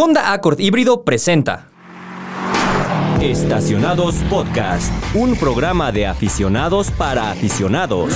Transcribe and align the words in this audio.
Honda 0.00 0.32
Accord 0.32 0.60
híbrido 0.60 1.02
presenta. 1.02 1.66
Estacionados 3.20 4.14
Podcast, 4.30 4.92
un 5.12 5.34
programa 5.34 5.90
de 5.90 6.06
aficionados 6.06 6.92
para 6.92 7.32
aficionados. 7.32 8.14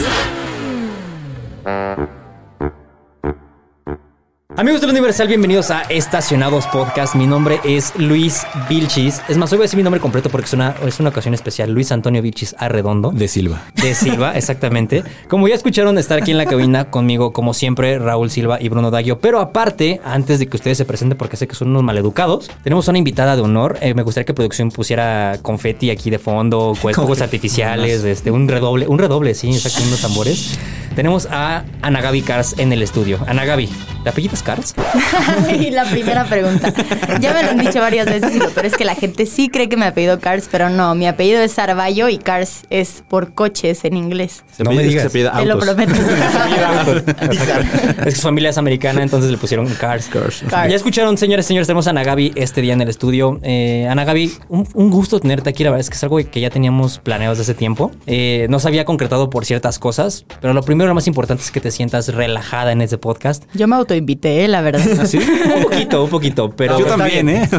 Amigos 4.54 4.82
del 4.82 4.90
Universal, 4.90 5.28
bienvenidos 5.28 5.70
a 5.70 5.80
Estacionados 5.88 6.66
Podcast. 6.66 7.14
Mi 7.14 7.26
nombre 7.26 7.58
es 7.64 7.94
Luis 7.96 8.42
Vilchis. 8.68 9.22
Es 9.26 9.38
más, 9.38 9.50
hoy 9.50 9.56
voy 9.56 9.62
a 9.62 9.64
decir 9.64 9.78
mi 9.78 9.82
nombre 9.82 9.98
completo 9.98 10.28
porque 10.28 10.44
es 10.44 10.52
una, 10.52 10.76
es 10.86 11.00
una 11.00 11.08
ocasión 11.08 11.32
especial. 11.32 11.70
Luis 11.72 11.90
Antonio 11.90 12.20
Vilchis 12.20 12.54
Arredondo. 12.58 13.12
De 13.12 13.28
Silva. 13.28 13.62
De 13.74 13.94
Silva, 13.94 14.32
exactamente. 14.36 15.04
Como 15.26 15.48
ya 15.48 15.54
escucharon, 15.54 15.96
estar 15.96 16.18
aquí 16.18 16.32
en 16.32 16.36
la 16.36 16.44
cabina 16.44 16.90
conmigo, 16.90 17.32
como 17.32 17.54
siempre, 17.54 17.98
Raúl 17.98 18.30
Silva 18.30 18.60
y 18.60 18.68
Bruno 18.68 18.90
Daggio. 18.90 19.20
Pero 19.20 19.40
aparte, 19.40 20.02
antes 20.04 20.38
de 20.38 20.46
que 20.46 20.58
ustedes 20.58 20.76
se 20.76 20.84
presenten, 20.84 21.16
porque 21.16 21.38
sé 21.38 21.48
que 21.48 21.54
son 21.54 21.68
unos 21.68 21.82
maleducados, 21.82 22.50
tenemos 22.62 22.86
una 22.88 22.98
invitada 22.98 23.36
de 23.36 23.42
honor. 23.42 23.78
Eh, 23.80 23.94
me 23.94 24.02
gustaría 24.02 24.26
que 24.26 24.34
producción 24.34 24.70
pusiera 24.70 25.38
confeti 25.40 25.88
aquí 25.88 26.10
de 26.10 26.18
fondo, 26.18 26.74
fuegos 26.74 27.20
artificiales, 27.22 28.04
este, 28.04 28.30
un 28.30 28.46
redoble, 28.46 28.86
un 28.86 28.98
redoble, 28.98 29.34
sí, 29.34 29.50
exacto, 29.50 29.82
unos 29.82 30.02
tambores. 30.02 30.58
Tenemos 30.94 31.26
a 31.30 31.64
Ana 31.80 32.00
Gaby 32.00 32.22
Cars 32.22 32.54
en 32.58 32.72
el 32.72 32.82
estudio. 32.82 33.18
Ana 33.26 33.44
Gaby, 33.44 33.68
¿te 34.02 34.10
apellidas 34.10 34.42
Cars? 34.42 34.74
y 35.58 35.70
la 35.70 35.84
primera 35.84 36.24
pregunta. 36.24 36.72
Ya 37.20 37.32
me 37.32 37.42
lo 37.42 37.50
han 37.50 37.58
dicho 37.58 37.80
varias 37.80 38.06
veces, 38.06 38.42
pero 38.54 38.68
es 38.68 38.76
que 38.76 38.84
la 38.84 38.94
gente 38.94 39.26
sí 39.26 39.48
cree 39.48 39.68
que 39.68 39.76
me 39.76 39.86
apellido 39.86 40.20
Cars, 40.20 40.48
pero 40.50 40.68
no. 40.68 40.94
Mi 40.94 41.06
apellido 41.06 41.40
es 41.40 41.52
Sarvallo 41.52 42.08
y 42.08 42.18
Cars 42.18 42.62
es 42.70 43.02
por 43.08 43.34
coches 43.34 43.84
en 43.84 43.96
inglés. 43.96 44.44
Se 44.52 44.64
no 44.64 44.72
me 44.72 44.82
digas. 44.82 45.10
Se 45.10 45.22
Te 45.22 45.46
lo 45.46 45.58
prometo. 45.58 45.92
es 47.98 48.04
que 48.04 48.10
su 48.10 48.22
familia 48.22 48.50
es 48.50 48.58
americana, 48.58 49.02
entonces 49.02 49.30
le 49.30 49.38
pusieron 49.38 49.66
Cars. 49.68 50.08
Cars. 50.08 50.44
Ya 50.50 50.76
escucharon, 50.76 51.16
señores, 51.16 51.46
señores, 51.46 51.66
tenemos 51.66 51.86
a 51.86 51.90
Ana 51.90 52.04
Gaby 52.04 52.32
este 52.34 52.60
día 52.60 52.74
en 52.74 52.82
el 52.82 52.88
estudio. 52.88 53.40
Eh, 53.42 53.86
Ana 53.90 54.04
Gaby, 54.04 54.32
un, 54.48 54.68
un, 54.74 54.90
gusto 54.90 55.20
tenerte 55.20 55.50
aquí. 55.50 55.64
La 55.64 55.70
verdad 55.70 55.80
es 55.80 55.90
que 55.90 55.96
es 55.96 56.02
algo 56.02 56.18
que 56.18 56.40
ya 56.40 56.50
teníamos 56.50 56.98
planeado 56.98 57.34
desde 57.34 57.42
hace 57.42 57.54
tiempo. 57.54 57.90
Eh, 58.06 58.46
no 58.50 58.58
se 58.58 58.68
había 58.68 58.84
concretado 58.84 59.30
por 59.30 59.44
ciertas 59.44 59.78
cosas, 59.78 60.24
pero 60.40 60.54
lo 60.54 60.62
primero 60.62 60.81
lo 60.86 60.94
más 60.94 61.06
importante 61.06 61.42
es 61.42 61.50
que 61.50 61.60
te 61.60 61.70
sientas 61.70 62.08
relajada 62.08 62.72
en 62.72 62.82
este 62.82 62.98
podcast. 62.98 63.44
Yo 63.54 63.68
me 63.68 63.76
autoinvité, 63.76 64.46
la 64.48 64.60
verdad. 64.60 64.86
¿Ah, 65.00 65.06
¿Sí? 65.06 65.18
un 65.18 65.62
poquito, 65.62 66.04
un 66.04 66.10
poquito, 66.10 66.50
pero... 66.50 66.78
yo 66.78 66.86
también, 66.86 67.28
¿eh? 67.28 67.48
Tú 67.50 67.58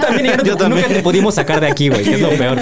también, 0.00 0.36
yo, 0.44 0.56
Nunca 0.68 0.88
te 0.88 1.02
pudimos 1.02 1.34
sacar 1.34 1.60
de 1.60 1.68
aquí, 1.68 1.88
güey, 1.88 2.04
que 2.04 2.14
es 2.14 2.20
lo 2.20 2.30
peor. 2.30 2.58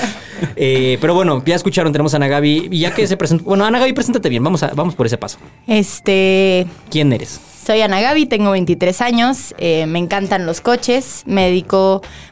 Eh, 0.56 0.98
pero 1.00 1.14
bueno, 1.14 1.42
ya 1.44 1.54
escucharon, 1.54 1.92
tenemos 1.92 2.14
a 2.14 2.16
Ana 2.16 2.28
Gaby. 2.28 2.68
Y 2.70 2.80
ya 2.80 2.92
que 2.92 3.06
se 3.06 3.16
presentó... 3.16 3.44
Bueno, 3.44 3.64
Ana 3.64 3.78
Gaby, 3.78 3.92
preséntate 3.92 4.28
bien. 4.28 4.42
Vamos, 4.42 4.62
a, 4.62 4.68
vamos 4.74 4.94
por 4.94 5.06
ese 5.06 5.18
paso. 5.18 5.38
Este... 5.66 6.66
¿Quién 6.90 7.12
eres? 7.12 7.40
Soy 7.62 7.82
Ana 7.82 8.00
Gaby, 8.00 8.24
tengo 8.24 8.52
23 8.52 9.02
años, 9.02 9.54
eh, 9.58 9.84
me 9.86 9.98
encantan 9.98 10.46
los 10.46 10.62
coches, 10.62 11.22
me 11.26 11.50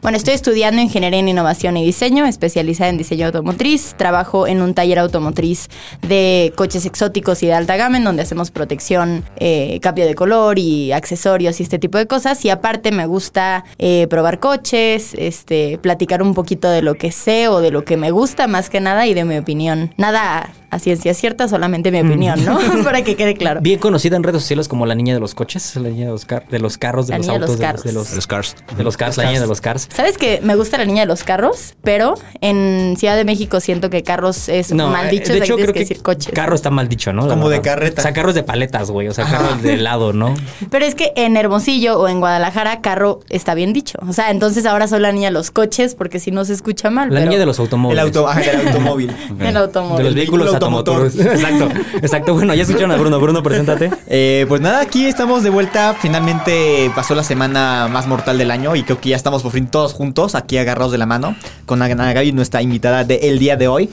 bueno, 0.01 0.17
estoy 0.17 0.33
estudiando 0.33 0.81
Ingeniería 0.81 1.21
en 1.21 1.29
Innovación 1.29 1.77
y 1.77 1.85
Diseño, 1.85 2.25
especializada 2.25 2.89
en 2.89 2.97
diseño 2.97 3.27
automotriz, 3.27 3.95
trabajo 3.99 4.47
en 4.47 4.63
un 4.63 4.73
taller 4.73 4.99
automotriz 4.99 5.69
de 6.01 6.53
coches 6.57 6.87
exóticos 6.87 7.43
y 7.43 7.47
de 7.47 7.53
alta 7.53 7.77
gama, 7.77 7.99
en 7.99 8.05
donde 8.05 8.23
hacemos 8.23 8.51
protección, 8.51 9.23
eh, 9.37 9.81
cambio 9.83 10.07
de 10.07 10.15
color 10.15 10.59
y 10.59 10.93
accesorios 10.93 11.61
y 11.61 11.63
este 11.63 11.79
tipo 11.79 11.99
de 11.99 12.07
cosas, 12.07 12.43
y 12.47 12.51
aparte 12.51 12.91
me 12.91 13.05
gusta 13.05 13.65
eh, 13.79 14.07
probar 14.09 14.41
coches, 14.41 15.15
este, 15.19 15.77
platicar 15.79 16.23
un 16.23 16.33
poquito 16.33 16.71
de 16.71 16.81
lo 16.81 16.95
que 16.95 17.13
sé 17.13 17.49
o 17.49 17.61
de 17.61 17.71
lo 17.71 17.85
que 17.85 17.99
me 17.99 18.11
gusta 18.11 18.47
más 18.47 18.71
que 18.71 18.81
nada 18.81 19.07
y 19.07 19.13
de 19.13 19.25
mi 19.25 19.37
opinión. 19.37 19.93
Nada 19.99 20.49
a 20.71 20.79
ciencia 20.79 21.15
cierta, 21.15 21.49
solamente 21.49 21.91
mi 21.91 22.01
opinión, 22.01 22.45
¿no? 22.45 22.59
Para 22.85 23.03
que 23.03 23.17
quede 23.17 23.35
claro. 23.35 23.61
Bien 23.61 23.79
conocida 23.79 24.17
en 24.17 24.23
redes 24.23 24.43
sociales 24.43 24.69
como 24.69 24.87
la 24.87 24.95
niña 24.95 25.15
de 25.15 25.21
los 25.21 25.35
coches, 25.35 25.77
la 25.77 25.89
niña 25.89 26.07
de 26.07 26.13
los, 26.13 26.27
de 26.27 26.59
los 26.59 26.79
carros, 26.79 27.07
de 27.07 27.13
la 27.13 27.19
los 27.19 27.27
niña 27.27 27.41
autos, 27.41 27.59
de 27.59 27.73
los, 27.73 27.85
de, 27.85 27.93
los, 27.93 28.11
de 28.11 28.17
los 28.17 28.27
cars. 28.27 28.57
De 28.77 28.85
los 28.85 28.97
cars, 28.97 29.17
la 29.17 29.25
niña 29.25 29.41
de 29.41 29.47
los 29.47 29.61
cars. 29.61 29.89
¿Sabes 29.93 30.19
que 30.19 30.41
me 30.43 30.57
gusta 30.57 30.79
la 30.79 30.85
niña 30.85 31.01
de 31.03 31.07
los 31.07 31.25
carros? 31.25 31.75
Pero 31.83 32.15
en 32.41 32.97
Ciudad 32.99 33.17
de 33.17 33.25
México 33.25 33.61
siento 33.61 33.91
que 33.91 34.03
carros 34.03 34.49
es 34.49 34.73
no, 34.73 34.89
mal 34.89 35.11
dicho, 35.11 35.33
de 35.33 35.39
hecho, 35.39 35.57
creo 35.57 35.73
que, 35.73 35.81
decir 35.81 36.03
coches. 36.03 36.33
Carro 36.35 36.55
está 36.55 36.71
mal 36.71 36.89
dicho, 36.89 37.13
¿no? 37.13 37.27
Como 37.27 37.49
de 37.49 37.61
carreta. 37.61 38.01
O 38.01 38.03
sea, 38.03 38.13
carros 38.13 38.35
de 38.35 38.43
paletas, 38.43 38.91
güey. 38.91 39.09
O 39.09 39.15
sea, 39.15 39.25
carros 39.25 39.63
de 39.63 39.75
helado, 39.75 40.13
¿no? 40.13 40.35
Pero 40.71 40.85
es 40.85 40.95
que 40.95 41.13
en 41.17 41.37
Hermosillo 41.37 41.99
o 41.99 42.09
en 42.09 42.21
Guadalajara, 42.21 42.81
carro 42.81 43.21
está 43.31 43.55
bien 43.55 43.73
dicho. 43.73 43.99
O 44.07 44.13
sea, 44.13 44.31
entonces 44.31 44.67
ahora 44.67 44.87
soy 44.89 45.01
la 45.01 45.13
niña 45.13 45.29
de 45.29 45.33
los 45.33 45.51
coches 45.51 45.95
porque 45.95 46.21
si 46.21 46.31
no 46.31 46.45
se 46.45 46.53
escucha 46.53 46.91
mal. 46.91 47.09
La 47.09 47.21
pero... 47.21 47.31
niña 47.31 47.41
de 47.41 47.47
los 47.47 47.59
automóviles. 47.59 48.03
El, 48.03 48.09
auto, 48.09 48.29
ah, 48.29 48.41
el 48.41 48.69
automóvil. 48.69 49.17
el 49.41 49.57
automóvil. 49.57 49.97
De 49.99 50.05
los 50.05 50.15
vehículos 50.15 50.58
Exacto. 51.19 51.69
Exacto. 52.03 52.35
Bueno, 52.35 52.55
ya 52.55 52.63
escucharon 52.63 52.91
a 52.91 52.97
Bruno. 52.97 53.21
Bruno, 53.21 53.43
preséntate. 53.43 53.91
Eh, 54.07 54.47
pues 54.49 54.61
nada, 54.61 54.81
aquí 54.81 55.07
estamos 55.07 55.43
de 55.43 55.51
vuelta. 55.51 55.95
Finalmente 56.01 56.91
pasó 56.95 57.15
la 57.15 57.25
semana 57.25 57.89
más 57.91 58.07
mortal 58.07 58.39
del 58.39 58.51
año 58.51 58.77
y 58.77 58.83
creo 58.83 59.01
que 59.01 59.11
ya 59.11 59.17
estamos 59.17 59.43
por 59.43 59.53
fin 59.53 59.67
todos 59.67 59.93
juntos, 59.93 60.35
aquí 60.35 60.59
agarrados 60.59 60.93
de 60.93 60.99
la 60.99 61.07
mano, 61.07 61.37
con 61.67 61.83
Ana 61.83 62.13
Gaby, 62.13 62.33
nuestra 62.33 62.63
invitada 62.63 63.05
del 63.05 63.39
día 63.39 63.57
de 63.57 63.69
hoy. 63.69 63.91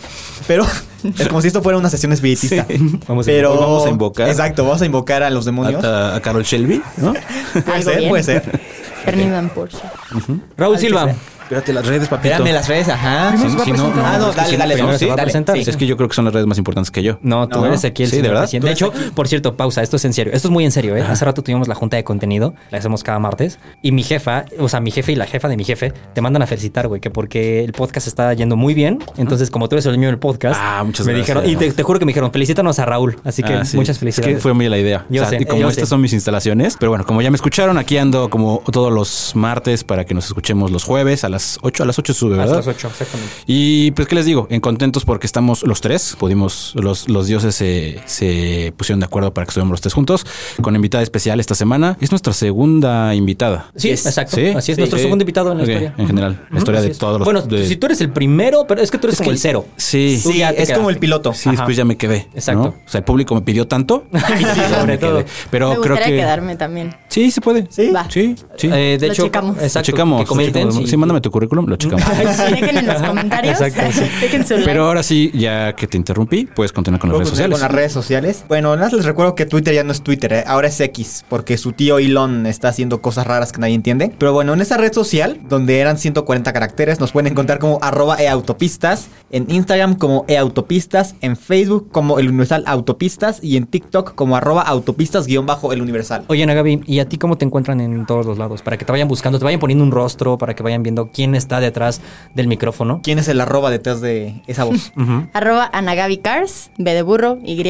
Pero 0.47 0.65
es 1.19 1.27
como 1.27 1.41
si 1.41 1.47
esto 1.47 1.61
fuera 1.61 1.77
una 1.77 1.89
sesión 1.89 2.11
espiritista. 2.11 2.65
Sí. 2.69 2.99
Vamos, 3.07 3.27
a, 3.27 3.31
Pero, 3.31 3.57
vamos 3.59 3.85
a 3.85 3.89
invocar. 3.89 4.29
Exacto, 4.29 4.63
vamos 4.63 4.81
a 4.81 4.85
invocar 4.85 5.23
a 5.23 5.29
los 5.29 5.45
demonios. 5.45 5.83
A, 5.83 6.15
a 6.15 6.21
Carol 6.21 6.43
Shelby, 6.43 6.81
¿no? 6.97 7.13
puede 7.65 7.81
ser, 7.83 8.09
puede 8.09 8.23
ser. 8.23 8.61
Ferdinand 9.03 9.51
Porsche. 9.51 9.77
Uh 10.13 10.17
-huh. 10.17 10.39
Raúl 10.57 10.79
Silva. 10.79 11.13
Espérate, 11.45 11.73
las 11.73 11.85
redes, 11.85 12.07
papito. 12.07 12.33
Espérame 12.33 12.53
las 12.55 12.67
redes, 12.67 12.89
ajá. 12.89 13.37
Si, 13.37 13.49
si 13.49 13.71
no, 13.71 13.93
no, 13.93 14.05
ah, 14.05 14.17
no, 14.17 14.31
dale, 14.33 14.57
dale, 14.57 14.75
no, 14.81 14.97
sí, 14.97 15.05
va 15.05 15.13
a 15.13 15.15
dale. 15.15 15.27
presentar. 15.27 15.55
Sí. 15.55 15.63
Es 15.69 15.77
que 15.77 15.85
yo 15.85 15.95
creo 15.95 16.09
que 16.09 16.15
son 16.15 16.25
las 16.25 16.33
redes 16.33 16.47
más 16.47 16.57
importantes 16.57 16.89
que 16.89 17.03
yo. 17.03 17.19
No, 17.21 17.47
tú 17.47 17.59
No. 17.59 17.67
eres 17.67 17.85
aquí 17.85 18.01
el 18.03 18.09
Sí, 18.09 18.17
¿de 18.21 18.29
verdad? 18.29 18.49
De 18.49 18.71
hecho, 18.71 18.91
por 19.13 19.27
cierto, 19.27 19.55
pausa, 19.55 19.83
esto 19.83 19.97
es 19.97 20.05
en 20.05 20.13
serio. 20.13 20.33
Esto 20.33 20.47
es 20.47 20.51
muy 20.51 20.65
en 20.65 20.71
serio, 20.71 20.95
¿eh? 20.97 21.03
Hace 21.03 21.23
rato 21.23 21.43
tuvimos 21.43 21.67
la 21.67 21.75
junta 21.75 21.97
de 21.97 22.03
contenido, 22.03 22.55
la 22.71 22.79
hacemos 22.79 23.03
cada 23.03 23.19
martes, 23.19 23.59
y 23.83 23.91
mi 23.91 24.01
jefa, 24.03 24.45
o 24.59 24.67
sea, 24.69 24.79
mi 24.79 24.89
jefe 24.91 25.11
y 25.11 25.15
la 25.15 25.27
jefa 25.27 25.47
de 25.47 25.55
mi 25.55 25.63
jefe, 25.63 25.93
te 26.13 26.21
mandan 26.21 26.41
a 26.41 26.47
felicitar, 26.47 26.87
güey, 26.87 26.99
que 26.99 27.11
porque 27.11 27.63
el 27.63 27.73
podcast 27.73 28.07
está 28.07 28.33
yendo 28.33 28.55
muy 28.55 28.73
bien. 28.73 28.99
Entonces, 29.17 29.51
como 29.51 29.69
tú 29.69 29.75
eres 29.75 29.85
el 29.85 29.91
dueño 29.93 30.07
del 30.07 30.17
podcast, 30.19 30.59
Ah, 30.59 30.83
muchas 30.83 31.05
me 31.05 31.13
gracias. 31.13 31.43
dijeron, 31.43 31.51
y 31.51 31.55
te, 31.57 31.71
te 31.71 31.83
juro 31.83 31.99
que 31.99 32.05
me 32.05 32.09
dijeron, 32.09 32.31
felicítanos 32.31 32.79
a 32.79 32.85
Raúl. 32.85 33.19
Así 33.23 33.43
que 33.43 33.53
Ah, 33.53 33.65
sí. 33.65 33.77
muchas 33.77 33.97
Es 33.97 33.99
felicidades. 33.99 34.35
que 34.35 34.41
fue 34.41 34.53
muy 34.53 34.67
la 34.67 34.79
idea. 34.79 35.05
Yo 35.09 35.21
O 35.21 35.25
sea, 35.29 35.37
sé, 35.37 35.43
y 35.43 35.45
como 35.45 35.61
estas 35.69 35.83
sé. 35.83 35.85
son 35.89 36.01
mis 36.01 36.13
instalaciones. 36.13 36.75
Pero 36.79 36.89
bueno, 36.89 37.05
como 37.05 37.21
ya 37.21 37.29
me 37.29 37.35
escucharon, 37.35 37.77
aquí 37.77 37.97
ando 37.97 38.29
como 38.31 38.63
todos 38.71 38.91
los 38.91 39.33
martes 39.35 39.83
para 39.83 40.05
que 40.05 40.13
nos 40.15 40.25
escuchemos 40.25 40.71
los 40.71 40.83
jueves 40.83 41.23
a 41.23 41.29
las 41.35 41.59
8. 41.61 41.83
A 41.83 41.85
las 41.85 41.99
8 41.99 42.13
sube, 42.13 42.37
¿verdad? 42.37 42.55
las 42.57 42.67
ocho, 42.67 42.87
exactamente. 42.87 43.33
Y 43.45 43.91
pues, 43.91 44.07
¿qué 44.07 44.15
les 44.15 44.25
digo? 44.25 44.47
En 44.49 44.61
contentos 44.61 45.05
porque 45.05 45.25
estamos 45.27 45.63
los 45.63 45.81
tres. 45.81 46.15
Pudimos, 46.19 46.73
los, 46.75 47.07
los 47.09 47.27
dioses 47.27 47.55
se, 47.55 48.01
se 48.05 48.73
pusieron 48.77 48.99
de 48.99 49.05
acuerdo 49.05 49.33
para 49.33 49.45
que 49.45 49.49
estuviéramos 49.51 49.71
los 49.73 49.81
tres 49.81 49.93
juntos. 49.93 50.25
Con 50.61 50.75
invitada 50.75 51.03
especial 51.03 51.39
esta 51.39 51.55
semana. 51.55 51.97
Es 52.01 52.11
nuestra 52.11 52.33
segunda 52.33 53.13
invitada. 53.15 53.71
Sí, 53.75 53.89
Yes. 53.89 54.05
exacto. 54.05 54.35
Sí, 54.37 54.47
Así 54.47 54.71
es, 54.71 54.75
sí. 54.75 54.81
nuestro 54.81 54.97
Sí. 54.97 55.03
segundo 55.03 55.23
invitado 55.23 55.51
en 55.51 55.57
la 55.59 55.63
historia. 55.63 55.93
En 55.97 56.07
general, 56.07 56.45
la 56.49 56.57
historia 56.57 56.81
de 56.81 56.91
es. 56.91 56.97
todos 56.97 57.19
los. 57.19 57.25
Bueno, 57.25 57.41
de- 57.41 57.67
si 57.67 57.75
tú 57.75 57.85
eres 57.87 58.01
el 58.01 58.09
primero, 58.09 58.65
pero 58.67 58.81
es 58.81 58.89
que 58.91 58.97
tú 58.97 59.07
eres 59.07 59.15
Es 59.15 59.19
como 59.19 59.29
que- 59.29 59.35
el 59.35 59.39
cero. 59.39 59.65
Sí. 59.77 60.19
Tú 60.23 60.31
Sí, 60.31 60.41
es 60.41 60.71
como 60.71 60.89
el 60.89 60.97
piloto. 60.97 61.33
Sí, 61.33 61.49
Ajá. 61.49 61.57
después 61.57 61.75
ya 61.77 61.85
me 61.85 61.97
quedé. 61.97 62.27
Exacto. 62.33 62.61
¿no? 62.63 62.67
O 62.69 62.89
sea, 62.89 62.99
el 62.99 63.03
público 63.05 63.35
me 63.35 63.41
pidió 63.41 63.67
tanto. 63.67 64.05
Sí, 64.13 64.45
me 64.87 64.97
todo. 64.97 65.17
quedé. 65.19 65.25
Pero 65.51 65.69
Me 65.71 65.77
creo 65.81 65.97
que. 65.97 66.03
quedarme 66.15 66.55
también. 66.55 66.95
Sí, 67.15 67.31
se 67.31 67.39
puede. 67.39 67.65
Sí. 67.69 67.91
Va. 67.91 68.09
Sí, 68.09 68.35
sí. 68.57 68.67
Eh, 68.67 68.97
de 68.99 69.07
Lo 69.07 69.13
hecho, 69.13 69.23
checamos. 69.23 69.55
exacto, 69.55 69.79
lo 69.79 69.83
checamos. 69.83 70.17
que 70.17 70.23
lo 70.23 70.27
comenten 70.27 70.67
checamos. 70.67 70.89
Sí, 70.89 70.97
mándame 70.97 71.21
tu 71.21 71.31
currículum, 71.31 71.65
lo 71.65 71.77
checamos. 71.77 72.03
Dejen 72.17 72.77
en 72.77 72.87
los 72.87 73.01
comentarios. 73.07 73.61
Exacto, 73.61 73.91
sí. 73.93 74.09
Dejen 74.21 74.45
su 74.45 74.53
like. 74.55 74.65
Pero 74.65 74.85
ahora 74.87 75.01
sí, 75.01 75.31
ya 75.33 75.73
que 75.77 75.87
te 75.87 75.95
interrumpí, 75.95 76.45
puedes 76.45 76.73
continuar 76.73 76.99
con 76.99 77.09
las 77.11 77.19
redes 77.19 77.29
¿Puedo 77.29 77.41
continuar 77.43 77.57
sociales. 77.57 77.59
Con 77.59 77.61
las 77.61 77.71
redes 77.71 77.93
sociales. 77.93 78.45
Bueno, 78.49 78.75
nada 78.75 78.87
más 78.87 78.93
les 78.93 79.05
recuerdo 79.05 79.33
que 79.33 79.45
Twitter 79.45 79.73
ya 79.73 79.85
no 79.85 79.93
es 79.93 80.01
Twitter, 80.01 80.33
¿eh? 80.33 80.43
ahora 80.45 80.67
es 80.67 80.77
X, 80.77 81.23
porque 81.29 81.57
su 81.57 81.71
tío 81.71 81.99
Elon 81.99 82.47
está 82.47 82.67
haciendo 82.67 83.01
cosas 83.01 83.25
raras 83.25 83.53
que 83.53 83.61
nadie 83.61 83.75
entiende. 83.75 84.11
Pero 84.19 84.33
bueno, 84.33 84.53
en 84.53 84.59
esa 84.59 84.75
red 84.75 84.91
social, 84.91 85.39
donde 85.47 85.79
eran 85.79 85.97
140 85.97 86.51
caracteres, 86.51 86.99
nos 86.99 87.13
pueden 87.13 87.31
encontrar 87.31 87.59
como 87.59 87.79
arroba 87.81 88.17
eautopistas, 88.17 89.07
en 89.31 89.49
Instagram 89.49 89.95
como 89.95 90.25
eautopistas, 90.27 91.15
en 91.21 91.37
Facebook 91.37 91.91
como 91.93 92.19
el 92.19 92.27
Universal 92.27 92.65
Autopistas 92.67 93.39
y 93.41 93.55
en 93.55 93.67
TikTok 93.67 94.15
como 94.15 94.35
arroba 94.35 94.63
autopistas 94.63 95.27
guion 95.27 95.45
bajo 95.45 95.71
el 95.71 95.81
Universal. 95.81 96.25
Oye, 96.27 96.43
Ana 96.43 96.55
Gaby, 96.55 96.81
¿y 96.85 96.99
a 96.99 97.04
ti 97.05 97.17
cómo 97.17 97.37
te 97.37 97.45
encuentran 97.45 97.81
en 97.81 98.05
todos 98.05 98.25
los 98.25 98.37
lados? 98.37 98.61
Para 98.61 98.77
que 98.77 98.85
te 98.85 98.91
vayan 98.91 99.07
buscando, 99.07 99.39
te 99.39 99.45
vayan 99.45 99.59
poniendo 99.59 99.83
un 99.83 99.91
rostro, 99.91 100.37
para 100.37 100.55
que 100.55 100.63
vayan 100.63 100.83
viendo 100.83 101.09
quién 101.11 101.35
está 101.35 101.59
detrás 101.59 102.01
del 102.33 102.47
micrófono. 102.47 103.01
¿Quién 103.03 103.19
es 103.19 103.27
el 103.27 103.41
arroba 103.41 103.69
detrás 103.69 104.01
de 104.01 104.41
esa 104.47 104.63
voz? 104.63 104.91
Arroba 105.33 105.69
Anagabi 105.73 106.17
Cars, 106.17 106.71
B 106.77 106.93
de 106.93 107.01
burro, 107.01 107.37
Y, 107.43 107.63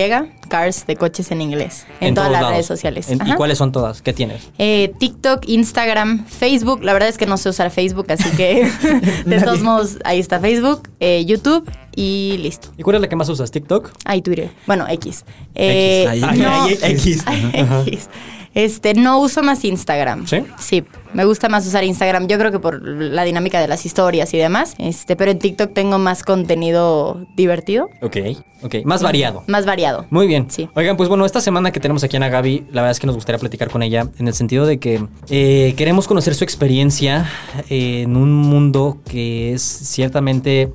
Cars 0.50 0.86
de 0.86 0.96
coches 0.96 1.32
en 1.32 1.42
inglés. 1.42 1.86
En, 2.00 2.14
todas 2.14 2.32
las 2.32 2.42
lados. 2.42 2.54
redes 2.54 2.66
sociales. 2.66 3.10
En- 3.10 3.26
¿Y 3.26 3.34
cuáles 3.34 3.58
son 3.58 3.72
todas? 3.72 4.02
¿Qué 4.02 4.14
tienes? 4.14 4.50
Eh, 4.58 4.94
TikTok, 5.00 5.48
Instagram, 5.48 6.26
Facebook. 6.26 6.84
La 6.84 6.94
verdad 6.94 7.10
es 7.10 7.18
que 7.18 7.26
no 7.26 7.38
sé 7.38 7.50
usar 7.50 7.72
Facebook, 7.72 8.06
así 8.10 8.30
que 8.36 8.70
de 9.26 9.42
todos 9.42 9.62
modos 9.62 9.98
ahí 10.06 10.20
está 10.20 10.40
Facebook, 10.40 10.90
eh, 11.00 11.26
YouTube 11.26 11.70
y 11.96 12.38
listo. 12.42 12.70
¿Y 12.78 12.84
cuál 12.84 12.98
es 12.98 13.02
la 13.02 13.10
que 13.10 13.16
más 13.16 13.30
usas? 13.30 13.52
¿TikTok? 13.52 13.92
Ay, 14.06 14.22
Twitter. 14.22 14.50
Bueno, 14.68 14.86
X. 14.90 15.26
Eh, 15.56 16.06
Ay, 16.10 16.22
Ay, 16.24 16.40
no, 16.40 16.50
ay, 16.52 16.78
X. 16.82 17.24
X. 17.54 18.10
Este, 18.54 18.94
no 18.94 19.20
uso 19.20 19.44
más 19.44 19.66
Instagram. 19.66 20.26
¿Sí? 20.28 20.38
Sí, 20.58 20.86
me 21.14 21.26
gusta 21.26 21.50
más 21.50 21.68
usar 21.68 21.84
Instagram. 21.84 22.28
Yo 22.28 22.38
creo 22.40 22.54
que 22.54 22.60
por 22.60 22.82
la 22.82 23.26
dinámica 23.26 23.60
de 23.60 23.68
las 23.68 23.86
historias 23.86 24.34
y 24.34 24.38
demás. 24.38 24.76
Este, 24.78 25.18
pero 25.18 25.32
en 25.32 25.40
TikTok 25.40 25.74
tengo 25.74 26.00
más 26.00 26.24
contenido 26.24 27.26
divertido, 27.36 27.90
Ok, 28.02 28.16
ok. 28.64 28.76
Más 28.86 29.04
variado. 29.04 29.44
más 29.48 29.66
variado. 29.66 30.06
Muy 30.10 30.26
bien. 30.26 30.50
Sí. 30.50 30.70
Oigan, 30.74 30.96
pues 30.96 31.10
bueno, 31.10 31.26
esta 31.26 31.42
semana 31.42 31.72
que 31.74 31.82
tenemos 31.82 32.06
aquí 32.06 32.16
a 32.16 32.20
Ana 32.20 32.30
Gaby, 32.30 32.68
la 32.72 32.82
verdad 32.82 32.92
es 32.92 33.02
que 33.02 33.08
nos 33.08 33.18
gustaría 33.18 33.40
platicar 33.40 33.70
con 33.70 33.84
ella 33.84 34.08
en 34.18 34.28
el 34.30 34.34
sentido 34.34 34.66
de 34.66 34.80
que 34.80 35.06
eh, 35.30 35.74
queremos 35.76 36.08
conocer 36.08 36.34
su 36.34 36.46
experiencia 36.46 37.30
eh, 37.70 38.04
en 38.04 38.16
un 38.16 38.32
mundo 38.34 39.00
que 39.10 39.52
es 39.52 39.62
ciertamente, 39.64 40.72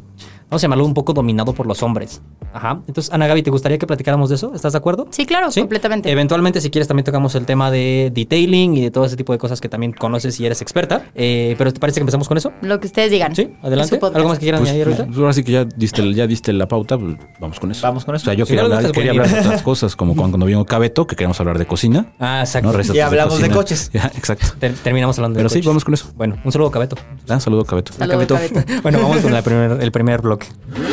vamos 0.51 0.63
a 0.63 0.65
llamarlo 0.65 0.85
un 0.85 0.95
poco 0.95 1.13
dominado 1.13 1.53
por 1.55 1.67
los 1.67 1.83
hombres. 1.83 2.21
Ajá. 2.53 2.81
Entonces, 2.89 3.13
Ana 3.13 3.29
Gaby, 3.29 3.43
¿te 3.45 3.51
gustaría 3.51 3.79
que 3.79 3.87
platicáramos 3.87 4.29
de 4.29 4.35
eso? 4.35 4.53
¿Estás 4.55 4.73
de 4.73 4.79
acuerdo? 4.79 5.07
Sí, 5.11 5.25
claro, 5.25 5.49
completamente. 5.55 6.11
Eventualmente, 6.11 6.61
si 6.61 6.69
quieres, 6.71 6.89
también 6.89 7.05
tocamos 7.05 7.35
el 7.37 7.47
tema 7.47 7.71
de 7.71 8.11
detailing 8.13 8.77
y 8.77 8.81
de 8.83 8.91
todo 8.91 9.05
ese 9.05 9.17
tipo 9.17 9.33
de 9.33 9.39
cosas 9.39 9.61
que 9.61 9.69
también 9.69 9.93
conoces 9.93 10.39
y 10.41 10.47
eres 10.47 10.61
experta. 10.61 11.05
Eh, 11.15 11.55
pero 11.59 11.73
¿te 11.73 11.79
parece 11.79 12.01
que 12.01 12.03
empezamos 12.03 12.27
con 12.27 12.37
eso? 12.39 12.53
Lo 12.63 12.81
que 12.81 12.89
ustedes 12.89 13.11
digan. 13.13 13.37
Sí, 13.37 13.55
adelante. 13.63 14.01
¿Algo 14.03 14.29
más 14.29 14.39
que 14.39 14.45
quieran 14.47 14.61
Pues, 14.63 14.71
añadir 14.71 14.87
ahorita? 14.89 15.07
pues, 15.07 15.19
ahora 15.19 15.33
sí 15.33 15.45
que 15.45 15.53
ya 15.53 15.65
diste, 15.65 16.13
ya 16.13 16.27
diste 16.27 16.53
la 16.53 16.67
pauta, 16.67 16.99
pues, 16.99 17.17
vamos 17.41 17.61
con 17.61 17.71
eso. 17.71 17.87
Vamos 17.87 18.05
con 18.05 18.17
eso. 18.17 18.25
O 18.25 18.27
sea, 18.27 18.35
yo 18.35 18.45
Sí, 18.45 18.51
quería, 18.51 18.69
no, 18.69 18.75
hablar, 18.75 18.91
quería 18.93 19.13
de 19.13 19.21
otras 19.21 19.63
cosas, 19.63 19.95
como 19.95 20.15
cuando, 20.17 20.33
cuando 20.33 20.47
vino 20.47 20.65
Cabeto, 20.67 21.07
que 21.07 21.15
queríamos 21.15 21.39
hablar 21.39 21.57
de 21.59 21.67
cocina. 21.67 22.13
Ah, 22.19 22.41
exacto. 22.41 22.67
¿no? 22.69 22.77
Recetas 22.77 22.97
Y 22.97 23.01
hablamos 23.01 23.41
de 23.41 23.51
coches. 23.51 23.91
Ya, 24.01 24.11
exacto. 24.17 24.47
Ter- 24.59 24.75
terminamos 24.75 25.17
hablando 25.19 25.37
de 25.37 25.41
Pero 25.41 25.49
sí, 25.51 25.57
coches. 25.59 25.67
vamos 25.69 25.85
con 25.85 25.95
eso. 25.95 26.07
Bueno, 26.17 26.37
un 26.45 26.51
saludo, 26.51 26.71
Cabeto. 26.73 26.97
Ah, 27.29 27.39
saludo, 27.39 27.65
Cabeto. 27.65 27.93
Saludos, 27.93 28.27
Cabeto. 28.27 28.35
Cabeto. 28.35 28.73
bueno, 28.83 28.99
vamos 29.01 29.19
con 29.19 29.33
la 29.33 29.43
primer- 29.43 29.81
el 29.81 29.93
primer 29.93 30.25
York. 30.41 30.90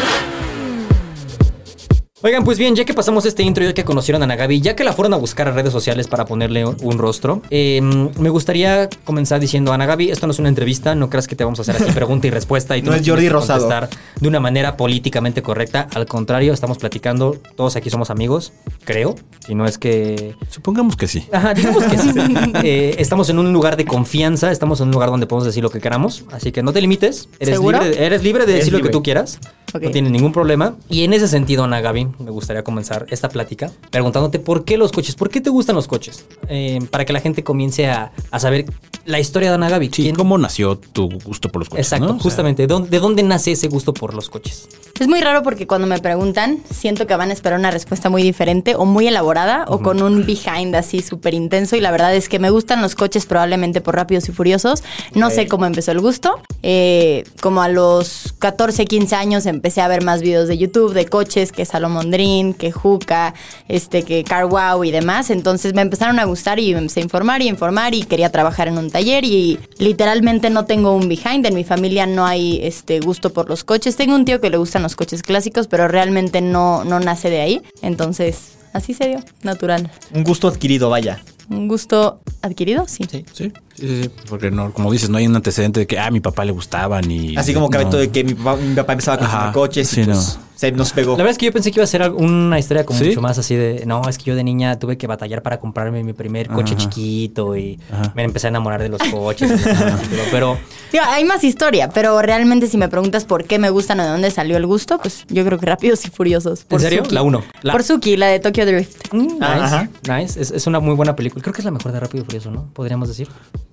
Oigan, 2.23 2.43
pues 2.43 2.57
bien, 2.57 2.75
ya 2.75 2.83
que 2.83 2.95
pasamos 2.95 3.27
este 3.27 3.43
intro, 3.43 3.63
ya 3.63 3.73
que 3.73 3.83
conocieron 3.83 4.23
a 4.23 4.25
Ana 4.25 4.35
Gaby, 4.35 4.59
ya 4.59 4.75
que 4.75 4.83
la 4.83 4.91
fueron 4.91 5.13
a 5.13 5.17
buscar 5.17 5.47
a 5.47 5.51
redes 5.51 5.71
sociales 5.71 6.07
para 6.07 6.25
ponerle 6.25 6.65
un, 6.65 6.75
un 6.81 6.97
rostro, 6.97 7.43
eh, 7.51 7.79
me 7.81 8.29
gustaría 8.31 8.89
comenzar 9.05 9.39
diciendo, 9.39 9.71
Ana 9.71 9.85
Gaby, 9.85 10.09
esto 10.09 10.25
no 10.25 10.33
es 10.33 10.39
una 10.39 10.49
entrevista, 10.49 10.95
no 10.95 11.11
creas 11.11 11.27
que 11.27 11.35
te 11.35 11.43
vamos 11.43 11.59
a 11.59 11.61
hacer 11.61 11.75
así 11.75 11.91
pregunta 11.93 12.25
y 12.25 12.31
respuesta 12.31 12.75
y 12.75 12.81
tú 12.81 12.89
No 12.89 12.95
es 12.95 13.07
Jordi 13.07 13.29
Rosado. 13.29 13.67
contestar 13.69 13.89
de 14.19 14.27
una 14.27 14.39
manera 14.39 14.77
políticamente 14.77 15.43
correcta. 15.43 15.87
Al 15.93 16.07
contrario, 16.07 16.53
estamos 16.53 16.79
platicando, 16.79 17.37
todos 17.55 17.75
aquí 17.75 17.91
somos 17.91 18.09
amigos, 18.09 18.51
creo, 18.83 19.13
y 19.47 19.53
no 19.53 19.67
es 19.67 19.77
que 19.77 20.35
Supongamos 20.49 20.95
que 20.95 21.07
sí. 21.07 21.27
Ajá, 21.31 21.53
digamos 21.53 21.83
que 21.83 21.97
sí. 21.99 22.09
Eh, 22.63 22.95
estamos 22.97 23.29
en 23.29 23.37
un 23.37 23.53
lugar 23.53 23.77
de 23.77 23.85
confianza, 23.85 24.51
estamos 24.51 24.81
en 24.81 24.87
un 24.87 24.93
lugar 24.93 25.09
donde 25.11 25.27
podemos 25.27 25.45
decir 25.45 25.61
lo 25.61 25.69
que 25.69 25.79
queramos, 25.79 26.25
así 26.31 26.51
que 26.51 26.63
no 26.63 26.73
te 26.73 26.81
limites. 26.81 27.29
Eres 27.39 27.55
¿Seguro? 27.55 27.79
libre, 27.83 28.03
eres 28.05 28.23
libre 28.23 28.45
de 28.47 28.53
Eres 28.53 28.61
decir 28.65 28.73
lo 28.73 28.79
que 28.79 28.83
libre. 28.85 28.93
tú 28.93 29.03
quieras. 29.03 29.39
Ok. 29.75 29.83
No 29.83 29.91
tiene 29.91 30.09
ningún 30.09 30.31
problema. 30.31 30.75
Y 30.89 31.03
en 31.03 31.13
ese 31.13 31.27
sentido, 31.27 31.65
Ana 31.65 31.81
Gaby, 31.81 32.07
me 32.19 32.31
gustaría 32.31 32.63
comenzar 32.63 33.05
esta 33.09 33.29
plática 33.29 33.71
preguntándote 33.91 34.39
por 34.39 34.63
qué 34.65 34.77
los 34.77 34.91
coches, 34.91 35.15
por 35.15 35.29
qué 35.29 35.41
te 35.41 35.49
gustan 35.49 35.75
los 35.75 35.87
coches, 35.87 36.25
Eh, 36.49 36.79
para 36.91 37.05
que 37.05 37.13
la 37.13 37.19
gente 37.19 37.43
comience 37.43 37.87
a, 37.87 38.11
a 38.31 38.39
saber 38.39 38.65
la 39.05 39.19
historia 39.19 39.49
de 39.49 39.55
Ana 39.55 39.69
Gaby. 39.69 39.87
Sí, 39.87 40.03
¿Quién- 40.03 40.15
¿cómo 40.15 40.37
nació 40.37 40.77
tu 40.77 41.09
gusto 41.23 41.49
por 41.49 41.61
los 41.61 41.69
coches? 41.69 41.85
Exacto, 41.85 42.07
no? 42.07 42.11
O 42.13 42.15
sea, 42.15 42.23
justamente. 42.23 42.63
¿de 42.63 42.67
dónde, 42.67 42.89
de 42.89 42.99
dónde 42.99 43.23
nace 43.23 43.51
ese 43.53 43.67
gusto 43.67 43.93
por 43.93 44.13
los 44.13 44.29
coches? 44.29 44.67
Es 44.99 45.07
muy 45.07 45.21
raro 45.21 45.43
porque 45.43 45.67
cuando 45.67 45.87
me 45.87 45.99
preguntan, 45.99 46.59
siento 46.73 47.05
que 47.07 47.15
van 47.15 47.29
a 47.29 47.33
esperar 47.33 47.59
una 47.59 47.69
respuesta 47.71 48.09
muy 48.09 48.23
diferente 48.23 48.75
o 48.75 48.85
muy 48.85 49.07
elaborada 49.07 49.65
o 49.67 49.79
con 49.81 50.01
un 50.01 50.25
behind 50.25 50.75
así 50.75 51.01
súper 51.01 51.33
intenso. 51.33 51.75
Y 51.75 51.81
la 51.81 51.91
verdad 51.91 52.15
es 52.15 52.27
que 52.29 52.39
me 52.39 52.49
gustan 52.49 52.81
los 52.81 52.95
coches 52.95 53.25
probablemente 53.25 53.79
por 53.81 53.95
Rápidos 53.95 54.27
y 54.29 54.31
Furiosos. 54.31 54.83
No 55.13 55.29
sé 55.29 55.47
cómo 55.47 55.65
empezó 55.65 55.91
el 55.91 55.99
gusto. 56.01 56.41
Eh, 56.63 57.23
como 57.41 57.61
a 57.61 57.69
los 57.69 58.33
14, 58.39 58.85
15 58.85 59.15
años 59.15 59.45
empecé 59.45 59.81
a 59.81 59.87
ver 59.87 60.03
más 60.03 60.21
videos 60.21 60.47
de 60.47 60.57
YouTube 60.57 60.93
de 60.93 61.05
coches 61.05 61.51
que 61.51 61.63
Salomon 61.65 61.96
Dream, 62.03 62.53
que 62.53 62.71
Juca, 62.71 63.33
este, 63.67 64.03
que 64.03 64.23
Car 64.23 64.45
Wow 64.45 64.83
y 64.83 64.91
demás. 64.91 65.29
Entonces 65.29 65.73
me 65.73 65.81
empezaron 65.81 66.19
a 66.19 66.25
gustar 66.25 66.59
y 66.59 66.73
me 66.73 66.79
empecé 66.79 67.01
a 67.01 67.03
informar 67.03 67.41
y 67.41 67.47
informar 67.47 67.93
y 67.93 68.03
quería 68.03 68.31
trabajar 68.31 68.67
en 68.67 68.77
un 68.77 68.89
taller 68.89 69.23
y 69.25 69.59
literalmente 69.77 70.49
no 70.49 70.65
tengo 70.65 70.93
un 70.95 71.07
behind. 71.07 71.45
En 71.45 71.55
mi 71.55 71.63
familia 71.63 72.05
no 72.05 72.25
hay 72.25 72.59
este 72.63 72.99
gusto 72.99 73.33
por 73.33 73.49
los 73.49 73.63
coches. 73.63 73.95
Tengo 73.95 74.15
un 74.15 74.25
tío 74.25 74.41
que 74.41 74.49
le 74.49 74.57
gustan 74.57 74.83
los 74.83 74.95
coches 74.95 75.23
clásicos, 75.23 75.67
pero 75.67 75.87
realmente 75.87 76.41
no, 76.41 76.83
no 76.83 76.99
nace 76.99 77.29
de 77.29 77.41
ahí. 77.41 77.61
Entonces, 77.81 78.57
así 78.73 78.93
se 78.93 79.07
dio, 79.07 79.23
natural. 79.43 79.91
Un 80.13 80.23
gusto 80.23 80.47
adquirido, 80.47 80.89
vaya. 80.89 81.21
Un 81.49 81.67
gusto 81.67 82.19
adquirido, 82.41 82.87
sí. 82.87 83.05
Sí, 83.09 83.25
sí, 83.33 83.51
sí, 83.77 84.03
sí, 84.03 84.09
porque 84.29 84.51
no, 84.51 84.73
como 84.73 84.91
dices, 84.91 85.09
no 85.09 85.17
hay 85.17 85.27
un 85.27 85.35
antecedente 85.35 85.79
de 85.81 85.87
que 85.87 85.97
ah, 85.99 86.07
a 86.07 86.11
mi 86.11 86.19
papá 86.19 86.43
le 86.45 86.51
gustaban 86.51 87.09
y 87.09 87.35
Así 87.37 87.53
como 87.53 87.69
Cabeto 87.69 87.91
no. 87.91 87.97
de 87.97 88.09
que 88.09 88.23
mi 88.23 88.33
papá, 88.33 88.55
mi 88.57 88.75
papá 88.75 88.93
empezaba 88.93 89.23
a 89.23 89.25
Ajá, 89.25 89.51
coches 89.53 89.87
sí, 89.87 90.01
y 90.01 90.05
pues 90.05 90.17
no. 90.17 90.23
se 90.55 90.71
nos 90.71 90.91
pegó. 90.91 91.11
La 91.11 91.17
verdad 91.17 91.31
es 91.31 91.37
que 91.37 91.45
yo 91.45 91.51
pensé 91.53 91.71
que 91.71 91.79
iba 91.79 91.83
a 91.83 91.87
ser 91.87 92.09
una 92.11 92.57
historia 92.59 92.85
como 92.85 92.99
¿Sí? 92.99 93.05
mucho 93.09 93.21
más 93.21 93.37
así 93.37 93.55
de. 93.55 93.83
No, 93.85 94.07
es 94.09 94.17
que 94.17 94.25
yo 94.25 94.35
de 94.35 94.43
niña 94.43 94.77
tuve 94.79 94.97
que 94.97 95.05
batallar 95.07 95.41
para 95.43 95.59
comprarme 95.59 96.03
mi 96.03 96.13
primer 96.13 96.47
coche 96.47 96.73
Ajá. 96.75 96.83
chiquito 96.83 97.55
y 97.55 97.79
Ajá. 97.91 98.11
me 98.15 98.23
empecé 98.23 98.47
a 98.47 98.49
enamorar 98.49 98.81
de 98.81 98.89
los 98.89 99.01
coches. 99.03 99.51
pero 100.31 100.57
Digo, 100.91 101.03
hay 101.05 101.25
más 101.25 101.43
historia, 101.43 101.89
pero 101.89 102.21
realmente 102.21 102.67
si 102.67 102.77
me 102.77 102.87
preguntas 102.87 103.25
por 103.25 103.43
qué 103.43 103.59
me 103.59 103.69
gustan 103.69 103.99
o 103.99 104.03
de 104.03 104.09
dónde 104.09 104.31
salió 104.31 104.55
el 104.57 104.65
gusto, 104.65 104.97
pues 104.99 105.25
yo 105.27 105.43
creo 105.45 105.59
que 105.59 105.65
Rápidos 105.65 106.05
y 106.05 106.09
Furiosos. 106.09 106.61
¿En 106.61 106.67
Por 106.67 106.81
serio? 106.81 107.03
Suki. 107.03 107.13
La 107.15 107.21
uno. 107.23 107.43
La- 107.61 107.73
Por 107.73 107.83
Suki, 107.83 108.15
la 108.17 108.27
de 108.27 108.39
Tokyo 108.39 108.65
Drift. 108.65 109.13
Mm, 109.13 109.19
nice, 109.33 109.43
Ajá. 109.43 109.89
nice. 110.09 110.39
Es, 110.41 110.51
es 110.51 110.65
una 110.65 110.79
muy 110.79 110.95
buena 110.95 111.15
película. 111.15 111.41
Creo 111.43 111.53
que 111.53 111.59
es 111.61 111.65
la 111.65 111.71
mejor 111.71 111.91
de 111.91 111.99
Rápido 111.99 112.23
y 112.23 112.25
Furioso, 112.25 112.51
¿no? 112.51 112.69
Podríamos 112.73 113.09
decir. 113.09 113.27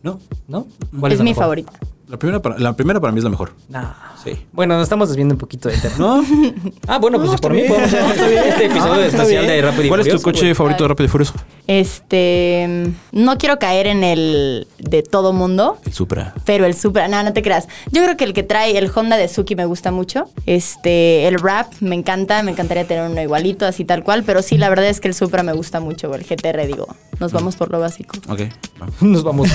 No, 0.05 0.21
¿No? 0.49 0.67
Es, 1.15 1.19
la 1.19 1.25
mi 1.25 1.31
mejor? 1.31 1.45
favorita. 1.45 1.73
La 2.15 2.19
primera, 2.19 2.41
para, 2.41 2.59
la 2.59 2.77
primera 2.77 3.01
para 3.01 3.13
mí 3.13 3.19
es 3.19 3.25
la 3.25 3.31
mejor. 3.31 3.53
Nah. 3.69 3.93
Sí. 4.23 4.47
Bueno, 4.53 4.75
nos 4.75 4.85
estamos 4.85 5.09
desviando 5.09 5.35
un 5.35 5.39
poquito 5.39 5.69
del 5.69 5.81
tema. 5.81 5.97
¿No? 5.99 6.25
Ah, 6.87 6.99
bueno, 6.99 7.19
pues 7.19 7.31
No, 7.31 7.37
por 7.39 7.53
mí 7.53 7.59
bien. 7.59 7.69
podemos 7.69 7.93
hacer 7.93 8.05
este, 8.11 8.49
este 8.49 8.65
episodio 8.67 8.95
No, 8.95 9.01
está 9.01 9.23
especial 9.23 9.47
de 9.47 9.63
Rápido 9.63 9.85
y 9.85 9.89
¿Cuál 9.89 10.01
es 10.01 10.09
tu 10.09 10.23
coche 10.23 10.41
güey. 10.41 10.55
favorito 10.55 10.85
de 10.85 10.89
Rápido 10.89 11.07
y 11.07 11.09
Furioso? 11.09 11.35
Este. 11.67 12.93
No 13.13 13.39
quiero 13.39 13.59
caer 13.59 13.87
en 13.87 14.05
el 14.05 14.67
de 14.79 15.03
todo 15.03 15.33
mundo. 15.33 15.79
El 15.85 15.93
Supra. 15.93 16.35
Pero 16.45 16.67
el 16.67 16.75
Supra, 16.75 17.09
no, 17.09 17.23
no 17.23 17.33
te 17.33 17.43
creas. 17.43 17.69
Yo 17.91 18.03
creo 18.05 18.17
que 18.17 18.25
el 18.25 18.33
que 18.33 18.43
trae 18.43 18.77
el 18.79 18.91
Honda 18.95 19.17
de 19.17 19.29
Suki 19.29 19.57
me 19.57 19.65
gusta 19.65 19.91
mucho. 19.91 20.29
Este, 20.47 21.27
el 21.27 21.39
Rap 21.39 21.73
me 21.81 21.95
encanta, 21.95 22.43
me 22.43 22.53
encantaría 22.53 22.87
tener 22.87 23.11
uno 23.11 23.21
igualito, 23.21 23.67
así 23.67 23.85
tal 23.85 24.05
cual. 24.05 24.25
Pero 24.25 24.43
sí, 24.43 24.59
la 24.59 24.69
verdad 24.69 24.87
es 24.87 25.01
que 25.01 25.09
el 25.09 25.15
Supra 25.15 25.43
me 25.43 25.53
gusta 25.53 25.81
mucho. 25.81 26.15
El 26.15 26.25
GTR, 26.25 26.67
digo, 26.67 26.87
nos 27.19 27.33
vamos 27.33 27.57
por 27.57 27.71
lo 27.71 27.81
básico. 27.81 28.17
Ok. 28.29 28.43
vamos. 28.79 28.95
Nos 29.03 29.23
vamos. 29.25 29.49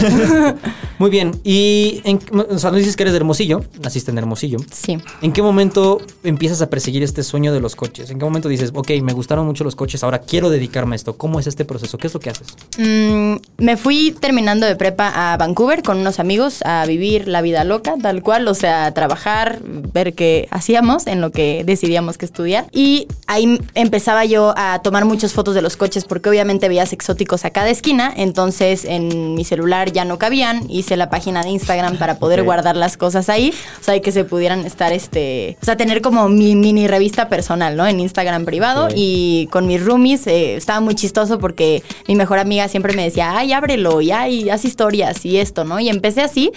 Muy 0.99 1.09
bien. 1.09 1.31
Y, 1.43 2.01
en, 2.03 2.19
o 2.49 2.57
sea, 2.57 2.71
nos 2.71 2.79
dices 2.79 2.95
que 2.95 3.03
eres 3.03 3.13
de 3.13 3.17
Hermosillo. 3.17 3.63
Naciste 3.81 4.11
en 4.11 4.17
Hermosillo. 4.17 4.57
Sí. 4.71 4.97
¿En 5.21 5.31
qué 5.31 5.41
momento 5.41 6.01
empiezas 6.23 6.61
a 6.61 6.69
perseguir 6.69 7.03
este 7.03 7.23
sueño 7.23 7.53
de 7.53 7.59
los 7.59 7.75
coches? 7.75 8.09
¿En 8.09 8.17
qué 8.17 8.25
momento 8.25 8.49
dices, 8.49 8.71
ok, 8.73 8.89
me 9.03 9.13
gustaron 9.13 9.45
mucho 9.45 9.63
los 9.63 9.75
coches, 9.75 10.03
ahora 10.03 10.19
quiero 10.19 10.49
dedicarme 10.49 10.95
a 10.95 10.97
esto? 10.97 11.15
¿Cómo 11.15 11.39
es 11.39 11.47
este 11.47 11.63
proceso? 11.63 11.97
¿Qué 11.97 12.07
es 12.07 12.13
lo 12.13 12.19
que 12.19 12.31
haces? 12.31 12.47
Mm, 12.77 13.35
me 13.57 13.77
fui 13.77 14.15
terminando 14.19 14.65
de 14.65 14.75
prepa 14.75 15.33
a 15.33 15.37
Vancouver 15.37 15.83
con 15.83 15.99
unos 15.99 16.19
amigos 16.19 16.61
a 16.63 16.85
vivir 16.85 17.27
la 17.27 17.41
vida 17.41 17.63
loca, 17.63 17.95
tal 18.01 18.23
cual, 18.23 18.47
o 18.47 18.55
sea, 18.55 18.87
a 18.87 18.93
trabajar, 18.93 19.59
ver 19.63 20.13
qué 20.13 20.47
hacíamos 20.49 21.05
en 21.05 21.21
lo 21.21 21.31
que 21.31 21.63
decidíamos 21.63 22.17
que 22.17 22.25
estudiar. 22.25 22.65
Y 22.71 23.07
ahí 23.27 23.59
empezaba 23.75 24.25
yo 24.25 24.53
a 24.57 24.81
tomar 24.81 25.05
muchas 25.05 25.33
fotos 25.33 25.53
de 25.53 25.61
los 25.61 25.77
coches 25.77 26.05
porque 26.05 26.29
obviamente 26.29 26.67
veías 26.67 26.93
exóticos 26.93 27.45
a 27.45 27.51
cada 27.51 27.69
esquina, 27.69 28.11
entonces 28.15 28.85
en 28.85 29.35
mi 29.35 29.45
celular 29.45 29.91
ya 29.91 30.05
no 30.05 30.17
cabían, 30.17 30.69
hice 30.69 30.97
la 30.97 31.09
página 31.09 31.43
de 31.43 31.49
Instagram 31.49 31.97
para 31.97 32.17
poder 32.17 32.28
Guardar 32.43 32.75
las 32.77 32.97
cosas 32.97 33.29
ahí, 33.29 33.53
o 33.79 33.83
sea, 33.83 33.95
y 33.95 34.01
que 34.01 34.11
se 34.11 34.23
pudieran 34.23 34.65
estar, 34.65 34.93
este, 34.93 35.57
o 35.61 35.65
sea, 35.65 35.75
tener 35.77 36.01
como 36.01 36.29
mi 36.29 36.55
mini 36.55 36.87
revista 36.87 37.29
personal, 37.29 37.75
¿no? 37.75 37.87
En 37.87 37.99
Instagram 37.99 38.45
privado 38.45 38.85
Ok. 38.85 38.93
y 38.95 39.47
con 39.51 39.67
mis 39.67 39.83
roomies 39.83 40.27
eh, 40.27 40.55
estaba 40.55 40.79
muy 40.79 40.95
chistoso 40.95 41.39
porque 41.39 41.83
mi 42.07 42.15
mejor 42.15 42.39
amiga 42.39 42.67
siempre 42.67 42.93
me 42.93 43.03
decía, 43.03 43.37
ay, 43.37 43.53
ábrelo, 43.53 44.01
y 44.01 44.11
ay, 44.11 44.49
haz 44.49 44.65
historias 44.65 45.25
y 45.25 45.37
esto, 45.37 45.63
¿no? 45.65 45.79
Y 45.79 45.89
empecé 45.89 46.21
así 46.21 46.51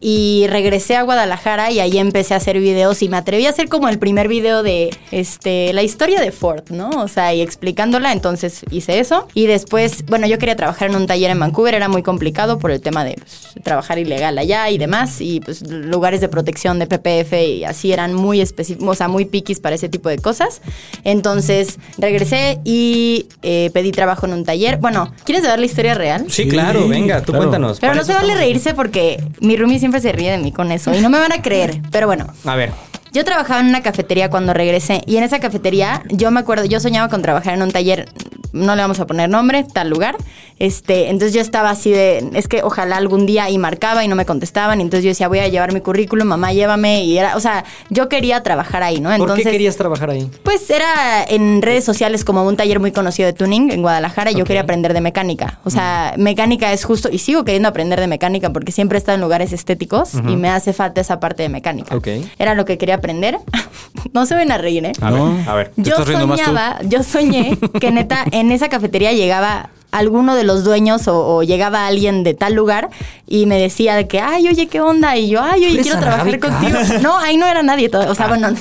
y 0.00 0.46
regresé 0.48 0.96
a 0.96 1.02
Guadalajara 1.02 1.70
y 1.70 1.80
ahí 1.80 1.98
empecé 1.98 2.34
a 2.34 2.36
hacer 2.36 2.58
videos 2.60 3.02
y 3.02 3.08
me 3.08 3.16
atreví 3.16 3.46
a 3.46 3.50
hacer 3.50 3.68
como 3.68 3.88
el 3.88 3.98
primer 3.98 4.28
video 4.28 4.62
de 4.62 4.90
este 5.10 5.72
la 5.72 5.82
historia 5.82 6.20
de 6.20 6.30
Ford, 6.30 6.70
¿no? 6.70 6.90
O 6.90 7.08
sea, 7.08 7.34
y 7.34 7.40
explicándola, 7.40 8.12
entonces 8.12 8.62
hice 8.70 9.00
eso 9.00 9.26
y 9.34 9.46
después, 9.46 10.04
bueno, 10.06 10.26
yo 10.26 10.38
quería 10.38 10.56
trabajar 10.56 10.90
en 10.90 10.96
un 10.96 11.06
taller 11.06 11.30
en 11.30 11.40
Vancouver, 11.40 11.74
era 11.74 11.88
muy 11.88 12.02
complicado 12.02 12.58
por 12.58 12.70
el 12.70 12.80
tema 12.80 13.04
de 13.04 13.14
pues, 13.14 13.54
trabajar 13.64 13.98
ilegal 13.98 14.38
allá 14.38 14.70
y 14.70 14.78
demás 14.78 15.17
y 15.20 15.40
pues 15.40 15.62
lugares 15.68 16.20
de 16.20 16.28
protección 16.28 16.78
de 16.78 16.86
PPF 16.86 17.32
y 17.34 17.64
así 17.64 17.92
eran 17.92 18.14
muy 18.14 18.40
específicos, 18.40 18.88
o 18.88 18.94
sea, 18.94 19.08
muy 19.08 19.24
piquis 19.24 19.60
para 19.60 19.74
ese 19.74 19.88
tipo 19.88 20.08
de 20.08 20.18
cosas. 20.18 20.60
Entonces 21.04 21.78
regresé 21.98 22.60
y 22.64 23.26
eh, 23.42 23.70
pedí 23.72 23.92
trabajo 23.92 24.26
en 24.26 24.32
un 24.32 24.44
taller. 24.44 24.78
Bueno, 24.78 25.12
¿quieres 25.24 25.44
saber 25.44 25.60
la 25.60 25.66
historia 25.66 25.94
real? 25.94 26.24
Sí, 26.28 26.44
Sí, 26.44 26.48
claro, 26.48 26.86
venga, 26.88 27.18
tú 27.20 27.32
claro. 27.32 27.38
cuéntanos. 27.46 27.78
Pero 27.80 27.94
no 27.94 28.04
se 28.04 28.14
vale 28.14 28.34
reírse 28.34 28.72
porque 28.74 29.22
mi 29.40 29.56
roomie 29.56 29.78
siempre 29.78 30.00
se 30.00 30.12
ríe 30.12 30.30
de 30.30 30.38
mí 30.38 30.52
con 30.52 30.70
eso 30.72 30.94
y 30.94 31.00
no 31.00 31.10
me 31.10 31.18
van 31.18 31.32
a 31.32 31.42
creer. 31.42 31.82
Pero 31.90 32.06
bueno, 32.06 32.26
A 32.44 32.56
ver, 32.56 32.70
yo 33.12 33.24
trabajaba 33.24 33.60
en 33.60 33.66
una 33.66 33.82
cafetería 33.82 34.30
cuando 34.30 34.54
regresé 34.54 35.02
y 35.06 35.16
en 35.16 35.24
esa 35.24 35.40
cafetería 35.40 36.02
yo 36.10 36.30
me 36.30 36.40
acuerdo, 36.40 36.64
yo 36.64 36.78
soñaba 36.80 37.08
con 37.08 37.22
trabajar 37.22 37.54
en 37.54 37.62
un 37.62 37.70
taller 37.70 38.08
no 38.52 38.74
le 38.76 38.82
vamos 38.82 39.00
a 39.00 39.06
poner 39.06 39.28
nombre, 39.28 39.64
tal 39.64 39.90
lugar. 39.90 40.16
Este, 40.58 41.08
entonces 41.08 41.34
yo 41.34 41.40
estaba 41.40 41.70
así 41.70 41.90
de, 41.90 42.30
es 42.34 42.48
que 42.48 42.62
ojalá 42.64 42.96
algún 42.96 43.26
día 43.26 43.48
y 43.48 43.58
marcaba 43.58 44.04
y 44.04 44.08
no 44.08 44.16
me 44.16 44.26
contestaban. 44.26 44.80
Y 44.80 44.82
entonces 44.82 45.04
yo 45.04 45.10
decía, 45.10 45.28
voy 45.28 45.38
a 45.38 45.48
llevar 45.48 45.72
mi 45.72 45.80
currículum, 45.80 46.26
mamá, 46.26 46.52
llévame. 46.52 47.04
Y 47.04 47.16
era, 47.18 47.36
o 47.36 47.40
sea, 47.40 47.64
yo 47.90 48.08
quería 48.08 48.42
trabajar 48.42 48.82
ahí, 48.82 49.00
¿no? 49.00 49.12
Entonces, 49.12 49.36
¿Por 49.36 49.44
qué 49.44 49.50
querías 49.50 49.76
trabajar 49.76 50.10
ahí? 50.10 50.28
Pues 50.42 50.68
era 50.70 51.24
en 51.28 51.62
redes 51.62 51.84
sociales 51.84 52.24
como 52.24 52.44
un 52.44 52.56
taller 52.56 52.80
muy 52.80 52.90
conocido 52.92 53.26
de 53.26 53.32
tuning 53.34 53.70
en 53.70 53.82
Guadalajara 53.82 54.32
y 54.32 54.34
yo 54.34 54.44
quería 54.44 54.62
aprender 54.62 54.94
de 54.94 55.00
mecánica. 55.00 55.60
O 55.64 55.70
sea, 55.70 56.14
mecánica 56.16 56.72
es 56.72 56.84
justo, 56.84 57.08
y 57.12 57.18
sigo 57.18 57.44
queriendo 57.44 57.68
aprender 57.68 58.00
de 58.00 58.08
mecánica 58.08 58.50
porque 58.52 58.72
siempre 58.72 58.96
he 58.96 59.00
estado 59.00 59.14
en 59.14 59.20
lugares 59.22 59.52
estéticos 59.52 60.14
y 60.14 60.36
me 60.36 60.48
hace 60.48 60.72
falta 60.72 61.00
esa 61.00 61.20
parte 61.20 61.42
de 61.44 61.48
mecánica. 61.48 61.94
Ok. 61.94 62.08
Era 62.38 62.54
lo 62.54 62.64
que 62.64 62.78
quería 62.78 62.96
aprender. 62.96 63.38
no 64.12 64.26
se 64.26 64.34
ven 64.34 64.50
a 64.50 64.58
reír, 64.58 64.84
¿eh? 64.86 64.92
A 65.00 65.10
No. 65.10 65.36
ver, 65.36 65.48
A 65.48 65.54
ver. 65.54 65.68
¿te 65.70 65.82
Yo 65.82 66.04
soñaba, 66.04 66.78
yo 66.82 67.02
soñé 67.02 67.56
que 67.80 67.90
neta 67.90 68.24
en 68.38 68.52
esa 68.52 68.68
cafetería 68.68 69.12
llegaba 69.12 69.70
alguno 69.90 70.34
de 70.34 70.44
los 70.44 70.64
dueños 70.64 71.08
o, 71.08 71.36
o 71.36 71.42
llegaba 71.42 71.86
alguien 71.86 72.22
de 72.22 72.34
tal 72.34 72.54
lugar 72.54 72.90
y 73.26 73.46
me 73.46 73.58
decía 73.58 73.94
de 73.96 74.06
que, 74.06 74.20
ay, 74.20 74.48
oye, 74.48 74.66
¿qué 74.66 74.80
onda? 74.80 75.16
Y 75.16 75.30
yo, 75.30 75.42
ay, 75.42 75.60
oye, 75.60 75.74
¿Eres 75.74 75.86
quiero 75.86 76.00
trabajar 76.00 76.38
contigo. 76.38 76.78
No, 77.00 77.18
ahí 77.18 77.36
no 77.36 77.46
era 77.46 77.62
nadie 77.62 77.88
todavía. 77.88 78.12
O 78.12 78.14
sea, 78.14 78.28
bueno, 78.28 78.50
no, 78.50 78.58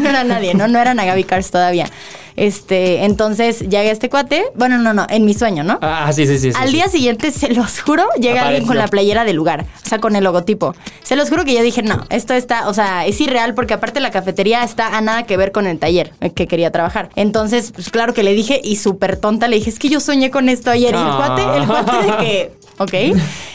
no, 0.00 0.08
era 0.08 0.24
nadie, 0.24 0.54
no, 0.54 0.68
no 0.68 0.78
eran 0.78 0.98
a 0.98 1.04
Gaby 1.04 1.24
Cars 1.24 1.50
todavía. 1.50 1.86
Este, 2.36 3.04
entonces 3.04 3.60
llegué 3.60 3.88
a 3.88 3.92
este 3.92 4.08
cuate, 4.10 4.44
bueno, 4.54 4.78
no, 4.78 4.92
no, 4.94 5.06
en 5.08 5.24
mi 5.24 5.34
sueño, 5.34 5.64
¿no? 5.64 5.78
Ah, 5.82 6.10
sí, 6.12 6.26
sí, 6.26 6.38
sí. 6.38 6.52
sí, 6.52 6.58
Al 6.58 6.68
sí. 6.68 6.74
día 6.74 6.88
siguiente, 6.88 7.30
se 7.30 7.52
los 7.54 7.80
juro, 7.80 8.04
llega 8.18 8.46
alguien 8.46 8.66
con 8.66 8.76
la 8.78 8.88
playera 8.88 9.24
del 9.24 9.36
lugar, 9.36 9.66
o 9.84 9.88
sea, 9.88 9.98
con 9.98 10.16
el 10.16 10.24
logotipo. 10.24 10.74
Se 11.02 11.16
los 11.16 11.28
juro 11.28 11.44
que 11.44 11.54
yo 11.54 11.62
dije, 11.62 11.82
no, 11.82 12.04
esto 12.10 12.34
está, 12.34 12.68
o 12.68 12.74
sea, 12.74 13.06
es 13.06 13.20
irreal 13.20 13.54
porque 13.54 13.74
aparte 13.74 14.00
la 14.00 14.10
cafetería 14.10 14.62
está 14.64 14.96
a 14.96 15.00
nada 15.00 15.24
que 15.24 15.36
ver 15.36 15.52
con 15.52 15.66
el 15.66 15.78
taller 15.78 16.12
que 16.34 16.46
quería 16.46 16.70
trabajar. 16.70 17.10
Entonces, 17.16 17.72
pues 17.74 17.90
claro 17.90 18.14
que 18.14 18.22
le 18.22 18.32
dije 18.34 18.60
y 18.62 18.76
súper 18.76 19.16
tonta 19.16 19.48
le 19.48 19.56
dije, 19.56 19.70
es 19.70 19.78
que 19.78 19.88
yo 19.88 20.00
soñé 20.00 20.30
con 20.30 20.48
esto 20.48 20.70
ayer. 20.70 20.94
Y 20.94 20.98
el 20.98 21.02
Ah. 21.04 21.34
cuate, 21.36 21.58
el 21.58 21.66
cuate 21.66 22.06
de 22.06 22.16
que, 22.18 22.52
ok, 22.78 22.94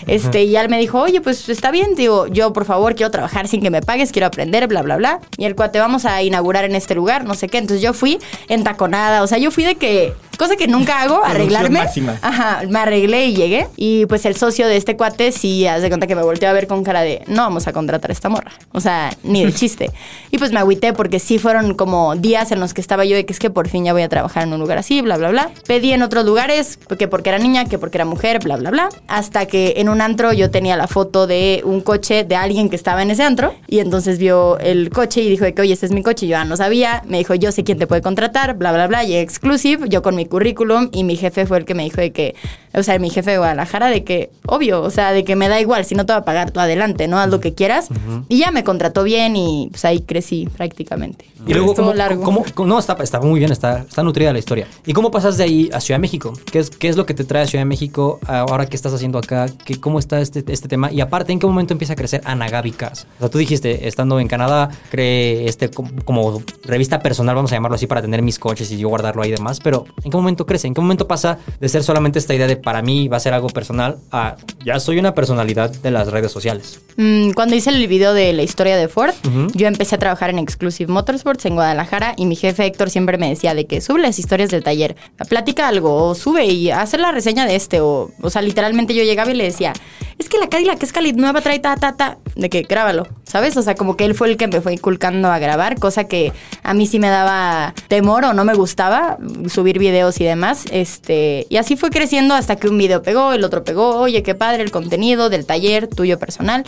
este, 0.08 0.44
y 0.44 0.56
él 0.56 0.70
me 0.70 0.80
dijo, 0.80 1.02
oye, 1.02 1.22
pues 1.22 1.50
está 1.50 1.72
bien, 1.72 1.96
digo, 1.96 2.28
yo 2.28 2.54
por 2.54 2.66
favor 2.66 2.96
quiero 2.96 3.12
trabajar 3.12 3.48
sin 3.48 3.62
que 3.62 3.70
me 3.70 3.82
pagues, 3.82 4.12
quiero 4.12 4.28
aprender, 4.28 4.68
bla, 4.68 4.82
bla, 4.82 4.98
bla. 4.98 5.20
Y 5.38 5.46
el 5.46 5.56
cuate, 5.56 5.80
vamos 5.80 6.06
a 6.06 6.22
inaugurar 6.24 6.66
en 6.66 6.76
este 6.76 6.96
lugar, 6.96 7.26
no 7.26 7.34
sé 7.34 7.48
qué. 7.48 7.58
Entonces 7.58 7.82
yo 7.82 7.94
fui 7.94 8.20
entaconada, 8.48 9.24
o 9.24 9.28
sea, 9.28 9.38
yo 9.38 9.52
fui 9.52 9.64
de 9.64 9.76
que, 9.76 10.14
cosa 10.38 10.56
que 10.56 10.68
nunca 10.68 11.02
hago, 11.02 11.24
arreglarme. 11.24 11.80
máxima. 11.80 12.18
Ajá, 12.22 12.62
me 12.70 12.80
arreglé 12.80 13.28
y 13.28 13.36
llegué. 13.36 13.68
Y 13.76 14.06
pues 14.06 14.26
el 14.26 14.36
socio 14.36 14.68
de 14.68 14.78
este 14.78 14.96
cuate 14.96 15.32
sí 15.32 15.68
haz 15.68 15.82
de 15.82 15.90
cuenta 15.90 16.08
que 16.08 16.16
me 16.16 16.24
volteó 16.24 16.50
a 16.50 16.54
ver 16.54 16.68
con 16.68 16.84
cara 16.84 17.02
de 17.02 17.24
no 17.28 17.44
vamos 17.44 17.68
a 17.68 17.74
contratar 17.74 18.12
a 18.12 18.14
esta 18.14 18.30
morra. 18.30 18.52
O 18.72 18.82
sea, 18.82 19.12
ni 19.24 19.44
de 19.46 19.54
chiste. 19.58 19.92
Y 20.32 20.38
pues 20.38 20.52
me 20.52 20.60
agüité 20.60 20.94
porque 20.94 21.20
sí 21.20 21.40
fueron 21.40 21.74
como 21.74 22.16
días 22.16 22.52
en 22.52 22.60
los 22.60 22.74
que 22.74 22.82
estaba 22.82 23.06
yo 23.06 23.16
de 23.16 23.26
que 23.26 23.34
es 23.34 23.40
que 23.40 23.50
por 23.50 23.68
fin 23.68 23.86
ya 23.86 23.94
voy 23.94 24.02
a 24.02 24.10
trabajar 24.10 24.44
en 24.44 24.54
un 24.54 24.60
lugar 24.60 24.78
así, 24.78 25.02
bla, 25.02 25.18
bla, 25.18 25.30
bla. 25.30 25.52
Pedí 25.66 25.92
en 25.92 26.02
otros 26.02 26.26
lugares, 26.26 26.78
que 26.98 27.08
porque 27.08 27.30
era 27.30 27.40
niña, 27.40 27.66
que 27.66 27.78
porque 27.78 27.98
era 27.98 28.06
mujer, 28.06 28.40
bla, 28.44 28.58
bla, 28.58 28.70
bla. 28.70 28.90
Hasta 29.08 29.46
que 29.46 29.76
en 29.78 29.90
un 29.90 30.02
antro 30.02 30.34
yo 30.34 30.52
tenía 30.52 30.76
la 30.78 30.88
foto 30.88 31.28
de 31.28 31.62
un 31.64 31.82
coche 31.82 32.24
de 32.24 32.36
alguien 32.36 32.70
que 32.70 32.76
estaba 32.76 33.02
en 33.02 33.12
ese 33.12 33.24
antro. 33.24 33.56
Y 33.68 33.80
entonces 33.80 34.20
vio 34.20 34.60
el 34.60 34.90
coche 34.90 35.22
y 35.22 35.30
dijo 35.30 35.46
de 35.46 35.54
que, 35.54 35.62
oye, 35.62 35.74
este 35.74 35.86
es 35.86 35.92
mi 35.92 36.04
coche. 36.04 36.26
Y 36.26 36.30
yo 36.30 36.38
ah, 36.38 36.46
no 36.46 36.58
sabía. 36.58 37.04
Me 37.08 37.18
dijo, 37.18 37.34
yo 37.36 37.52
sé 37.52 37.64
quién 37.64 37.78
te 37.78 37.88
puede 37.88 38.02
contratar, 38.02 38.56
bla, 38.56 38.72
bla, 38.72 38.88
bla. 38.88 39.04
Y 39.04 39.16
exclusive, 39.16 39.90
yo 39.90 40.02
con 40.02 40.16
mi 40.16 40.27
currículum. 40.28 40.90
Y 40.92 41.04
mi 41.04 41.16
jefe 41.16 41.46
fue 41.46 41.58
el 41.60 41.66
que 41.66 41.74
me 41.74 41.84
dijo 41.84 42.02
de 42.02 42.12
que, 42.12 42.36
o 42.74 42.84
sea, 42.84 42.98
mi 43.00 43.10
jefe 43.10 43.32
de 43.32 43.38
Guadalajara, 43.38 43.88
de 43.88 44.04
que, 44.04 44.30
obvio, 44.46 44.82
o 44.82 44.90
sea, 44.90 45.12
de 45.12 45.24
que 45.24 45.36
me 45.36 45.48
da 45.50 45.60
igual. 45.60 45.86
Si 45.86 45.96
no 45.96 46.06
te 46.06 46.14
va 46.14 46.20
a 46.20 46.26
pagar, 46.26 46.52
tú 46.52 46.60
adelante, 46.60 47.08
¿no? 47.08 47.20
Haz 47.20 47.30
lo 47.30 47.40
que 47.40 47.54
quieras. 47.54 47.88
Y 48.30 48.40
ya 48.40 48.52
me 48.52 48.64
contrató 48.64 49.04
bien 49.04 49.36
y 49.36 49.68
pues 49.72 49.86
ahí 49.86 50.02
crecí 50.02 50.48
prácticamente. 50.56 51.26
Y 51.46 51.54
luego, 51.54 51.74
¿cómo, 51.76 51.94
largo. 51.94 52.24
cómo- 52.24 52.44
no, 52.66 52.78
está, 52.80 52.94
está 53.02 53.22
muy 53.22 53.40
bien, 53.40 53.52
está, 53.52 53.80
está 53.80 54.04
nutrida 54.04 54.34
la 54.34 54.40
historia. 54.40 54.68
¿Y 54.86 54.94
cómo 54.94 55.12
pasas 55.12 55.38
de 55.38 55.44
ahí 55.46 55.70
a 55.72 55.80
Ciudad 55.80 55.98
de 55.98 56.02
México? 56.02 56.34
¿Qué 56.52 56.60
es, 56.60 56.70
qué 56.70 56.90
es 56.90 56.98
lo 56.98 57.06
que 57.06 57.14
te 57.14 57.24
trae 57.24 57.44
a 57.44 57.48
Ciudad 57.48 57.62
de 57.62 57.66
México 57.70 58.20
ahora 58.28 58.66
que 58.66 58.76
estás 58.76 58.94
haciendo 58.94 59.18
acá? 59.18 59.46
¿Qué, 59.64 59.80
¿Cómo 59.80 59.98
está 60.00 60.20
este, 60.20 60.44
este 60.52 60.68
tema? 60.68 60.92
Y 60.92 61.00
aparte, 61.00 61.32
¿en 61.32 61.40
qué 61.40 61.48
momento 61.48 61.74
empieza 61.74 61.94
a 61.94 61.96
crecer 61.96 62.22
Anagabi 62.26 62.72
Cars? 62.72 63.08
O 63.18 63.20
sea, 63.20 63.30
tú 63.30 63.38
dijiste, 63.38 63.88
estando 63.88 64.20
en 64.20 64.28
Canadá, 64.28 64.70
creé 64.92 65.48
este 65.48 65.70
como, 65.70 65.90
como 66.04 66.42
revista 66.64 67.00
personal, 67.00 67.36
vamos 67.36 67.52
a 67.52 67.56
llamarlo 67.56 67.76
así, 67.76 67.88
para 67.88 68.02
tener 68.02 68.22
mis 68.22 68.40
coches 68.40 68.70
y 68.72 68.78
yo 68.78 68.90
guardarlo 68.90 69.22
ahí 69.22 69.30
y 69.30 69.34
demás. 69.34 69.60
Pero, 69.64 69.86
¿en 70.04 70.12
qué 70.12 70.17
momento 70.18 70.46
crece? 70.46 70.68
¿En 70.68 70.74
qué 70.74 70.82
momento 70.82 71.08
pasa 71.08 71.40
de 71.60 71.70
ser 71.70 71.84
solamente 71.84 72.20
esta 72.20 72.34
idea 72.34 72.48
de 72.48 72.58
para 72.58 72.82
mí 72.82 73.08
va 73.08 73.18
a 73.18 73.20
ser 73.20 73.34
algo 73.34 73.48
personal 73.48 73.98
a 74.12 74.36
ya 74.66 74.80
soy 74.80 75.00
una 75.00 75.14
personalidad 75.14 75.70
de 75.70 75.92
las 75.92 76.10
redes 76.10 76.32
sociales? 76.32 76.82
Mm, 76.98 77.32
cuando 77.32 77.56
hice 77.56 77.70
el 77.70 77.88
video 77.88 78.14
de 78.14 78.34
la 78.34 78.44
historia 78.44 78.76
de 78.78 78.88
Ford, 78.88 79.14
yo 79.54 79.68
empecé 79.68 79.96
a 79.96 80.00
trabajar 80.00 80.30
en 80.30 80.40
Exclusive 80.40 80.92
Motorsports 80.92 81.46
en 81.46 81.56
Guadalajara 81.56 82.14
y 82.18 82.26
mi 82.26 82.36
jefe 82.36 82.66
Héctor 82.66 82.90
siempre 82.90 83.18
me 83.18 83.30
decía 83.30 83.54
de 83.54 83.66
que 83.66 83.82
sube 83.82 84.00
las 84.00 84.20
historias 84.20 84.50
del 84.50 84.64
taller, 84.64 84.96
platica 85.30 85.68
algo 85.68 86.08
o 86.08 86.16
sube 86.16 86.46
y 86.46 86.72
hacer 86.72 87.00
la 87.00 87.12
reseña 87.12 87.46
de 87.46 87.56
este 87.56 87.82
o, 87.82 88.12
o 88.22 88.30
sea, 88.30 88.42
literalmente 88.42 88.94
yo 88.94 89.04
llegaba 89.04 89.32
y 89.32 89.36
le 89.36 89.44
decía, 89.44 89.74
es 90.18 90.30
que 90.30 90.40
la 90.40 90.50
Cadillac 90.50 90.82
es 90.82 90.92
Cali 90.92 91.14
nueva 91.14 91.42
trae 91.42 91.60
ta 91.60 91.76
ta 91.76 91.96
ta, 91.96 92.18
de 92.36 92.50
que 92.50 92.64
grábalo, 92.64 93.08
¿sabes? 93.24 93.56
O 93.58 93.62
sea, 93.62 93.76
como 93.76 93.96
que 93.96 94.06
él 94.06 94.16
fue 94.16 94.30
el 94.30 94.38
que 94.38 94.48
me 94.48 94.62
fue 94.62 94.74
inculcando 94.74 95.30
a 95.30 95.40
grabar, 95.40 95.80
cosa 95.80 96.06
que 96.06 96.34
a 96.64 96.74
mí 96.74 96.88
sí 96.88 97.00
me 97.00 97.10
daba 97.10 97.74
temor 97.88 98.26
o 98.26 98.34
no 98.34 98.44
me 98.44 98.56
gustaba 98.56 99.18
subir 99.48 99.78
videos 99.78 100.07
y 100.20 100.24
demás, 100.24 100.66
este, 100.72 101.46
y 101.50 101.58
así 101.58 101.76
fue 101.76 101.90
creciendo 101.90 102.34
hasta 102.34 102.56
que 102.56 102.68
un 102.70 102.78
video 102.78 103.02
pegó, 103.02 103.34
el 103.34 103.44
otro 103.44 103.64
pegó, 103.64 103.98
oye, 103.98 104.24
qué 104.24 104.36
padre 104.36 104.64
el 104.64 104.72
contenido 104.72 105.30
del 105.30 105.46
taller 105.46 105.88
tuyo 105.88 106.18
personal. 106.20 106.64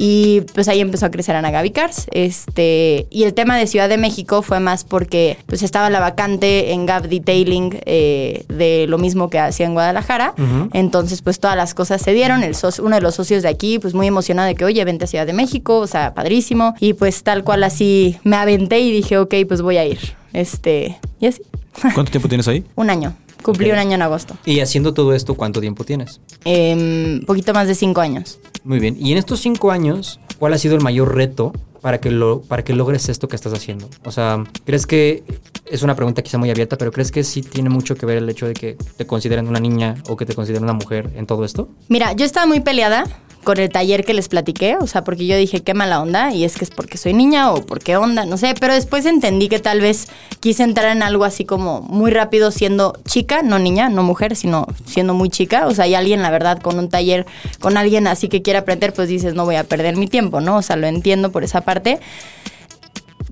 Y 0.00 0.42
pues 0.54 0.68
ahí 0.68 0.78
empezó 0.80 1.06
a 1.06 1.10
crecer 1.10 1.34
Ana 1.34 1.50
Gaby 1.50 1.70
Cars. 1.72 2.06
Este, 2.12 3.08
y 3.10 3.24
el 3.24 3.34
tema 3.34 3.56
de 3.58 3.66
Ciudad 3.66 3.88
de 3.88 3.98
México 3.98 4.42
fue 4.42 4.60
más 4.60 4.84
porque 4.84 5.36
pues 5.46 5.64
estaba 5.64 5.90
la 5.90 5.98
vacante 5.98 6.70
en 6.72 6.86
Gap 6.86 7.08
Detailing 7.08 7.80
eh, 7.84 8.44
de 8.48 8.86
lo 8.88 8.98
mismo 8.98 9.28
que 9.28 9.40
hacía 9.40 9.66
en 9.66 9.72
Guadalajara. 9.72 10.34
Ujú. 10.38 10.68
Entonces 10.72 11.20
pues 11.22 11.40
todas 11.40 11.56
las 11.56 11.74
cosas 11.74 12.00
se 12.00 12.12
dieron. 12.12 12.44
El 12.44 12.54
socio- 12.54 12.84
uno 12.84 12.94
de 12.94 13.02
los 13.02 13.16
socios 13.16 13.42
de 13.42 13.48
aquí 13.48 13.80
pues 13.80 13.92
muy 13.92 14.06
emocionado 14.06 14.46
de 14.46 14.54
que 14.54 14.64
oye, 14.64 14.84
vente 14.84 15.04
a 15.04 15.08
Ciudad 15.08 15.26
de 15.26 15.32
México, 15.32 15.78
o 15.78 15.86
sea, 15.88 16.14
padrísimo. 16.14 16.74
Y 16.78 16.92
pues 16.92 17.24
tal 17.24 17.42
cual 17.42 17.64
así 17.64 18.18
me 18.22 18.36
aventé 18.36 18.78
y 18.78 18.92
dije, 18.92 19.18
ok, 19.18 19.34
pues 19.48 19.62
voy 19.62 19.78
a 19.78 19.84
ir. 19.84 19.98
Este, 20.32 20.96
y 21.18 21.26
así. 21.26 21.42
¿Cuánto 21.94 22.10
tiempo 22.10 22.28
tienes 22.28 22.48
ahí? 22.48 22.64
un 22.76 22.90
año. 22.90 23.14
Cumplí 23.42 23.70
un 23.70 23.78
año 23.78 23.94
en 23.94 24.02
agosto. 24.02 24.36
Y 24.44 24.60
haciendo 24.60 24.94
todo 24.94 25.14
esto, 25.14 25.34
¿cuánto 25.34 25.60
tiempo 25.60 25.84
tienes? 25.84 26.20
Un 26.44 27.22
poquito 27.26 27.54
más 27.54 27.68
de 27.68 27.74
cinco 27.74 28.00
años. 28.00 28.38
Muy 28.64 28.80
bien. 28.80 28.96
Y 28.98 29.12
en 29.12 29.18
estos 29.18 29.40
cinco 29.40 29.70
años, 29.70 30.18
¿cuál 30.38 30.52
ha 30.54 30.58
sido 30.58 30.74
el 30.74 30.82
mayor 30.82 31.14
reto 31.14 31.52
para 31.80 31.98
que, 32.00 32.10
lo, 32.10 32.42
para 32.42 32.64
que 32.64 32.72
logres 32.72 33.08
esto 33.08 33.28
que 33.28 33.36
estás 33.36 33.52
haciendo? 33.52 33.88
O 34.04 34.10
sea, 34.10 34.42
¿crees 34.64 34.86
que 34.86 35.22
es 35.66 35.82
una 35.82 35.94
pregunta 35.94 36.22
quizá 36.22 36.36
muy 36.36 36.50
abierta, 36.50 36.76
pero 36.76 36.90
crees 36.90 37.12
que 37.12 37.22
sí 37.22 37.42
tiene 37.42 37.70
mucho 37.70 37.94
que 37.94 38.06
ver 38.06 38.18
el 38.18 38.28
hecho 38.28 38.46
de 38.46 38.54
que 38.54 38.76
te 38.96 39.06
consideren 39.06 39.46
una 39.46 39.60
niña 39.60 39.94
o 40.08 40.16
que 40.16 40.26
te 40.26 40.34
consideren 40.34 40.64
una 40.64 40.72
mujer 40.72 41.10
en 41.14 41.26
todo 41.26 41.44
esto? 41.44 41.68
Mira, 41.88 42.12
yo 42.14 42.24
estaba 42.24 42.46
muy 42.46 42.60
peleada 42.60 43.04
con 43.48 43.58
el 43.58 43.70
taller 43.70 44.04
que 44.04 44.12
les 44.12 44.28
platiqué, 44.28 44.76
o 44.78 44.86
sea, 44.86 45.04
porque 45.04 45.26
yo 45.26 45.34
dije 45.34 45.62
qué 45.62 45.72
mala 45.72 46.02
onda, 46.02 46.34
y 46.34 46.44
es 46.44 46.58
que 46.58 46.66
es 46.66 46.70
porque 46.70 46.98
soy 46.98 47.14
niña 47.14 47.50
o 47.50 47.64
porque 47.64 47.96
onda, 47.96 48.26
no 48.26 48.36
sé, 48.36 48.52
pero 48.60 48.74
después 48.74 49.06
entendí 49.06 49.48
que 49.48 49.58
tal 49.58 49.80
vez 49.80 50.08
quise 50.40 50.64
entrar 50.64 50.94
en 50.94 51.02
algo 51.02 51.24
así 51.24 51.46
como 51.46 51.80
muy 51.80 52.10
rápido 52.10 52.50
siendo 52.50 52.98
chica, 53.06 53.40
no 53.40 53.58
niña, 53.58 53.88
no 53.88 54.02
mujer, 54.02 54.36
sino 54.36 54.66
siendo 54.84 55.14
muy 55.14 55.30
chica, 55.30 55.66
o 55.66 55.72
sea, 55.72 55.86
hay 55.86 55.94
alguien, 55.94 56.20
la 56.20 56.28
verdad, 56.28 56.60
con 56.60 56.78
un 56.78 56.90
taller, 56.90 57.24
con 57.58 57.78
alguien 57.78 58.06
así 58.06 58.28
que 58.28 58.42
quiere 58.42 58.58
aprender, 58.58 58.92
pues 58.92 59.08
dices, 59.08 59.32
no 59.32 59.46
voy 59.46 59.56
a 59.56 59.64
perder 59.64 59.96
mi 59.96 60.08
tiempo, 60.08 60.42
¿no? 60.42 60.58
O 60.58 60.62
sea, 60.62 60.76
lo 60.76 60.86
entiendo 60.86 61.32
por 61.32 61.42
esa 61.42 61.62
parte 61.62 62.00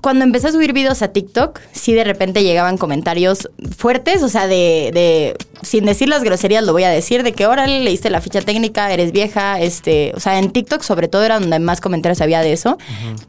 cuando 0.01 0.23
empecé 0.23 0.47
a 0.47 0.51
subir 0.51 0.73
videos 0.73 1.01
a 1.01 1.09
TikTok, 1.09 1.59
sí 1.71 1.93
de 1.93 2.03
repente 2.03 2.43
llegaban 2.43 2.77
comentarios 2.77 3.49
fuertes, 3.75 4.21
o 4.23 4.29
sea, 4.29 4.47
de, 4.47 4.91
de 4.93 5.35
sin 5.61 5.85
decir 5.85 6.07
las 6.07 6.23
groserías 6.23 6.63
lo 6.63 6.73
voy 6.73 6.83
a 6.83 6.89
decir, 6.89 7.23
de 7.23 7.33
que 7.33 7.47
órale, 7.47 7.81
leíste 7.81 8.09
la 8.09 8.21
ficha 8.21 8.41
técnica, 8.41 8.91
eres 8.91 9.11
vieja, 9.11 9.59
este, 9.59 10.11
o 10.15 10.19
sea, 10.19 10.37
en 10.39 10.51
TikTok 10.51 10.81
sobre 10.83 11.07
todo 11.07 11.23
era 11.23 11.39
donde 11.39 11.59
más 11.59 11.81
comentarios 11.81 12.21
había 12.21 12.41
de 12.41 12.53
eso, 12.53 12.77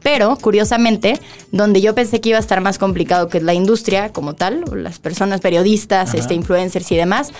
pero 0.03 0.37
curiosamente, 0.37 1.19
donde 1.51 1.81
yo 1.81 1.95
pensé 1.95 2.21
que 2.21 2.29
iba 2.29 2.37
a 2.37 2.41
estar 2.41 2.61
más 2.61 2.77
complicado 2.77 3.29
que 3.29 3.39
es 3.39 3.43
la 3.43 3.53
industria 3.53 4.11
como 4.11 4.35
tal, 4.35 4.63
las 4.75 4.99
personas 4.99 5.41
periodistas, 5.41 6.13
este, 6.13 6.35
influencers 6.35 6.91
y 6.91 6.95
demás, 6.95 7.31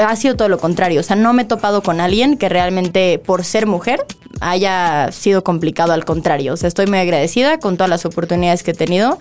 ha 0.00 0.16
sido 0.16 0.36
todo 0.36 0.48
lo 0.48 0.58
contrario. 0.58 1.00
O 1.00 1.02
sea, 1.02 1.16
no 1.16 1.32
me 1.32 1.42
he 1.42 1.44
topado 1.44 1.82
con 1.82 2.00
alguien 2.00 2.36
que 2.36 2.48
realmente 2.48 3.18
por 3.18 3.44
ser 3.44 3.66
mujer 3.66 4.04
haya 4.40 5.10
sido 5.12 5.42
complicado 5.42 5.92
al 5.92 6.04
contrario. 6.04 6.52
O 6.52 6.56
sea, 6.56 6.68
estoy 6.68 6.86
muy 6.86 6.98
agradecida 6.98 7.58
con 7.58 7.76
todas 7.76 7.90
las 7.90 8.04
oportunidades 8.04 8.62
que 8.62 8.72
he 8.72 8.74
tenido. 8.74 9.18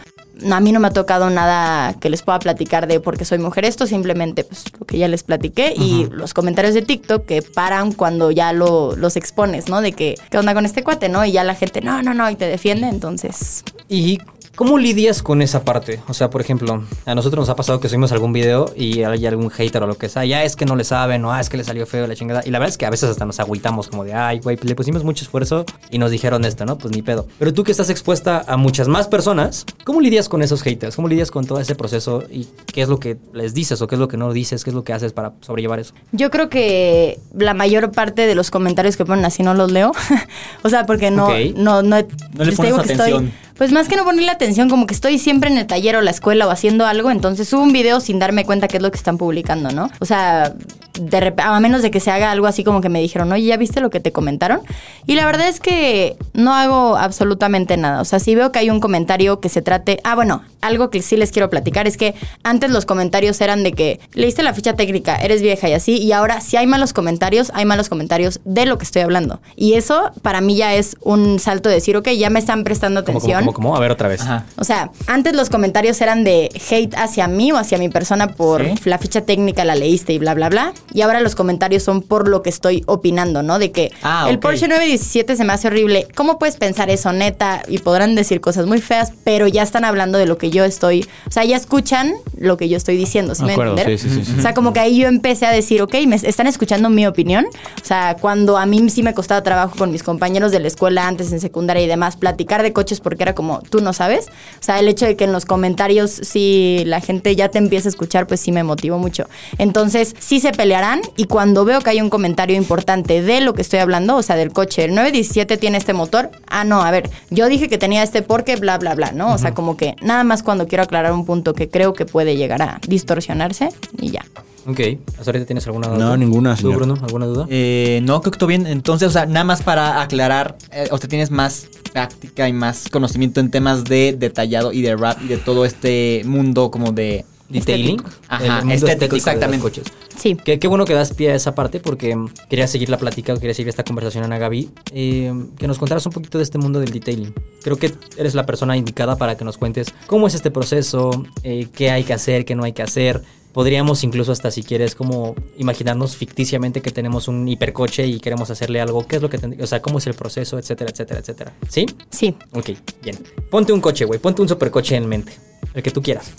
A 0.52 0.60
mí 0.60 0.74
no 0.74 0.82
me 0.82 0.90
ha 0.90 0.92
tocado 0.92 1.30
nada 1.30 1.94
que 1.94 2.10
les 2.10 2.22
pueda 2.22 2.40
platicar 2.40 2.88
de 2.88 3.00
porque 3.00 3.24
soy 3.24 3.38
mujer 3.38 3.64
esto, 3.64 3.88
simplemente 3.88 4.44
pues 4.44 4.66
lo 4.78 4.86
que 4.86 4.98
ya 4.98 5.08
les 5.08 5.24
platiqué 5.24 5.74
y 5.76 6.08
los 6.12 6.34
comentarios 6.34 6.74
de 6.74 6.82
TikTok 6.82 7.26
que 7.26 7.42
paran 7.42 7.94
cuando 7.94 8.32
ya 8.32 8.52
lo, 8.52 8.98
los 8.98 9.16
expones, 9.16 9.70
¿no? 9.70 9.80
De 9.80 9.94
que, 9.94 10.16
¿qué 10.30 10.38
onda 10.38 10.54
con 10.54 10.66
este 10.66 10.84
cuate, 10.84 11.08
no? 11.08 11.24
Y 11.24 11.32
ya 11.32 11.46
la 11.46 11.56
gente, 11.56 11.80
no, 11.80 12.02
no, 12.04 12.14
no, 12.14 12.30
y 12.30 12.36
te 12.36 12.48
defiende, 12.48 12.90
entonces... 12.90 13.64
Y 13.88 14.20
¿Cómo 14.56 14.78
lidias 14.78 15.22
con 15.22 15.42
esa 15.42 15.66
parte? 15.66 16.00
O 16.08 16.14
sea, 16.14 16.30
por 16.30 16.40
ejemplo, 16.40 16.82
a 17.06 17.14
nosotros 17.14 17.42
nos 17.42 17.50
ha 17.50 17.58
pasado 17.58 17.82
que 17.82 17.90
subimos 17.90 18.14
algún 18.14 18.32
video 18.32 18.72
y 18.74 19.04
hay 19.04 19.26
algún 19.26 19.50
hater 19.50 19.84
o 19.84 19.88
lo 19.88 19.98
que 19.98 20.08
sea, 20.08 20.24
ya 20.24 20.46
es 20.46 20.56
que 20.56 20.66
no 20.66 20.78
le 20.78 20.86
saben, 20.86 21.26
o 21.26 21.34
ah, 21.34 21.42
es 21.42 21.50
que 21.50 21.58
le 21.58 21.66
salió 21.66 21.86
feo 21.86 22.08
la 22.08 22.16
chingada. 22.16 22.42
Y 22.46 22.52
la 22.52 22.60
verdad 22.60 22.70
es 22.72 22.78
que 22.78 22.86
a 22.86 22.90
veces 22.90 23.10
hasta 23.10 23.26
nos 23.26 23.38
agüitamos 23.42 23.90
como 23.90 24.06
de, 24.06 24.14
ay, 24.14 24.40
güey, 24.40 24.58
le 24.62 24.74
pusimos 24.74 25.04
mucho 25.04 25.26
esfuerzo 25.26 25.66
y 25.92 25.98
nos 25.98 26.10
dijeron 26.10 26.46
esto, 26.46 26.66
¿no? 26.66 26.78
Pues 26.78 26.96
ni 26.96 27.02
pedo. 27.02 27.28
Pero 27.38 27.54
tú 27.54 27.66
que 27.66 27.72
estás 27.72 27.90
expuesta 27.90 28.46
a 28.48 28.56
muchas 28.56 28.88
más 28.88 29.10
personas, 29.10 29.66
¿cómo 29.84 30.00
lidias 30.00 30.30
con 30.30 30.42
esos 30.42 30.62
haters? 30.62 30.96
¿Cómo 30.96 31.10
lidias 31.10 31.32
con 31.32 31.46
todo 31.46 31.60
ese 31.60 31.76
proceso 31.76 32.24
y 32.32 32.48
qué 32.72 32.82
es 32.82 32.88
lo 32.88 32.98
que 32.98 33.18
les 33.34 33.54
dices 33.54 33.82
o 33.82 33.88
qué 33.88 33.96
es 33.96 34.00
lo 34.00 34.08
que 34.08 34.16
no 34.16 34.32
dices? 34.32 34.64
¿Qué 34.64 34.70
es 34.70 34.74
lo 34.74 34.86
que 34.86 34.94
haces 34.94 35.12
para 35.12 35.34
sobrellevar 35.42 35.80
eso? 35.80 35.94
Yo 36.14 36.32
creo 36.32 36.48
que 36.48 37.20
la 37.38 37.54
mayor 37.54 37.92
parte 37.92 38.26
de 38.26 38.36
los 38.36 38.52
comentarios 38.52 38.96
que 38.96 39.04
ponen 39.04 39.26
así 39.26 39.44
no 39.44 39.54
los 39.54 39.70
leo. 39.74 39.92
o 40.64 40.70
sea, 40.70 40.86
porque 40.86 41.12
no, 41.12 41.28
no, 41.58 41.82
no, 41.82 41.82
No 41.84 41.98
le 41.98 42.06
pones 42.54 42.58
digo 42.62 42.78
que 42.82 42.94
estoy- 42.94 43.12
atención. 43.12 43.45
Pues 43.58 43.72
más 43.72 43.88
que 43.88 43.96
no 43.96 44.04
ponerle 44.04 44.32
atención, 44.32 44.70
como 44.70 44.86
que 44.86 44.94
estoy 44.94 45.18
siempre 45.18 45.50
en 45.50 45.58
el 45.58 45.68
taller 45.68 45.96
o 45.96 46.02
la 46.02 46.12
escuela 46.12 46.48
o 46.48 46.52
haciendo 46.52 46.86
algo, 46.86 47.12
entonces 47.12 47.48
subo 47.48 47.62
un 47.62 47.72
video 47.72 48.00
sin 48.00 48.20
darme 48.20 48.46
cuenta 48.46 48.68
qué 48.68 48.78
es 48.78 48.84
lo 48.84 48.92
que 48.92 48.98
están 48.98 49.18
publicando, 49.18 49.72
¿no? 49.72 49.90
O 50.00 50.06
sea, 50.06 50.54
de 51.00 51.34
a 51.38 51.60
menos 51.60 51.82
de 51.82 51.92
que 51.92 52.00
se 52.00 52.12
haga 52.12 52.32
algo 52.32 52.48
así 52.48 52.64
como 52.64 52.82
que 52.82 52.90
me 52.90 53.02
dijeron, 53.02 53.32
oye, 53.32 53.46
¿ya 53.46 53.58
viste 53.58 53.82
lo 53.82 53.90
que 53.90 54.00
te 54.00 54.12
comentaron? 54.12 54.62
Y 55.06 55.16
la 55.16 55.26
verdad 55.26 55.48
es 55.48 55.60
que 55.60 56.18
no 56.34 56.54
hago 56.54 56.98
absolutamente 56.98 57.78
nada. 57.78 58.02
O 58.02 58.06
sea, 58.06 58.20
si 58.20 58.36
veo 58.36 58.52
que 58.52 58.60
hay 58.60 58.70
un 58.70 58.80
comentario 58.80 59.40
que 59.40 59.50
se 59.50 59.62
trate. 59.62 60.00
Ah, 60.04 60.16
bueno, 60.16 60.44
algo 60.62 60.90
que 60.90 61.02
sí 61.02 61.16
les 61.18 61.32
quiero 61.32 61.50
platicar 61.50 61.88
es 61.88 61.98
que 61.98 62.16
antes 62.44 62.72
los 62.72 62.86
comentarios 62.86 63.40
eran 63.42 63.64
de 63.64 63.74
que 63.74 64.00
leíste 64.14 64.44
la 64.44 64.54
ficha 64.54 64.74
técnica, 64.74 65.16
eres 65.18 65.42
vieja 65.42 65.70
y 65.70 65.74
así, 65.74 65.98
y 65.98 66.12
ahora 66.12 66.42
si 66.42 66.58
hay 66.58 66.68
malos 66.68 66.94
comentarios, 66.94 67.52
hay 67.54 67.66
malos 67.66 67.90
comentarios 67.90 68.40
de 68.46 68.66
lo 68.66 68.78
que 68.78 68.84
estoy 68.86 69.02
hablando. 69.04 69.42
Y 69.56 69.74
eso 69.74 70.12
para 70.22 70.42
mí 70.42 70.56
ya 70.56 70.74
es 70.74 70.98
un 71.02 71.40
salto 71.40 71.70
de 71.70 71.76
decir, 71.76 71.98
ok, 71.98 72.10
ya 72.10 72.30
me 72.30 72.40
están 72.40 72.64
prestando 72.64 73.04
¿Cómo, 73.04 73.18
atención. 73.18 73.45
Cómo? 73.54 73.76
A 73.76 73.80
ver 73.80 73.92
otra 73.92 74.08
vez. 74.08 74.22
Ajá. 74.22 74.46
O 74.58 74.64
sea, 74.64 74.92
antes 75.08 75.34
los 75.36 75.50
comentarios 75.50 76.00
eran 76.02 76.24
de 76.24 76.50
hate 76.70 76.94
hacia 76.96 77.28
mí 77.28 77.52
o 77.52 77.58
hacia 77.58 77.78
mi 77.78 77.90
persona 77.90 78.28
por 78.34 78.64
Sí. 78.64 78.74
la 78.86 78.98
ficha 78.98 79.22
técnica, 79.22 79.66
la 79.66 79.76
leíste 79.76 80.14
y 80.14 80.18
bla, 80.20 80.34
bla, 80.34 80.50
bla. 80.50 80.74
Y 80.94 81.02
ahora 81.02 81.20
los 81.22 81.36
comentarios 81.36 81.84
son 81.84 82.02
por 82.02 82.28
lo 82.28 82.42
que 82.42 82.50
estoy 82.50 82.84
opinando, 82.88 83.44
¿no? 83.44 83.60
De 83.60 83.72
que 83.72 83.92
Ah, 84.04 84.28
el. 84.30 84.40
Porsche 84.40 84.68
917 84.68 85.36
se 85.36 85.44
me 85.44 85.54
hace 85.54 85.68
horrible. 85.68 86.08
¿Cómo 86.16 86.38
puedes 86.40 86.58
pensar 86.58 86.90
eso, 86.90 87.12
neta? 87.14 87.64
Y 87.68 87.80
podrán 87.80 88.16
decir 88.16 88.42
cosas 88.42 88.66
muy 88.66 88.82
feas, 88.82 89.12
pero 89.24 89.48
ya 89.48 89.64
están 89.64 89.86
hablando 89.86 90.18
de 90.18 90.26
lo 90.26 90.38
que 90.38 90.50
yo 90.50 90.64
estoy. 90.66 91.08
O 91.28 91.32
sea, 91.32 91.44
ya 91.44 91.56
escuchan 91.56 92.14
lo 92.38 92.58
que 92.58 92.70
yo 92.70 92.78
estoy 92.78 92.98
diciendo, 92.98 93.36
¿sí 93.36 93.42
De 93.42 93.48
me 93.48 93.54
acuerdo, 93.54 93.72
entienden? 93.78 94.00
sí, 94.00 94.10
sí, 94.10 94.16
sí, 94.24 94.32
sí. 94.32 94.40
O 94.40 94.42
sea, 94.42 94.54
como 94.54 94.74
que 94.74 94.80
ahí 94.80 94.98
yo 94.98 95.08
empecé 95.08 95.46
a 95.46 95.52
decir, 95.52 95.82
ok, 95.82 95.94
me 96.08 96.16
están 96.16 96.48
escuchando 96.48 96.90
mi 96.90 97.06
opinión. 97.08 97.46
O 97.82 97.86
sea, 97.86 98.16
cuando 98.20 98.58
a 98.58 98.66
mí 98.66 98.90
sí 98.90 99.04
me 99.04 99.14
costaba 99.14 99.42
trabajo 99.44 99.76
con 99.78 99.92
mis 99.92 100.04
compañeros 100.04 100.52
de 100.52 100.60
la 100.60 100.68
escuela 100.68 101.08
antes 101.08 101.32
en 101.32 101.40
secundaria 101.40 101.84
y 101.84 101.88
demás, 101.88 102.16
platicar 102.18 102.64
de 102.64 102.74
coches 102.74 103.00
porque 103.00 103.24
era 103.24 103.35
como, 103.36 103.62
tú 103.62 103.82
no 103.82 103.94
sabes. 103.94 104.28
O 104.60 104.64
sea, 104.64 104.80
el 104.80 104.88
hecho 104.88 105.06
de 105.06 105.16
que 105.16 105.26
en 105.26 105.32
los 105.32 105.46
comentarios 105.46 106.10
si 106.10 106.84
la 106.86 107.02
gente 107.02 107.36
ya 107.36 107.50
te 107.50 107.58
empieza 107.58 107.88
a 107.88 107.92
escuchar, 107.92 108.28
pues 108.28 108.40
sí 108.40 108.52
me 108.52 108.64
motivó 108.64 108.98
mucho. 108.98 109.28
Entonces, 109.58 110.16
sí 110.20 110.40
se 110.40 110.52
pelearán 110.52 111.02
y 111.16 111.26
cuando 111.26 111.66
veo 111.66 111.82
que 111.82 111.92
hay 111.92 112.02
un 112.02 112.10
comentario 112.10 112.56
importante 112.56 113.22
de 113.22 113.42
lo 113.42 113.54
que 113.54 113.62
estoy 113.62 113.80
hablando, 113.80 114.16
o 114.16 114.24
sea, 114.24 114.36
del 114.36 114.52
coche, 114.52 114.86
el 114.86 114.96
917 114.96 115.58
tiene 115.58 115.78
este 115.78 115.94
motor. 115.94 116.32
Ah, 116.48 116.64
no, 116.64 116.82
a 116.82 116.92
ver, 116.92 117.10
yo 117.30 117.48
dije 117.48 117.68
que 117.68 117.78
tenía 117.78 118.04
este 118.04 118.22
porque 118.22 118.56
bla, 118.56 118.78
bla, 118.78 118.96
bla, 118.96 119.12
¿no? 119.12 119.34
O 119.34 119.38
sea, 119.38 119.54
como 119.54 119.78
que 119.78 119.96
nada 120.02 120.24
más 120.24 120.44
cuando 120.44 120.68
quiero 120.68 120.84
aclarar 120.84 121.14
un 121.14 121.26
punto 121.26 121.54
que 121.54 121.70
creo 121.70 121.94
que 121.94 122.06
puede 122.06 122.36
llegar 122.38 122.62
a 122.62 122.80
distorsionarse 122.88 123.70
y 124.00 124.12
ya. 124.12 124.26
Ok. 124.68 124.80
¿Hasta 125.20 125.32
ahorita 125.32 125.46
tienes 125.46 125.66
alguna 125.68 125.88
duda? 125.88 125.98
No, 125.98 126.18
ninguna, 126.18 126.56
¿Tú, 126.56 126.62
señor. 126.64 126.78
Bruno? 126.78 126.98
¿Alguna 127.02 127.26
duda? 127.28 127.46
Eh, 127.50 128.00
no, 128.04 128.22
creo 128.22 128.32
que 128.32 128.40
todo 128.40 128.48
bien. 128.48 128.66
Entonces, 128.66 129.08
o 129.08 129.12
sea, 129.12 129.26
nada 129.26 129.44
más 129.44 129.62
para 129.62 130.02
aclarar, 130.02 130.58
eh, 130.72 130.88
o 130.92 130.98
sea, 130.98 131.08
tienes 131.08 131.30
más 131.32 131.68
práctica 131.94 132.50
y 132.50 132.54
más 132.54 132.90
conocimiento 132.90 133.40
en 133.40 133.52
temas 133.52 133.84
de 133.84 134.16
detallado 134.18 134.74
y 134.74 134.82
de 134.82 134.96
rap 134.96 135.18
y 135.24 135.28
de 135.28 135.38
todo 135.38 135.66
este 135.66 136.24
mundo 136.26 136.72
como 136.72 136.92
de... 136.92 137.26
Detailing. 137.48 137.98
estético. 138.00 138.10
Ajá, 138.28 138.44
el 138.60 138.66
mundo 138.66 138.74
estético, 138.74 139.00
de 139.02 139.08
los 139.08 139.18
exactamente. 139.18 139.62
coches. 139.62 139.84
Sí. 140.18 140.36
Qué, 140.44 140.58
qué 140.58 140.68
bueno 140.68 140.84
que 140.86 140.96
das 140.96 141.14
pie 141.14 141.32
a 141.32 141.36
esa 141.36 141.54
parte 141.54 141.80
porque 141.80 142.18
quería 142.50 142.66
seguir 142.66 142.90
la 142.90 142.98
plática, 142.98 143.36
quería 143.36 143.54
seguir 143.54 143.70
esta 143.70 143.84
conversación, 143.84 144.24
Ana 144.24 144.40
Gaby. 144.40 144.72
eh, 144.94 145.32
que 145.56 145.68
nos 145.68 145.78
contaras 145.78 146.04
un 146.08 146.12
poquito 146.12 146.40
de 146.40 146.44
este 146.44 146.58
mundo 146.58 146.80
del 146.80 146.90
detailing. 146.92 147.36
Creo 147.62 147.78
que 147.78 147.94
eres 148.18 148.34
la 148.34 148.48
persona 148.48 148.76
indicada 148.76 149.16
para 149.18 149.38
que 149.38 149.46
nos 149.46 149.60
cuentes 149.60 149.94
cómo 150.08 150.26
es 150.26 150.34
este 150.34 150.50
proceso, 150.50 151.12
eh, 151.44 151.68
qué 151.72 151.92
hay 151.92 152.04
que 152.04 152.14
hacer, 152.14 152.46
qué 152.46 152.56
no 152.56 152.64
hay 152.64 152.74
que 152.74 152.82
hacer. 152.82 153.22
Podríamos 153.56 154.04
incluso 154.04 154.34
hasta 154.34 154.52
si 154.52 154.64
quieres 154.64 154.96
como 154.96 155.34
imaginarnos 155.58 156.18
ficticiamente 156.18 156.82
que 156.82 156.92
tenemos 156.92 157.30
un 157.30 157.48
hipercoche 157.48 158.06
y 158.06 158.20
queremos 158.20 158.50
hacerle 158.50 158.82
algo, 158.82 159.08
qué 159.08 159.16
es 159.16 159.22
lo 159.22 159.30
que 159.30 159.38
tendría, 159.38 159.64
o 159.64 159.68
sea, 159.68 159.82
cómo 159.82 160.00
es 160.00 160.08
el 160.08 160.14
proceso, 160.14 160.60
etcétera, 160.60 160.92
etcétera, 160.92 161.22
etcétera. 161.22 161.54
¿Sí? 161.70 161.86
Sí. 162.10 162.36
Ok, 162.52 162.72
bien. 163.02 163.18
Ponte 163.50 163.72
un 163.72 163.80
coche, 163.80 164.04
güey, 164.04 164.20
ponte 164.20 164.42
un 164.42 164.50
supercoche 164.50 164.98
en 164.98 165.08
mente, 165.08 165.32
el 165.74 165.82
que 165.82 165.90
tú 165.90 166.02
quieras. 166.02 166.34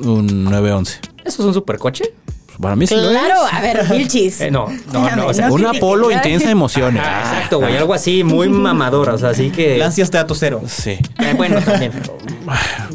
Un 0.00 0.44
911. 0.44 1.00
¿Eso 1.24 1.42
es 1.42 1.46
un 1.48 1.54
supercoche? 1.54 2.14
Para 2.60 2.76
mí 2.76 2.86
sí 2.86 2.94
lo 2.94 3.10
es. 3.10 3.18
Claro, 3.18 3.40
a 3.50 3.60
ver, 3.62 3.84
Vilchis. 3.90 4.40
Eh, 4.42 4.50
no, 4.52 4.68
no, 4.92 5.16
no, 5.16 5.26
o 5.26 5.34
sea, 5.34 5.48
No 5.48 5.54
Una 5.54 5.64
critiques, 5.70 5.80
polo 5.80 6.06
¿verdad? 6.08 6.22
intensa 6.24 6.46
de 6.46 6.52
emociones. 6.52 7.02
Ah, 7.04 7.32
exacto, 7.34 7.58
güey. 7.58 7.76
Algo 7.76 7.94
así, 7.94 8.22
muy 8.22 8.48
mamador. 8.50 9.08
O 9.08 9.18
sea, 9.18 9.30
así 9.30 9.50
que. 9.50 9.78
Lancia 9.78 10.04
hasta 10.04 10.18
dato 10.18 10.34
cero. 10.36 10.60
Sí. 10.68 10.90
Eh, 10.90 11.34
bueno, 11.36 11.60
también. 11.62 11.90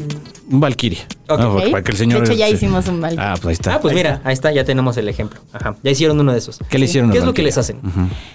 Un 0.48 0.60
Valkyrie. 0.60 1.00
Ok. 1.28 1.40
Ah, 1.40 1.58
para 1.70 1.82
que 1.82 1.92
el 1.92 1.98
señor. 1.98 2.20
De 2.20 2.26
hecho, 2.26 2.38
ya 2.38 2.46
sí. 2.46 2.54
hicimos 2.54 2.86
un 2.88 3.00
mal. 3.00 3.16
Ah, 3.18 3.34
pues 3.34 3.46
ahí 3.46 3.52
está. 3.54 3.74
Ah, 3.74 3.80
pues 3.80 3.94
mira, 3.94 4.20
ahí 4.24 4.32
está, 4.32 4.52
ya 4.52 4.64
tenemos 4.64 4.96
el 4.96 5.08
ejemplo. 5.08 5.40
Ajá. 5.52 5.76
Ya 5.82 5.90
hicieron 5.90 6.18
uno 6.20 6.32
de 6.32 6.38
esos. 6.38 6.60
¿Qué 6.68 6.78
le 6.78 6.84
hicieron 6.84 7.10
¿Qué 7.10 7.18
es 7.18 7.24
lo 7.24 7.34
que 7.34 7.42
les 7.42 7.58
hacen? 7.58 7.80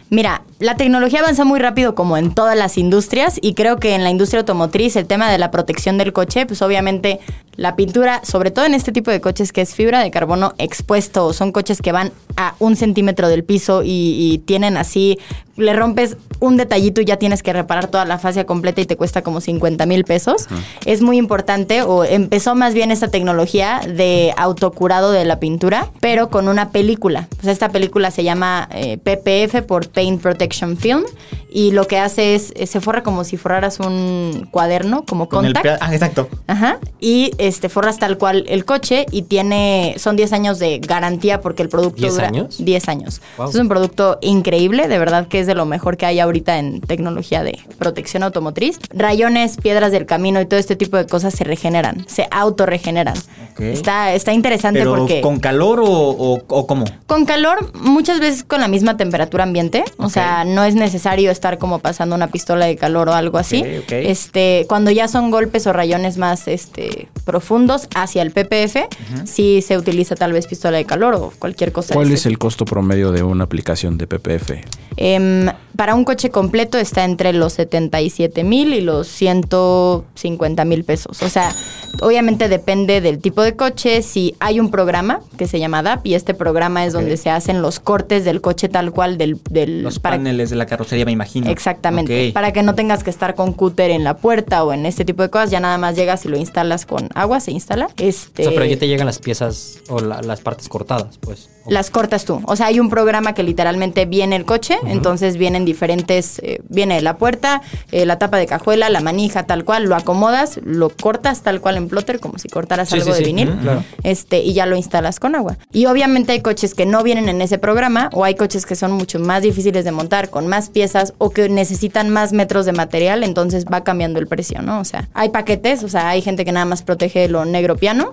Mira, 0.10 0.44
la 0.62 0.78
tecnología 0.78 1.20
avanza 1.22 1.44
muy 1.44 1.60
rápido 1.60 1.96
como 1.96 2.18
en 2.18 2.34
todas 2.34 2.56
las 2.56 2.78
industrias 2.78 3.40
y 3.42 3.56
creo 3.56 3.78
que 3.78 3.96
en 3.96 4.04
la 4.04 4.12
industria 4.12 4.42
automotriz 4.42 4.96
el 4.96 5.08
tema 5.08 5.32
de 5.32 5.40
la 5.40 5.50
protección 5.50 5.98
del 5.98 6.14
coche, 6.14 6.46
pues 6.46 6.62
obviamente 6.62 7.20
la 7.56 7.76
pintura, 7.76 8.22
sobre 8.24 8.52
todo 8.52 8.66
en 8.66 8.76
este 8.76 8.92
tipo 8.92 9.10
de 9.10 9.22
coches 9.22 9.52
que 9.52 9.62
es 9.62 9.74
fibra 9.74 10.02
de 10.02 10.12
carbono 10.12 10.54
expuesto, 10.60 11.34
son 11.34 11.52
coches 11.52 11.82
que 11.82 11.92
van 11.92 12.12
a 12.38 12.54
un 12.60 12.76
centímetro 12.76 13.28
del 13.28 13.44
piso 13.44 13.82
y, 13.84 13.90
y 13.90 14.38
tienen 14.38 14.78
así, 14.78 15.18
le 15.58 15.74
rompes 15.74 16.18
un 16.40 16.58
detallito 16.58 17.02
y 17.02 17.06
ya 17.06 17.18
tienes 17.18 17.44
que 17.44 17.54
reparar 17.54 17.88
toda 17.88 18.06
la 18.06 18.18
fascia 18.18 18.46
completa 18.46 18.82
y 18.82 18.86
te 18.86 18.98
cuesta 18.98 19.22
como 19.22 19.42
50 19.42 19.86
mil 19.86 20.04
pesos. 20.04 20.48
Es 20.86 21.02
muy 21.02 21.18
importante 21.18 21.84
o 21.84 22.04
empezó 22.04 22.56
más 22.56 22.74
bien 22.74 22.92
esta 22.92 23.10
tecnología 23.10 23.82
de 23.88 24.34
autocurado 24.38 25.12
de 25.12 25.24
la 25.24 25.40
pintura, 25.40 25.90
pero 26.00 26.30
con 26.30 26.48
una 26.48 26.72
película. 26.72 27.28
Sea, 27.42 27.52
esta 27.52 27.70
película 27.70 28.12
se 28.12 28.24
llama 28.24 28.68
eh, 28.72 28.98
PPF 28.98 29.62
por 29.62 29.88
Paint 29.90 30.22
Protection 30.22 30.51
Film 30.78 31.04
y 31.50 31.72
lo 31.72 31.86
que 31.88 31.98
hace 31.98 32.36
es, 32.36 32.54
eh, 32.56 32.66
se 32.68 32.80
forra 32.80 33.04
como 33.04 33.24
si 33.24 33.36
forraras 33.38 33.80
un 33.80 34.48
cuaderno, 34.52 35.04
como 35.06 35.28
Con 35.28 35.46
el 35.46 35.54
contact. 35.54 35.82
ah, 35.82 35.94
exacto. 35.94 36.30
Ajá. 36.48 36.80
Y 37.00 37.32
este 37.38 37.68
forras 37.70 38.00
tal 38.00 38.18
cual 38.18 38.46
el 38.48 38.64
coche 38.66 39.06
y 39.12 39.24
tiene 39.24 39.96
son 39.98 40.16
10 40.16 40.32
años 40.34 40.60
de 40.60 40.80
garantía 40.80 41.42
porque 41.42 41.62
el 41.64 41.70
producto 41.70 42.02
¿10 42.08 42.12
dura 42.12 42.28
años? 42.28 42.64
10 42.64 42.88
años. 42.90 43.22
Wow. 43.38 43.50
Es 43.50 43.56
un 43.56 43.68
producto 43.68 44.18
increíble, 44.22 44.88
de 44.88 44.98
verdad 45.00 45.28
que 45.28 45.40
es 45.40 45.48
de 45.48 45.56
lo 45.56 45.66
mejor 45.66 45.98
que 45.98 46.06
hay 46.06 46.20
ahorita 46.20 46.58
en 46.58 46.80
tecnología 46.82 47.44
de 47.44 47.60
protección 47.78 48.24
automotriz. 48.24 48.80
Rayones, 48.94 49.58
piedras 49.58 49.92
del 49.92 50.06
camino 50.06 50.40
y 50.42 50.46
todo 50.46 50.60
este 50.60 50.76
tipo 50.76 50.98
de 50.98 51.06
cosas 51.06 51.34
se 51.34 51.44
regeneran, 51.44 52.06
se 52.08 52.28
autorregeneran. 52.32 53.16
Ok. 53.54 53.62
Está 53.62 54.14
está 54.14 54.32
interesante 54.34 54.80
Pero 54.80 54.96
porque 54.96 55.22
con 55.22 55.40
calor 55.40 55.80
o, 55.82 55.86
o, 55.90 56.42
o 56.48 56.68
cómo? 56.68 56.86
con 57.08 57.26
calor, 57.26 57.72
muchas 57.78 58.20
veces 58.20 58.44
con 58.44 58.62
la 58.62 58.68
misma 58.68 58.96
temperatura 58.98 59.44
ambiente. 59.44 59.84
O 59.98 60.06
Ok. 60.06 60.12
Sea, 60.44 60.46
no 60.46 60.64
es 60.64 60.76
necesario 60.76 61.32
estar 61.32 61.58
como 61.58 61.80
pasando 61.80 62.16
una 62.16 62.28
pistola 62.28 62.66
de 62.66 62.76
calor 62.76 63.10
o 63.10 63.14
algo 63.14 63.38
así. 63.38 63.64
Este, 63.90 64.66
cuando 64.68 64.92
ya 64.92 65.08
son 65.08 65.32
golpes 65.32 65.68
o 65.68 65.74
rayones 65.74 66.18
más 66.18 66.48
este, 66.48 67.08
profundos 67.26 67.88
hacia 67.96 68.22
el 68.22 68.32
PPF, 68.32 68.78
sí 69.26 69.62
se 69.62 69.78
utiliza 69.78 70.16
tal 70.16 70.34
vez 70.34 70.48
pistola 70.48 70.78
de 70.78 70.86
calor 70.86 71.16
o 71.16 71.34
cualquier 71.40 71.72
cosa. 71.72 71.94
¿Cuál 71.94 72.12
es 72.12 72.26
el 72.26 72.38
costo 72.38 72.66
promedio 72.66 73.12
de 73.12 73.24
una 73.24 73.44
aplicación 73.44 73.98
de 73.98 74.08
PPF? 74.08 74.52
Em, 74.98 75.48
para 75.78 75.96
un 75.96 76.04
coche 76.04 76.30
completo 76.30 76.78
está 76.78 77.06
entre 77.06 77.32
los 77.34 77.54
77 77.54 78.44
mil 78.44 78.74
y 78.74 78.82
los 78.82 79.08
150 79.08 80.66
mil 80.66 80.84
pesos. 80.84 81.22
O 81.22 81.30
sea, 81.30 81.54
obviamente 82.02 82.50
depende 82.50 83.02
del 83.02 83.20
tipo 83.20 83.42
de 83.42 83.56
coche. 83.56 84.02
Si 84.02 84.36
hay 84.40 84.60
un 84.60 84.70
programa 84.70 85.22
que 85.38 85.48
se 85.48 85.60
llama 85.60 85.82
DAP 85.82 86.06
y 86.08 86.14
este 86.16 86.34
programa 86.34 86.86
es 86.86 86.94
donde 86.94 87.18
se 87.18 87.30
hacen 87.30 87.62
los 87.62 87.80
cortes 87.80 88.26
del 88.26 88.42
coche 88.42 88.70
tal 88.70 88.92
cual 88.92 89.18
del... 89.18 89.40
del 89.50 89.82
Los 89.84 90.00
para- 90.00 90.18
paneles 90.32 90.50
de 90.50 90.56
la 90.56 90.66
carrocería, 90.66 91.04
me 91.06 91.12
imagino. 91.12 91.50
Exactamente. 91.50 92.32
Para 92.34 92.54
que 92.54 92.64
no 92.64 92.74
tengas 92.74 93.04
que 93.04 93.10
estar 93.10 93.36
con 93.36 93.52
cúter 93.54 93.92
en 93.92 94.04
la 94.06 94.16
puerta 94.16 94.64
o 94.64 94.72
en 94.74 94.86
este 94.86 95.04
tipo 95.04 95.22
de 95.24 95.30
cosas, 95.30 95.52
ya 95.52 95.60
nada 95.60 95.78
más 95.78 95.96
llegas 95.96 96.26
y 96.26 96.30
lo 96.30 96.38
instalas 96.38 96.86
con 96.86 97.10
agua, 97.16 97.40
se 97.42 97.52
instala. 97.52 97.90
Este, 97.98 98.44
O 98.44 98.46
sea, 98.46 98.54
pero 98.54 98.66
ya 98.66 98.80
te 98.80 98.88
llegan 98.88 99.06
las 99.06 99.20
piezas 99.20 99.80
o 99.90 100.00
la- 100.00 100.22
las 100.22 100.40
partes 100.42 100.70
cortadas, 100.70 101.18
pues. 101.20 101.50
las 101.68 101.92
cortas 101.92 102.26
tú. 102.26 102.42
O 102.48 102.56
sea, 102.56 102.66
hay 102.68 102.80
un 102.80 102.90
programa 102.90 103.34
que 103.34 103.44
literalmente 103.44 104.06
viene 104.06 104.36
el 104.36 104.46
coche, 104.46 104.78
entonces 104.88 105.38
vienen 105.38 105.64
diferentes, 105.64 106.40
eh, 106.40 106.60
viene 106.70 107.00
la 107.02 107.18
puerta, 107.18 107.62
eh, 107.92 108.08
la 108.08 108.18
tapa 108.18 108.38
de 108.38 108.48
cajuela, 108.48 108.90
la 108.90 109.00
manija, 109.00 109.44
tal 109.44 109.64
cual, 109.64 109.84
lo 109.84 109.96
acomodas, 109.96 110.60
lo 110.64 110.90
cortas 110.90 111.44
tal 111.44 111.62
cual 111.62 111.78
en 111.78 111.88
plotter, 111.88 112.20
como 112.20 112.40
si 112.40 112.48
cortaras 112.50 112.90
Sí, 112.90 112.96
algo 112.96 113.06
sí, 113.08 113.12
de 113.12 113.18
sí. 113.18 113.24
vinil, 113.26 113.50
Ujú, 113.52 113.60
claro. 113.62 113.84
este, 114.04 114.40
y 114.40 114.54
ya 114.54 114.66
lo 114.66 114.76
instalas 114.76 115.20
con 115.20 115.36
agua. 115.36 115.58
Y 115.72 115.86
obviamente 115.86 116.32
hay 116.32 116.42
coches 116.42 116.74
que 116.74 116.88
no 116.88 117.04
vienen 117.04 117.30
en 117.30 117.42
ese 117.42 117.60
programa, 117.60 118.10
o 118.14 118.24
hay 118.24 118.34
coches 118.34 118.66
que 118.66 118.76
son 118.76 118.92
mucho 118.94 119.20
más 119.20 119.44
difíciles 119.44 119.86
de 119.86 119.92
montar, 119.92 120.11
con 120.30 120.48
más 120.48 120.70
piezas, 120.70 121.14
o 121.18 121.30
que 121.30 121.48
necesitan 121.50 122.10
más 122.10 122.34
metros 122.34 122.66
de 122.66 122.74
material, 122.74 123.24
entonces 123.24 123.66
va 123.66 123.84
cambiando 123.84 124.20
el 124.20 124.28
precio, 124.28 124.62
¿no? 124.62 124.80
O 124.80 124.86
sea, 124.86 125.08
hay 125.14 125.30
paquetes, 125.30 125.84
o 125.84 125.90
sea, 125.90 126.10
hay 126.10 126.22
gente 126.22 126.46
que 126.46 126.52
nada 126.52 126.66
más 126.66 126.84
protege 126.84 127.28
lo 127.28 127.46
negro 127.46 127.76
piano, 127.78 128.10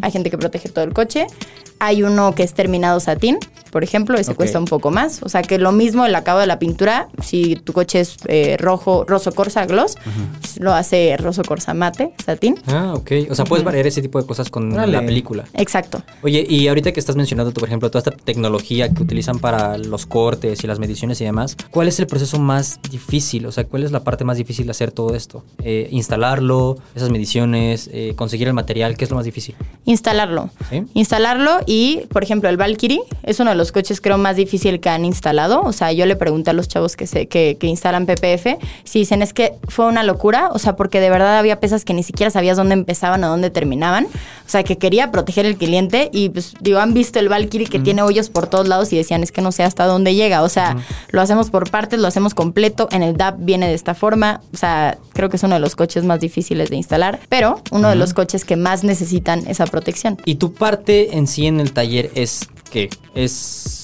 hay 0.00 0.10
gente 0.10 0.30
que 0.30 0.38
protege 0.38 0.68
todo 0.68 0.84
el 0.84 0.92
coche, 0.92 1.26
hay 1.78 2.02
uno 2.04 2.34
que 2.34 2.42
es 2.44 2.54
terminado 2.54 3.00
satín, 3.00 3.38
por 3.72 3.82
ejemplo, 3.82 4.16
ese 4.18 4.32
Ok. 4.32 4.36
cuesta 4.36 4.58
un 4.58 4.66
poco 4.66 4.90
más. 4.90 5.20
O 5.22 5.28
sea 5.30 5.40
que 5.42 5.58
lo 5.58 5.72
mismo 5.72 6.04
el 6.06 6.14
acabado 6.14 6.42
de 6.42 6.46
la 6.46 6.58
pintura, 6.58 7.08
si 7.22 7.56
tu 7.56 7.72
coche 7.72 8.00
es 8.00 8.16
eh, 8.28 8.56
rojo, 8.60 9.04
roso 9.08 9.32
corsa 9.32 9.64
gloss, 9.66 9.96
lo 10.60 10.74
hace 10.74 11.16
roso 11.16 11.42
corsa 11.42 11.72
mate, 11.74 12.12
satín. 12.24 12.56
Ah, 12.66 12.92
ok. 12.94 13.10
O 13.30 13.34
sea, 13.34 13.46
puedes 13.46 13.64
variar 13.64 13.86
ese 13.86 14.00
tipo 14.02 14.20
de 14.20 14.26
cosas 14.26 14.50
con 14.50 14.76
la 14.92 15.00
película. 15.00 15.44
Exacto. 15.54 16.02
Oye, 16.22 16.46
y 16.48 16.68
ahorita 16.68 16.92
que 16.92 17.00
estás 17.00 17.16
mencionando, 17.16 17.50
tú, 17.52 17.60
por 17.60 17.68
ejemplo, 17.68 17.90
toda 17.90 18.00
esta 18.10 18.24
tecnología 18.24 18.90
que 18.90 19.02
utilizan 19.02 19.38
para 19.40 19.76
los 19.78 20.04
cortes 20.06 20.62
y 20.62 20.66
las 20.66 20.78
mediciones 20.78 21.20
y 21.22 21.24
demás, 21.24 21.41
¿cuál 21.70 21.88
es 21.88 21.98
el 22.00 22.06
proceso 22.06 22.38
más 22.38 22.80
difícil? 22.90 23.46
O 23.46 23.52
sea, 23.52 23.64
¿cuál 23.64 23.82
es 23.82 23.92
la 23.92 24.00
parte 24.00 24.24
más 24.24 24.36
difícil 24.36 24.66
de 24.66 24.70
hacer 24.72 24.90
todo 24.90 25.14
esto? 25.14 25.44
Eh, 25.62 25.88
instalarlo, 25.90 26.78
esas 26.94 27.10
mediciones, 27.10 27.88
eh, 27.92 28.14
conseguir 28.16 28.48
el 28.48 28.54
material, 28.54 28.96
¿qué 28.96 29.04
es 29.04 29.10
lo 29.10 29.16
más 29.16 29.24
difícil? 29.24 29.54
Instalarlo. 29.84 30.50
¿Sí? 30.70 30.84
Instalarlo 30.94 31.58
y, 31.66 32.02
por 32.12 32.22
ejemplo, 32.22 32.48
el 32.48 32.56
Valkyrie 32.56 33.02
es 33.22 33.40
uno 33.40 33.50
de 33.50 33.56
los 33.56 33.72
coches 33.72 34.00
creo 34.00 34.18
más 34.18 34.36
difícil 34.36 34.80
que 34.80 34.88
han 34.88 35.04
instalado. 35.04 35.62
O 35.62 35.72
sea, 35.72 35.92
yo 35.92 36.06
le 36.06 36.16
pregunté 36.16 36.50
a 36.50 36.52
los 36.52 36.68
chavos 36.68 36.96
que, 36.96 37.06
se, 37.06 37.26
que, 37.26 37.56
que 37.58 37.66
instalan 37.66 38.06
PPF 38.06 38.58
si 38.84 39.00
dicen 39.00 39.22
es 39.22 39.32
que 39.32 39.54
fue 39.68 39.86
una 39.86 40.02
locura. 40.02 40.50
O 40.52 40.58
sea, 40.58 40.76
porque 40.76 41.00
de 41.00 41.10
verdad 41.10 41.38
había 41.38 41.60
piezas 41.60 41.84
que 41.84 41.94
ni 41.94 42.02
siquiera 42.02 42.30
sabías 42.30 42.56
dónde 42.56 42.74
empezaban 42.74 43.22
o 43.24 43.28
dónde 43.28 43.50
terminaban. 43.50 44.04
O 44.04 44.50
sea, 44.52 44.64
que 44.64 44.78
quería 44.78 45.10
proteger 45.10 45.46
el 45.46 45.56
cliente 45.56 46.10
y 46.12 46.28
pues 46.28 46.54
digo, 46.60 46.78
han 46.78 46.94
visto 46.94 47.18
el 47.18 47.28
Valkyrie 47.28 47.68
que 47.68 47.78
tiene 47.78 48.02
hoyos 48.02 48.28
por 48.28 48.46
todos 48.46 48.68
lados 48.68 48.92
y 48.92 48.96
decían 48.96 49.22
es 49.22 49.32
que 49.32 49.40
no 49.40 49.52
sé 49.52 49.62
hasta 49.62 49.86
dónde 49.86 50.14
llega. 50.14 50.42
O 50.42 50.48
sea, 50.48 50.76
lo 51.10 51.20
hacemos 51.32 51.50
por 51.50 51.70
partes, 51.70 51.98
lo 51.98 52.06
hacemos 52.08 52.34
completo. 52.34 52.88
En 52.92 53.02
el 53.02 53.16
DAP 53.16 53.36
viene 53.38 53.68
de 53.68 53.74
esta 53.74 53.94
forma. 53.94 54.42
O 54.52 54.56
sea, 54.56 54.98
creo 55.14 55.30
que 55.30 55.36
es 55.36 55.42
uno 55.42 55.54
de 55.54 55.60
los 55.60 55.76
coches 55.76 56.04
más 56.04 56.20
difíciles 56.20 56.70
de 56.70 56.76
instalar, 56.76 57.20
pero 57.28 57.62
uno 57.70 57.88
de 57.88 57.96
los 57.96 58.12
coches 58.12 58.44
que 58.44 58.56
más 58.56 58.84
necesitan 58.84 59.46
esa 59.48 59.66
protección. 59.66 60.18
¿Y 60.24 60.36
tu 60.36 60.52
parte 60.52 61.16
en 61.16 61.26
sí 61.26 61.46
en 61.46 61.60
el 61.60 61.72
taller 61.72 62.10
es 62.14 62.48
qué? 62.70 62.90
¿Es 63.14 63.81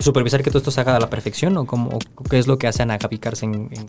supervisar 0.00 0.42
que 0.42 0.50
todo 0.50 0.58
esto 0.58 0.70
se 0.70 0.80
haga 0.80 0.96
a 0.96 1.00
la 1.00 1.10
perfección 1.10 1.56
o, 1.56 1.66
cómo, 1.66 1.98
o 2.14 2.24
qué 2.24 2.38
es 2.38 2.46
lo 2.46 2.58
que 2.58 2.66
hacen 2.66 2.90
a 2.90 2.98
Gaby 2.98 3.18
Cars 3.18 3.42
en, 3.42 3.68
en 3.72 3.86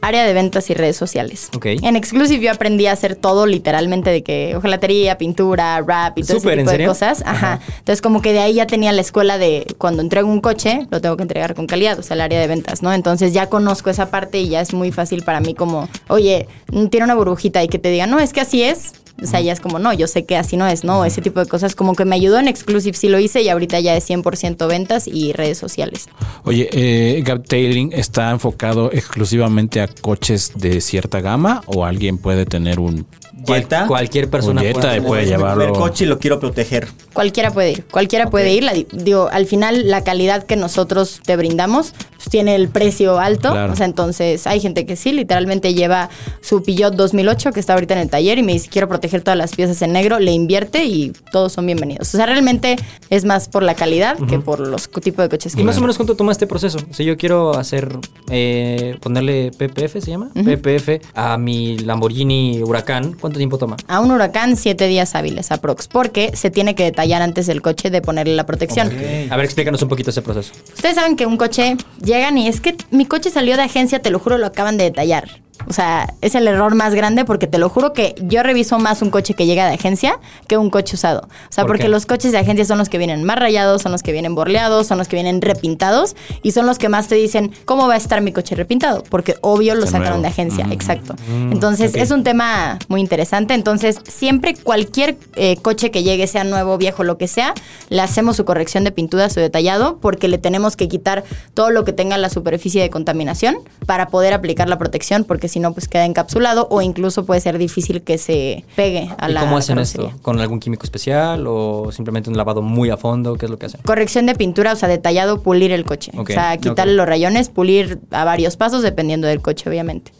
área 0.00 0.24
de 0.24 0.32
ventas 0.32 0.70
y 0.70 0.74
redes 0.74 0.96
sociales. 0.96 1.48
Ok. 1.54 1.66
En 1.66 1.96
Exclusive 1.96 2.44
yo 2.44 2.52
aprendí 2.52 2.86
a 2.86 2.92
hacer 2.92 3.16
todo 3.16 3.46
literalmente 3.46 4.10
de 4.10 4.22
que 4.22 4.54
ojalatería, 4.56 5.18
pintura, 5.18 5.80
rap 5.80 6.18
y 6.18 6.22
todo 6.22 6.38
ese 6.38 6.52
¿en 6.52 6.58
tipo 6.60 6.70
de 6.70 6.86
cosas. 6.86 7.22
Ajá. 7.24 7.54
Ajá. 7.54 7.60
Entonces 7.78 8.02
como 8.02 8.22
que 8.22 8.32
de 8.32 8.40
ahí 8.40 8.54
ya 8.54 8.66
tenía 8.66 8.92
la 8.92 9.00
escuela 9.00 9.38
de 9.38 9.66
cuando 9.78 10.02
entrego 10.02 10.28
un 10.28 10.40
coche, 10.40 10.86
lo 10.90 11.00
tengo 11.00 11.16
que 11.16 11.22
entregar 11.22 11.54
con 11.54 11.66
calidad, 11.66 11.98
o 11.98 12.02
sea, 12.02 12.14
el 12.14 12.20
área 12.20 12.40
de 12.40 12.46
ventas, 12.46 12.82
¿no? 12.82 12.92
Entonces 12.92 13.32
ya 13.32 13.48
conozco 13.48 13.90
esa 13.90 14.10
parte 14.10 14.40
y 14.40 14.48
ya 14.48 14.60
es 14.60 14.72
muy 14.72 14.92
fácil 14.92 15.22
para 15.22 15.40
mí 15.40 15.54
como, 15.54 15.88
oye, 16.08 16.48
mm, 16.72 16.86
tiene 16.86 17.04
una 17.04 17.14
burbujita 17.14 17.62
y 17.62 17.68
que 17.68 17.78
te 17.78 17.90
diga, 17.90 18.06
no, 18.06 18.20
es 18.20 18.32
que 18.32 18.40
así 18.40 18.62
es. 18.62 18.92
O 19.20 19.26
sea, 19.26 19.40
ya 19.40 19.52
es 19.52 19.60
como, 19.60 19.80
no, 19.80 19.92
yo 19.92 20.06
sé 20.06 20.24
que 20.24 20.36
así 20.36 20.56
no 20.56 20.68
es, 20.68 20.84
¿no? 20.84 21.04
Ese 21.04 21.20
tipo 21.20 21.40
de 21.40 21.46
cosas 21.46 21.74
como 21.74 21.94
que 21.96 22.04
me 22.04 22.14
ayudó 22.14 22.38
en 22.38 22.46
Exclusive, 22.46 22.96
sí 22.96 23.08
lo 23.08 23.18
hice 23.18 23.42
y 23.42 23.48
ahorita 23.48 23.80
ya 23.80 23.96
es 23.96 24.08
100% 24.08 24.68
ventas 24.68 24.97
y 25.06 25.32
redes 25.32 25.58
sociales. 25.58 26.08
Oye, 26.44 26.68
eh, 26.72 27.22
Gap 27.24 27.46
Tailing 27.46 27.92
está 27.92 28.30
enfocado 28.30 28.90
exclusivamente 28.92 29.80
a 29.80 29.88
coches 29.88 30.52
de 30.56 30.80
cierta 30.80 31.20
gama 31.20 31.62
o 31.66 31.84
alguien 31.84 32.18
puede 32.18 32.46
tener 32.46 32.80
un 32.80 33.06
Cual- 33.44 33.60
Jetta. 33.62 33.86
cualquier 33.86 34.28
persona 34.28 34.60
puede 34.72 35.00
puede 35.00 35.22
mi 35.22 35.28
llevarlo. 35.28 35.72
coche 35.72 36.04
y 36.04 36.08
lo 36.08 36.18
quiero 36.18 36.40
proteger. 36.40 36.88
Cualquiera 37.12 37.50
puede 37.52 37.72
ir, 37.72 37.84
cualquiera 37.86 38.30
puede 38.30 38.52
ir. 38.52 38.64
La 38.64 38.72
digo, 38.92 39.28
al 39.30 39.46
final 39.46 39.88
la 39.88 40.02
calidad 40.02 40.42
que 40.44 40.56
nosotros 40.56 41.20
te 41.24 41.36
brindamos 41.36 41.92
pues, 42.16 42.28
tiene 42.30 42.56
el 42.56 42.68
precio 42.68 43.18
alto. 43.20 43.50
Claro. 43.52 43.72
O 43.72 43.76
sea, 43.76 43.86
entonces 43.86 44.46
hay 44.46 44.60
gente 44.60 44.86
que 44.86 44.96
sí, 44.96 45.12
literalmente 45.12 45.72
lleva 45.74 46.10
su 46.40 46.62
Peugeot 46.64 46.94
2008 46.94 47.52
que 47.52 47.60
está 47.60 47.74
ahorita 47.74 47.94
en 47.94 48.00
el 48.00 48.10
taller 48.10 48.38
y 48.38 48.42
me 48.42 48.52
dice 48.54 48.68
quiero 48.68 48.88
proteger 48.88 49.22
todas 49.22 49.38
las 49.38 49.54
piezas 49.54 49.80
en 49.82 49.92
negro, 49.92 50.18
le 50.18 50.32
invierte 50.32 50.84
y 50.84 51.12
todos 51.30 51.52
son 51.52 51.64
bienvenidos. 51.66 52.12
O 52.12 52.16
sea, 52.16 52.26
realmente 52.26 52.76
es 53.08 53.24
más 53.24 53.48
por 53.48 53.62
la 53.62 53.74
calidad 53.74 54.16
que 54.28 54.38
por 54.40 54.58
los 54.60 54.87
co- 54.92 55.00
tipos 55.00 55.22
de 55.24 55.28
coches 55.28 55.54
¿Y 55.56 55.62
más 55.64 55.76
o 55.78 55.80
menos 55.80 55.96
cuánto 55.96 56.14
toma 56.16 56.32
este 56.32 56.46
proceso? 56.46 56.78
Si 56.90 57.04
yo 57.04 57.16
quiero 57.16 57.56
hacer, 57.56 57.98
eh, 58.30 58.96
ponerle 59.00 59.50
PPF, 59.56 60.00
¿se 60.00 60.10
llama? 60.10 60.30
PPF 60.34 61.00
a 61.14 61.38
mi 61.38 61.78
Lamborghini 61.78 62.62
Huracán, 62.62 63.14
¿cuánto 63.20 63.38
tiempo 63.38 63.58
toma? 63.58 63.76
A 63.86 64.00
un 64.00 64.10
huracán, 64.10 64.56
siete 64.56 64.86
días 64.86 65.14
hábiles 65.14 65.50
aprox, 65.52 65.88
porque 65.88 66.36
se 66.36 66.50
tiene 66.50 66.74
que 66.74 66.84
detallar 66.84 67.22
antes 67.22 67.46
del 67.46 67.62
coche 67.62 67.90
de 67.90 68.00
ponerle 68.02 68.34
la 68.36 68.46
protección. 68.46 68.88
A 69.30 69.36
ver, 69.36 69.44
explícanos 69.44 69.82
un 69.82 69.88
poquito 69.88 70.10
ese 70.10 70.22
proceso. 70.22 70.52
Ustedes 70.74 70.94
saben 70.94 71.16
que 71.16 71.26
un 71.26 71.36
coche 71.36 71.76
llegan 72.04 72.38
y 72.38 72.48
es 72.48 72.60
que 72.60 72.76
mi 72.90 73.06
coche 73.06 73.30
salió 73.30 73.56
de 73.56 73.62
agencia, 73.62 74.00
te 74.00 74.10
lo 74.10 74.18
juro, 74.18 74.38
lo 74.38 74.46
acaban 74.46 74.76
de 74.76 74.84
detallar. 74.84 75.28
O 75.66 75.72
sea, 75.72 76.14
es 76.20 76.34
el 76.34 76.46
error 76.48 76.74
más 76.74 76.94
grande 76.94 77.24
porque 77.24 77.46
te 77.46 77.58
lo 77.58 77.68
juro 77.68 77.92
que 77.92 78.14
yo 78.22 78.42
reviso 78.42 78.78
más 78.78 79.02
un 79.02 79.10
coche 79.10 79.34
que 79.34 79.46
llega 79.46 79.66
de 79.66 79.74
agencia 79.74 80.18
que 80.46 80.56
un 80.56 80.70
coche 80.70 80.94
usado. 80.96 81.20
O 81.22 81.52
sea, 81.52 81.64
¿Por 81.64 81.72
porque 81.72 81.84
qué? 81.84 81.88
los 81.88 82.06
coches 82.06 82.32
de 82.32 82.38
agencia 82.38 82.64
son 82.64 82.78
los 82.78 82.88
que 82.88 82.98
vienen 82.98 83.24
más 83.24 83.38
rayados, 83.38 83.82
son 83.82 83.92
los 83.92 84.02
que 84.02 84.12
vienen 84.12 84.34
borleados, 84.34 84.86
son 84.86 84.98
los 84.98 85.08
que 85.08 85.16
vienen 85.16 85.42
repintados 85.42 86.16
y 86.42 86.52
son 86.52 86.66
los 86.66 86.78
que 86.78 86.88
más 86.88 87.08
te 87.08 87.16
dicen 87.16 87.52
cómo 87.64 87.86
va 87.88 87.94
a 87.94 87.96
estar 87.96 88.20
mi 88.20 88.32
coche 88.32 88.54
repintado, 88.54 89.02
porque 89.10 89.34
obvio 89.40 89.74
lo 89.74 89.86
sacaron 89.86 90.08
nuevo. 90.08 90.22
de 90.22 90.28
agencia, 90.28 90.66
Mm. 90.66 90.72
exacto. 90.72 91.14
Entonces, 91.50 91.90
ok. 91.92 91.96
es 92.00 92.10
un 92.10 92.24
tema 92.24 92.78
muy 92.88 93.00
interesante. 93.00 93.54
Entonces, 93.54 93.98
siempre 94.08 94.54
cualquier 94.54 95.16
eh, 95.36 95.56
coche 95.62 95.90
que 95.90 96.02
llegue, 96.02 96.26
sea 96.26 96.44
nuevo, 96.44 96.78
viejo, 96.78 97.04
lo 97.04 97.18
que 97.18 97.28
sea, 97.28 97.54
le 97.88 98.00
hacemos 98.00 98.36
su 98.36 98.44
corrección 98.44 98.84
de 98.84 98.92
pintura, 98.92 99.28
su 99.30 99.40
detallado, 99.40 99.98
porque 100.00 100.28
le 100.28 100.38
tenemos 100.38 100.76
que 100.76 100.88
quitar 100.88 101.24
todo 101.54 101.70
lo 101.70 101.84
que 101.84 101.92
tenga 101.92 102.16
la 102.18 102.30
superficie 102.30 102.80
de 102.82 102.90
contaminación 102.90 103.56
para 103.86 104.08
poder 104.08 104.32
aplicar 104.34 104.68
la 104.68 104.78
protección, 104.78 105.24
porque 105.24 105.47
si 105.48 105.60
no, 105.60 105.72
pues 105.72 105.88
queda 105.88 106.04
encapsulado 106.04 106.68
o 106.70 106.82
incluso 106.82 107.24
puede 107.24 107.40
ser 107.40 107.58
difícil 107.58 108.02
que 108.02 108.18
se 108.18 108.64
pegue 108.76 109.10
a 109.18 109.30
¿Y 109.30 109.32
la 109.32 109.40
cómo 109.40 109.56
hacen 109.56 109.76
carrocería. 109.76 110.08
esto? 110.08 110.22
¿Con 110.22 110.40
algún 110.40 110.60
químico 110.60 110.84
especial 110.84 111.46
o 111.46 111.90
simplemente 111.92 112.30
un 112.30 112.36
lavado 112.36 112.62
muy 112.62 112.90
a 112.90 112.96
fondo? 112.96 113.36
¿Qué 113.36 113.46
es 113.46 113.50
lo 113.50 113.58
que 113.58 113.66
hacen? 113.66 113.80
Corrección 113.84 114.26
de 114.26 114.34
pintura, 114.34 114.72
o 114.72 114.76
sea, 114.76 114.88
detallado, 114.88 115.42
pulir 115.42 115.72
el 115.72 115.84
coche. 115.84 116.12
Ok, 116.16 116.30
o 116.30 116.32
sea, 116.32 116.56
quitarle 116.56 116.94
los 116.94 117.06
rayones, 117.06 117.48
pulir 117.48 118.00
a 118.10 118.24
varios 118.24 118.56
pasos 118.56 118.82
dependiendo 118.82 119.26
del 119.26 119.40
coche, 119.40 119.68
obviamente. 119.68 120.12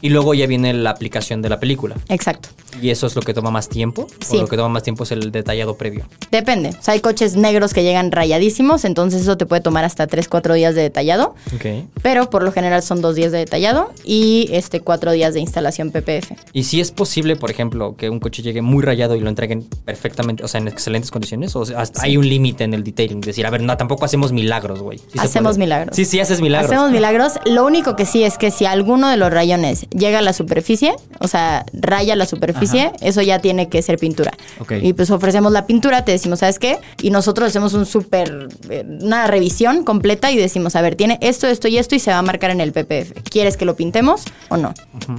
Y 0.00 0.08
luego 0.08 0.34
ya 0.34 0.46
viene 0.46 0.72
la 0.74 0.90
aplicación 0.90 1.42
de 1.42 1.48
la 1.48 1.60
película. 1.60 1.96
Exacto. 2.08 2.48
¿Y 2.80 2.90
eso 2.90 3.06
es 3.06 3.14
lo 3.14 3.22
que 3.22 3.34
toma 3.34 3.50
más 3.50 3.68
tiempo? 3.68 4.06
Sí. 4.20 4.38
¿O 4.38 4.42
lo 4.42 4.48
que 4.48 4.56
toma 4.56 4.70
más 4.70 4.82
tiempo 4.82 5.04
es 5.04 5.12
el 5.12 5.30
detallado 5.30 5.76
previo? 5.76 6.06
Depende. 6.30 6.70
O 6.70 6.82
sea, 6.82 6.94
hay 6.94 7.00
coches 7.00 7.36
negros 7.36 7.74
que 7.74 7.82
llegan 7.82 8.10
rayadísimos, 8.10 8.84
entonces 8.84 9.22
eso 9.22 9.36
te 9.36 9.44
puede 9.44 9.60
tomar 9.60 9.84
hasta 9.84 10.06
3, 10.06 10.28
4 10.28 10.54
días 10.54 10.74
de 10.74 10.82
detallado. 10.82 11.34
Ok. 11.54 11.84
Pero 12.02 12.30
por 12.30 12.42
lo 12.42 12.50
general 12.50 12.82
son 12.82 13.02
dos 13.02 13.14
días 13.14 13.30
de 13.30 13.38
detallado 13.38 13.92
y 14.04 14.48
este 14.52 14.71
cuatro 14.80 15.12
días 15.12 15.34
de 15.34 15.40
instalación 15.40 15.90
PPF. 15.90 16.32
¿Y 16.52 16.64
si 16.64 16.80
es 16.80 16.90
posible, 16.90 17.36
por 17.36 17.50
ejemplo, 17.50 17.96
que 17.96 18.10
un 18.10 18.20
coche 18.20 18.42
llegue 18.42 18.62
muy 18.62 18.82
rayado 18.82 19.16
y 19.16 19.20
lo 19.20 19.28
entreguen 19.28 19.62
perfectamente, 19.84 20.44
o 20.44 20.48
sea, 20.48 20.60
en 20.60 20.68
excelentes 20.68 21.10
condiciones? 21.10 21.54
¿O 21.56 21.64
sea, 21.64 21.80
hasta 21.80 22.02
hay 22.02 22.16
un 22.16 22.28
límite 22.28 22.64
en 22.64 22.74
el 22.74 22.84
detailing? 22.84 23.20
Decir, 23.20 23.46
a 23.46 23.50
ver, 23.50 23.62
no, 23.62 23.76
tampoco 23.76 24.04
hacemos 24.04 24.32
milagros, 24.32 24.80
güey. 24.80 24.98
¿Sí 24.98 25.18
Hacemos 25.18 25.58
milagros. 25.58 25.96
Sí, 25.96 26.04
sí, 26.04 26.20
haces 26.20 26.40
milagros. 26.40 26.70
Hacemos 26.70 26.90
milagros. 26.90 27.34
Lo 27.44 27.64
único 27.64 27.96
que 27.96 28.06
sí 28.06 28.24
es 28.24 28.38
que 28.38 28.50
si 28.50 28.64
alguno 28.64 29.08
de 29.08 29.16
los 29.16 29.30
rayones 29.30 29.86
llega 29.90 30.18
a 30.18 30.22
la 30.22 30.32
superficie, 30.32 30.94
o 31.18 31.28
sea, 31.28 31.64
raya 31.72 32.16
la 32.16 32.26
superficie, 32.26 32.92
eso 33.00 33.22
ya 33.22 33.38
tiene 33.38 33.68
que 33.68 33.82
ser 33.82 33.98
pintura. 33.98 34.32
Ok. 34.60 34.72
Y 34.82 34.92
pues 34.92 35.10
ofrecemos 35.10 35.52
la 35.52 35.66
pintura, 35.66 36.04
te 36.04 36.12
decimos, 36.12 36.40
¿sabes 36.40 36.58
qué? 36.58 36.78
Y 37.00 37.10
nosotros 37.10 37.48
hacemos 37.48 37.74
un 37.74 37.86
súper, 37.86 38.48
eh, 38.70 38.84
una 39.00 39.26
revisión 39.26 39.84
completa 39.84 40.30
y 40.30 40.36
decimos, 40.36 40.76
a 40.76 40.82
ver, 40.82 40.96
tiene 40.96 41.18
esto, 41.20 41.46
esto 41.46 41.68
y 41.68 41.78
esto 41.78 41.94
y 41.94 41.98
se 41.98 42.10
va 42.10 42.18
a 42.18 42.22
marcar 42.22 42.50
en 42.50 42.60
el 42.60 42.72
PPF. 42.72 43.22
¿Quieres 43.28 43.56
que 43.56 43.64
lo 43.64 43.76
pintemos 43.76 44.22
o 44.48 44.56
no? 44.56 44.61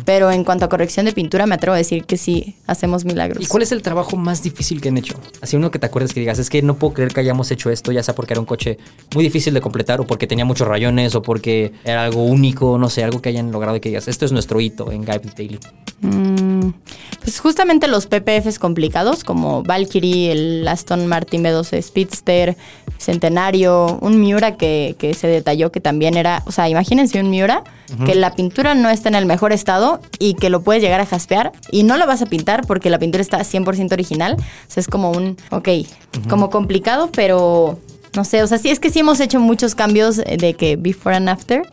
Pero 0.06 0.32
en 0.32 0.44
cuanto 0.44 0.66
a 0.66 0.70
corrección 0.70 1.06
de 1.06 1.14
pintura, 1.14 1.46
me 1.46 1.56
atrevo 1.56 1.76
a 1.76 1.78
decir 1.78 2.06
que 2.06 2.18
sí, 2.18 2.56
hacemos 2.68 3.06
milagros. 3.06 3.44
¿Y 3.44 3.48
cuál 3.48 3.64
es 3.64 3.72
el 3.72 3.82
trabajo 3.82 4.18
más 4.18 4.44
difícil 4.44 4.82
que 4.82 4.90
han 4.90 4.98
hecho? 4.98 5.20
Así 5.42 5.56
uno 5.56 5.72
que 5.72 5.80
te 5.80 5.86
acuerdes 5.86 6.14
que 6.14 6.20
digas, 6.20 6.40
es 6.40 6.50
que 6.50 6.62
no 6.62 6.76
puedo 6.76 6.94
creer 6.94 7.14
que 7.14 7.20
hayamos 7.20 7.52
hecho 7.52 7.70
esto, 7.70 7.92
ya 7.92 8.04
sea 8.04 8.16
porque 8.16 8.34
era 8.34 8.40
un 8.40 8.46
coche 8.46 8.78
muy 9.14 9.24
difícil 9.24 9.54
de 9.54 9.62
completar 9.62 10.02
o 10.02 10.08
porque 10.08 10.28
tenía 10.28 10.46
muchos 10.46 10.68
rayones 10.68 11.16
o 11.16 11.22
porque 11.22 11.74
era 11.84 12.04
algo 12.04 12.24
único, 12.24 12.78
no 12.78 12.90
sé, 12.90 13.04
algo 13.04 13.22
que 13.22 13.30
hayan 13.30 13.52
logrado 13.52 13.78
y 13.78 13.80
que 13.80 13.90
digas, 13.90 14.08
esto 14.08 14.26
es 14.26 14.32
nuestro 14.32 14.60
hito 14.62 14.92
en 14.92 15.06
Guy 15.06 15.20
Daily. 15.36 15.60
Mm, 16.02 16.74
pues 17.22 17.40
justamente 17.40 17.88
los 17.88 18.08
PPFs 18.08 18.60
complicados 18.60 19.24
como 19.24 19.64
Valkyrie, 19.64 20.32
el 20.32 20.68
Aston 20.68 21.08
Martin 21.08 21.44
B12 21.44 21.82
Speedster, 21.82 22.58
Centenario, 22.98 23.98
un 24.02 24.20
Miura 24.20 24.58
que, 24.58 24.96
que 24.98 25.14
se 25.14 25.28
detalló 25.28 25.72
que 25.72 25.80
también 25.80 26.18
era, 26.18 26.44
o 26.46 26.52
sea, 26.52 26.70
imagínense 26.70 27.20
un 27.20 27.30
Miura 27.30 27.64
que 28.06 28.16
la 28.16 28.34
pintura 28.34 28.74
no 28.74 28.90
está 28.90 29.10
en 29.10 29.16
el 29.16 29.26
mejor 29.34 29.52
estado 29.52 30.00
y 30.20 30.36
que 30.36 30.50
lo 30.50 30.62
puedes 30.62 30.82
llegar 30.84 31.02
a 31.02 31.06
jaspear 31.06 31.52
y 31.72 31.84
no 31.84 31.98
lo 31.98 32.06
vas 32.08 32.22
a 32.22 32.26
pintar 32.28 32.66
porque 32.68 32.90
la 32.90 33.00
pintura 33.00 33.22
está 33.22 33.40
100% 33.40 33.92
original. 33.92 34.36
O 34.40 34.72
sea, 34.72 34.82
es 34.82 34.88
como 34.88 35.12
un, 35.12 35.38
ok, 35.50 35.70
como 36.30 36.50
complicado, 36.50 37.10
pero 37.14 37.80
no 38.16 38.24
sé, 38.24 38.44
o 38.44 38.48
sea, 38.48 38.58
sí 38.60 38.70
es 38.70 38.80
que 38.80 38.90
sí 38.92 39.00
hemos 39.00 39.20
hecho 39.20 39.40
muchos 39.40 39.74
cambios 39.76 40.18
de 40.18 40.54
que 40.58 40.76
before 40.76 41.16
and 41.16 41.30
after. 41.30 41.64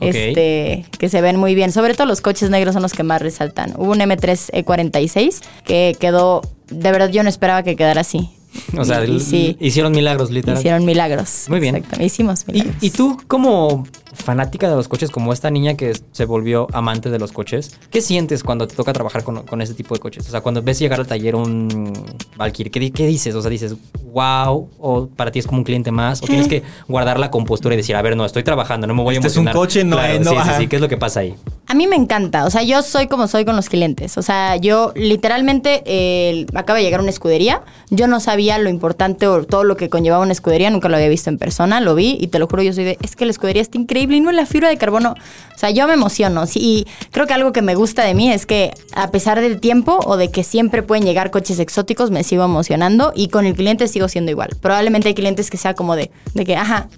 este, 0.00 0.84
que 0.98 1.08
se 1.08 1.20
ven 1.20 1.36
muy 1.36 1.54
bien. 1.54 1.70
Sobre 1.70 1.94
todo 1.94 2.06
los 2.06 2.20
coches 2.20 2.50
negros 2.50 2.72
son 2.72 2.82
los 2.82 2.92
que 2.92 3.02
más 3.02 3.22
resaltan. 3.22 3.74
Hubo 3.76 3.92
un 3.92 3.98
M3 4.00 4.50
E46 4.64 5.40
que 5.64 5.96
quedó, 6.00 6.42
de 6.68 6.90
verdad 6.90 7.10
yo 7.10 7.22
no 7.22 7.28
esperaba 7.28 7.62
que 7.62 7.76
quedara 7.76 8.00
así. 8.00 8.30
O 8.76 8.84
sea, 8.84 9.04
Y- 9.04 9.12
y 9.16 9.20
sí, 9.20 9.56
hicieron 9.60 9.92
milagros, 9.92 10.30
literal. 10.30 10.58
hicieron 10.58 10.84
milagros. 10.84 11.44
Muy 11.48 11.60
bien. 11.60 11.76
Exacto, 11.76 12.02
hicimos 12.02 12.44
Y, 12.48 12.52
milagros. 12.52 12.76
y 12.82 12.90
tú, 12.90 13.18
como 13.28 13.86
fanática 14.12 14.68
de 14.68 14.76
los 14.76 14.88
coches, 14.88 15.10
como 15.10 15.32
esta 15.32 15.50
niña 15.50 15.74
que 15.74 15.92
se 16.12 16.24
volvió 16.24 16.66
amante 16.72 17.10
de 17.10 17.18
los 17.18 17.32
coches, 17.32 17.78
¿qué 17.90 18.00
sientes 18.00 18.42
cuando 18.42 18.66
te 18.68 18.74
toca 18.74 18.92
trabajar 18.92 19.24
con, 19.24 19.42
con 19.42 19.60
este 19.62 19.74
tipo 19.74 19.94
de 19.94 20.00
coches? 20.00 20.26
O 20.28 20.30
sea, 20.30 20.40
cuando 20.40 20.62
ves 20.62 20.78
llegar 20.78 21.00
al 21.00 21.06
taller 21.06 21.34
un 21.34 21.92
Valkyrie, 22.36 22.70
¿qué, 22.70 22.90
qué 22.92 23.06
dices? 23.06 23.34
O 23.34 23.40
sea, 23.42 23.50
dices, 23.50 23.74
wow, 24.12 24.68
o 24.78 25.06
para 25.08 25.30
ti 25.30 25.38
es 25.38 25.46
como 25.46 25.58
un 25.58 25.64
cliente 25.64 25.90
más, 25.90 26.22
o 26.22 26.26
tienes 26.26 26.48
que 26.48 26.62
guardar 26.88 27.18
la 27.18 27.30
compostura 27.30 27.74
y 27.74 27.78
decir, 27.78 27.96
a 27.96 28.02
ver, 28.02 28.16
no, 28.16 28.24
estoy 28.26 28.42
trabajando, 28.42 28.86
no 28.86 28.94
me 28.94 29.02
voy 29.02 29.14
a 29.14 29.18
Este 29.18 29.28
es 29.28 29.36
un 29.36 29.48
emocionar. 29.48 29.54
coche, 29.54 29.84
no 29.84 29.96
Claro, 29.96 30.12
es- 30.14 30.20
no, 30.20 30.30
sí, 30.32 30.36
sí, 30.44 30.50
sí, 30.58 30.66
¿qué 30.66 30.76
es 30.76 30.82
lo 30.82 30.88
que 30.88 30.96
pasa 30.98 31.20
ahí? 31.20 31.34
A 31.68 31.74
mí 31.74 31.86
me 31.86 31.96
encanta, 31.96 32.44
o 32.44 32.50
sea, 32.50 32.62
yo 32.62 32.82
soy 32.82 33.06
como 33.06 33.26
soy 33.28 33.44
con 33.46 33.56
los 33.56 33.68
clientes, 33.70 34.18
o 34.18 34.22
sea, 34.22 34.56
yo 34.56 34.92
literalmente 34.94 35.82
eh, 35.86 36.46
acaba 36.54 36.78
de 36.78 36.84
llegar 36.84 37.00
una 37.00 37.10
escudería, 37.10 37.62
yo 37.88 38.06
no 38.08 38.20
sabía 38.20 38.58
lo 38.58 38.68
importante 38.68 39.26
o 39.26 39.44
todo 39.44 39.64
lo 39.64 39.76
que 39.76 39.88
conllevaba 39.88 40.22
una 40.22 40.32
escudería, 40.32 40.68
nunca 40.70 40.88
lo 40.90 40.96
había 40.96 41.08
visto 41.08 41.30
en 41.30 41.38
persona, 41.38 41.80
lo 41.80 41.94
vi 41.94 42.18
y 42.20 42.26
te 42.26 42.38
lo 42.38 42.46
juro, 42.46 42.62
yo 42.62 42.72
soy 42.74 42.84
de, 42.84 42.98
es 43.02 43.16
que 43.16 43.24
la 43.24 43.30
escudería 43.30 43.62
está 43.62 43.78
increíble 43.78 44.01
y 44.10 44.20
no 44.20 44.32
la 44.32 44.46
fibra 44.46 44.68
de 44.68 44.76
carbono, 44.76 45.14
o 45.54 45.58
sea, 45.58 45.70
yo 45.70 45.86
me 45.86 45.94
emociono, 45.94 46.46
sí, 46.46 46.58
y 46.60 46.86
creo 47.10 47.26
que 47.26 47.34
algo 47.34 47.52
que 47.52 47.62
me 47.62 47.74
gusta 47.74 48.04
de 48.04 48.14
mí 48.14 48.32
es 48.32 48.46
que 48.46 48.72
a 48.94 49.10
pesar 49.10 49.40
del 49.40 49.60
tiempo 49.60 50.00
o 50.04 50.16
de 50.16 50.30
que 50.30 50.44
siempre 50.44 50.82
pueden 50.82 51.04
llegar 51.04 51.30
coches 51.30 51.58
exóticos, 51.58 52.10
me 52.10 52.24
sigo 52.24 52.44
emocionando 52.44 53.12
y 53.14 53.28
con 53.28 53.46
el 53.46 53.54
cliente 53.54 53.86
sigo 53.86 54.08
siendo 54.08 54.30
igual. 54.30 54.50
Probablemente 54.60 55.08
hay 55.08 55.14
clientes 55.14 55.50
que 55.50 55.56
sea 55.56 55.74
como 55.74 55.94
de, 55.94 56.10
de 56.34 56.44
que, 56.44 56.56
ajá, 56.56 56.88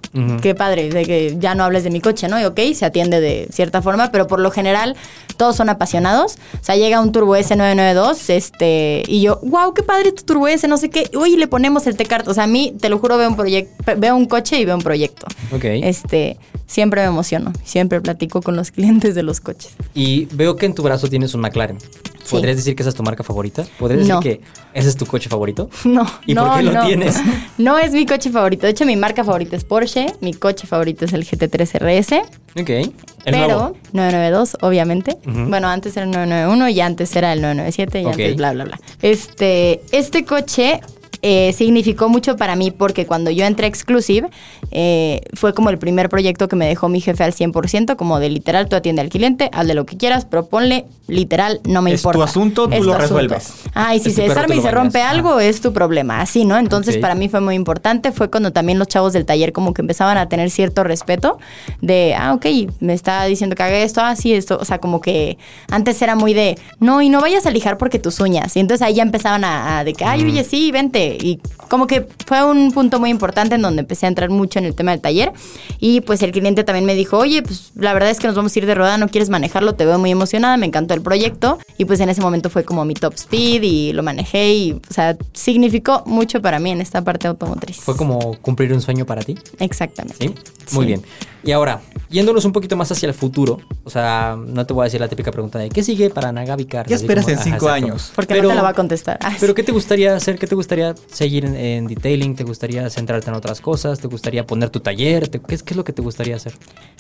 qué 0.41 0.55
padre, 0.55 0.89
de 0.89 1.05
que 1.05 1.37
ya 1.39 1.55
no 1.55 1.65
hables 1.65 1.85
de 1.85 1.91
mi 1.91 2.01
coche, 2.01 2.29
¿no? 2.29 2.41
Y 2.41 2.45
ok, 2.45 2.61
se 2.75 2.87
atiende 2.87 3.21
de 3.21 3.49
cierta 3.51 3.83
forma, 3.83 4.11
pero 4.11 4.27
por 4.27 4.41
lo 4.41 4.51
general 4.51 4.97
todos 5.37 5.57
son 5.57 5.69
apasionados. 5.69 6.37
O 6.55 6.65
sea, 6.65 6.77
llega 6.77 7.01
un 7.01 7.13
Turbo 7.13 7.37
S992, 7.37 8.31
este, 8.31 9.03
y 9.07 9.21
yo, 9.21 9.41
wow, 9.43 9.75
qué 9.75 9.83
padre 9.83 10.13
tu 10.13 10.23
Turbo 10.23 10.49
S, 10.49 10.67
no 10.69 10.77
sé 10.77 10.91
qué. 10.91 11.11
Uy, 11.17 11.37
le 11.37 11.49
ponemos 11.49 11.87
el 11.87 11.97
T-Cart. 11.97 12.29
O 12.29 12.35
sea, 12.35 12.45
a 12.45 12.47
mí, 12.47 12.75
te 12.81 12.89
lo 12.89 12.99
juro, 12.99 13.19
veo 13.19 13.29
un 13.29 13.37
proyecto, 13.37 13.95
veo 13.97 14.17
un 14.17 14.27
coche 14.27 14.59
y 14.59 14.65
veo 14.65 14.77
un 14.77 14.83
proyecto. 14.83 15.27
Ok. 15.53 15.65
Este, 15.65 16.39
siempre 16.67 16.94
me 17.03 17.09
emociono, 17.09 17.53
siempre 17.65 18.01
platico 18.01 18.43
con 18.43 18.57
los 18.57 18.71
clientes 18.73 19.15
de 19.15 19.23
los 19.23 19.41
coches. 19.41 19.73
Y 19.95 20.27
veo 20.33 20.57
que 20.57 20.67
en 20.67 20.75
tu 20.75 20.83
brazo 20.83 21.09
tienes 21.09 21.35
un 21.35 21.41
McLaren. 21.41 21.79
Sí. 21.81 22.31
¿Podrías 22.31 22.57
decir 22.57 22.75
que 22.75 22.83
esa 22.83 22.89
es 22.89 22.95
tu 22.95 23.03
marca 23.03 23.23
favorita? 23.23 23.65
¿Podrías 23.79 24.07
decir 24.09 24.23
que 24.23 24.41
ese 24.73 24.89
es 24.89 24.97
tu 24.97 25.05
coche 25.05 25.29
favorito? 25.29 25.69
No, 25.85 26.07
¿Y 26.27 26.33
no, 26.33 26.47
por 26.47 26.57
qué 26.57 26.63
lo 26.63 26.73
no. 26.73 26.87
tienes? 26.87 27.17
No 27.59 27.79
es 27.79 27.93
mi 27.93 28.07
coche 28.07 28.31
favorito. 28.31 28.63
De 28.67 28.71
hecho, 28.73 28.87
mi 28.87 28.97
marca 28.97 29.23
favorita 29.25 29.57
es 29.57 29.65
Porsche. 29.65 30.07
Mi 30.23 30.33
coche 30.33 30.67
favorito 30.67 31.05
es 31.05 31.13
el 31.13 31.25
GT3 31.27 31.79
RS. 31.79 32.13
Ok. 32.61 32.71
El 32.71 32.93
pero 33.25 33.47
nuevo. 33.47 33.77
992, 33.93 34.57
obviamente. 34.63 35.19
Bueno, 35.25 35.69
antes 35.69 35.97
era 35.97 36.05
el 36.07 36.11
991 36.13 36.69
y 36.71 36.81
antes 36.81 37.15
era 37.15 37.33
el 37.35 37.43
997 37.43 38.01
y 38.01 38.05
Ok. 38.07 38.11
antes 38.13 38.37
bla, 38.37 38.53
bla, 38.53 38.65
bla. 38.65 38.81
Este, 39.03 39.83
este 39.93 40.25
coche 40.25 40.81
eh, 41.27 41.55
significó 41.55 42.11
mucho 42.11 42.37
para 42.37 42.55
mí 42.55 42.71
porque 42.71 43.07
cuando 43.07 43.31
yo 43.31 43.47
entré 43.47 43.65
a 43.65 43.69
Exclusive 43.69 44.29
eh, 44.71 45.23
fue 45.33 45.55
como 45.55 45.71
el 45.71 45.79
primer 45.79 46.11
proyecto 46.11 46.49
que 46.49 46.55
me 46.57 46.67
dejó 46.67 46.91
mi 46.91 47.01
jefe 47.01 47.25
al 47.25 47.33
100%, 47.33 47.97
como 47.97 48.21
de 48.21 48.29
literal, 48.29 48.69
tú 48.69 48.77
atiende 48.77 49.01
al 49.01 49.09
cliente, 49.09 49.49
haz 49.55 49.67
de 49.67 49.73
lo 49.75 49.87
que 49.87 49.97
quieras, 49.97 50.27
pero 50.27 50.45
ponle 50.47 50.85
literal, 51.07 51.61
no 51.65 51.81
me 51.81 51.93
Es 51.95 52.03
tu 52.03 52.09
importa. 52.11 52.31
asunto, 52.31 52.69
tú 52.69 52.75
Es 52.75 52.81
lo 52.85 52.93
tu 52.93 52.99
asunto. 52.99 53.21
resuelves. 53.23 53.55
Ah, 53.75 53.95
y 53.95 54.01
si 54.01 54.09
Es 54.11 54.15
tu 54.17 54.21
se 54.21 54.29
desarma 54.29 54.55
y 54.55 54.59
se 54.59 54.65
bañas. 54.65 54.75
rompe 54.75 55.01
Ah. 55.01 55.11
algo, 55.11 55.41
es 55.41 55.61
tu 55.63 55.73
problema, 55.73 56.21
así, 56.21 56.45
¿no? 56.45 56.59
Entonces 56.59 56.99
para 56.99 57.15
mí 57.15 57.29
fue 57.31 57.41
muy 57.41 57.55
importante, 57.55 58.13
fue 58.13 58.29
cuando 58.31 58.53
también 58.53 58.79
los 58.79 58.89
chavos 58.89 59.13
del 59.15 59.25
taller 59.25 59.53
como 59.53 59.73
que 59.73 59.81
empezaban 59.83 60.19
a 60.19 60.29
tener 60.29 60.51
cierto 60.51 60.85
respeto 60.85 61.39
de, 61.81 62.15
ah, 62.19 62.35
ok, 62.35 62.47
me 62.81 62.93
está 62.93 63.25
diciendo 63.25 63.57
que 63.57 63.63
haga 63.63 63.79
esto, 63.79 64.03
ah, 64.03 64.15
sí, 64.15 64.35
esto, 64.35 64.59
o 64.61 64.65
sea, 64.67 64.79
como 64.79 65.01
que 65.01 65.39
antes 65.71 66.01
era 66.03 66.17
muy 66.17 66.35
de, 66.35 66.59
no, 66.81 67.01
y 67.01 67.09
no 67.09 67.21
vayas 67.23 67.47
a 67.47 67.51
lijar 67.51 67.79
porque 67.79 67.99
tus 67.99 68.21
uñas, 68.21 68.55
y 68.57 68.61
entonces 68.61 68.83
ahí 68.87 68.95
ya 68.95 69.03
empezaban 69.03 69.45
a, 69.45 69.79
a 69.79 69.85
de 69.85 69.95
que, 69.95 70.05
ay, 70.05 70.23
oye, 70.25 70.45
sí, 70.45 70.71
vente, 70.73 71.14
y 71.21 71.41
como 71.69 71.87
que 71.87 72.07
fue 72.27 72.45
un 72.45 72.73
punto 72.73 73.01
muy 73.01 73.11
importante 73.11 73.55
en 73.55 73.63
donde 73.63 73.81
empecé 73.81 74.07
a 74.07 74.09
entrar 74.09 74.31
mucho 74.31 74.59
en 74.59 74.65
el 74.65 74.75
tema 74.75 74.91
del 74.93 75.01
taller, 75.01 75.33
y 75.81 76.01
pues 76.03 76.23
el 76.23 76.33
cliente 76.33 76.65
también 76.65 76.85
me 76.85 76.95
dijo, 76.95 77.19
oye, 77.19 77.43
pues 77.43 77.73
la 77.77 77.93
verdad 77.95 78.11
es 78.11 78.19
que 78.21 78.27
nos 78.27 78.37
vamos 78.37 78.55
a 78.55 78.59
ir 78.59 78.67
de 78.67 78.75
rodada, 78.75 78.99
no 78.99 79.09
quieres 79.09 79.29
manejarlo, 79.31 79.75
te 79.75 79.85
veo 79.87 79.99
muy 79.99 80.11
emocionada, 80.11 80.57
me 80.57 80.67
encantó 80.67 80.95
el 80.95 81.03
proyecto, 81.03 81.59
y 81.79 81.85
pues 81.85 82.01
en 82.01 82.09
ese 82.09 82.21
momento 82.21 82.51
fue 82.51 82.65
como 82.65 82.85
mi 82.85 82.95
top 82.95 83.15
speed, 83.15 83.63
y 83.63 83.93
lo 83.93 84.03
manejé, 84.03 84.53
y, 84.55 84.73
o 84.73 84.93
sea, 84.93 85.17
significó 85.33 86.03
mucho 86.07 86.41
para 86.43 86.59
mí 86.59 86.71
en 86.71 86.81
esta 86.81 87.03
parte 87.03 87.27
automotriz. 87.29 87.79
¿Fue 87.79 87.97
como 87.97 88.37
cumplir 88.41 88.73
un 88.73 88.81
sueño 88.81 89.05
para 89.07 89.23
ti? 89.23 89.37
Exactamente. 89.59 90.17
¿Sí? 90.29 90.35
Muy 90.73 90.85
Sí. 90.85 90.87
bien. 90.87 91.03
Y 91.43 91.53
ahora, 91.53 91.83
yéndonos 92.09 92.47
un 92.47 92.53
poquito 92.53 92.75
más 92.75 92.91
hacia 92.91 93.07
el 93.07 93.13
futuro, 93.13 93.61
o 93.85 93.91
sea, 93.91 94.35
no 94.39 94.65
te 94.65 94.73
voy 94.73 94.83
a 94.83 94.85
decir 94.85 94.99
la 94.99 95.09
típica 95.09 95.31
pregunta 95.31 95.59
de 95.59 95.69
¿qué 95.69 95.83
sigue 95.83 96.09
para 96.09 96.33
Nagavi 96.33 96.65
Cars? 96.65 96.89
¿Qué 96.89 96.95
esperas 96.95 97.27
como- 97.27 97.37
en 97.37 97.43
cinco 97.43 97.69
años? 97.69 98.13
Porque 98.17 98.33
Pero- 98.33 98.45
no 98.45 98.49
te 98.51 98.55
la 98.55 98.63
va 98.63 98.71
a 98.71 98.75
contestar. 98.75 99.19
Pero 99.39 99.55
¿qué 99.55 99.63
te 99.63 99.71
gustaría 99.73 100.17
hacer? 100.17 100.39
¿Qué 100.39 100.47
te 100.47 100.55
gustaría 100.55 100.95
seguir 101.11 101.45
en, 101.45 101.57
en 101.57 101.87
detailing? 101.87 102.35
¿Te 102.37 102.45
gustaría 102.45 102.89
centrarte 102.91 103.29
en 103.31 103.35
otras 103.37 103.61
cosas? 103.61 103.99
¿Te 104.01 104.09
gustaría 104.09 104.47
poner 104.47 104.71
tu 104.71 104.81
taller? 104.81 105.29
¿Te- 105.29 105.41
¿Qué, 105.41 105.55
es, 105.55 105.63
¿Qué 105.63 105.73
es 105.75 105.77
lo 105.77 105.85
que 105.85 105.93
te 105.93 106.03
gustaría 106.03 106.37
hacer? 106.37 106.55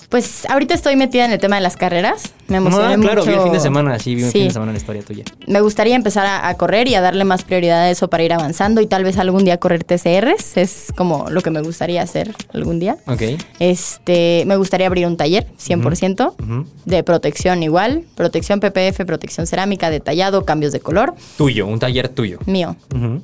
Pues 0.09 0.47
ahorita 0.49 0.75
estoy 0.75 0.97
metida 0.97 1.25
en 1.25 1.33
el 1.33 1.39
tema 1.39 1.57
de 1.57 1.63
las 1.63 1.77
carreras. 1.77 2.33
Me 2.49 2.59
emocioné 2.59 2.95
Ah, 2.95 2.99
claro, 2.99 3.23
mucho. 3.23 3.31
vi 3.31 3.37
el 3.37 3.43
fin 3.43 3.53
de 3.53 3.61
semana, 3.61 3.99
sí, 3.99 4.15
vi 4.15 4.23
el 4.25 4.31
fin 4.31 4.45
de 4.49 4.53
semana 4.53 4.73
la 4.73 4.79
historia 4.79 5.03
tuya. 5.03 5.25
Me 5.47 5.61
gustaría 5.61 5.97
empezar 5.97 6.27
a, 6.27 6.49
a 6.49 6.55
correr 6.57 6.89
y 6.89 6.95
a 6.95 7.01
darle 7.01 7.25
más 7.25 7.43
prioridad 7.43 7.81
a 7.83 7.91
eso 7.91 8.09
para 8.09 8.23
ir 8.23 8.33
avanzando 8.33 8.81
y 8.81 8.87
tal 8.87 9.03
vez 9.05 9.17
algún 9.19 9.45
día 9.45 9.57
correr 9.59 9.83
TCRs. 9.85 10.57
Es 10.57 10.93
como 10.97 11.29
lo 11.31 11.41
que 11.41 11.51
me 11.51 11.63
gustaría 11.63 12.03
hacer 12.03 12.35
algún 12.53 12.79
día. 12.79 12.97
Ok. 13.07 13.23
Este, 13.59 14.45
me 14.47 14.57
gustaría 14.57 14.87
abrir 14.87 15.07
un 15.07 15.17
taller, 15.17 15.47
100%, 15.59 16.35
Ujú. 16.41 16.67
de 16.85 17.03
protección 17.03 17.63
igual, 17.63 18.05
protección 18.15 18.61
PPF, 18.61 19.05
protección 19.07 19.47
cerámica, 19.47 19.91
detallado, 19.91 20.45
cambios 20.45 20.73
de 20.73 20.81
color, 20.81 21.15
Tuyo, 21.39 21.67
un 21.67 21.79
taller 21.79 22.09
tuyo. 22.09 22.39
mío. 22.47 22.77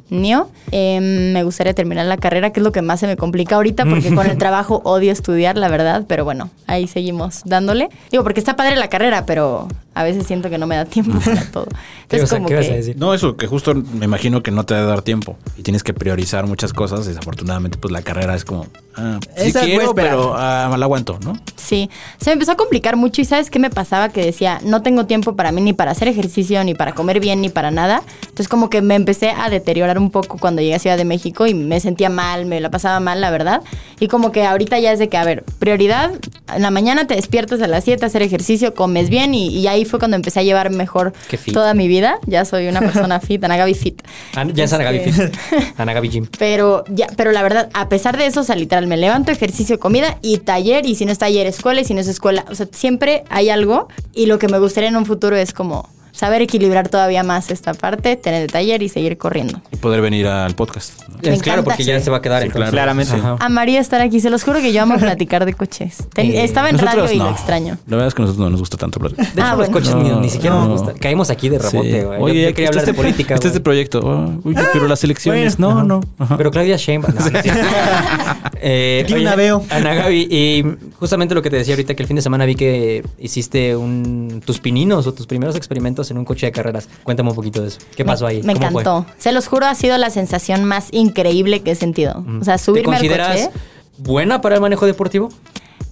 Mío. 0.09 0.49
Em, 0.73 1.33
me 1.33 1.43
gustaría 1.43 1.75
terminar 1.75 2.07
la 2.07 2.17
carrera, 2.17 2.51
que 2.51 2.61
es 2.61 2.65
lo 2.65 2.73
que 2.73 2.83
más 2.83 3.01
se 3.01 3.07
me 3.07 3.17
complica 3.17 3.57
ahorita, 3.57 3.85
porque 3.85 4.15
con 4.15 4.27
el 4.27 4.39
trabajo 4.39 4.81
odio 4.85 5.13
estudiar, 5.13 5.57
la 5.57 5.69
verdad, 5.69 6.05
pero 6.07 6.25
bueno, 6.25 6.51
ahí 6.67 6.87
seguimos 6.87 7.43
dándole. 7.45 7.89
Digo, 8.11 8.23
porque 8.23 8.41
está 8.41 8.57
padre 8.57 8.77
la 8.77 8.89
carrera, 8.89 9.27
pero 9.27 9.69
a 10.01 10.05
veces 10.05 10.27
siento 10.27 10.51
que 10.51 10.59
no 10.59 10.67
me 10.67 10.77
da 10.77 10.85
tiempo 10.85 11.19
para 11.21 11.43
todo. 11.51 11.67
¿Qué, 12.09 12.17
Entonces, 12.17 12.23
vas 12.23 12.33
a- 12.33 12.37
como 12.37 12.49
qué 12.49 12.55
vas 12.57 12.65
a 12.67 12.69
que 12.71 12.77
decir? 12.77 12.97
No, 12.99 13.15
eso, 13.15 13.37
que 13.37 13.47
justo 13.47 13.75
me 13.75 14.05
imagino 14.07 14.43
que 14.43 14.51
no 14.51 14.65
te 14.65 14.75
va 14.75 14.81
a 14.81 14.85
dar 14.85 15.03
tiempo 15.03 15.37
y 15.57 15.63
tienes 15.63 15.83
que 15.83 15.95
priorizar 15.95 16.47
muchas 16.47 16.73
cosas. 16.73 17.07
Desafortunadamente, 17.07 17.79
pues 17.79 17.93
la 17.93 18.03
carrera 18.03 18.35
es 18.35 18.45
como, 18.45 18.67
ah, 18.97 19.19
sí 19.37 19.49
Esa 19.49 19.61
quiero, 19.61 19.95
pero 19.95 20.35
ah, 20.37 20.75
la 20.77 20.85
aguanto, 20.87 21.19
¿no? 21.25 21.35
Sí, 21.57 21.89
se 22.19 22.31
me 22.31 22.35
empezó 22.35 22.53
a 22.53 22.57
complicar 22.57 22.97
mucho 22.97 23.21
y 23.21 23.25
¿sabes 23.25 23.51
qué 23.51 23.59
me 23.59 23.71
pasaba? 23.71 24.09
Que 24.09 24.25
decía, 24.25 24.61
no 24.65 24.83
tengo 24.83 25.07
tiempo 25.07 25.37
para 25.37 25.53
mí 25.53 25.61
ni 25.61 25.73
para 25.73 25.91
hacer 25.93 26.09
ejercicio, 26.09 26.65
ni 26.65 26.75
para 26.75 26.93
comer 26.95 27.21
bien, 27.21 27.41
ni 27.41 27.51
para 27.51 27.71
nada. 27.71 28.03
Entonces 28.23 28.49
como 28.49 28.71
que 28.71 28.83
me 28.83 28.95
empecé 28.95 29.31
a 29.31 29.49
deteriorar 29.51 29.99
un 29.99 30.11
poco 30.11 30.39
cuando 30.39 30.63
llegué 30.63 30.75
a 30.75 30.79
Ciudad 30.79 30.97
de 30.97 31.05
México 31.05 31.47
y 31.47 31.55
me 31.55 31.79
sentía 31.81 32.09
mal, 32.11 32.47
me 32.47 32.61
la 32.61 32.71
pasaba 32.71 32.99
mal, 33.01 33.21
la 33.21 33.31
verdad. 33.31 33.63
Y 34.01 34.09
como 34.09 34.33
que 34.33 34.45
ahorita 34.45 34.79
ya 34.79 34.93
es 34.93 34.99
de 34.99 35.09
que, 35.09 35.17
a 35.17 35.25
ver, 35.25 35.45
prioridad, 35.59 36.11
en 36.55 36.63
la 36.63 36.71
mañana 36.71 37.07
te 37.07 37.15
despiertas 37.15 37.61
a 37.63 37.67
las 37.67 37.85
7 37.85 38.05
a 38.05 38.09
hacer 38.09 38.23
ejercicio, 38.23 38.75
comes 38.75 39.11
bien 39.11 39.35
y, 39.35 39.49
y 39.49 39.67
ahí 39.67 39.85
fue 39.91 39.99
cuando 39.99 40.17
empecé 40.17 40.41
a 40.41 40.43
llevar 40.43 40.71
mejor 40.71 41.13
toda 41.53 41.75
mi 41.75 41.89
vida. 41.89 42.19
Ya 42.27 42.45
soy 42.45 42.69
una 42.69 42.81
persona 42.81 43.21
fit, 43.21 43.43
Anagabi 43.45 43.75
fit. 43.75 44.01
Ah, 44.35 44.45
ya 44.53 44.65
es 44.65 44.73
Anagabi 44.73 44.99
Este- 44.99 45.13
Fit. 45.29 45.35
Anagabi 45.79 46.09
Gym. 46.09 46.27
Pero 46.39 46.85
ya, 46.89 47.09
pero 47.17 47.33
la 47.33 47.43
verdad, 47.43 47.69
a 47.75 47.89
pesar 47.89 48.17
de 48.17 48.27
eso, 48.27 48.41
o 48.41 48.45
sea, 48.45 48.57
literal, 48.57 48.87
me 48.87 48.97
levanto, 48.97 49.31
ejercicio, 49.33 49.79
comida 49.79 50.19
y 50.23 50.39
taller, 50.39 50.87
y 50.87 50.95
si 50.95 51.05
no 51.05 51.13
es 51.13 51.19
taller, 51.19 51.47
escuela, 51.47 51.81
y 51.81 51.85
si 51.85 51.93
no 51.95 52.01
es 52.01 52.09
escuela, 52.09 52.45
o 52.51 52.55
sea, 52.55 52.67
siempre 52.73 53.25
hay 53.29 53.51
algo, 53.51 53.89
y 54.15 54.27
lo 54.27 54.39
que 54.39 54.49
me 54.49 54.59
gustaría 54.59 54.89
en 54.89 54.97
un 54.97 55.07
futuro 55.07 55.37
es 55.37 55.53
como 55.53 55.89
saber 56.21 56.43
equilibrar 56.43 56.89
todavía 56.91 57.23
más 57.23 57.51
esta 57.51 57.73
parte, 57.73 58.15
tener 58.17 58.43
el 58.43 58.53
taller 58.53 58.83
y 58.83 58.91
seguir 58.91 59.17
corriendo. 59.17 59.61
Y 59.73 59.77
poder 59.77 60.03
venir 60.03 60.27
al 60.27 60.55
podcast. 60.55 61.01
¿no? 61.09 61.17
Me 61.23 61.33
Es 61.35 61.43
claro, 61.43 61.65
porque 61.65 61.83
ya 61.83 61.99
Sí. 61.99 62.05
se 62.05 62.11
va 62.11 62.19
a 62.19 62.23
quedar. 62.23 62.43
Sí, 62.43 62.51
claro. 62.51 62.71
Claramente. 62.71 63.15
Ajá. 63.15 63.37
Amaría 63.41 63.81
estar 63.81 64.03
aquí, 64.03 64.21
se 64.21 64.29
los 64.29 64.45
juro 64.45 64.61
que 64.61 64.71
yo 64.75 64.83
amo 64.83 64.97
platicar 64.99 65.47
de 65.47 65.55
coches. 65.55 66.05
Ten- 66.13 66.31
Eh, 66.31 66.45
Estaba 66.45 66.69
en 66.69 66.79
radio 66.79 67.11
y 67.11 67.17
no. 67.17 67.25
lo 67.25 67.31
extraño. 67.31 67.79
La 67.87 67.97
verdad 67.97 68.09
es 68.09 68.15
que 68.15 68.21
a 68.21 68.25
nosotros 68.27 68.45
no 68.45 68.51
nos 68.51 68.61
gusta 68.61 68.77
tanto 68.77 69.01
platicar. 69.01 69.25
De 69.27 69.33
hecho, 69.33 69.43
Ah, 69.43 69.57
los 69.57 69.71
bueno. 69.71 69.73
coches 69.73 69.95
ni, 69.95 70.09
No, 70.11 70.21
ni 70.21 70.29
siquiera 70.29 70.57
no. 70.57 70.69
nos 70.69 70.83
gusta. 70.83 70.99
Caímos 71.01 71.31
aquí 71.31 71.49
de 71.49 71.59
rebote, 71.59 72.01
Sí. 72.01 72.07
güey. 72.07 72.21
Oye, 72.21 72.43
yo, 72.43 72.49
quería 72.55 72.69
hablar 72.69 72.85
de 72.85 72.91
este- 72.91 73.03
política. 73.03 73.35
Este 73.35 73.47
es 73.49 73.53
güey. 73.53 73.57
el 73.59 73.63
proyecto. 73.63 74.01
Oh, 74.01 74.41
uy, 74.45 74.55
pero 74.75 74.87
las 74.89 75.03
elecciones, 75.05 75.57
Bueno. 75.57 75.83
no, 75.85 76.01
no. 76.01 76.01
Ajá. 76.19 76.37
Pero 76.37 76.51
Claudia 76.51 76.77
Sheinbaum. 76.77 77.15
Eh, 78.63 79.01
Aquí 79.05 79.15
una 79.15 79.37
veo. 79.37 79.65
Ana 79.71 79.95
Gaby, 79.95 80.29
y 80.31 80.65
justamente 80.99 81.35
lo 81.35 81.41
que 81.41 81.49
te 81.49 81.57
decía 81.57 81.73
ahorita, 81.75 81.95
que 81.95 82.03
el 82.03 82.07
fin 82.07 82.17
de 82.17 82.23
semana 82.23 82.45
vi 82.45 82.55
que 82.55 83.03
hiciste 83.19 83.75
un, 83.75 84.43
tus 84.45 84.61
pininos 84.61 85.07
o 85.07 85.15
tus 85.15 85.27
primeros 85.27 85.57
experimentos 85.57 86.10
en 86.11 86.19
un 86.19 86.25
coche 86.25 86.47
de 86.47 86.53
carreras. 86.53 86.89
Cuéntame 87.03 87.31
un 87.31 87.37
poquito 87.37 87.63
de 87.63 87.69
eso. 87.69 87.79
¿Qué 87.97 88.05
pasó 88.05 88.27
ahí? 88.27 88.43
Me 88.43 88.55
¿Cómo 88.55 88.71
fue? 88.71 88.83
encantó. 88.83 89.07
Se 89.19 89.33
los 89.33 89.47
juro, 89.49 89.67
ha 89.67 89.75
sido 89.75 89.97
la 89.99 90.11
sensación 90.11 90.65
más 90.65 90.89
increíble 90.93 91.61
que 91.63 91.73
he 91.73 91.75
sentido. 91.75 92.25
O 92.41 92.45
sea, 92.45 92.57
¿Te 92.57 92.65
subirme 92.65 92.95
al 92.97 93.01
consideras 93.01 93.47
coche. 93.49 93.51
buena 93.99 94.41
para 94.41 94.55
el 94.57 94.61
manejo 94.61 94.87
deportivo? 94.87 95.29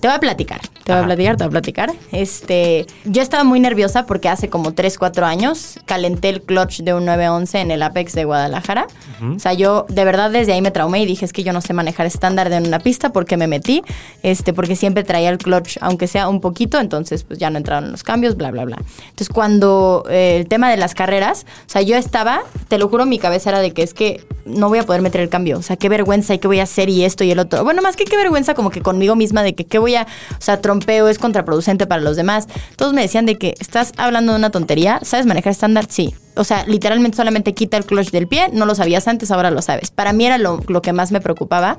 Te 0.01 0.07
voy 0.07 0.15
a 0.17 0.21
platicar, 0.21 0.61
te 0.85 0.93
voy 0.93 1.01
Ajá. 1.01 1.03
a 1.03 1.07
platicar, 1.07 1.37
te 1.37 1.43
voy 1.45 1.49
a 1.49 1.51
platicar. 1.51 1.93
Este, 2.13 2.87
yo 3.05 3.21
estaba 3.21 3.43
muy 3.43 3.59
nerviosa 3.59 4.07
porque 4.07 4.29
hace 4.29 4.49
como 4.49 4.73
3, 4.73 4.97
4 4.97 5.27
años 5.27 5.81
calenté 5.87 6.29
el 6.29 6.41
clutch 6.43 6.83
de 6.83 6.95
un 6.95 7.05
911 7.05 7.59
en 7.59 7.71
el 7.73 7.83
Apex 7.83 8.13
de 8.13 8.25
Guadalajara. 8.25 8.87
O 9.35 9.41
sea, 9.41 9.55
yo 9.55 9.87
de 9.89 10.05
verdad 10.05 10.31
desde 10.31 10.53
ahí 10.53 10.63
me 10.63 10.71
traumé 10.71 11.03
y 11.03 11.07
dije, 11.07 11.25
es 11.25 11.33
que 11.33 11.43
yo 11.43 11.53
no 11.53 11.61
sé 11.61 11.73
manejar 11.73 12.07
estándar 12.07 12.53
en 12.53 12.67
una 12.69 12.79
pista 12.79 13.11
porque 13.11 13.37
me 13.37 13.49
metí, 13.49 13.83
este, 14.23 14.53
porque 14.53 14.77
siempre 14.77 15.03
traía 15.03 15.31
el 15.31 15.39
clutch, 15.39 15.79
aunque 15.81 16.07
sea 16.07 16.29
un 16.29 16.41
poquito, 16.41 16.79
entonces 16.79 17.25
pues 17.25 17.41
ya 17.41 17.51
no 17.51 17.59
entraron 17.59 17.91
los 17.91 18.05
cambios, 18.05 18.37
bla, 18.37 18.53
bla, 18.53 18.65
bla. 18.65 18.77
Entonces 19.01 19.29
cuando 19.29 20.05
eh, 20.09 20.37
el 20.39 20.47
tema 20.47 20.71
de 20.71 20.77
las 20.77 20.95
carreras, 20.95 21.45
o 21.67 21.71
sea, 21.71 21.83
yo 21.83 21.97
estaba, 21.97 22.43
te 22.69 22.79
lo 22.79 22.89
juro, 22.89 23.05
mi 23.05 23.19
cabeza 23.19 23.51
era 23.51 23.59
de 23.59 23.73
que 23.73 23.83
es 23.83 23.95
que 23.95 24.25
no 24.45 24.69
voy 24.69 24.79
a 24.79 24.85
poder 24.85 25.03
meter 25.03 25.21
el 25.21 25.29
cambio, 25.29 25.59
o 25.59 25.63
sea, 25.63 25.77
qué 25.77 25.89
vergüenza 25.89 26.35
y 26.35 26.39
qué 26.39 26.47
voy 26.47 26.61
a 26.61 26.63
hacer 26.63 26.89
y 26.89 27.05
esto 27.05 27.25
y 27.25 27.33
el 27.33 27.41
otro. 27.41 27.65
Bueno, 27.65 27.83
más 27.83 27.97
que 27.97 28.05
qué 28.05 28.17
vergüenza 28.17 28.55
como 28.55 28.71
que 28.71 28.81
conmigo 28.81 29.17
misma 29.17 29.43
de 29.43 29.55
que 29.55 29.67
qué 29.67 29.79
voy 29.79 29.88
a, 29.96 30.03
o 30.03 30.40
sea, 30.40 30.61
trompeo 30.61 31.09
es 31.09 31.18
contraproducente 31.18 31.87
para 31.87 32.03
los 32.03 32.16
demás. 32.16 32.46
Todos 32.77 32.92
me 32.92 33.03
decían 33.03 33.27
de 33.27 33.37
que 33.37 33.55
estás 33.61 33.92
hablando 33.96 34.33
de 34.33 34.38
una 34.38 34.51
tontería, 34.51 35.01
¿sabes 35.03 35.27
manejar 35.27 35.53
estándar? 35.53 35.87
Sí. 35.88 36.14
O 36.37 36.44
sea, 36.44 36.64
literalmente 36.66 37.16
solamente 37.16 37.53
quita 37.53 37.77
el 37.77 37.85
clutch 37.85 38.11
del 38.11 38.29
pie, 38.29 38.48
no 38.53 38.64
lo 38.64 38.74
sabías 38.74 39.09
antes, 39.09 39.31
ahora 39.31 39.51
lo 39.51 39.61
sabes. 39.61 39.90
Para 39.90 40.12
mí 40.12 40.24
era 40.24 40.38
lo, 40.38 40.62
lo 40.68 40.83
que 40.83 40.92
más 40.92 41.11
me 41.11 41.20
preocupaba, 41.20 41.79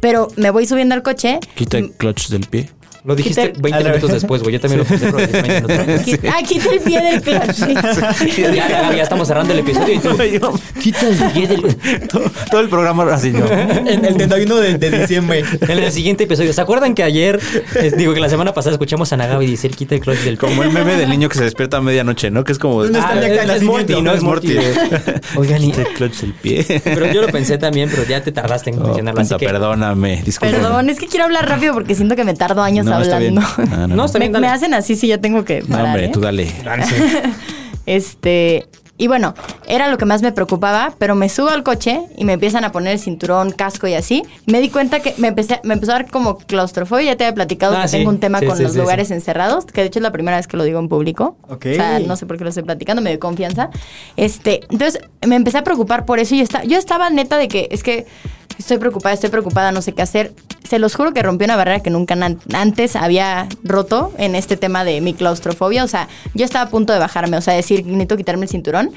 pero 0.00 0.28
me 0.36 0.50
voy 0.50 0.66
subiendo 0.66 0.94
al 0.94 1.02
coche. 1.02 1.40
Quita 1.54 1.78
el 1.78 1.92
clutch 1.92 2.28
del 2.28 2.46
pie. 2.46 2.70
Lo 3.06 3.14
dijiste 3.14 3.52
Quita- 3.52 3.62
20 3.62 3.84
minutos 3.84 4.10
después, 4.12 4.42
güey. 4.42 4.52
Yo 4.54 4.60
también 4.60 4.80
lo 4.80 4.84
pensé, 4.84 5.06
pero 5.06 5.18
lo 5.18 5.26
dijiste 5.26 5.42
20 5.42 5.72
minutos. 5.72 6.20
Ah, 6.36 6.42
quita 6.46 6.70
el 6.72 6.80
pie 6.80 7.00
del 7.00 7.22
clutch. 7.22 7.52
sí. 7.54 8.42
Ya, 8.42 8.50
ya, 8.68 8.94
ya 8.96 9.02
estamos 9.02 9.28
cerrando 9.28 9.52
el 9.52 9.60
episodio 9.60 9.94
y 9.94 9.98
tú. 10.40 10.60
Quita 10.82 11.08
el 11.08 11.16
pie 11.32 11.46
del. 11.46 11.76
todo, 12.08 12.24
todo 12.50 12.60
el 12.60 12.68
programa 12.68 13.04
así, 13.14 13.30
¿no? 13.30 13.46
En 13.46 14.04
el 14.04 14.16
31 14.16 14.56
de, 14.56 14.78
de 14.78 14.90
diciembre. 15.00 15.44
En 15.60 15.78
el 15.78 15.92
siguiente 15.92 16.24
episodio. 16.24 16.52
¿Se 16.52 16.60
acuerdan 16.60 16.94
que 16.94 17.02
ayer, 17.04 17.40
digo 17.96 18.12
que 18.12 18.20
la 18.20 18.28
semana 18.28 18.52
pasada 18.52 18.72
escuchamos 18.74 19.12
a 19.12 19.16
Nagabi 19.16 19.50
decir 19.50 19.70
quita 19.76 19.94
el 19.94 20.00
clutch 20.00 20.18
del 20.20 20.36
Como 20.38 20.62
el 20.64 20.70
meme 20.72 20.96
del 20.96 21.08
niño 21.08 21.28
que 21.28 21.38
se 21.38 21.44
despierta 21.44 21.76
a 21.76 21.80
medianoche, 21.80 22.30
¿no? 22.30 22.42
Que 22.44 22.52
es 22.52 22.58
como... 22.58 22.82
¿Dónde 22.82 22.98
está 22.98 23.12
el 23.12 23.18
acta 23.24 23.52
de 23.52 23.56
es 23.58 23.62
Morty, 23.62 24.02
no 24.02 24.10
es 24.10 24.16
Es 24.18 24.22
Morty. 24.22 24.56
Oigan, 25.36 25.62
y- 25.62 25.66
Quita 25.70 25.82
el 25.82 25.88
clutch 25.94 26.16
del 26.22 26.32
pie. 26.34 26.64
pero 26.84 27.12
yo 27.12 27.22
lo 27.22 27.28
pensé 27.28 27.56
también, 27.58 27.88
pero 27.90 28.04
ya 28.04 28.20
te 28.22 28.32
tardaste 28.32 28.70
en 28.70 28.80
Oh, 28.80 28.86
mencionarlo. 28.86 29.20
así 29.20 29.28
puta, 29.34 29.38
que... 29.38 29.46
perdóname, 29.52 30.22
disculpa. 30.24 30.54
Perdón, 30.56 30.90
es 30.90 30.98
que 30.98 31.06
quiero 31.06 31.24
hablar 31.26 31.48
rápido 31.48 31.72
porque 31.74 31.94
siento 31.94 32.16
que 32.16 32.24
me 32.24 32.34
tardo 32.34 32.62
años 32.62 32.84
No, 32.86 32.95
está 33.02 33.18
bien. 33.18 33.38
hablando. 33.38 33.76
No, 33.76 33.76
no, 33.76 33.86
No, 33.88 33.96
no. 33.96 34.04
está 34.06 34.18
Me, 34.18 34.24
bien, 34.24 34.32
dale. 34.32 34.46
me 34.46 34.52
hacen 34.52 34.74
así 34.74 34.96
si 34.96 35.08
yo 35.08 35.20
tengo 35.20 35.44
que 35.44 35.62
No, 35.66 35.82
hombre, 35.82 36.06
¿eh? 36.06 36.10
tú 36.12 36.20
dale. 36.20 36.46
Este, 37.86 38.66
y 38.98 39.06
bueno, 39.06 39.34
era 39.68 39.88
lo 39.88 39.98
que 39.98 40.04
más 40.06 40.22
me 40.22 40.32
preocupaba, 40.32 40.94
pero 40.98 41.14
me 41.14 41.28
subo 41.28 41.50
al 41.50 41.62
coche 41.62 42.00
y 42.16 42.24
me 42.24 42.32
empiezan 42.32 42.64
a 42.64 42.72
poner 42.72 42.92
el 42.94 42.98
cinturón, 42.98 43.52
casco 43.52 43.86
y 43.86 43.94
así. 43.94 44.24
Me 44.46 44.60
di 44.60 44.70
cuenta 44.70 45.00
que 45.00 45.14
me, 45.18 45.28
empecé, 45.28 45.60
me 45.62 45.74
empezó 45.74 45.92
a 45.92 45.96
dar 45.96 46.10
como 46.10 46.38
claustrofobia. 46.38 47.04
Ya 47.12 47.16
te 47.16 47.24
había 47.24 47.34
platicado 47.34 47.76
Ah, 47.76 47.82
que 47.82 47.88
sí. 47.88 47.98
tengo 47.98 48.10
un 48.10 48.18
tema 48.18 48.40
Sí, 48.40 48.46
con 48.46 48.56
sí, 48.56 48.62
los 48.64 48.72
sí, 48.72 48.78
lugares 48.78 49.10
encerrados, 49.10 49.66
que 49.66 49.82
de 49.82 49.86
hecho 49.88 49.98
es 49.98 50.02
la 50.02 50.10
primera 50.12 50.36
vez 50.36 50.46
que 50.48 50.56
lo 50.56 50.64
digo 50.64 50.78
en 50.80 50.88
público. 50.88 51.36
Ok. 51.48 51.66
O 51.70 51.74
sea, 51.74 52.00
no 52.00 52.16
sé 52.16 52.26
por 52.26 52.38
qué 52.38 52.44
lo 52.44 52.48
estoy 52.50 52.64
platicando, 52.64 53.02
me 53.02 53.10
dio 53.10 53.20
confianza. 53.20 53.70
Este, 54.16 54.62
entonces 54.70 55.00
me 55.24 55.36
empecé 55.36 55.58
a 55.58 55.62
preocupar 55.64 56.04
por 56.06 56.18
eso 56.18 56.34
y 56.34 56.40
está, 56.40 56.64
yo 56.64 56.76
estaba 56.78 57.08
neta 57.10 57.36
de 57.38 57.48
que 57.48 57.68
es 57.70 57.82
que 57.84 58.06
estoy 58.58 58.78
preocupada, 58.78 59.14
estoy 59.14 59.30
preocupada, 59.30 59.72
no 59.72 59.82
sé 59.82 59.92
qué 59.92 60.02
hacer. 60.02 60.32
Se 60.64 60.78
los 60.78 60.94
juro 60.94 61.12
que 61.12 61.22
rompí 61.22 61.44
una 61.44 61.56
barrera 61.56 61.80
que 61.80 61.90
nunca 61.90 62.16
antes 62.54 62.96
había 62.96 63.48
roto 63.62 64.12
en 64.18 64.34
este 64.34 64.56
tema 64.56 64.84
de 64.84 65.00
mi 65.00 65.14
claustrofobia. 65.14 65.84
O 65.84 65.88
sea, 65.88 66.08
yo 66.34 66.44
estaba 66.44 66.66
a 66.66 66.70
punto 66.70 66.92
de 66.92 66.98
bajarme, 66.98 67.36
o 67.36 67.40
sea, 67.40 67.54
decir, 67.54 67.86
necesito 67.86 68.16
quitarme 68.16 68.44
el 68.44 68.50
cinturón. 68.50 68.92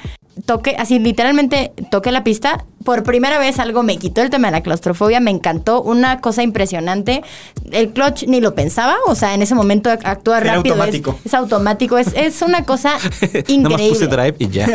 Toqué, 0.46 0.76
así 0.78 0.98
literalmente 0.98 1.72
toqué 1.90 2.12
la 2.12 2.24
pista. 2.24 2.64
Por 2.84 3.02
primera 3.02 3.38
vez 3.38 3.58
algo 3.58 3.82
me 3.82 3.98
quitó 3.98 4.22
el 4.22 4.30
tema 4.30 4.48
de 4.48 4.52
la 4.52 4.62
claustrofobia, 4.62 5.20
me 5.20 5.30
encantó. 5.30 5.82
Una 5.82 6.20
cosa 6.20 6.42
impresionante. 6.42 7.22
El 7.72 7.90
clutch 7.90 8.24
ni 8.26 8.40
lo 8.40 8.54
pensaba, 8.54 8.96
o 9.06 9.14
sea, 9.14 9.34
en 9.34 9.42
ese 9.42 9.54
momento 9.54 9.90
ac- 9.90 10.00
actúa 10.04 10.40
rápido. 10.40 10.74
es- 10.74 10.80
automático. 10.80 11.18
Es, 11.24 11.34
automático, 11.34 11.98
es, 11.98 12.08
es 12.14 12.40
una 12.42 12.64
cosa 12.64 12.94
Nada 13.20 13.38
increíble. 13.48 13.68
más 13.70 13.82
puse 13.82 14.06
drive 14.06 14.34
y 14.38 14.48
ya. 14.48 14.66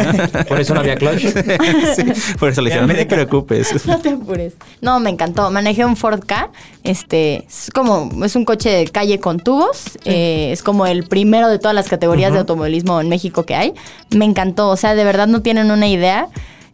Por 0.47 0.59
eso 0.59 0.73
no 0.75 0.81
había 0.81 0.95
clutch. 0.95 1.23
Sí, 1.95 2.03
por 2.39 2.49
eso 2.49 2.61
le 2.61 2.69
dijeron, 2.69 2.87
no 2.89 2.95
te 2.95 3.05
preocupes. 3.05 3.85
No 3.85 3.99
te 3.99 4.09
apures. 4.09 4.53
No, 4.81 4.99
me 4.99 5.09
encantó. 5.09 5.49
Manejé 5.51 5.85
un 5.85 5.95
Ford 5.95 6.19
K. 6.25 6.49
Este, 6.83 7.45
es 7.47 7.69
como, 7.73 8.09
es 8.23 8.35
un 8.35 8.45
coche 8.45 8.69
de 8.69 8.85
calle 8.87 9.19
con 9.19 9.39
tubos. 9.39 9.97
Eh, 10.05 10.49
es 10.51 10.61
como 10.63 10.85
el 10.85 11.05
primero 11.07 11.47
de 11.47 11.57
todas 11.59 11.73
las 11.75 11.87
categorías 11.87 12.33
de 12.33 12.39
automovilismo 12.39 12.99
en 13.01 13.09
México 13.09 13.43
que 13.45 13.55
hay. 13.55 13.73
Me 14.11 14.25
encantó. 14.25 14.69
O 14.69 14.77
sea, 14.77 14.93
de 14.95 15.03
verdad 15.03 15.27
no 15.27 15.41
tienen 15.41 15.71
una 15.71 15.87
idea. 15.87 16.27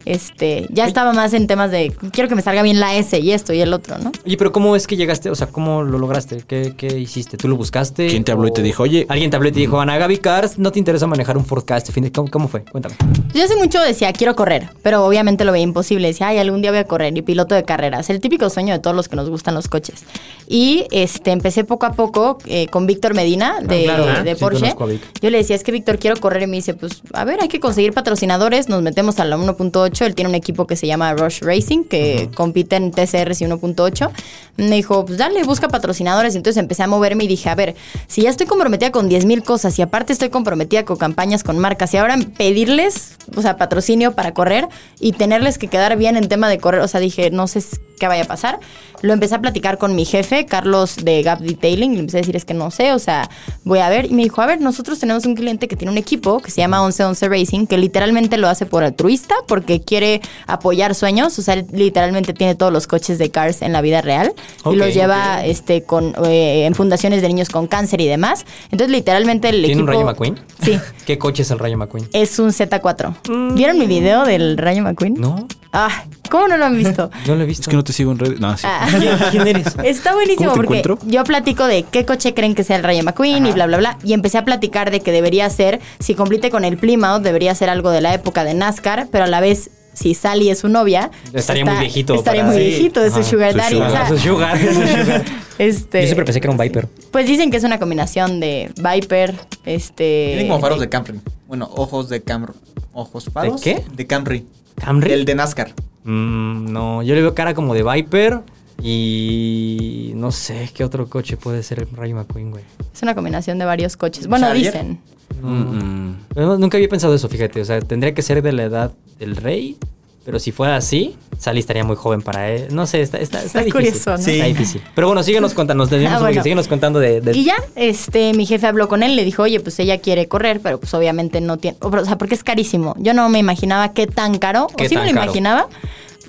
Este, 0.04 0.66
ya 0.70 0.86
estaba 0.86 1.12
más 1.12 1.32
en 1.34 1.46
temas 1.46 1.70
de 1.70 1.92
quiero 2.12 2.28
que 2.28 2.34
me 2.34 2.42
salga 2.42 2.62
bien 2.62 2.80
la 2.80 2.94
S 2.96 3.18
y 3.18 3.32
esto 3.32 3.52
y 3.52 3.60
el 3.60 3.72
otro, 3.72 3.98
¿no? 3.98 4.12
Oye, 4.26 4.36
pero 4.36 4.52
¿cómo 4.52 4.76
es 4.76 4.86
que 4.86 4.96
llegaste? 4.96 5.30
O 5.30 5.34
sea, 5.34 5.46
¿cómo 5.46 5.82
lo 5.82 5.98
lograste? 5.98 6.42
¿Qué, 6.46 6.74
qué 6.76 6.98
hiciste? 6.98 7.36
¿Tú 7.36 7.48
lo 7.48 7.56
buscaste? 7.56 8.08
¿Quién 8.08 8.24
te 8.24 8.32
habló 8.32 8.48
y 8.48 8.50
¿O 8.50 8.54
te 8.54 8.62
dijo, 8.62 8.82
oye? 8.82 9.06
Alguien 9.08 9.30
te 9.30 9.36
habló 9.36 9.48
y 9.48 9.52
te 9.52 9.60
dijo, 9.60 9.80
Ana 9.80 9.96
Gaby 9.98 10.18
Cars, 10.18 10.58
¿no 10.58 10.72
te 10.72 10.78
interesa 10.78 11.06
manejar 11.06 11.36
un 11.36 11.44
de 11.44 12.12
¿Cómo, 12.12 12.30
cómo 12.30 12.48
fue? 12.48 12.64
Cuéntame. 12.64 12.96
Yo 13.34 13.44
hace 13.44 13.56
mucho 13.56 13.80
decía, 13.80 14.12
quiero 14.12 14.34
correr, 14.34 14.70
pero 14.82 15.04
obviamente 15.04 15.44
lo 15.44 15.52
veía 15.52 15.64
imposible. 15.64 16.08
Decía, 16.08 16.28
ay, 16.28 16.38
algún 16.38 16.62
día 16.62 16.70
voy 16.70 16.80
a 16.80 16.84
correr 16.84 17.16
y 17.16 17.22
piloto 17.22 17.54
de 17.54 17.64
carreras. 17.64 18.10
El 18.10 18.20
típico 18.20 18.48
sueño 18.50 18.72
de 18.72 18.80
todos 18.80 18.96
los 18.96 19.08
que 19.08 19.16
nos 19.16 19.28
gustan 19.28 19.54
los 19.54 19.68
coches. 19.68 20.04
Y 20.48 20.86
este 20.90 21.30
empecé 21.30 21.64
poco 21.64 21.86
a 21.86 21.92
poco 21.92 22.38
eh, 22.46 22.66
con 22.68 22.86
Víctor 22.86 23.14
Medina 23.14 23.60
de, 23.60 23.84
claro, 23.84 24.04
de 24.22 24.30
ah, 24.30 24.34
sí, 24.34 24.40
Porsche. 24.40 24.74
Yo 25.20 25.30
le 25.30 25.38
decía, 25.38 25.56
es 25.56 25.64
que 25.64 25.72
Víctor, 25.72 25.98
quiero 25.98 26.16
correr. 26.20 26.42
Y 26.42 26.46
me 26.46 26.56
dice, 26.56 26.74
pues, 26.74 27.02
a 27.12 27.24
ver, 27.24 27.40
hay 27.40 27.48
que 27.48 27.60
conseguir 27.60 27.92
patrocinadores. 27.92 28.68
Nos 28.68 28.82
metemos 28.82 29.18
a 29.20 29.24
la 29.24 29.36
1.8. 29.36 29.91
Él 30.00 30.14
tiene 30.14 30.28
un 30.28 30.34
equipo 30.34 30.66
que 30.66 30.76
se 30.76 30.86
llama 30.86 31.14
Rush 31.14 31.40
Racing, 31.42 31.84
que 31.84 32.30
compite 32.34 32.76
en 32.76 32.90
TCRs 32.90 33.40
y 33.42 33.44
1.8. 33.44 34.10
Me 34.56 34.76
dijo, 34.76 35.04
pues 35.04 35.18
dale, 35.18 35.42
busca 35.44 35.68
patrocinadores. 35.68 36.34
Entonces 36.34 36.60
empecé 36.60 36.82
a 36.82 36.86
moverme 36.86 37.24
y 37.24 37.28
dije, 37.28 37.48
a 37.50 37.54
ver, 37.54 37.74
si 38.06 38.22
ya 38.22 38.30
estoy 38.30 38.46
comprometida 38.46 38.90
con 38.90 39.08
10 39.08 39.26
mil 39.26 39.42
cosas 39.42 39.78
y 39.78 39.82
aparte 39.82 40.12
estoy 40.12 40.30
comprometida 40.30 40.84
con 40.84 40.96
campañas 40.96 41.44
con 41.44 41.58
marcas 41.58 41.92
y 41.94 41.98
ahora 41.98 42.16
pedirles, 42.36 43.16
o 43.36 43.42
sea, 43.42 43.56
patrocinio 43.56 44.12
para 44.12 44.32
correr 44.34 44.68
y 45.00 45.12
tenerles 45.12 45.58
que 45.58 45.68
quedar 45.68 45.96
bien 45.96 46.16
en 46.16 46.28
tema 46.28 46.48
de 46.48 46.58
correr, 46.58 46.80
o 46.80 46.88
sea, 46.88 47.00
dije, 47.00 47.30
no 47.30 47.46
sé 47.46 47.62
qué 47.98 48.08
vaya 48.08 48.24
a 48.24 48.26
pasar. 48.26 48.58
Lo 49.02 49.12
empecé 49.12 49.34
a 49.34 49.40
platicar 49.40 49.78
con 49.78 49.96
mi 49.96 50.04
jefe, 50.04 50.46
Carlos 50.46 50.96
de 50.96 51.22
Gap 51.22 51.40
Detailing, 51.40 51.92
y 51.92 51.94
le 51.94 52.00
empecé 52.00 52.18
a 52.18 52.20
decir, 52.20 52.36
es 52.36 52.44
que 52.44 52.54
no 52.54 52.70
sé, 52.70 52.92
o 52.92 52.98
sea, 53.00 53.28
voy 53.64 53.80
a 53.80 53.88
ver. 53.88 54.06
Y 54.06 54.14
me 54.14 54.22
dijo, 54.22 54.40
a 54.42 54.46
ver, 54.46 54.60
nosotros 54.60 55.00
tenemos 55.00 55.26
un 55.26 55.34
cliente 55.34 55.66
que 55.66 55.74
tiene 55.74 55.90
un 55.90 55.98
equipo 55.98 56.40
que 56.40 56.50
se 56.50 56.60
llama 56.60 56.80
1111 56.82 57.28
Racing, 57.28 57.66
que 57.66 57.78
literalmente 57.78 58.38
lo 58.38 58.48
hace 58.48 58.64
por 58.64 58.84
altruista, 58.84 59.34
porque 59.48 59.81
quiere 59.84 60.20
apoyar 60.46 60.94
sueños, 60.94 61.38
o 61.38 61.42
sea, 61.42 61.54
él 61.54 61.66
literalmente 61.72 62.32
tiene 62.34 62.54
todos 62.54 62.72
los 62.72 62.86
coches 62.86 63.18
de 63.18 63.30
Cars 63.30 63.62
en 63.62 63.72
la 63.72 63.80
vida 63.80 64.00
real 64.00 64.32
y 64.70 64.76
los 64.76 64.94
lleva 64.94 65.44
este, 65.44 65.82
con, 65.84 66.14
eh, 66.24 66.64
en 66.66 66.74
fundaciones 66.74 67.22
de 67.22 67.28
niños 67.28 67.48
con 67.48 67.66
cáncer 67.66 68.00
y 68.00 68.06
demás. 68.06 68.44
Entonces, 68.70 68.90
literalmente 68.90 69.48
el 69.48 69.56
¿Tiene 69.64 69.72
equipo... 69.72 69.82
un 69.82 69.88
Rayo 69.88 70.04
McQueen? 70.06 70.40
Sí. 70.62 70.78
¿Qué 71.06 71.18
coche 71.18 71.42
es 71.42 71.50
el 71.50 71.58
Rayo 71.58 71.76
McQueen? 71.78 72.08
Es 72.12 72.38
un 72.38 72.50
Z4. 72.50 73.54
¿Vieron 73.54 73.78
mi 73.78 73.86
video 73.86 74.24
del 74.24 74.56
Rayo 74.58 74.82
McQueen? 74.82 75.14
No, 75.14 75.46
Ah, 75.74 76.04
¿cómo 76.32 76.48
no 76.48 76.56
lo 76.56 76.64
han 76.64 76.76
visto? 76.76 77.10
no 77.26 77.34
lo 77.36 77.42
he 77.42 77.46
visto. 77.46 77.62
Es 77.62 77.68
que 77.68 77.76
no 77.76 77.84
te 77.84 77.92
sigo 77.92 78.10
en 78.12 78.18
redes. 78.18 78.40
No, 78.40 78.56
sí. 78.56 78.64
Ah. 78.66 78.88
¿Quién, 79.30 79.46
eres? 79.46 79.66
Está 79.84 80.14
buenísimo 80.14 80.50
¿Cómo 80.50 80.62
te 80.62 80.66
porque 80.66 80.78
encuentro? 80.80 81.06
yo 81.10 81.22
platico 81.24 81.66
de 81.66 81.82
qué 81.84 82.04
coche 82.06 82.32
creen 82.34 82.54
que 82.54 82.64
sea 82.64 82.76
el 82.76 82.82
Rayo 82.82 83.02
McQueen 83.04 83.46
y 83.46 83.52
bla, 83.52 83.66
bla, 83.66 83.76
bla. 83.76 83.98
Y 84.02 84.14
empecé 84.14 84.38
a 84.38 84.44
platicar 84.44 84.90
de 84.90 85.00
que 85.00 85.12
debería 85.12 85.48
ser, 85.50 85.80
si 86.00 86.14
complete 86.14 86.50
con 86.50 86.64
el 86.64 86.78
Plymouth, 86.78 87.22
debería 87.22 87.54
ser 87.54 87.68
algo 87.68 87.90
de 87.90 88.00
la 88.00 88.14
época 88.14 88.44
de 88.44 88.54
NASCAR, 88.54 89.08
pero 89.12 89.24
a 89.24 89.26
la 89.26 89.40
vez, 89.40 89.70
si 89.92 90.14
Sally 90.14 90.48
es 90.48 90.60
su 90.60 90.68
novia, 90.68 91.10
Estaría 91.34 91.62
está- 91.64 91.72
muy 91.74 91.80
viejito 91.82 92.14
Estaría 92.14 92.42
para- 92.42 92.52
muy 92.54 92.62
Sí. 92.62 92.68
viejito, 92.70 93.04
es 93.04 93.12
su 93.12 93.22
sugar 93.22 93.52
su 93.52 93.58
daddy. 93.58 93.74
sugar. 93.74 93.88
o 93.88 93.92
sea, 93.92 94.08
Su 94.08 94.18
sugar, 94.18 94.58
su 94.58 94.72
sugar. 95.04 95.24
este, 95.58 96.00
Yo 96.00 96.06
siempre 96.06 96.24
pensé 96.24 96.40
que 96.40 96.46
era 96.46 96.52
un 96.52 96.58
Viper. 96.58 96.88
Pues 97.10 97.26
dicen 97.26 97.50
que 97.50 97.58
es 97.58 97.64
una 97.64 97.78
combinación 97.78 98.40
de 98.40 98.72
Viper, 98.76 99.34
este... 99.66 100.28
Tienen 100.28 100.48
como 100.48 100.60
faros 100.60 100.80
de 100.80 100.88
Camry. 100.88 101.20
Bueno, 101.46 101.68
ojos 101.76 102.08
de 102.08 102.22
Camry. 102.22 102.52
¿Ojos 102.94 103.28
faros? 103.32 103.60
qué? 103.60 103.82
De 103.94 104.06
Camry. 104.06 104.46
¿Camry? 104.76 105.12
El 105.12 105.24
de 105.24 105.34
NASCAR. 105.34 105.72
Mm, 106.04 106.72
no, 106.72 107.02
yo 107.02 107.14
le 107.14 107.22
veo 107.22 107.34
cara 107.34 107.54
como 107.54 107.74
de 107.74 107.82
Viper 107.82 108.40
y 108.82 110.12
no 110.16 110.32
sé 110.32 110.70
qué 110.74 110.84
otro 110.84 111.08
coche 111.08 111.36
puede 111.36 111.62
ser 111.62 111.80
el 111.80 111.88
Rayo 111.96 112.16
McQueen, 112.16 112.50
güey. 112.50 112.64
Es 112.94 113.02
una 113.02 113.14
combinación 113.14 113.58
de 113.58 113.64
varios 113.64 113.96
coches. 113.96 114.26
Bueno, 114.26 114.46
Charger. 114.46 114.62
dicen. 114.64 114.98
Mm, 115.42 116.12
No, 116.36 116.58
nunca 116.58 116.76
había 116.76 116.88
pensado 116.88 117.14
eso, 117.14 117.28
fíjate. 117.28 117.60
O 117.60 117.64
sea, 117.64 117.80
tendría 117.80 118.14
que 118.14 118.22
ser 118.22 118.42
de 118.42 118.52
la 118.52 118.64
edad 118.64 118.92
del 119.18 119.36
rey. 119.36 119.76
Pero 120.24 120.38
si 120.38 120.52
fuera 120.52 120.76
así, 120.76 121.16
Sally 121.36 121.58
estaría 121.58 121.82
muy 121.82 121.96
joven 121.96 122.22
para 122.22 122.48
él. 122.48 122.68
No 122.70 122.86
sé, 122.86 123.00
está, 123.02 123.18
está, 123.18 123.38
está 123.42 123.58
Está 123.60 123.64
difícil. 123.64 123.72
curioso, 123.90 124.10
¿no? 124.12 124.18
Sí. 124.18 124.30
Está 124.34 124.44
difícil. 124.46 124.82
Pero 124.94 125.08
bueno, 125.08 125.22
síguenos 125.24 125.52
contando. 125.54 125.82
Ah, 125.82 125.86
un 125.86 125.90
poquito, 126.00 126.20
bueno. 126.20 126.42
síguenos 126.44 126.68
contando 126.68 127.00
de, 127.00 127.20
de- 127.20 127.36
Y 127.36 127.44
ya, 127.44 127.56
este, 127.74 128.32
mi 128.34 128.46
jefe 128.46 128.66
habló 128.66 128.86
con 128.88 129.02
él, 129.02 129.16
le 129.16 129.24
dijo, 129.24 129.42
oye, 129.42 129.58
pues 129.60 129.78
ella 129.80 129.98
quiere 129.98 130.28
correr, 130.28 130.60
pero 130.62 130.78
pues 130.78 130.94
obviamente 130.94 131.40
no 131.40 131.56
tiene, 131.58 131.76
o 131.80 132.04
sea, 132.04 132.16
porque 132.18 132.34
es 132.36 132.44
carísimo. 132.44 132.94
Yo 132.98 133.14
no 133.14 133.28
me 133.28 133.38
imaginaba 133.40 133.92
qué 133.92 134.06
tan 134.06 134.38
caro, 134.38 134.68
¿Qué 134.76 134.86
o 134.86 134.88
sí 134.88 134.94
me 134.94 135.00
tan 135.02 135.08
lo 135.08 135.14
caro? 135.14 135.24
imaginaba. 135.26 135.68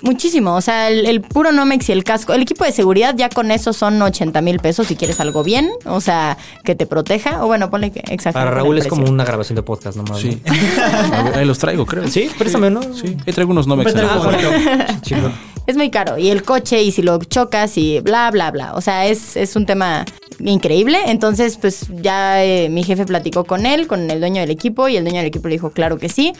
Muchísimo, 0.04 0.54
o 0.54 0.60
sea, 0.60 0.90
el, 0.90 1.06
el 1.06 1.22
puro 1.22 1.50
Nomex 1.50 1.88
y 1.88 1.92
el 1.92 2.04
casco. 2.04 2.34
El 2.34 2.42
equipo 2.42 2.64
de 2.64 2.72
seguridad 2.72 3.14
ya 3.16 3.30
con 3.30 3.50
eso 3.50 3.72
son 3.72 4.00
80 4.00 4.40
mil 4.42 4.60
pesos 4.60 4.86
si 4.86 4.96
quieres 4.96 5.18
algo 5.18 5.42
bien, 5.42 5.70
o 5.86 6.00
sea, 6.00 6.36
que 6.62 6.74
te 6.74 6.86
proteja. 6.86 7.42
O 7.42 7.46
bueno, 7.46 7.70
ponle 7.70 7.90
que 7.90 8.00
exacto. 8.00 8.38
Para 8.38 8.50
Raúl 8.50 8.76
es 8.76 8.86
como 8.86 9.08
una 9.08 9.24
grabación 9.24 9.56
de 9.56 9.62
podcast 9.62 9.96
nomás. 9.96 10.20
sí. 10.20 10.40
¿no? 10.44 11.34
Ahí 11.34 11.46
los 11.46 11.58
traigo, 11.58 11.86
creo. 11.86 12.06
Sí, 12.06 12.30
préstame, 12.38 12.70
¿no? 12.70 12.82
Sí, 12.94 13.16
ahí 13.26 13.32
traigo 13.32 13.52
unos 13.52 13.66
Nomex. 13.66 13.94
Chico. 15.00 15.30
Es 15.66 15.76
muy 15.76 15.90
caro. 15.90 16.18
Y 16.18 16.28
el 16.28 16.42
coche, 16.42 16.82
y 16.82 16.92
si 16.92 17.00
lo 17.00 17.18
chocas, 17.24 17.78
y 17.78 18.00
bla, 18.00 18.30
bla, 18.30 18.50
bla. 18.50 18.74
O 18.74 18.82
sea, 18.82 19.06
es, 19.06 19.36
es 19.36 19.56
un 19.56 19.64
tema 19.64 20.04
increíble. 20.38 20.98
Entonces, 21.06 21.56
pues 21.56 21.86
ya 22.02 22.44
eh, 22.44 22.68
mi 22.68 22.82
jefe 22.82 23.06
platicó 23.06 23.44
con 23.44 23.64
él, 23.64 23.86
con 23.86 24.10
el 24.10 24.20
dueño 24.20 24.42
del 24.42 24.50
equipo, 24.50 24.88
y 24.88 24.96
el 24.96 25.04
dueño 25.04 25.18
del 25.18 25.28
equipo 25.28 25.48
le 25.48 25.54
dijo, 25.54 25.70
claro 25.70 25.96
que 25.98 26.10
sí. 26.10 26.34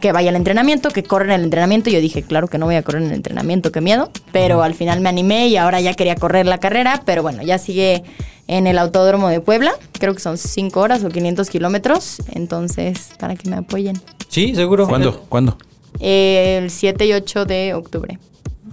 Que 0.00 0.12
vaya 0.12 0.30
al 0.30 0.36
entrenamiento, 0.36 0.90
que 0.90 1.02
corra 1.02 1.26
en 1.26 1.40
el 1.40 1.44
entrenamiento. 1.44 1.90
Yo 1.90 2.00
dije, 2.00 2.22
claro 2.22 2.48
que 2.48 2.58
no 2.58 2.66
voy 2.66 2.74
a 2.76 2.82
correr 2.82 3.02
en 3.02 3.08
el 3.08 3.14
entrenamiento, 3.14 3.72
qué 3.72 3.80
miedo. 3.80 4.10
Pero 4.32 4.62
al 4.62 4.74
final 4.74 5.00
me 5.00 5.08
animé 5.08 5.48
y 5.48 5.56
ahora 5.56 5.80
ya 5.80 5.94
quería 5.94 6.14
correr 6.16 6.46
la 6.46 6.58
carrera. 6.58 7.02
Pero 7.04 7.22
bueno, 7.22 7.42
ya 7.42 7.58
sigue 7.58 8.02
en 8.46 8.66
el 8.66 8.78
Autódromo 8.78 9.28
de 9.28 9.40
Puebla. 9.40 9.72
Creo 9.98 10.14
que 10.14 10.20
son 10.20 10.36
5 10.38 10.80
horas 10.80 11.04
o 11.04 11.08
500 11.08 11.48
kilómetros. 11.50 12.18
Entonces, 12.32 13.10
para 13.18 13.36
que 13.36 13.48
me 13.48 13.56
apoyen. 13.56 14.00
Sí, 14.28 14.54
seguro. 14.54 14.86
¿Cuándo? 14.88 15.24
¿Cuándo? 15.28 15.56
El 16.00 16.70
7 16.70 17.06
y 17.06 17.12
8 17.12 17.44
de 17.44 17.74
octubre. 17.74 18.18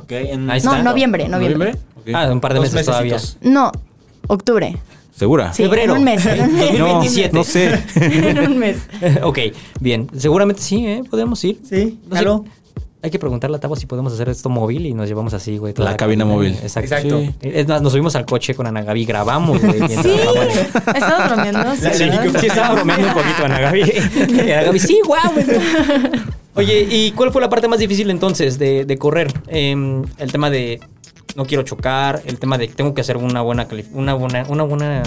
Ok, 0.02 0.12
en- 0.12 0.50
Ahí 0.50 0.62
No, 0.64 0.82
noviembre, 0.84 1.28
noviembre. 1.30 1.76
Ok. 1.98 2.10
Ah, 2.14 2.30
un 2.32 2.42
par 2.42 2.54
de 2.54 2.62
meses 2.62 2.86
todavía. 2.86 3.18
No, 3.42 3.72
octubre. 4.28 4.76
¿Segura? 5.16 5.54
Sí, 5.54 5.64
Febrero. 5.64 5.94
en 5.94 6.00
un 6.00 6.04
mes. 6.06 6.26
En 6.26 6.42
un 6.42 6.54
mes. 6.56 6.80
No, 6.80 6.86
27. 7.00 7.36
no 7.36 7.44
sé. 7.44 7.80
en 7.96 8.40
un 8.40 8.58
mes. 8.58 8.78
ok, 9.24 9.40
bien. 9.80 10.08
Seguramente 10.18 10.62
sí, 10.62 10.86
¿eh? 10.88 11.04
Podemos 11.10 11.44
ir. 11.44 11.60
Sí, 11.68 12.00
No 12.08 12.16
sé, 12.16 12.22
claro. 12.22 12.46
Hay 13.04 13.10
que 13.10 13.18
preguntarle 13.18 13.58
a 13.58 13.60
Tavo 13.60 13.76
si 13.76 13.88
podemos 13.88 14.14
hacer 14.14 14.30
esto 14.30 14.48
móvil 14.48 14.86
y 14.86 14.94
nos 14.94 15.08
llevamos 15.10 15.34
así, 15.34 15.58
güey. 15.58 15.74
toda 15.74 15.90
La 15.90 15.98
cabina 15.98 16.24
móvil. 16.24 16.52
Exacto. 16.62 16.96
Exacto. 16.96 17.20
Sí. 17.42 17.50
Es 17.52 17.68
más, 17.68 17.82
nos 17.82 17.92
subimos 17.94 18.16
al 18.16 18.26
coche 18.28 18.54
con 18.54 18.68
Ana 18.68 18.84
Gaby, 18.84 19.06
grabamos, 19.06 19.60
güey. 19.60 19.80
Sí, 19.90 20.12
estaba 20.94 21.28
bromeando. 21.28 21.76
Sí, 21.76 21.82
Sí, 21.94 22.04
¿verdad? 22.10 22.40
sí, 22.40 22.46
estaba 22.46 22.76
bromeando 22.76 23.08
un 23.08 23.14
poquito 23.16 23.46
Ana 23.46 23.60
Gaby. 23.60 23.82
Y 24.30 24.52
Ana 24.52 24.64
Gaby, 24.64 24.80
sí, 24.80 25.00
guau. 25.04 25.34
güey. 25.34 25.46
Oye, 26.54 26.88
¿y 26.92 27.12
cuál 27.14 27.32
fue 27.32 27.42
la 27.42 27.50
parte 27.50 27.68
más 27.68 27.80
difícil 27.80 28.10
entonces 28.12 28.60
de, 28.60 28.86
de 28.86 28.98
correr? 28.98 29.34
Em, 29.48 30.04
el 30.20 30.32
tema 30.32 30.50
de 30.52 30.80
no 31.36 31.46
quiero 31.46 31.64
chocar, 31.64 32.22
el 32.26 32.40
tema 32.40 32.58
de 32.58 32.68
tengo 32.68 32.94
que 32.94 33.02
hacer 33.02 33.18
una 33.18 33.42
buena 33.42 33.68
una 33.94 34.14
buena, 34.14 34.46
una 34.48 34.64
buena 34.64 35.04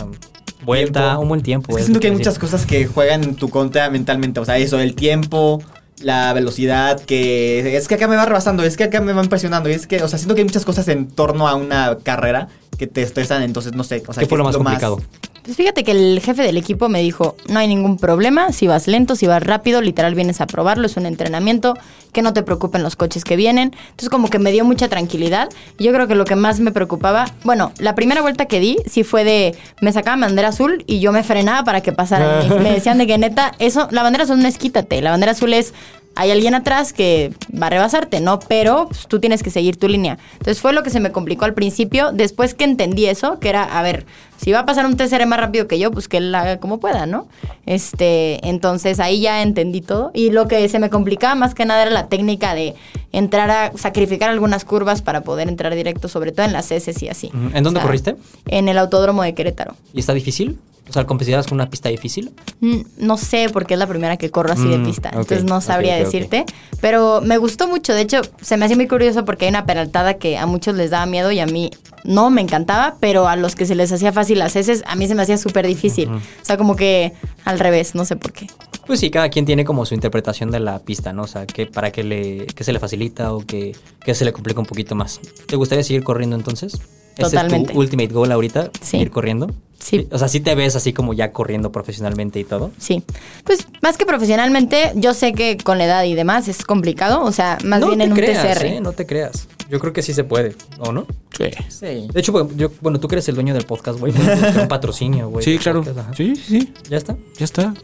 vuelta, 0.65 1.01
Tiempo. 1.01 1.21
un 1.23 1.29
buen 1.29 1.43
tiempo. 1.43 1.73
Es 1.73 1.77
que 1.77 1.83
siento 1.83 2.01
que 2.01 2.09
hay 2.09 2.13
muchas 2.13 2.39
cosas 2.39 2.67
que 2.67 2.87
juegan 2.87 3.23
en 3.25 3.35
tu 3.35 3.51
contra 3.51 3.91
mentalmente. 3.91 4.41
O 4.41 4.45
sea, 4.45 4.59
eso, 4.59 4.81
el 4.81 4.95
tiempo, 4.95 5.63
la 6.01 6.33
velocidad, 6.33 7.01
que 7.01 7.77
es 7.77 7.89
que 7.89 7.95
acá 7.95 8.09
me 8.09 8.17
va 8.17 8.25
rebasando, 8.25 8.63
es 8.65 8.77
que 8.77 8.85
acá 8.85 9.01
me 9.01 9.13
va 9.13 9.23
impresionando. 9.23 9.69
Y 9.69 9.73
es 9.73 9.87
que, 9.87 10.03
o 10.03 10.09
sea, 10.09 10.19
siento 10.19 10.35
que 10.35 10.41
hay 10.41 10.47
muchas 10.47 10.65
cosas 10.65 10.89
en 10.89 11.09
torno 11.09 11.49
a 11.49 11.55
una 11.55 11.99
carrera 12.03 12.49
que 12.79 12.87
te 12.87 13.03
estresan. 13.03 13.43
Entonces, 13.43 13.75
no 13.75 13.85
sé. 13.85 14.03
O 14.07 14.13
sea, 14.13 14.23
¿Qué 14.23 14.27
fue 14.27 14.37
que 14.37 14.39
lo 14.39 14.45
más 14.45 14.57
complicado? 14.57 15.01
Pues 15.45 15.59
fíjate 15.59 15.85
que 15.85 15.91
el 15.91 16.21
jefe 16.21 16.43
del 16.43 16.57
equipo 16.57 16.89
me 16.89 17.03
dijo, 17.03 17.37
no 17.49 17.59
hay 17.59 17.69
ningún 17.69 17.99
problema, 17.99 18.51
si 18.51 18.67
vas 18.67 18.87
lento, 18.87 19.15
si 19.15 19.27
vas 19.27 19.43
rápido, 19.43 19.83
literal 19.83 20.15
vienes 20.15 20.41
a 20.41 20.47
probarlo, 20.47 20.87
es 20.87 20.97
un 20.97 21.05
entrenamiento, 21.05 21.75
que 22.13 22.23
no 22.23 22.33
te 22.33 22.43
preocupen 22.43 22.83
los 22.83 22.97
coches 22.97 23.25
que 23.25 23.37
vienen. 23.37 23.75
Entonces 23.91 24.09
como 24.09 24.31
que 24.31 24.39
me 24.39 24.53
dio 24.53 24.65
mucha 24.65 24.89
tranquilidad. 24.89 25.51
Y 25.77 25.85
yo 25.85 25.93
creo 25.93 26.09
que 26.09 26.15
lo 26.15 26.25
que 26.25 26.35
más 26.35 26.61
me 26.61 26.73
preocupaba, 26.73 27.27
bueno, 27.43 27.73
la 27.79 27.95
primera 27.95 28.23
vuelta 28.23 28.47
que 28.47 28.59
di 28.59 28.79
sí 28.87 29.05
fue 29.05 29.25
de, 29.25 29.55
me 29.83 29.93
sacaban 29.93 30.21
bandera 30.21 30.49
azul 30.49 30.83
y 30.87 31.01
yo 31.01 31.13
me 31.13 31.23
frenaba 31.23 31.63
para 31.63 31.83
que 31.83 31.93
pasaran. 31.93 32.63
Me 32.63 32.73
decían 32.73 32.97
de 32.97 33.07
que 33.07 33.19
neta, 33.19 33.53
eso, 33.59 33.89
la 33.91 34.03
bandera 34.03 34.25
azul 34.25 34.41
no 34.41 34.49
es 34.49 34.57
quítate, 34.57 35.03
la 35.03 35.11
bandera 35.11 35.33
azul 35.33 35.53
es 35.53 35.75
hay 36.17 36.31
alguien 36.31 36.55
atrás 36.55 36.93
que 36.93 37.33
va 37.61 37.67
a 37.67 37.71
rebasarte, 37.71 38.21
¿no? 38.21 38.39
Pero 38.41 38.87
pues, 38.89 39.07
tú 39.07 39.21
tienes 39.21 39.43
que 39.43 39.51
seguir 39.51 39.77
tu 39.77 39.89
línea. 39.89 40.19
Entonces 40.35 40.61
fue 40.61 40.73
lo 40.73 40.83
que 40.83 40.91
se 40.91 41.01
me 41.01 41.13
complicó 41.13 41.45
al 41.45 41.55
principio. 41.55 42.13
Después 42.13 42.55
que 42.55 42.65
entendí 42.65 43.07
eso, 43.07 43.39
que 43.41 43.49
era, 43.49 43.65
a 43.65 43.83
ver, 43.83 44.07
si 44.37 44.53
va 44.53 44.61
a 44.61 44.67
pasar 44.67 44.87
un 44.87 44.97
TCR 44.97 45.27
más 45.27 45.41
rápido 45.41 45.67
que 45.67 45.79
yo, 45.79 45.91
pues 45.91 46.09
que 46.09 46.19
él 46.19 46.35
haga 46.35 46.59
como 46.59 46.79
pueda, 46.79 47.07
¿no? 47.07 47.29
Este, 47.67 48.47
entonces 48.49 49.01
ahí 49.01 49.21
ya 49.21 49.43
entendí 49.43 49.81
todo. 49.81 50.11
Y 50.15 50.31
lo 50.31 50.49
que 50.49 50.69
se 50.69 50.79
me 50.79 50.91
complicaba 50.91 51.35
más 51.35 51.55
que 51.55 51.65
nada 51.65 51.83
era 51.83 51.91
la 51.91 52.09
técnica 52.09 52.55
de 52.55 52.75
entrar 53.13 53.51
a 53.51 53.73
sacrificar 53.77 54.31
algunas 54.31 54.65
curvas 54.65 55.03
para 55.03 55.23
poder 55.23 55.49
entrar 55.49 55.75
directo, 55.75 56.09
sobre 56.09 56.33
todo 56.33 56.47
en 56.47 56.53
las 56.53 56.71
heces 56.71 57.03
y 57.03 57.09
así. 57.09 57.31
¿En 57.53 57.63
dónde 57.65 57.81
corriste? 57.81 58.17
En 58.47 58.69
el 58.69 58.79
autódromo 58.79 59.23
de 59.23 59.35
Querétaro. 59.35 59.77
¿Y 59.93 60.01
está 60.01 60.13
difícil? 60.13 60.59
O 60.89 60.93
sea, 60.93 61.07
¿consideras 61.07 61.47
con 61.47 61.55
una 61.57 61.71
pista 61.71 61.89
difícil? 61.89 62.31
Mm, 62.61 62.81
No 62.99 63.17
sé, 63.17 63.49
porque 63.53 63.75
es 63.75 63.81
la 63.81 63.87
primera 63.87 64.17
que 64.17 64.31
corro 64.31 64.53
así 64.53 64.69
de 64.69 64.79
Mm, 64.79 64.85
pista. 64.85 65.09
Entonces 65.09 65.45
no 65.45 65.61
sabría 65.61 65.97
decirte. 65.97 66.45
Pero 66.81 67.21
me 67.23 67.39
gustó 67.39 67.67
mucho. 67.69 67.95
De 67.95 68.03
hecho, 68.03 68.21
se 68.43 68.57
me 68.57 68.67
hacía 68.67 68.77
muy 68.77 68.87
curioso 68.87 69.25
porque 69.25 69.47
hay 69.47 69.49
una 69.51 69.65
peraltada 69.65 70.15
que 70.15 70.37
a 70.37 70.45
muchos 70.47 70.75
les 70.75 70.91
daba 70.91 71.07
miedo 71.07 71.33
y 71.33 71.41
a 71.41 71.47
mí 71.47 71.71
no 72.05 72.29
me 72.31 72.43
encantaba. 72.43 72.97
Pero 73.01 73.27
a 73.29 73.37
los 73.37 73.55
que 73.55 73.65
se 73.65 73.75
les 73.75 73.91
hacía 73.93 74.13
fácil 74.13 74.39
las 74.39 74.57
heces, 74.57 74.83
a 74.87 74.95
mí 74.95 75.07
se 75.09 75.15
me 75.15 75.23
hacía 75.23 75.39
súper 75.39 75.67
difícil. 75.67 76.09
O 76.11 76.21
sea, 76.43 76.59
como 76.59 76.77
que 76.77 77.13
al 77.45 77.59
revés, 77.59 77.95
no 77.95 78.05
sé 78.05 78.17
por 78.17 78.33
qué. 78.33 78.47
Pues 78.87 79.01
sí, 79.01 79.11
cada 79.11 79.31
quien 79.31 79.47
tiene 79.47 79.65
como 79.65 79.87
su 79.87 79.95
interpretación 79.95 80.51
de 80.51 80.61
la 80.61 80.79
pista, 80.81 81.15
¿no? 81.15 81.23
O 81.23 81.27
sea, 81.27 81.47
que 81.47 81.65
para 81.67 81.91
que 81.91 82.05
le 82.05 82.47
que 82.47 82.63
se 82.65 82.73
le 82.75 82.79
facilita 82.79 83.33
o 83.33 83.41
que, 83.41 83.75
que 84.05 84.15
se 84.15 84.27
le 84.27 84.33
complica 84.35 84.61
un 84.61 84.67
poquito 84.67 84.95
más. 84.95 85.19
¿Te 85.47 85.57
gustaría 85.57 85.83
seguir 85.83 86.05
corriendo 86.05 86.37
entonces? 86.37 86.79
¿Ese 87.17 87.31
Totalmente. 87.31 87.69
es 87.71 87.73
tu 87.75 87.81
ultimate 87.81 88.13
goal 88.13 88.33
ahorita? 88.33 88.71
Sí. 88.81 88.91
¿Seguir 88.93 89.11
corriendo? 89.11 89.51
Sí. 89.79 90.09
O 90.11 90.19
sea, 90.19 90.29
sí 90.29 90.41
te 90.41 90.55
ves 90.55 90.77
así 90.77 90.93
como 90.93 91.13
ya 91.13 91.31
corriendo 91.33 91.71
profesionalmente 91.71 92.41
y 92.41 92.45
todo. 92.45 92.71
Sí. 92.79 93.03
Pues 93.45 93.67
más 93.83 93.99
que 93.99 94.07
profesionalmente, 94.07 94.93
yo 94.97 95.13
sé 95.15 95.33
que 95.33 95.59
con 95.59 95.79
la 95.79 95.85
edad 95.85 96.05
y 96.05 96.15
demás 96.15 96.49
es 96.49 96.65
complicado. 96.65 97.23
O 97.23 97.33
sea, 97.33 97.59
más 97.65 97.81
no 97.81 97.89
bien 97.89 97.99
te 97.99 98.05
en 98.07 98.13
un 98.13 98.17
creas, 98.17 98.59
TCR. 98.59 98.65
¿eh? 98.67 98.81
No 98.81 98.93
te 98.93 99.07
creas. 99.07 99.47
Yo 99.71 99.79
creo 99.81 99.93
que 99.93 100.03
sí 100.03 100.13
se 100.13 100.25
puede, 100.25 100.57
¿o 100.79 100.93
no? 100.93 101.07
Sí. 101.37 101.51
Sí. 101.69 102.09
De 102.13 102.21
hecho, 102.21 102.33
pues, 102.33 102.47
yo, 102.57 102.71
bueno, 102.81 102.99
tú 102.99 103.09
que 103.09 103.17
eres 103.17 103.29
el 103.29 103.35
dueño 103.35 103.55
del 103.55 103.65
podcast, 103.65 103.99
güey. 104.01 104.13
un 104.61 104.69
patrocinio, 104.69 105.29
güey. 105.29 105.45
Sí, 105.45 105.59
claro. 105.59 105.83
podcast, 105.83 106.15
sí, 106.17 106.35
sí. 106.35 106.73
¿Ya 106.89 106.97
está? 106.97 107.17
Ya 107.39 107.45
está. 107.45 107.75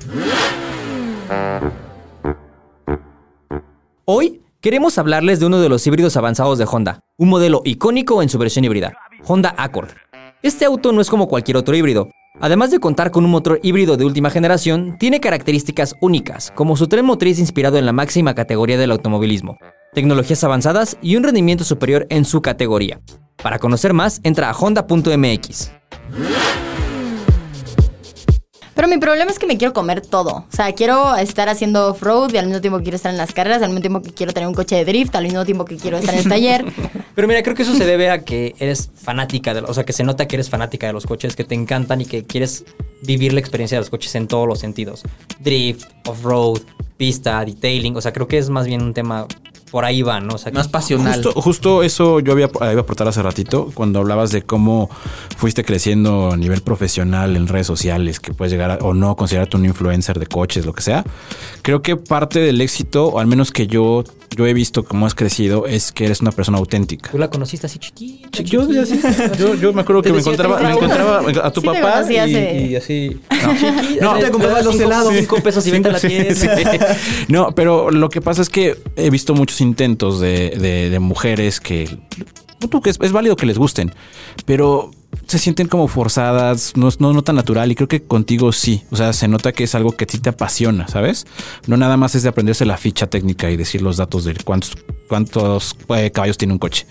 Hoy 4.06 4.40
queremos 4.60 4.98
hablarles 4.98 5.40
de 5.40 5.46
uno 5.46 5.60
de 5.60 5.68
los 5.68 5.86
híbridos 5.86 6.16
avanzados 6.16 6.58
de 6.58 6.66
Honda, 6.70 7.00
un 7.16 7.28
modelo 7.28 7.62
icónico 7.64 8.22
en 8.22 8.28
su 8.28 8.38
versión 8.38 8.64
híbrida, 8.64 8.92
Honda 9.24 9.54
Accord. 9.56 9.90
Este 10.42 10.64
auto 10.64 10.92
no 10.92 11.00
es 11.00 11.10
como 11.10 11.28
cualquier 11.28 11.56
otro 11.56 11.76
híbrido. 11.76 12.08
Además 12.40 12.70
de 12.70 12.78
contar 12.78 13.10
con 13.10 13.24
un 13.24 13.30
motor 13.30 13.60
híbrido 13.62 13.96
de 13.96 14.04
última 14.04 14.30
generación, 14.30 14.96
tiene 14.98 15.20
características 15.20 15.94
únicas, 16.00 16.52
como 16.54 16.76
su 16.76 16.86
tren 16.86 17.04
motriz 17.04 17.38
inspirado 17.38 17.76
en 17.76 17.86
la 17.86 17.92
máxima 17.92 18.34
categoría 18.34 18.78
del 18.78 18.92
automovilismo, 18.92 19.58
tecnologías 19.92 20.42
avanzadas 20.44 20.96
y 21.02 21.16
un 21.16 21.24
rendimiento 21.24 21.64
superior 21.64 22.06
en 22.08 22.24
su 22.24 22.40
categoría. 22.40 23.00
Para 23.42 23.58
conocer 23.58 23.92
más, 23.92 24.20
entra 24.22 24.48
a 24.48 24.56
honda.mx. 24.56 25.72
Pero 28.80 28.88
mi 28.88 28.96
problema 28.96 29.30
es 29.30 29.38
que 29.38 29.46
me 29.46 29.58
quiero 29.58 29.74
comer 29.74 30.00
todo. 30.00 30.46
O 30.50 30.56
sea, 30.56 30.72
quiero 30.72 31.14
estar 31.14 31.50
haciendo 31.50 31.88
off-road 31.88 32.32
y 32.32 32.38
al 32.38 32.46
mismo 32.46 32.62
tiempo 32.62 32.80
quiero 32.80 32.96
estar 32.96 33.12
en 33.12 33.18
las 33.18 33.34
carreras, 33.34 33.60
al 33.60 33.68
mismo 33.68 33.82
tiempo 33.82 34.00
que 34.00 34.10
quiero 34.10 34.32
tener 34.32 34.48
un 34.48 34.54
coche 34.54 34.74
de 34.74 34.86
drift, 34.86 35.14
al 35.16 35.24
mismo 35.24 35.44
tiempo 35.44 35.66
que 35.66 35.76
quiero 35.76 35.98
estar 35.98 36.14
en 36.14 36.20
el 36.20 36.26
taller. 36.30 36.64
Pero 37.14 37.28
mira, 37.28 37.42
creo 37.42 37.54
que 37.54 37.64
eso 37.64 37.74
se 37.74 37.84
debe 37.84 38.08
a 38.08 38.24
que 38.24 38.54
eres 38.58 38.90
fanática 38.96 39.52
de 39.52 39.60
o 39.60 39.74
sea, 39.74 39.84
que 39.84 39.92
se 39.92 40.02
nota 40.02 40.26
que 40.26 40.36
eres 40.36 40.48
fanática 40.48 40.86
de 40.86 40.94
los 40.94 41.04
coches, 41.04 41.36
que 41.36 41.44
te 41.44 41.54
encantan 41.54 42.00
y 42.00 42.06
que 42.06 42.24
quieres 42.24 42.64
vivir 43.02 43.34
la 43.34 43.40
experiencia 43.40 43.76
de 43.76 43.80
los 43.80 43.90
coches 43.90 44.14
en 44.14 44.26
todos 44.26 44.48
los 44.48 44.60
sentidos. 44.60 45.02
Drift, 45.40 45.84
off-road, 46.06 46.62
pista, 46.96 47.44
detailing, 47.44 47.94
o 47.98 48.00
sea, 48.00 48.14
creo 48.14 48.28
que 48.28 48.38
es 48.38 48.48
más 48.48 48.66
bien 48.66 48.80
un 48.80 48.94
tema 48.94 49.26
por 49.70 49.84
ahí 49.84 50.02
va, 50.02 50.20
¿no? 50.20 50.34
O 50.34 50.38
sea, 50.38 50.50
que- 50.52 50.58
Más 50.58 50.68
pasional. 50.68 51.14
Justo, 51.22 51.40
justo 51.40 51.82
eso 51.82 52.20
yo 52.20 52.32
había 52.32 52.46
iba 52.54 52.66
a 52.66 52.80
aportar 52.80 53.06
hace 53.08 53.22
ratito 53.22 53.70
cuando 53.74 54.00
hablabas 54.00 54.30
de 54.32 54.42
cómo 54.42 54.90
fuiste 55.36 55.64
creciendo 55.64 56.30
a 56.32 56.36
nivel 56.36 56.60
profesional 56.62 57.36
en 57.36 57.46
redes 57.46 57.66
sociales, 57.66 58.20
que 58.20 58.34
puedes 58.34 58.52
llegar 58.52 58.70
a, 58.72 58.74
o 58.76 58.94
no 58.94 59.16
considerarte 59.16 59.56
un 59.56 59.64
influencer 59.64 60.18
de 60.18 60.26
coches, 60.26 60.66
lo 60.66 60.72
que 60.72 60.82
sea. 60.82 61.04
Creo 61.62 61.82
que 61.82 61.96
parte 61.96 62.40
del 62.40 62.60
éxito, 62.60 63.06
o 63.06 63.18
al 63.18 63.26
menos 63.26 63.52
que 63.52 63.66
yo, 63.66 64.04
yo 64.36 64.46
he 64.46 64.54
visto 64.54 64.84
cómo 64.84 65.06
has 65.06 65.14
crecido, 65.14 65.66
es 65.66 65.92
que 65.92 66.04
eres 66.06 66.20
una 66.20 66.32
persona 66.32 66.58
auténtica. 66.58 67.10
Tú 67.10 67.18
la 67.18 67.28
conociste 67.30 67.66
así 67.66 67.78
chiquita. 67.78 68.42
Yo, 68.42 68.66
chiquita. 68.84 69.32
yo, 69.36 69.54
yo 69.54 69.72
me 69.72 69.82
acuerdo 69.82 70.02
que 70.02 70.12
me 70.12 70.18
encontraba, 70.20 70.56
"Te 70.56 70.62
me 70.62 70.68
Raúl". 70.70 70.84
encontraba 70.84 71.46
a 71.46 71.50
tu 71.52 71.60
Sí 71.60 71.66
papá 71.66 72.02
y, 72.10 72.16
hace- 72.16 72.66
y 72.70 72.76
así. 72.76 73.20
Chiquita, 73.30 74.04
No, 74.04 74.18
te 74.18 74.30
compraba 74.30 74.58
le 74.58 74.58
das 74.58 74.64
los 74.64 74.74
cinco- 74.74 74.86
helados. 74.86 75.14
Cinco 75.14 75.36
pesos 75.40 75.66
y 75.66 75.70
vente 75.70 75.88
a 75.88 75.92
la 75.92 75.98
Sí, 75.98 76.08
tienda. 76.08 76.34
sí. 76.34 76.46
No, 77.28 77.52
pero 77.54 77.90
lo 77.90 78.08
que 78.08 78.20
pasa 78.20 78.42
es 78.42 78.48
que 78.48 78.76
he 78.96 79.10
visto 79.10 79.34
muchos 79.34 79.59
intentos 79.60 80.20
de, 80.20 80.50
de- 80.50 80.90
de 80.90 80.98
mujeres 80.98 81.60
que, 81.60 81.98
tú, 82.70 82.80
que 82.80 82.90
es, 82.90 82.98
es 83.00 83.12
válido 83.12 83.36
que 83.36 83.46
les 83.46 83.58
gusten, 83.58 83.92
pero 84.46 84.90
se 85.26 85.38
sienten 85.38 85.66
como 85.66 85.88
forzadas, 85.88 86.72
no, 86.76 86.88
no, 86.98 87.12
no 87.12 87.22
tan 87.22 87.36
natural 87.36 87.70
y 87.70 87.74
creo 87.74 87.88
que 87.88 88.02
contigo 88.02 88.52
sí, 88.52 88.84
o 88.90 88.96
sea, 88.96 89.12
se 89.12 89.26
nota 89.28 89.52
que 89.52 89.64
es 89.64 89.74
algo 89.74 89.92
que 89.92 90.04
a 90.04 90.06
ti 90.06 90.18
te 90.18 90.28
apasiona, 90.30 90.86
¿sabes? 90.88 91.26
No 91.66 91.76
nada 91.76 91.96
más 91.96 92.14
es 92.14 92.22
de 92.22 92.28
aprenderse 92.28 92.64
la 92.64 92.76
ficha 92.76 93.08
técnica 93.08 93.50
y 93.50 93.56
decir 93.56 93.82
los 93.82 93.96
datos 93.96 94.24
de 94.24 94.34
cuántos, 94.44 94.72
cuántos 95.08 95.76
eh, 95.96 96.10
caballos 96.12 96.38
tiene 96.38 96.52
un 96.54 96.58
coche, 96.58 96.86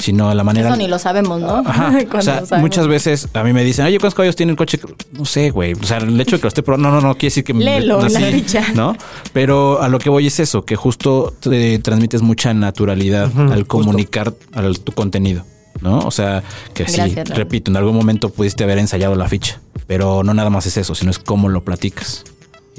sino 0.00 0.32
la 0.34 0.42
manera... 0.42 0.68
Eso 0.70 0.76
ni 0.76 0.88
lo 0.88 0.98
sabemos, 0.98 1.40
¿no? 1.40 1.58
Ajá. 1.64 1.90
Cuando 2.10 2.18
O 2.18 2.22
sea, 2.22 2.34
sabemos. 2.46 2.60
muchas 2.60 2.88
veces 2.88 3.28
a 3.34 3.44
mí 3.44 3.52
me 3.52 3.62
dicen, 3.62 3.84
oye, 3.84 3.98
¿cuántos 3.98 4.14
caballos 4.14 4.34
tiene 4.34 4.50
el 4.52 4.56
coche? 4.58 4.80
No 5.12 5.24
sé, 5.24 5.50
güey. 5.50 5.74
O 5.74 5.84
sea, 5.84 5.98
el 5.98 6.20
hecho 6.20 6.36
de 6.36 6.40
que 6.40 6.44
lo 6.44 6.48
esté 6.48 6.62
probando, 6.62 6.90
no, 6.90 7.00
no, 7.00 7.08
no 7.08 7.14
quiere 7.14 7.26
decir 7.28 7.44
que 7.44 7.54
me- 7.54 7.64
Léelo 7.64 8.04
en 8.04 8.12
la 8.12 8.18
así, 8.18 8.32
ficha. 8.32 8.64
¿no? 8.74 8.96
Pero 9.32 9.80
a 9.82 9.88
lo 9.88 9.98
que 9.98 10.10
voy 10.10 10.26
es 10.26 10.40
eso, 10.40 10.64
que 10.64 10.74
justo 10.76 11.34
te 11.40 11.78
transmites 11.78 12.22
mucha 12.22 12.52
naturalidad 12.54 13.30
al 13.52 13.66
comunicar 13.66 14.34
al, 14.54 14.80
tu 14.80 14.92
contenido, 14.92 15.44
¿no? 15.80 15.98
O 16.00 16.10
sea, 16.10 16.42
que 16.74 16.88
sí, 16.88 16.96
Raúl. 16.98 17.26
repito, 17.34 17.70
en 17.70 17.76
algún 17.76 17.94
momento 17.94 18.30
pudiste 18.30 18.64
haber 18.64 18.78
ensayado 18.78 19.14
la 19.14 19.28
ficha, 19.28 19.60
pero 19.86 20.22
no 20.22 20.34
nada 20.34 20.50
más 20.50 20.66
es 20.66 20.76
eso, 20.76 20.94
sino 20.94 21.10
es 21.10 21.18
cómo 21.18 21.48
lo 21.48 21.62
platicas. 21.62 22.24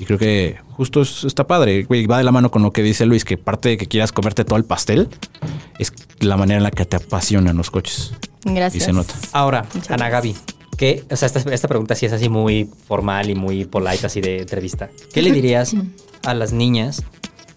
Y 0.01 0.05
creo 0.05 0.17
que 0.17 0.57
justo 0.71 1.01
es- 1.03 1.23
está 1.25 1.45
padre, 1.45 1.83
güey, 1.83 2.07
va 2.07 2.17
de 2.17 2.23
la 2.23 2.31
mano 2.31 2.49
con 2.49 2.63
lo 2.63 2.73
que 2.73 2.81
dice 2.81 3.05
Luis, 3.05 3.23
que 3.23 3.37
parte 3.37 3.69
de 3.69 3.77
que 3.77 3.85
quieras 3.85 4.11
comerte 4.11 4.43
todo 4.43 4.57
el 4.57 4.65
pastel, 4.65 5.09
es 5.77 5.93
la 6.19 6.37
manera 6.37 6.57
en 6.57 6.63
la 6.63 6.71
que 6.71 6.85
te 6.85 6.95
apasionan 6.97 7.55
los 7.55 7.69
coches. 7.69 8.11
Gracias. 8.43 8.81
Y 8.81 8.85
se 8.87 8.93
nota. 8.93 9.13
Ahora, 9.31 9.63
Muchas 9.75 9.91
Ana 9.91 10.09
Gaby, 10.09 10.35
¿qué? 10.75 11.03
O 11.11 11.15
sea, 11.15 11.27
esta, 11.27 11.39
esta 11.53 11.67
pregunta 11.67 11.93
sí 11.93 12.07
es 12.07 12.13
así 12.13 12.29
muy 12.29 12.67
formal 12.87 13.29
y 13.29 13.35
muy 13.35 13.65
polite, 13.65 14.07
así 14.07 14.21
de 14.21 14.39
entrevista. 14.39 14.89
¿Qué 15.13 15.21
le 15.21 15.31
dirías 15.31 15.75
a 16.25 16.33
las 16.33 16.51
niñas 16.51 17.03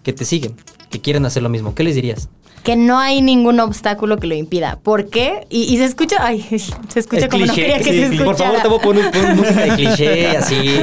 que 0.03 0.13
te 0.13 0.23
siguen, 0.23 0.55
que 0.91 1.01
quieren 1.01 1.25
hacer 1.25 1.41
lo 1.41 1.49
mismo, 1.49 1.73
¿qué 1.73 1.83
les 1.83 1.95
dirías? 1.95 2.29
Que 2.65 2.75
no 2.75 2.99
hay 2.99 3.21
ningún 3.21 3.59
obstáculo 3.59 4.17
que 4.17 4.27
lo 4.27 4.35
impida. 4.35 4.79
¿Por 4.81 5.05
qué? 5.05 5.45
Y, 5.49 5.73
y 5.73 5.77
se 5.77 5.85
escucha, 5.85 6.17
ay, 6.19 6.41
se 6.89 6.99
escucha 6.99 7.25
El 7.25 7.29
como 7.29 7.45
no 7.45 7.53
cliché, 7.53 7.67
quería 7.67 7.77
que 7.77 7.91
sí, 7.91 7.99
se 7.99 8.03
escuchara. 8.05 8.25
Por 8.25 8.35
favor, 8.35 8.61
te 8.61 8.67
voy 8.67 8.79
a 8.79 8.81
poner, 8.81 9.11
poner 9.11 9.35
música 9.35 9.61
de 9.61 9.69
cliché, 9.69 10.27
así, 10.37 10.79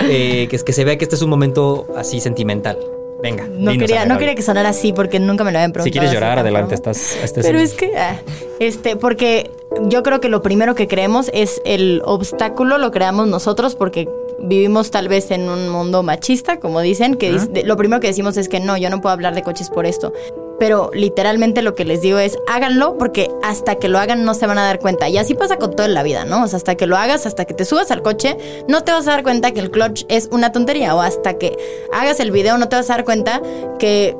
eh, 0.00 0.48
que, 0.50 0.58
que 0.58 0.72
se 0.72 0.84
vea 0.84 0.96
que 0.98 1.04
este 1.04 1.14
es 1.14 1.22
un 1.22 1.30
momento 1.30 1.86
así 1.96 2.20
sentimental. 2.20 2.78
Venga. 3.22 3.46
No 3.46 3.70
dinos, 3.70 3.86
quería, 3.86 4.06
no 4.06 4.18
quería 4.18 4.34
que 4.34 4.42
sonara 4.42 4.70
así 4.70 4.92
porque 4.92 5.20
nunca 5.20 5.44
me 5.44 5.52
lo 5.52 5.58
habían 5.58 5.72
preguntado. 5.72 5.84
Si 5.84 5.90
quieres 5.90 6.12
llorar, 6.12 6.38
adelante, 6.38 6.74
estás... 6.74 7.18
este 7.22 7.42
Pero 7.42 7.58
es 7.58 7.74
que, 7.74 7.96
ah, 7.96 8.16
este, 8.58 8.96
porque 8.96 9.50
yo 9.88 10.02
creo 10.02 10.20
que 10.20 10.28
lo 10.28 10.42
primero 10.42 10.74
que 10.74 10.88
creemos 10.88 11.30
es 11.34 11.60
el 11.64 12.00
obstáculo, 12.04 12.78
lo 12.78 12.90
creamos 12.90 13.28
nosotros 13.28 13.74
porque 13.74 14.08
vivimos 14.40 14.90
tal 14.90 15.08
vez 15.08 15.30
en 15.30 15.48
un 15.48 15.68
mundo 15.68 16.02
machista, 16.02 16.58
como 16.60 16.80
dicen, 16.80 17.16
que 17.16 17.36
lo 17.64 17.76
primero 17.76 18.00
que 18.00 18.06
decimos 18.06 18.36
es 18.36 18.48
que 18.48 18.58
no, 18.58 18.76
yo 18.76 18.88
no 18.88 19.00
puedo 19.00 19.12
hablar 19.12 19.34
de 19.34 19.42
coches 19.42 19.68
por 19.68 19.84
esto. 19.84 20.12
Pero 20.60 20.90
literalmente 20.94 21.62
lo 21.62 21.74
que 21.74 21.84
les 21.84 22.02
digo 22.02 22.18
es 22.18 22.38
háganlo 22.46 22.98
porque 22.98 23.30
hasta 23.42 23.76
que 23.76 23.88
lo 23.88 23.98
hagan 23.98 24.24
no 24.24 24.34
se 24.34 24.46
van 24.46 24.58
a 24.58 24.64
dar 24.64 24.78
cuenta. 24.78 25.08
Y 25.08 25.16
así 25.16 25.34
pasa 25.34 25.56
con 25.56 25.74
todo 25.74 25.86
en 25.86 25.94
la 25.94 26.02
vida, 26.04 26.24
¿no? 26.24 26.44
O 26.44 26.46
sea, 26.46 26.58
hasta 26.58 26.76
que 26.76 26.86
lo 26.86 26.96
hagas, 26.96 27.26
hasta 27.26 27.46
que 27.46 27.54
te 27.54 27.64
subas 27.64 27.90
al 27.90 28.02
coche, 28.02 28.36
no 28.68 28.82
te 28.82 28.92
vas 28.92 29.08
a 29.08 29.12
dar 29.12 29.22
cuenta 29.22 29.50
que 29.52 29.60
el 29.60 29.70
clutch 29.70 30.04
es 30.08 30.28
una 30.30 30.52
tontería. 30.52 30.94
O 30.94 31.00
hasta 31.00 31.38
que 31.38 31.56
hagas 31.92 32.20
el 32.20 32.30
video, 32.30 32.58
no 32.58 32.68
te 32.68 32.76
vas 32.76 32.90
a 32.90 32.94
dar 32.94 33.04
cuenta 33.04 33.40
que 33.78 34.14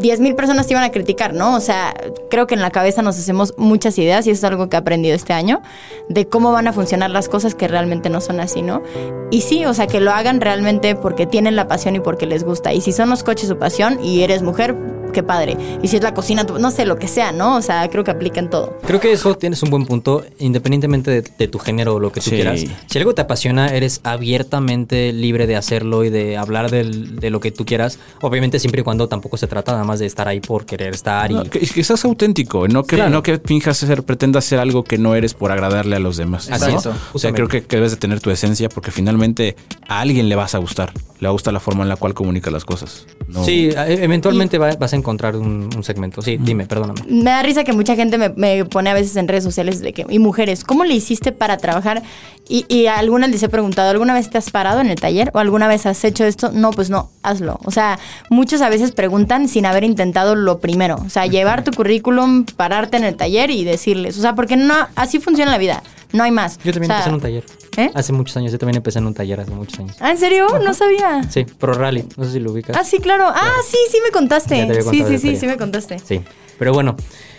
10.000 0.00 0.34
personas 0.34 0.66
te 0.66 0.72
iban 0.72 0.84
a 0.84 0.90
criticar, 0.90 1.34
¿no? 1.34 1.54
O 1.54 1.60
sea, 1.60 1.94
creo 2.30 2.46
que 2.46 2.54
en 2.54 2.62
la 2.62 2.70
cabeza 2.70 3.02
nos 3.02 3.18
hacemos 3.18 3.54
muchas 3.58 3.98
ideas 3.98 4.26
y 4.26 4.30
eso 4.30 4.46
es 4.46 4.50
algo 4.50 4.68
que 4.68 4.76
he 4.76 4.78
aprendido 4.78 5.14
este 5.14 5.32
año, 5.32 5.60
de 6.08 6.26
cómo 6.26 6.52
van 6.52 6.68
a 6.68 6.72
funcionar 6.72 7.10
las 7.10 7.28
cosas 7.28 7.54
que 7.54 7.68
realmente 7.68 8.08
no 8.08 8.20
son 8.20 8.40
así, 8.40 8.62
¿no? 8.62 8.82
Y 9.30 9.42
sí, 9.42 9.64
o 9.66 9.74
sea, 9.74 9.86
que 9.86 10.00
lo 10.00 10.10
hagan 10.12 10.40
realmente 10.40 10.94
porque 10.94 11.26
tienen 11.26 11.56
la 11.56 11.68
pasión 11.68 11.96
y 11.96 12.00
porque 12.00 12.26
les 12.26 12.44
gusta. 12.44 12.72
Y 12.72 12.80
si 12.80 12.92
son 12.92 13.10
los 13.10 13.22
coches 13.22 13.48
su 13.48 13.58
pasión 13.58 14.02
y 14.02 14.22
eres 14.22 14.42
mujer, 14.42 14.74
qué 15.12 15.22
padre. 15.22 15.56
Y 15.82 15.88
si 15.88 15.96
es 15.96 16.02
la 16.02 16.14
cocina, 16.14 16.42
no 16.44 16.70
sé, 16.70 16.84
lo 16.86 16.96
que 16.98 17.06
sea, 17.08 17.32
¿no? 17.32 17.56
O 17.56 17.62
sea, 17.62 17.88
creo 17.88 18.02
que 18.04 18.10
aplica 18.10 18.40
en 18.40 18.50
todo. 18.50 18.78
Creo 18.86 18.98
que 19.00 19.12
eso 19.12 19.34
tienes 19.36 19.62
un 19.62 19.70
buen 19.70 19.86
punto, 19.86 20.24
independientemente 20.38 21.10
de, 21.10 21.22
de 21.38 21.48
tu 21.48 21.58
género 21.58 21.94
o 21.94 22.00
lo 22.00 22.10
que 22.12 22.20
tú 22.20 22.30
Sí. 22.30 22.36
quieras. 22.36 22.64
Si 22.86 22.98
algo 22.98 23.14
te 23.14 23.22
apasiona, 23.22 23.68
eres 23.68 24.00
abiertamente 24.02 25.12
libre 25.12 25.46
de 25.46 25.56
hacerlo 25.56 26.04
y 26.04 26.10
de 26.10 26.36
hablar 26.36 26.70
del- 26.70 27.16
de 27.20 27.30
lo 27.30 27.40
que 27.40 27.50
tú 27.52 27.64
quieras. 27.64 27.98
Obviamente 28.22 28.58
siempre 28.58 28.80
y 28.80 28.84
cuando 28.84 29.08
tampoco 29.08 29.36
se 29.36 29.46
trata 29.46 29.72
nada 29.72 29.84
más 29.84 29.98
de 30.00 30.06
estar 30.06 30.26
ahí 30.26 30.40
por 30.40 30.64
querer 30.66 30.94
estar 30.94 31.30
y... 31.30 31.34
No, 31.34 31.44
que, 31.44 31.60
que 31.60 31.84
seas 31.84 32.04
auténtico, 32.04 32.66
no 32.68 32.82
que, 32.84 32.96
Claro. 32.96 33.10
no 33.10 33.22
que 33.22 33.38
finjas 33.38 33.76
ser, 33.76 34.02
pretendas 34.02 34.44
ser 34.44 34.58
algo 34.58 34.84
que 34.84 34.98
no 34.98 35.14
eres 35.14 35.34
por 35.34 35.52
agradarle 35.52 35.96
a 35.96 35.98
los 36.00 36.16
demás. 36.16 36.50
Así 36.50 36.72
¿no? 36.72 36.78
es, 36.78 36.88
O 37.12 37.18
sea, 37.18 37.32
creo 37.32 37.48
que, 37.48 37.62
que 37.62 37.76
debes 37.76 37.90
de 37.92 37.96
tener 37.98 38.20
tu 38.20 38.30
esencia 38.30 38.68
porque 38.68 38.90
finalmente 38.90 39.56
a 39.88 40.00
alguien 40.00 40.28
le 40.28 40.34
vas 40.36 40.54
a 40.54 40.58
gustar. 40.58 40.92
Le 41.20 41.28
va 41.28 41.30
a 41.30 41.32
gustar 41.32 41.52
la 41.52 41.60
forma 41.60 41.82
en 41.84 41.88
la 41.88 41.96
cual 41.96 42.14
comunica 42.14 42.50
las 42.50 42.64
cosas. 42.64 43.06
No- 43.28 43.44
Sí, 43.44 43.68
e- 43.70 44.04
eventualmente 44.04 44.58
va- 44.58 44.74
vas 44.74 44.92
a 44.92 44.96
encontrar 45.02 45.36
un, 45.36 45.68
un 45.74 45.84
segmento. 45.84 46.22
Sí, 46.22 46.38
dime, 46.40 46.66
perdóname. 46.66 47.00
Me 47.08 47.30
da 47.30 47.42
risa 47.42 47.64
que 47.64 47.72
mucha 47.72 47.94
gente 47.96 48.18
me, 48.18 48.30
me 48.30 48.64
pone 48.64 48.90
a 48.90 48.94
veces 48.94 49.16
en 49.16 49.28
redes 49.28 49.44
sociales 49.44 49.80
de 49.80 49.92
que, 49.92 50.06
y 50.08 50.18
mujeres, 50.18 50.64
¿cómo 50.64 50.84
le 50.84 50.94
hiciste 50.94 51.32
para 51.32 51.56
trabajar? 51.58 52.02
Y, 52.48 52.64
y 52.68 52.86
a 52.86 52.98
algunas 52.98 53.30
les 53.30 53.42
he 53.42 53.48
preguntado, 53.48 53.90
¿alguna 53.90 54.14
vez 54.14 54.30
te 54.30 54.38
has 54.38 54.50
parado 54.50 54.80
en 54.80 54.88
el 54.88 55.00
taller? 55.00 55.30
¿O 55.34 55.38
alguna 55.38 55.68
vez 55.68 55.86
has 55.86 56.02
hecho 56.04 56.24
esto? 56.24 56.50
No, 56.52 56.70
pues 56.70 56.90
no, 56.90 57.10
hazlo. 57.22 57.58
O 57.64 57.70
sea, 57.70 57.98
muchos 58.30 58.62
a 58.62 58.68
veces 58.68 58.92
preguntan 58.92 59.48
sin 59.48 59.66
haber 59.66 59.84
intentado 59.84 60.34
lo 60.34 60.58
primero. 60.58 60.96
O 61.04 61.10
sea, 61.10 61.26
llevar 61.26 61.64
tu 61.64 61.72
currículum, 61.72 62.44
pararte 62.44 62.96
en 62.96 63.04
el 63.04 63.16
taller 63.16 63.50
y 63.50 63.64
decirles. 63.64 64.18
O 64.18 64.20
sea, 64.22 64.34
porque 64.34 64.56
no, 64.56 64.74
así 64.96 65.18
funciona 65.20 65.50
la 65.50 65.58
vida. 65.58 65.82
No 66.12 66.22
hay 66.24 66.30
más. 66.30 66.58
Yo 66.64 66.72
también 66.72 66.90
O 66.92 66.94
sea, 66.94 66.96
empecé 66.96 67.08
en 67.08 67.14
un 67.14 67.20
taller. 67.20 67.44
¿Eh? 67.76 67.90
Hace 67.94 68.12
muchos 68.12 68.36
años, 68.36 68.52
yo 68.52 68.58
también 68.58 68.76
empecé 68.76 68.98
en 68.98 69.06
un 69.06 69.14
taller 69.14 69.40
hace 69.40 69.50
muchos 69.50 69.78
años. 69.78 69.96
Ah, 70.00 70.10
¿en 70.10 70.18
serio? 70.18 70.46
No 70.62 70.74
sabía. 70.74 71.22
Sí, 71.30 71.44
Pro 71.44 71.72
Rally, 71.72 72.04
no 72.16 72.24
sé 72.24 72.32
si 72.32 72.40
lo 72.40 72.52
ubicas. 72.52 72.76
Ah, 72.78 72.84
sí, 72.84 72.98
claro. 72.98 73.24
Ah, 73.28 73.50
sí, 73.68 73.78
sí 73.90 73.98
me 74.04 74.10
contaste. 74.10 74.56
Ya 74.56 74.66
te 74.66 74.78
había 74.78 74.90
Sí, 74.90 75.04
sí, 75.08 75.18
sí, 75.18 75.36
sí 75.36 75.46
me 75.46 75.56
contaste. 75.56 75.98
Sí, 75.98 76.20
pero 76.58 76.72
bueno, 76.72 76.96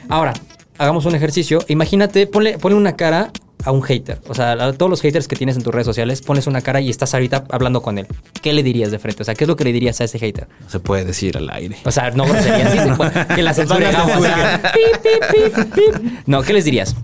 ahora 0.09 0.34
hagamos 0.78 1.05
un 1.05 1.15
ejercicio. 1.15 1.59
Imagínate, 1.67 2.26
ponle, 2.28 2.57
ponle 2.57 2.78
una 2.78 2.95
cara 2.95 3.32
a 3.65 3.71
un 3.71 3.82
hater. 3.82 4.19
O 4.28 4.34
sea, 4.34 4.51
a 4.53 4.74
todos 4.74 4.89
los 4.89 5.01
haters 5.01 5.28
que 5.28 5.36
tienes 5.36 5.55
en 5.55 5.63
tus 5.63 5.74
redes 5.74 5.86
sociales, 5.86 6.21
pones 6.21 6.47
una 6.47 6.61
cara 6.61 6.82
y 6.82 6.89
estás 6.89 7.13
ahorita 7.13 7.45
hablando 7.49 7.82
con 7.82 7.97
él. 7.97 8.07
¿Qué 8.41 8.53
le 8.53 8.63
dirías 8.63 8.91
de 8.91 8.99
frente? 8.99 9.21
O 9.21 9.26
sea, 9.26 9.36
¿qué 9.36 9.45
es 9.45 9.47
lo 9.47 9.55
que 9.55 9.63
le 9.63 9.71
dirías 9.71 10.01
a 10.01 10.03
ese 10.03 10.19
hater? 10.19 10.47
no 10.59 10.69
se 10.69 10.80
puede 10.80 11.05
decir 11.05 11.38
al 11.38 11.49
aire. 11.49 11.78
O 11.86 11.91
sea, 11.91 12.11
no 12.11 12.26
groserías, 12.26 12.71
sí 12.71 12.80
se 12.80 12.93
puede. 12.95 13.28
que 13.36 13.43
la 13.43 13.53
censure. 13.53 13.86
Van 13.86 13.95
a 13.95 13.99
hagamos. 14.03 14.24
censurar. 14.26 14.74
Pip, 14.74 15.01
pip, 15.01 15.55
pip, 15.55 15.74
pip. 15.74 16.11
No, 16.26 16.41
¿qué 16.41 16.53
les 16.53 16.65
dirías? 16.65 16.95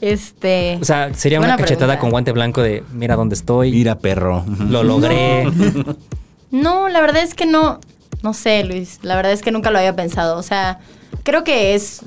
Este. 0.00 0.78
O 0.80 0.84
sea, 0.84 1.12
sería 1.14 1.38
una 1.38 1.56
cachetada 1.56 1.78
pregunta. 1.78 1.98
con 2.00 2.10
guante 2.10 2.32
blanco 2.32 2.62
de 2.62 2.82
mira 2.92 3.16
dónde 3.16 3.34
estoy, 3.34 3.72
Mira, 3.72 3.98
perro. 3.98 4.44
Lo 4.68 4.82
logré. 4.82 5.46
No, 6.52 6.88
la 6.88 7.00
verdad 7.00 7.22
es 7.22 7.34
que 7.34 7.44
no. 7.44 7.80
No 8.22 8.32
sé, 8.32 8.64
Luis. 8.64 9.00
La 9.02 9.16
verdad 9.16 9.32
es 9.32 9.42
que 9.42 9.50
nunca 9.50 9.70
lo 9.70 9.78
había 9.78 9.96
pensado. 9.96 10.38
O 10.38 10.42
sea, 10.42 10.78
creo 11.22 11.44
que 11.44 11.74
es. 11.74 12.02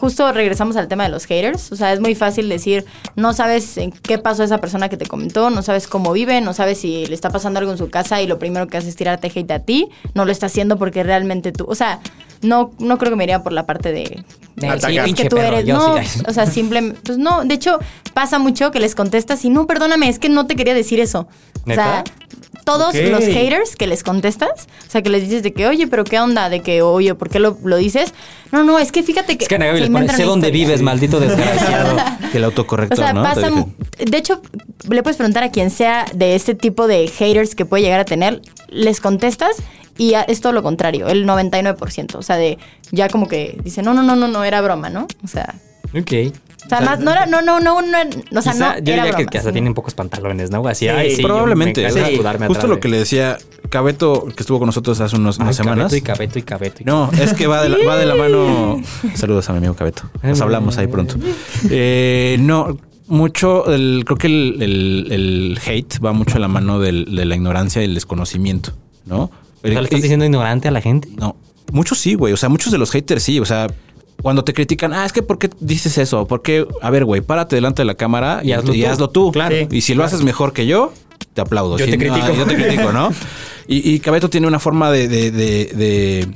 Justo 0.00 0.30
regresamos 0.32 0.76
al 0.76 0.88
tema 0.88 1.04
de 1.04 1.10
los 1.10 1.24
haters. 1.26 1.70
O 1.72 1.76
sea, 1.76 1.92
es 1.92 2.00
muy 2.00 2.14
fácil 2.14 2.48
decir, 2.48 2.84
no 3.14 3.32
sabes 3.32 3.78
en 3.78 3.92
qué 3.92 4.18
pasó 4.18 4.42
esa 4.42 4.58
persona 4.60 4.88
que 4.88 4.96
te 4.96 5.06
comentó, 5.06 5.50
no 5.50 5.62
sabes 5.62 5.86
cómo 5.86 6.12
vive, 6.12 6.40
no 6.40 6.52
sabes 6.52 6.78
si 6.78 7.06
le 7.06 7.14
está 7.14 7.30
pasando 7.30 7.58
algo 7.60 7.70
en 7.72 7.78
su 7.78 7.90
casa 7.90 8.20
y 8.20 8.26
lo 8.26 8.38
primero 8.38 8.66
que 8.66 8.76
hace 8.76 8.88
es 8.88 8.96
tirarte 8.96 9.30
hate 9.34 9.50
a 9.52 9.60
ti. 9.60 9.88
No 10.14 10.24
lo 10.24 10.32
está 10.32 10.46
haciendo 10.46 10.78
porque 10.78 11.04
realmente 11.04 11.52
tú. 11.52 11.64
O 11.68 11.74
sea, 11.74 12.00
no, 12.42 12.72
no 12.78 12.98
creo 12.98 13.10
que 13.10 13.16
me 13.16 13.24
iría 13.24 13.42
por 13.42 13.52
la 13.52 13.66
parte 13.66 13.92
de. 13.92 14.24
de 14.56 14.68
Atacar. 14.68 15.08
es 15.08 15.14
que 15.14 15.28
tú 15.28 15.38
eres. 15.38 15.66
No, 15.66 15.96
sí. 16.02 16.22
o 16.26 16.32
sea, 16.32 16.46
simplemente. 16.46 17.00
Pues 17.04 17.18
no, 17.18 17.44
de 17.44 17.54
hecho, 17.54 17.78
pasa 18.14 18.38
mucho 18.38 18.70
que 18.70 18.80
les 18.80 18.94
contestas 18.94 19.44
y 19.44 19.50
no, 19.50 19.66
perdóname, 19.66 20.08
es 20.08 20.18
que 20.18 20.28
no 20.28 20.46
te 20.46 20.56
quería 20.56 20.74
decir 20.74 21.00
eso. 21.00 21.28
O 21.66 21.74
sea. 21.74 22.04
Todos 22.66 22.94
los 22.96 23.24
haters 23.24 23.76
que 23.76 23.86
les 23.86 24.02
contestas, 24.02 24.66
o 24.86 24.90
sea, 24.90 25.00
que 25.00 25.08
les 25.08 25.22
dices 25.22 25.44
de 25.44 25.52
que, 25.52 25.68
oye, 25.68 25.86
pero 25.86 26.02
qué 26.02 26.18
onda, 26.18 26.50
de 26.50 26.60
que, 26.62 26.82
oye, 26.82 27.14
¿por 27.14 27.30
qué 27.30 27.38
lo, 27.38 27.56
lo 27.62 27.76
dices? 27.76 28.12
No, 28.50 28.64
no, 28.64 28.80
es 28.80 28.90
que 28.90 29.04
fíjate 29.04 29.38
que. 29.38 29.44
Es 29.44 29.48
que 29.48 29.56
se 29.56 29.72
les 29.80 29.88
pone, 29.88 30.08
sé 30.08 30.24
dónde 30.24 30.48
historia". 30.48 30.66
vives, 30.66 30.82
maldito 30.82 31.20
desgraciado. 31.20 31.96
Que 32.32 32.38
el 32.38 32.44
autocorrector, 32.44 32.98
O 32.98 33.02
sea, 33.02 33.12
¿no? 33.12 33.22
De 33.98 34.18
hecho, 34.18 34.42
le 34.90 35.02
puedes 35.04 35.16
preguntar 35.16 35.44
a 35.44 35.50
quien 35.52 35.70
sea 35.70 36.06
de 36.12 36.34
este 36.34 36.54
tipo 36.56 36.88
de 36.88 37.06
haters 37.06 37.54
que 37.54 37.64
puede 37.64 37.84
llegar 37.84 38.00
a 38.00 38.04
tener, 38.04 38.42
les 38.68 39.00
contestas 39.00 39.56
y 39.96 40.14
a- 40.14 40.22
es 40.22 40.40
todo 40.40 40.52
lo 40.52 40.62
contrario, 40.64 41.06
el 41.06 41.24
99%. 41.24 42.16
O 42.16 42.22
sea, 42.22 42.36
de 42.36 42.58
ya 42.90 43.08
como 43.08 43.28
que 43.28 43.56
dice, 43.62 43.80
no, 43.82 43.94
no, 43.94 44.02
no, 44.02 44.16
no, 44.16 44.26
no, 44.26 44.42
era 44.42 44.60
broma, 44.60 44.90
¿no? 44.90 45.06
O 45.24 45.28
sea. 45.28 45.54
ok. 45.96 46.34
O 46.66 46.68
sea, 46.68 46.80
más- 46.80 46.98
no 47.00 47.12
era, 47.12 47.26
no, 47.26 47.40
no, 47.42 47.60
no, 47.60 47.80
no, 47.80 47.98
o 48.38 48.42
sea, 48.42 48.52
Quizá- 48.52 48.74
no, 48.74 48.84
yo 48.84 48.92
era 48.92 49.04
diría 49.04 49.04
que, 49.04 49.10
broma, 49.12 49.30
que 49.30 49.38
hasta 49.38 49.52
tienen 49.52 49.72
pocos 49.74 49.94
pantalones, 49.94 50.50
¿no? 50.50 50.66
Así, 50.66 50.86
Sí, 50.86 50.88
ay, 50.88 51.10
sí, 51.16 51.22
yo 51.22 51.28
Probablemente. 51.28 51.88
sí. 51.90 52.00
Justo 52.48 52.66
lo 52.66 52.80
que 52.80 52.88
le 52.88 52.98
decía 52.98 53.38
Cabeto, 53.70 54.26
que 54.26 54.42
estuvo 54.42 54.58
con 54.58 54.66
nosotros 54.66 55.00
hace 55.00 55.16
unos, 55.16 55.38
Ay, 55.38 55.44
unas 55.44 55.56
semanas. 55.56 55.84
Cabeto 55.92 55.96
y 55.96 56.02
cabeto 56.02 56.38
y 56.38 56.42
cabeto. 56.42 56.76
y- 56.82 56.84
No, 56.84 57.10
es 57.12 57.34
que 57.34 57.46
va 57.46 57.62
de 57.62 57.68
la, 57.68 57.78
va 57.86 57.96
de 57.96 58.06
la 58.06 58.14
mano. 58.16 58.80
Saludos 59.14 59.48
a 59.48 59.52
mi 59.52 59.58
amigo 59.58 59.74
Cabeto. 59.74 60.02
Nos 60.22 60.40
hablamos 60.40 60.76
ahí 60.78 60.86
pronto. 60.88 61.16
Eh, 61.70 62.36
no, 62.40 62.76
mucho, 63.08 63.72
el- 63.72 64.02
creo 64.04 64.16
que 64.18 64.26
el, 64.26 64.58
el- 64.62 65.06
el 65.12 65.58
hate 65.64 65.98
va 66.04 66.12
mucho 66.12 66.36
a 66.36 66.40
la 66.40 66.48
mano 66.48 66.78
del- 66.80 67.14
de 67.14 67.24
la 67.24 67.34
ignorancia 67.36 67.82
y 67.82 67.84
el 67.84 67.94
desconocimiento, 67.94 68.72
¿no? 69.04 69.22
O 69.22 69.30
sea, 69.62 69.70
¿Le 69.80 69.80
estás 69.84 69.98
Y- 69.98 70.02
diciendo 70.02 70.24
ignorante 70.24 70.68
a 70.68 70.70
la 70.70 70.80
gente? 70.80 71.08
no, 71.16 71.36
muchos 71.72 71.98
sí, 71.98 72.14
güey. 72.14 72.32
O 72.32 72.36
sea, 72.36 72.48
muchos 72.48 72.72
de 72.72 72.78
los 72.78 72.90
haters 72.90 73.22
sí. 73.22 73.40
O 73.40 73.44
sea, 73.44 73.66
cuando 74.26 74.42
te 74.42 74.52
critican, 74.54 74.92
ah, 74.92 75.06
es 75.06 75.12
que 75.12 75.22
¿por 75.22 75.38
qué 75.38 75.48
dices 75.60 75.98
eso? 75.98 76.26
¿Por 76.26 76.42
qué? 76.42 76.66
A 76.82 76.90
ver, 76.90 77.04
güey, 77.04 77.20
párate 77.20 77.54
delante 77.54 77.82
de 77.82 77.86
la 77.86 77.94
cámara 77.94 78.40
y, 78.42 78.48
Y 78.48 78.52
hazlo 78.54 78.74
y 78.74 78.82
tú. 78.82 78.88
hazlo 78.88 79.10
tú. 79.10 79.30
Claro. 79.30 79.54
Y 79.70 79.82
si 79.82 79.94
lo 79.94 80.02
haces 80.02 80.22
mejor 80.22 80.52
que 80.52 80.66
yo, 80.66 80.92
te 81.32 81.42
aplaudo. 81.42 81.78
Yo 81.78 81.84
Si 81.84 81.92
te 81.92 81.96
no, 81.96 82.12
critico. 82.12 82.34
yo 82.36 82.44
te 82.44 82.56
critico, 82.56 82.90
¿no? 82.92 83.10
Y, 83.68 83.88
y 83.94 84.00
Cabeto 84.00 84.28
tiene 84.28 84.48
una 84.48 84.58
forma 84.58 84.90
de, 84.90 85.06
de, 85.06 85.30
de, 85.30 85.66
de- 85.66 86.28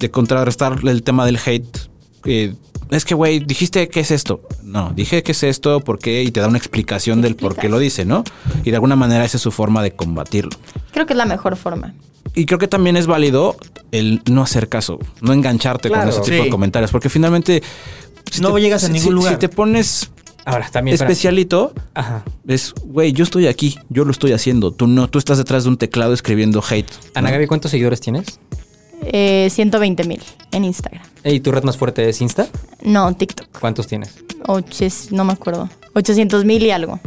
de 0.00 0.10
contrarrestar 0.10 0.80
el 0.82 1.04
tema 1.04 1.24
del 1.24 1.38
hate. 1.46 1.78
que 2.24 2.54
es 2.90 3.04
que, 3.04 3.14
güey, 3.14 3.38
dijiste 3.40 3.88
qué 3.88 4.00
es 4.00 4.10
esto. 4.10 4.40
No, 4.62 4.92
dije 4.94 5.22
qué 5.22 5.32
es 5.32 5.42
esto, 5.42 5.80
por 5.80 5.98
qué, 5.98 6.22
y 6.22 6.30
te 6.30 6.40
da 6.40 6.48
una 6.48 6.58
explicación 6.58 7.22
del 7.22 7.36
por 7.36 7.56
qué 7.56 7.68
lo 7.68 7.78
dice, 7.78 8.04
¿no? 8.04 8.24
Y 8.64 8.70
de 8.70 8.76
alguna 8.76 8.96
manera 8.96 9.24
esa 9.24 9.36
es 9.36 9.42
su 9.42 9.50
forma 9.50 9.82
de 9.82 9.92
combatirlo. 9.92 10.50
Creo 10.92 11.06
que 11.06 11.12
es 11.12 11.16
la 11.16 11.26
mejor 11.26 11.56
forma. 11.56 11.94
Y 12.34 12.46
creo 12.46 12.58
que 12.58 12.68
también 12.68 12.96
es 12.96 13.06
válido 13.06 13.56
el 13.92 14.22
no 14.30 14.42
hacer 14.42 14.68
caso, 14.68 14.98
no 15.20 15.32
engancharte 15.32 15.88
Claro. 15.88 16.10
con 16.10 16.10
ese 16.10 16.20
tipo 16.30 16.36
Sí. 16.38 16.44
de 16.44 16.50
comentarios, 16.50 16.90
porque 16.90 17.08
finalmente... 17.08 17.62
si 18.30 18.40
No 18.40 18.56
llegas 18.58 18.84
a 18.84 18.86
si- 18.86 18.92
ningún 18.92 19.08
si- 19.08 19.14
lugar. 19.14 19.32
Si 19.34 19.38
te 19.40 19.48
pones 19.48 20.10
Ahora, 20.44 20.68
también. 20.70 20.96
para- 20.96 21.10
especialito, 21.10 21.72
Ajá. 21.94 22.24
es, 22.46 22.72
güey, 22.84 23.12
yo 23.12 23.24
estoy 23.24 23.46
aquí, 23.48 23.76
yo 23.88 24.04
lo 24.04 24.12
estoy 24.12 24.32
haciendo, 24.32 24.70
tú 24.70 24.86
no, 24.86 25.08
tú 25.10 25.18
estás 25.18 25.38
detrás 25.38 25.64
de 25.64 25.70
un 25.70 25.76
teclado 25.76 26.12
escribiendo 26.12 26.62
hate. 26.68 26.88
¿no? 26.90 26.96
Ana 27.14 27.30
Gaby, 27.32 27.46
¿cuántos 27.46 27.70
seguidores 27.72 28.00
tienes? 28.00 28.38
Eh, 29.02 29.48
120 29.50 30.04
mil 30.04 30.22
en 30.52 30.64
Instagram. 30.64 31.02
¿Y 31.24 31.40
tu 31.40 31.52
red 31.52 31.62
más 31.64 31.76
fuerte 31.76 32.08
es 32.08 32.20
Insta? 32.20 32.46
No, 32.82 33.12
TikTok. 33.14 33.58
¿Cuántos 33.58 33.86
tienes? 33.86 34.14
Oches, 34.46 35.10
no 35.12 35.24
me 35.24 35.32
acuerdo. 35.32 35.68
800 35.94 36.44
mil 36.44 36.62
y 36.64 36.70
algo. 36.70 37.00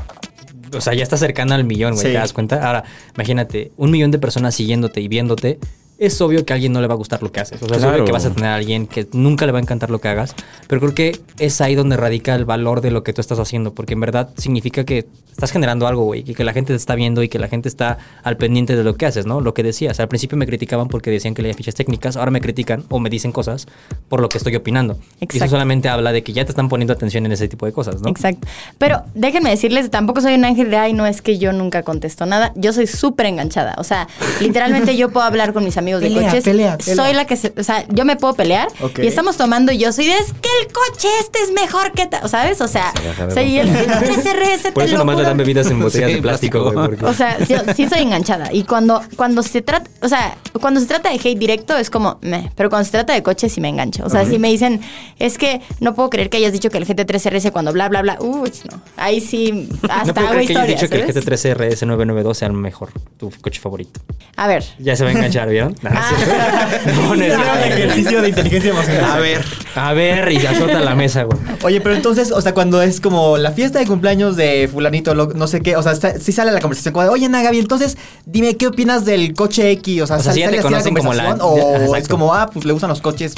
O 0.75 0.81
sea, 0.81 0.93
ya 0.93 1.03
está 1.03 1.17
cercana 1.17 1.55
al 1.55 1.63
millón, 1.65 1.93
güey, 1.93 2.07
Sí. 2.07 2.11
¿te 2.11 2.17
das 2.17 2.33
cuenta? 2.33 2.65
Ahora, 2.65 2.83
imagínate, 3.15 3.71
un 3.77 3.91
millón 3.91 4.11
de 4.11 4.17
personas 4.19 4.55
siguiéndote 4.55 5.01
y 5.01 5.07
viéndote 5.07 5.59
es 6.05 6.19
obvio 6.21 6.45
que 6.45 6.53
a 6.53 6.55
alguien 6.55 6.71
no 6.73 6.81
le 6.81 6.87
va 6.87 6.93
a 6.93 6.97
gustar 6.97 7.21
lo 7.23 7.31
que 7.31 7.39
haces. 7.39 7.61
O 7.61 7.65
sea, 7.67 7.75
es 7.77 7.81
Claro. 7.83 7.95
obvio 7.97 8.05
que 8.05 8.11
vas 8.11 8.25
a 8.25 8.31
tener 8.31 8.49
a 8.49 8.55
alguien 8.55 8.87
que 8.87 9.07
nunca 9.13 9.45
le 9.45 9.51
va 9.51 9.59
a 9.59 9.61
encantar 9.61 9.89
lo 9.89 9.99
que 9.99 10.07
hagas. 10.07 10.35
Pero 10.67 10.81
creo 10.81 10.93
que 10.93 11.19
es 11.39 11.61
ahí 11.61 11.75
donde 11.75 11.97
radica 11.97 12.35
el 12.35 12.45
valor 12.45 12.81
de 12.81 12.91
lo 12.91 13.03
que 13.03 13.13
tú 13.13 13.21
estás 13.21 13.39
haciendo. 13.39 13.73
Porque 13.73 13.93
en 13.93 13.99
verdad 13.99 14.29
significa 14.37 14.83
que 14.83 15.07
estás 15.31 15.51
generando 15.51 15.87
algo, 15.87 16.03
güey. 16.03 16.23
Y 16.27 16.33
que 16.35 16.43
la 16.43 16.53
gente 16.53 16.73
te 16.73 16.77
está 16.77 16.95
viendo 16.95 17.23
y 17.23 17.29
que 17.29 17.39
la 17.39 17.47
gente 17.47 17.67
está 17.69 17.97
al 18.23 18.37
pendiente 18.37 18.75
de 18.75 18.83
lo 18.83 18.95
que 18.95 19.05
haces, 19.05 19.25
¿no? 19.25 19.41
Lo 19.41 19.53
que 19.53 19.63
decías. 19.63 19.99
Al 19.99 20.07
principio 20.07 20.37
me 20.37 20.45
criticaban 20.45 20.87
porque 20.87 21.09
decían 21.11 21.33
que 21.33 21.41
leía 21.41 21.53
fichas 21.53 21.75
técnicas. 21.75 22.17
Ahora 22.17 22.31
me 22.31 22.41
critican 22.41 22.83
o 22.89 22.99
me 22.99 23.09
dicen 23.09 23.31
cosas 23.31 23.67
por 24.09 24.19
lo 24.21 24.29
que 24.29 24.37
estoy 24.37 24.55
opinando. 24.55 24.93
Y 24.93 24.97
eso 24.97 25.35
Exacto. 25.37 25.51
solamente 25.51 25.89
habla 25.89 26.11
de 26.11 26.23
que 26.23 26.33
ya 26.33 26.45
te 26.45 26.51
están 26.51 26.69
poniendo 26.69 26.93
atención 26.93 27.25
en 27.25 27.31
ese 27.31 27.47
tipo 27.47 27.65
de 27.65 27.71
cosas, 27.73 28.01
¿no? 28.01 28.09
Exacto. 28.09 28.47
Pero 28.77 29.03
déjenme 29.15 29.49
decirles, 29.49 29.89
tampoco 29.89 30.21
soy 30.21 30.35
un 30.35 30.45
ángel 30.45 30.69
de, 30.69 30.77
ay, 30.77 30.93
no 30.93 31.05
es 31.05 31.21
que 31.21 31.37
yo 31.37 31.53
nunca 31.53 31.83
contesto 31.83 32.25
nada. 32.25 32.51
Yo 32.55 32.73
soy 32.73 32.87
súper 32.87 33.27
enganchada. 33.27 33.75
O 33.77 33.83
sea, 33.83 34.07
literalmente 34.41 34.95
yo 34.97 35.09
puedo 35.09 35.25
hablar 35.25 35.53
con 35.53 35.63
mis 35.63 35.77
amigos 35.77 35.92
de 35.99 36.07
Pelea, 36.07 36.29
coches. 36.29 36.43
pelea, 36.43 36.77
pelea. 36.77 36.95
Soy 36.95 37.13
la 37.13 37.25
que 37.25 37.35
se, 37.35 37.53
o 37.57 37.63
sea, 37.63 37.85
yo 37.89 38.05
me 38.05 38.15
puedo 38.15 38.33
pelear 38.33 38.67
y 39.01 39.07
estamos 39.07 39.37
tomando 39.37 39.71
y 39.71 39.77
yo 39.77 39.91
soy 39.91 40.07
de, 40.07 40.13
es 40.13 40.33
que 40.33 40.49
el 40.61 40.71
coche 40.71 41.07
este 41.19 41.39
es 41.43 41.51
mejor 41.51 41.91
que 41.91 42.05
tal, 42.07 42.27
¿sabes? 42.29 42.61
O 42.61 42.67
sea, 42.67 42.89
ajá, 42.89 43.25
o 43.27 43.31
sea, 43.31 43.43
y 43.43 43.57
el 43.59 43.69
3RS 43.69 44.71
Por 44.73 44.83
te 44.83 44.89
eso 44.89 44.93
lo 44.93 44.99
nomás 44.99 45.17
le 45.17 45.23
dan 45.23 45.37
bebidas 45.37 45.67
en 45.67 45.79
botellas 45.79 46.09
Sí, 46.09 46.15
de 46.15 46.21
plástico, 46.21 46.73
O 47.03 47.13
sea, 47.13 47.37
sí, 47.45 47.55
sí 47.75 47.87
soy 47.87 48.01
enganchada. 48.01 48.53
Y 48.53 48.63
cuando, 48.63 49.01
cuando 49.15 49.43
se 49.43 49.61
trata, 49.61 49.89
o 50.01 50.07
sea, 50.07 50.37
cuando 50.59 50.79
se 50.79 50.85
trata 50.87 51.09
de 51.09 51.15
hate 51.15 51.37
directo 51.37 51.77
es 51.77 51.89
como, 51.89 52.17
meh. 52.21 52.51
Pero 52.55 52.69
cuando 52.69 52.85
se 52.85 52.91
trata 52.91 53.13
de 53.13 53.23
coches 53.23 53.51
sí 53.51 53.61
me 53.61 53.69
engancho. 53.69 54.05
O 54.05 54.09
sea, 54.09 54.25
si 54.25 54.39
me 54.39 54.49
dicen, 54.49 54.81
es 55.19 55.37
que 55.37 55.61
no 55.79 55.93
puedo 55.95 56.09
creer 56.09 56.29
que 56.29 56.37
hayas 56.37 56.51
dicho 56.53 56.69
que 56.69 56.77
el 56.77 56.85
GT3 56.87 57.29
RS 57.31 57.51
cuando 57.51 57.71
bla, 57.73 57.89
bla, 57.89 58.01
bla. 58.01 58.17
Uy, 58.19 58.51
no. 58.71 58.81
Ahí 58.97 59.21
sí, 59.21 59.69
hasta 59.89 60.19
no 60.21 60.27
hago 60.27 60.35
creer 60.35 60.47
que 60.47 60.57
hayas 60.57 60.67
dicho 60.67 60.89
que 60.89 60.97
el 61.01 61.13
¿sabes? 61.13 61.25
GT3 61.25 61.53
RS 61.55 61.83
992 61.85 62.37
sea 62.37 62.47
el 62.47 62.53
mejor, 62.53 62.89
tu 63.17 63.31
coche 63.41 63.59
favorito. 63.61 63.99
A 64.35 64.47
ver. 64.47 64.63
Ya 64.79 64.95
se 64.95 65.03
va 65.03 65.09
a 65.09 65.13
enganchar, 65.13 65.49
¿vieron? 65.49 65.75
No, 65.83 65.89
Ah, 65.93 66.67
no, 66.95 67.15
no 67.15 67.23
ejercicio 67.23 68.21
de 68.21 68.29
inteligencia 68.29 68.71
emocional. 68.71 69.03
A 69.11 69.19
ver. 69.19 69.43
A 69.75 69.93
ver, 69.93 70.31
y 70.31 70.37
azota 70.45 70.79
la 70.79 70.95
mesa, 70.95 71.23
güey. 71.23 71.37
Oye, 71.63 71.81
pero 71.81 71.95
entonces, 71.95 72.31
o 72.31 72.39
sea, 72.41 72.53
cuando 72.53 72.81
es 72.81 73.01
como 73.01 73.37
la 73.37 73.51
fiesta 73.51 73.79
de 73.79 73.85
cumpleaños 73.87 74.35
de 74.35 74.69
fulanito, 74.71 75.13
lo- 75.15 75.27
no 75.27 75.47
sé 75.47 75.61
qué, 75.61 75.75
o 75.75 75.83
sea, 75.83 75.91
está- 75.91 76.19
sí 76.19 76.31
sale 76.31 76.51
la 76.51 76.59
conversación 76.61 76.93
como 76.93 77.03
de, 77.03 77.09
oye, 77.09 77.27
Nagabi, 77.27 77.59
entonces 77.59 77.97
dime 78.25 78.55
qué 78.55 78.67
opinas 78.67 79.03
del 79.05 79.33
coche 79.33 79.71
X, 79.71 80.01
o 80.03 80.07
sea, 80.07 80.17
O 80.17 80.19
sea, 80.23 80.31
¿sale 80.31 80.41
ya 80.41 80.49
te 80.51 80.57
así 80.59 80.63
conocen 80.67 80.93
como 80.95 81.13
la- 81.13 81.33
o 81.35 81.95
es 81.95 82.07
como, 82.07 82.33
ah, 82.33 82.49
pues 82.53 82.65
le 82.65 82.71
gustan 82.73 82.89
los 82.89 83.01
coches, 83.01 83.33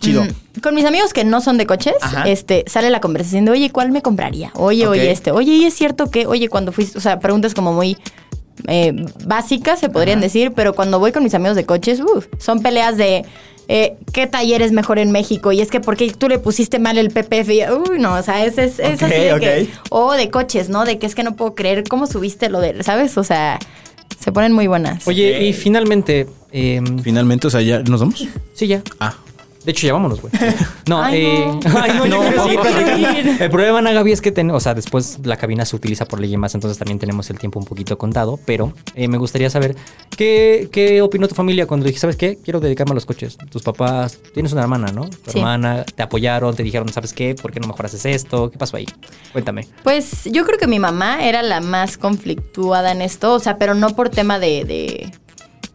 chido. 0.00 0.24
Mm, 0.24 0.60
Con 0.62 0.74
mis 0.74 0.84
amigos 0.86 1.12
que 1.12 1.24
no 1.24 1.40
son 1.40 1.58
de 1.58 1.66
coches, 1.66 1.94
Ajá. 2.00 2.24
este, 2.28 2.64
sale 2.66 2.88
la 2.90 3.00
conversación 3.00 3.44
de, 3.44 3.50
oye, 3.50 3.70
¿cuál 3.70 3.90
me 3.92 4.00
compraría? 4.00 4.50
Oye, 4.54 4.86
oye, 4.86 5.10
este, 5.10 5.32
oye, 5.32 5.52
¿y 5.52 5.64
es 5.64 5.74
cierto 5.74 6.06
que, 6.10 6.26
oye, 6.26 6.48
cuando 6.48 6.72
fuiste, 6.72 6.96
o 6.98 7.00
sea, 7.00 7.18
preguntas 7.20 7.52
como 7.54 7.72
muy 7.72 7.98
eh, 8.68 9.04
básicas, 9.24 9.78
se 9.80 9.88
podrían 9.88 10.20
decir, 10.20 10.52
pero 10.54 10.74
cuando 10.74 10.98
voy 10.98 11.12
con 11.12 11.22
mis 11.22 11.34
amigos 11.34 11.56
de 11.56 11.64
coches, 11.66 12.00
uf, 12.00 12.26
son 12.38 12.62
peleas 12.62 12.96
de 12.96 13.24
eh, 13.68 13.94
qué 14.12 14.26
taller 14.26 14.62
es 14.62 14.72
mejor 14.72 14.98
en 14.98 15.12
México 15.12 15.52
y 15.52 15.60
es 15.60 15.70
que 15.70 15.80
porque 15.80 16.10
tú 16.12 16.28
le 16.28 16.38
pusiste 16.38 16.78
mal 16.78 16.98
el 16.98 17.10
PPF 17.10 17.48
y, 17.50 17.62
uy, 17.70 17.98
no, 18.00 18.14
o 18.14 18.22
sea, 18.22 18.44
es, 18.44 18.58
es, 18.58 18.78
es 18.80 18.96
Ok, 19.02 19.02
así 19.04 19.14
de 19.14 19.38
que, 19.40 19.62
ok. 19.62 19.68
o 19.90 20.12
de 20.14 20.28
coches, 20.30 20.68
¿no? 20.68 20.84
De 20.84 20.98
que 20.98 21.06
es 21.06 21.14
que 21.14 21.22
no 21.22 21.36
puedo 21.36 21.54
creer 21.54 21.84
cómo 21.88 22.06
subiste 22.06 22.48
lo 22.48 22.60
de, 22.60 22.82
¿sabes? 22.82 23.16
O 23.16 23.22
sea, 23.24 23.58
se 24.18 24.32
ponen 24.32 24.52
muy 24.52 24.66
buenas. 24.66 25.06
Oye, 25.06 25.44
y 25.46 25.52
finalmente, 25.52 26.26
em, 26.52 26.98
Finalmente, 26.98 27.46
o 27.46 27.50
sea, 27.50 27.60
ya 27.62 27.80
nos 27.80 28.00
vamos. 28.00 28.26
sí, 28.54 28.66
ya. 28.66 28.82
Ah. 28.98 29.14
De 29.70 29.72
hecho, 29.72 29.86
ya 29.86 29.92
vámonos, 29.92 30.20
güey. 30.20 30.32
No, 30.88 31.00
Ay, 31.00 31.24
eh. 31.24 31.44
no. 31.46 31.60
Ay, 31.80 31.92
no, 31.96 32.06
No. 32.06 32.22
El 33.38 33.50
problema, 33.50 33.80
Nagabi, 33.80 34.10
es 34.10 34.20
que 34.20 34.32
ten- 34.32 34.50
o 34.50 34.58
sea, 34.58 34.74
después 34.74 35.20
la 35.22 35.36
cabina 35.36 35.64
se 35.64 35.76
utiliza 35.76 36.06
por 36.06 36.18
ley 36.20 36.34
y 36.34 36.36
más, 36.36 36.56
entonces 36.56 36.76
también 36.76 36.98
tenemos 36.98 37.30
el 37.30 37.38
tiempo 37.38 37.60
un 37.60 37.64
poquito 37.64 37.96
contado. 37.96 38.40
Pero 38.44 38.72
eh, 38.96 39.06
me 39.06 39.16
gustaría 39.16 39.48
saber 39.48 39.76
qué, 40.16 40.68
qué 40.72 41.00
opinó 41.02 41.28
tu 41.28 41.36
familia 41.36 41.66
cuando 41.68 41.86
dije, 41.86 42.00
¿sabes 42.00 42.16
qué? 42.16 42.36
Quiero 42.42 42.58
dedicarme 42.58 42.90
a 42.90 42.94
los 42.96 43.06
coches. 43.06 43.38
Tus 43.50 43.62
papás, 43.62 44.18
tienes 44.34 44.52
una 44.52 44.62
hermana, 44.62 44.88
¿no? 44.92 45.08
Tu 45.08 45.30
Sí. 45.30 45.38
hermana, 45.38 45.84
te 45.84 46.02
apoyaron, 46.02 46.56
te 46.56 46.64
dijeron, 46.64 46.88
¿sabes 46.88 47.12
qué? 47.12 47.36
¿Por 47.36 47.52
qué 47.52 47.60
no 47.60 47.68
mejor 47.68 47.86
haces 47.86 48.04
esto? 48.06 48.50
¿Qué 48.50 48.58
pasó 48.58 48.76
ahí? 48.76 48.86
Cuéntame. 49.30 49.68
Pues 49.84 50.24
yo 50.24 50.44
creo 50.44 50.58
que 50.58 50.66
mi 50.66 50.80
mamá 50.80 51.24
era 51.24 51.42
la 51.42 51.60
más 51.60 51.96
conflictuada 51.96 52.90
en 52.90 53.02
esto, 53.02 53.34
o 53.34 53.38
sea, 53.38 53.58
pero 53.58 53.74
no 53.76 53.94
por 53.94 54.08
tema 54.08 54.40
de, 54.40 54.64
de 54.64 55.12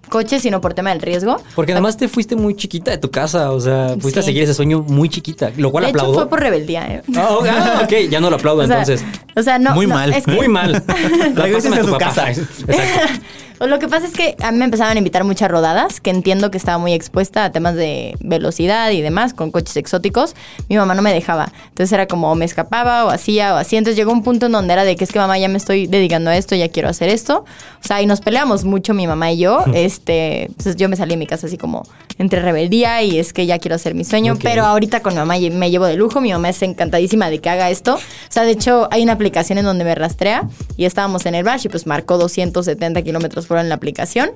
coche, 0.09 0.39
sino 0.39 0.61
por 0.61 0.73
tema 0.73 0.91
del 0.91 1.01
riesgo. 1.01 1.37
Porque 1.55 1.71
además 1.73 1.97
te 1.97 2.07
fuiste 2.07 2.35
muy 2.35 2.55
chiquita 2.55 2.91
de 2.91 2.97
tu 2.97 3.11
casa, 3.11 3.51
o 3.51 3.59
sea, 3.59 3.95
fuiste 3.99 4.19
a 4.19 4.23
seguir 4.23 4.43
ese 4.43 4.53
sueño 4.53 4.81
muy 4.87 5.09
chiquita, 5.09 5.51
lo 5.57 5.71
cual 5.71 5.83
de 5.85 5.89
hecho, 5.91 5.99
aplaudo. 5.99 6.19
fue 6.19 6.29
por 6.29 6.39
rebeldía, 6.39 6.87
¿eh? 6.87 7.01
Ah, 7.15 7.29
ok, 7.39 7.45
ah, 7.49 7.81
ok, 7.85 7.93
ya 8.09 8.19
no 8.19 8.29
lo 8.29 8.35
aplaudo 8.37 8.63
O 8.63 8.67
sea, 8.67 8.79
entonces. 8.81 9.05
o 9.35 9.41
sea, 9.43 9.59
no. 9.59 9.73
Muy 9.73 9.87
no, 9.87 9.95
mal. 9.95 10.13
es 10.13 10.25
que- 10.25 10.31
Muy 10.31 10.47
mal. 10.47 10.83
Regreses 11.35 11.69
Pásame 11.69 11.75
a 11.75 11.79
tu 11.81 11.85
su 11.87 11.91
papá. 11.93 12.05
casa. 12.05 12.29
Exacto. 12.31 13.23
O 13.59 13.67
Lo 13.67 13.79
que 13.79 13.87
pasa 13.87 14.05
es 14.05 14.13
que 14.13 14.35
a 14.43 14.51
mí 14.51 14.57
me 14.57 14.65
empezaban 14.65 14.95
a 14.95 14.97
invitar 14.97 15.23
muchas 15.23 15.49
rodadas, 15.49 16.01
que 16.01 16.09
entiendo 16.09 16.51
que 16.51 16.57
estaba 16.57 16.77
muy 16.77 16.93
expuesta 16.93 17.45
a 17.45 17.51
temas 17.51 17.75
de 17.75 18.15
velocidad 18.19 18.91
y 18.91 19.01
demás, 19.01 19.33
con 19.33 19.51
coches 19.51 19.77
exóticos. 19.77 20.35
Mi 20.67 20.75
mamá 20.75 20.93
no 20.93 21.01
me 21.01 21.13
dejaba. 21.13 21.51
Entonces 21.69 21.91
era 21.93 22.07
como 22.07 22.31
o 22.31 22.35
me 22.35 22.43
escapaba 22.43 23.05
o 23.05 23.09
hacía 23.09 23.53
o 23.53 23.57
así. 23.57 23.77
Entonces 23.77 23.95
llegó 23.95 24.11
un 24.11 24.23
punto 24.23 24.47
en 24.47 24.51
donde 24.51 24.73
era 24.73 24.83
de 24.83 24.95
que 24.95 25.05
es 25.05 25.11
que 25.11 25.19
mamá 25.19 25.37
ya 25.37 25.47
me 25.47 25.57
estoy 25.57 25.87
dedicando 25.87 26.29
a 26.31 26.37
esto, 26.37 26.55
ya 26.55 26.67
quiero 26.69 26.89
hacer 26.89 27.09
esto. 27.09 27.45
O 27.83 27.87
sea, 27.87 28.01
y 28.01 28.05
nos 28.05 28.19
peleamos 28.19 28.65
mucho 28.65 28.93
mi 28.93 29.07
mamá 29.07 29.31
y 29.31 29.37
yo. 29.37 29.63
este, 29.73 30.47
entonces 30.47 30.75
yo 30.75 30.89
me 30.89 30.97
salí 30.97 31.11
de 31.11 31.17
mi 31.17 31.27
casa 31.27 31.47
así 31.47 31.57
como 31.57 31.83
entre 32.17 32.41
rebeldía 32.41 33.03
y 33.03 33.19
es 33.19 33.31
que 33.31 33.45
ya 33.45 33.59
quiero 33.59 33.75
hacer 33.75 33.95
mi 33.95 34.03
sueño. 34.03 34.33
Ok. 34.33 34.39
Pero 34.43 34.65
ahorita 34.65 35.01
con 35.01 35.13
mi 35.13 35.19
mamá 35.19 35.35
me 35.37 35.71
llevo 35.71 35.85
de 35.85 35.95
lujo. 35.95 36.19
Mi 36.19 36.31
mamá 36.31 36.49
es 36.49 36.61
encantadísima 36.61 37.29
de 37.29 37.39
que 37.39 37.49
haga 37.49 37.69
esto. 37.69 37.95
O 37.95 37.99
sea, 38.29 38.43
de 38.43 38.51
hecho, 38.51 38.89
hay 38.91 39.03
una 39.03 39.13
aplicación 39.13 39.57
en 39.57 39.65
donde 39.65 39.85
me 39.85 39.95
rastrea 39.95 40.47
y 40.75 40.85
estábamos 40.85 41.25
en 41.25 41.35
el 41.35 41.45
bash 41.45 41.65
y 41.65 41.69
pues 41.69 41.87
marcó 41.87 42.17
270 42.17 43.01
kilómetros 43.01 43.44
por 43.45 43.55
hora 43.55 43.61
en 43.61 43.69
la 43.69 43.75
aplicación, 43.75 44.29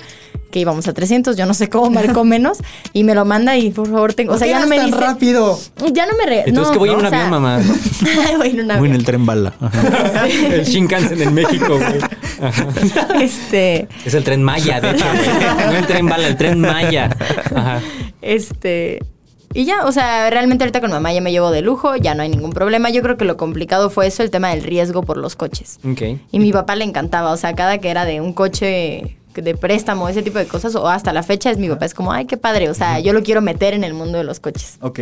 que 0.52 0.60
íbamos 0.60 0.88
a 0.88 0.94
300. 0.94 1.36
Yo 1.38 1.46
no 1.46 1.54
sé 1.54 1.70
cómo 1.70 1.90
marcó 1.90 2.24
menos 2.26 2.60
y 2.94 3.04
me 3.04 3.14
lo 3.16 3.26
manda 3.26 3.58
y 3.58 3.70
por 3.72 3.88
favor, 3.90 4.14
tengo. 4.14 4.34
O 4.34 4.38
sea, 4.38 4.48
ya 4.48 4.60
no 4.60 4.68
me 4.68 4.78
tan 4.78 4.88
dice. 4.88 5.00
rápido? 5.00 5.60
Ya 5.92 6.06
no 6.06 6.14
me 6.18 6.26
re. 6.26 6.44
Entonces 6.48 6.68
no, 6.68 6.72
que 6.74 6.80
voy 6.80 6.90
en 6.90 6.96
no, 6.96 7.00
un 7.02 7.06
o 7.06 7.10
sea, 7.10 7.20
avión, 7.26 7.32
mamá. 7.42 7.60
voy 8.38 8.50
en 8.50 8.60
un 8.62 8.66
Muy 8.68 8.72
en 8.72 8.72
avión. 8.72 8.94
el 8.96 9.04
tren 9.06 9.26
bala. 9.26 9.54
Ajá. 9.62 10.28
El 10.28 10.66
Shinkansen 10.66 11.22
en 11.22 11.34
México, 11.34 11.78
güey. 11.78 12.00
Ajá. 12.42 12.68
Este. 13.22 13.88
Es 14.06 14.14
el 14.14 14.24
tren 14.24 14.44
Maya, 14.44 14.80
de 14.80 14.92
hecho, 14.92 15.06
güey. 15.06 15.66
No 15.72 15.78
el 15.78 15.88
tren 15.88 16.06
bala, 16.08 16.28
el 16.28 16.38
tren 16.38 16.60
Maya. 16.62 17.10
Ajá. 17.56 17.82
Este. 18.22 19.00
Y 19.54 19.66
ya, 19.66 19.86
o 19.86 19.92
sea, 19.92 20.30
realmente 20.30 20.64
ahorita 20.64 20.80
con 20.80 20.92
mamá 20.92 21.12
ya 21.12 21.22
me 21.22 21.32
llevo 21.32 21.52
de 21.52 21.62
lujo, 21.62 21.96
ya 21.96 22.14
no 22.14 22.22
hay 22.24 22.30
ningún 22.30 22.52
problema. 22.52 22.90
Yo 22.90 23.02
creo 23.02 23.18
que 23.18 23.26
lo 23.26 23.36
complicado 23.38 23.90
fue 23.90 24.08
eso, 24.08 24.22
el 24.22 24.30
tema 24.30 24.50
del 24.50 24.64
riesgo 24.64 25.04
por 25.04 25.18
los 25.18 25.36
coches. 25.36 25.80
Ok. 25.84 26.02
Y 26.32 26.40
mi 26.40 26.52
papá 26.52 26.76
le 26.76 26.86
encantaba, 26.86 27.32
o 27.32 27.38
sea, 27.38 27.56
cada 27.56 27.80
que 27.80 27.90
era 27.90 28.06
de 28.06 28.22
un 28.22 28.34
coche 28.34 29.18
de 29.34 29.56
préstamo, 29.56 30.10
ese 30.10 30.22
tipo 30.22 30.38
de 30.38 30.46
cosas, 30.46 30.76
o 30.76 30.88
hasta 30.88 31.14
la 31.14 31.24
fecha 31.24 31.50
es 31.50 31.58
mi 31.58 31.70
papá, 31.70 31.86
es 31.86 31.94
como, 31.94 32.12
ay, 32.12 32.26
qué 32.26 32.36
padre, 32.38 32.70
o 32.70 32.74
sea, 32.74 33.00
yo 33.00 33.14
lo 33.14 33.24
quiero 33.24 33.42
meter 33.42 33.74
en 33.74 33.84
el 33.84 33.94
mundo 33.94 34.18
de 34.18 34.24
los 34.24 34.40
coches. 34.40 34.78
Ok. 34.82 35.00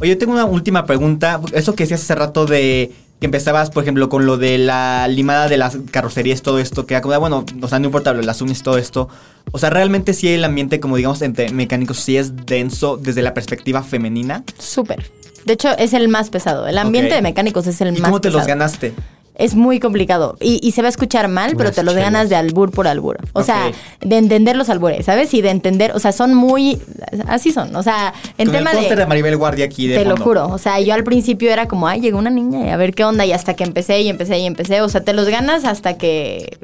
Oye, 0.00 0.10
yo 0.10 0.18
tengo 0.18 0.32
una 0.32 0.44
última 0.44 0.86
pregunta. 0.86 1.40
Eso 1.52 1.74
que 1.74 1.84
decías 1.84 2.02
hace 2.02 2.14
rato 2.14 2.46
de 2.46 2.92
que 3.20 3.26
empezabas, 3.26 3.70
por 3.70 3.82
ejemplo, 3.82 4.08
con 4.08 4.24
lo 4.24 4.38
de 4.38 4.56
la 4.56 5.06
limada 5.06 5.48
de 5.48 5.58
las 5.58 5.76
carrocerías, 5.90 6.40
todo 6.40 6.58
esto, 6.58 6.86
que 6.86 6.94
era 6.94 7.02
como, 7.02 7.18
bueno, 7.20 7.44
o 7.60 7.68
sea, 7.68 7.78
no 7.78 7.86
importa, 7.86 8.14
las 8.14 8.40
uñas, 8.40 8.62
todo 8.62 8.78
esto. 8.78 9.08
O 9.52 9.58
sea, 9.58 9.68
realmente 9.68 10.14
sí 10.14 10.28
el 10.28 10.42
ambiente, 10.42 10.80
como 10.80 10.96
digamos, 10.96 11.20
entre 11.20 11.50
mecánicos, 11.50 11.98
sí 11.98 12.16
es 12.16 12.34
denso 12.46 12.96
desde 12.96 13.20
la 13.20 13.34
perspectiva 13.34 13.82
femenina. 13.82 14.42
Súper. 14.58 15.10
De 15.44 15.52
hecho, 15.52 15.68
es 15.76 15.92
el 15.92 16.08
más 16.08 16.30
pesado. 16.30 16.66
El 16.66 16.78
ambiente 16.78 17.14
de 17.14 17.22
mecánicos 17.22 17.66
es 17.66 17.80
el 17.82 17.96
¿Y 17.96 18.00
más 18.00 18.08
cómo 18.10 18.20
te 18.20 18.28
pesado. 18.28 18.38
los 18.38 18.46
ganaste? 18.46 18.94
Es 19.40 19.54
muy 19.54 19.80
complicado. 19.80 20.36
Y, 20.40 20.60
y 20.62 20.72
se 20.72 20.82
va 20.82 20.88
a 20.88 20.90
escuchar 20.90 21.28
mal, 21.28 21.54
pero 21.56 21.72
te 21.72 21.82
los 21.82 21.94
chelas. 21.94 22.12
ganas 22.12 22.28
de 22.28 22.36
albur 22.36 22.70
por 22.70 22.86
albur. 22.86 23.18
O 23.32 23.42
sea, 23.42 23.72
de 24.00 24.16
entender 24.18 24.54
los 24.54 24.68
albures, 24.68 25.06
¿sabes? 25.06 25.32
Y 25.32 25.40
de 25.40 25.50
entender, 25.50 25.92
o 25.94 25.98
sea, 25.98 26.12
son 26.12 26.34
muy. 26.34 26.78
Así 27.26 27.50
son. 27.50 27.74
O 27.74 27.82
sea, 27.82 28.12
en 28.36 28.48
Con 28.48 28.56
tema 28.56 28.70
el 28.70 28.76
póster 28.76 28.98
de... 28.98 29.04
de. 29.04 29.08
Maribel 29.08 29.36
Guardia 29.36 29.64
aquí 29.64 29.88
de 29.88 29.96
Te 29.96 30.04
lo 30.04 30.16
juro. 30.16 30.48
O 30.48 30.58
sea, 30.58 30.78
yo 30.80 30.92
al 30.92 31.04
principio 31.04 31.50
era 31.50 31.66
como, 31.68 31.88
ay, 31.88 32.00
llegó 32.00 32.18
una 32.18 32.30
niña 32.30 32.66
y 32.66 32.68
a 32.68 32.76
ver 32.76 32.94
qué 32.94 33.04
onda. 33.04 33.24
Y 33.24 33.32
hasta 33.32 33.54
que 33.54 33.64
empecé 33.64 34.02
y 34.02 34.08
empecé 34.08 34.38
y 34.38 34.46
empecé. 34.46 34.82
O 34.82 34.88
sea, 34.88 35.02
te 35.02 35.14
los 35.14 35.28
ganas 35.28 35.64
hasta 35.64 35.96
que. 35.96 36.58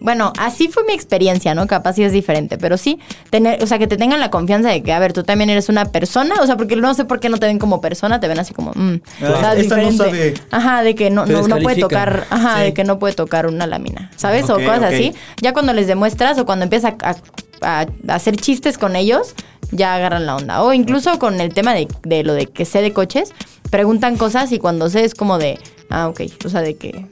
Bueno, 0.00 0.32
así 0.38 0.68
fue 0.68 0.82
mi 0.84 0.92
experiencia, 0.94 1.54
¿no? 1.54 1.66
Capaz 1.66 1.92
sí 1.94 2.02
es 2.02 2.12
diferente, 2.12 2.56
pero 2.58 2.76
sí, 2.78 2.98
tener, 3.28 3.62
o 3.62 3.66
sea, 3.66 3.78
que 3.78 3.86
te 3.86 3.96
tengan 3.98 4.18
la 4.18 4.30
confianza 4.30 4.70
de 4.70 4.82
que, 4.82 4.92
a 4.92 4.98
ver, 4.98 5.12
tú 5.12 5.22
también 5.22 5.50
eres 5.50 5.68
una 5.68 5.84
persona, 5.84 6.36
o 6.40 6.46
sea, 6.46 6.56
porque 6.56 6.74
no 6.76 6.94
sé 6.94 7.04
por 7.04 7.20
qué 7.20 7.28
no 7.28 7.36
te 7.38 7.46
ven 7.46 7.58
como 7.58 7.80
persona, 7.80 8.18
te 8.18 8.26
ven 8.26 8.38
así 8.38 8.54
como, 8.54 8.72
mm, 8.74 8.94
Ah, 9.22 9.24
o 9.36 9.40
sea, 9.40 9.54
esta 9.54 9.76
no 9.76 9.82
diferente. 9.90 9.96
sabe. 9.96 10.34
Ajá, 10.50 10.82
de 10.82 10.94
que 10.94 11.10
no, 11.10 11.26
no, 11.26 11.46
no 11.46 11.58
puede 11.58 11.80
tocar, 11.80 12.26
ajá, 12.30 12.56
Sí. 12.58 12.62
de 12.64 12.74
que 12.74 12.84
no 12.84 12.98
puede 12.98 13.14
tocar 13.14 13.46
una 13.46 13.66
lámina, 13.66 14.10
¿sabes? 14.16 14.48
O 14.48 14.54
cosas 14.54 14.82
así. 14.84 15.12
Ya 15.42 15.52
cuando 15.52 15.72
les 15.74 15.86
demuestras 15.86 16.38
o 16.38 16.46
cuando 16.46 16.64
empiezas 16.64 16.94
a, 17.02 17.10
a- 17.10 17.86
a 18.08 18.14
hacer 18.14 18.36
chistes 18.36 18.78
con 18.78 18.96
ellos, 18.96 19.34
ya 19.70 19.94
agarran 19.94 20.24
la 20.24 20.36
onda. 20.36 20.62
O 20.62 20.72
incluso 20.72 21.18
con 21.18 21.40
el 21.42 21.52
tema 21.52 21.74
de, 21.74 21.86
de 22.04 22.24
lo 22.24 22.32
de 22.32 22.46
que 22.46 22.64
sé 22.64 22.80
de 22.80 22.92
coches, 22.94 23.32
preguntan 23.70 24.16
cosas 24.16 24.50
y 24.52 24.58
cuando 24.58 24.88
sé 24.88 25.04
es 25.04 25.14
como 25.14 25.36
de, 25.38 25.58
ah, 25.90 26.08
ok, 26.08 26.22
o 26.46 26.48
sea, 26.48 26.62
de 26.62 26.76
que... 26.76 27.06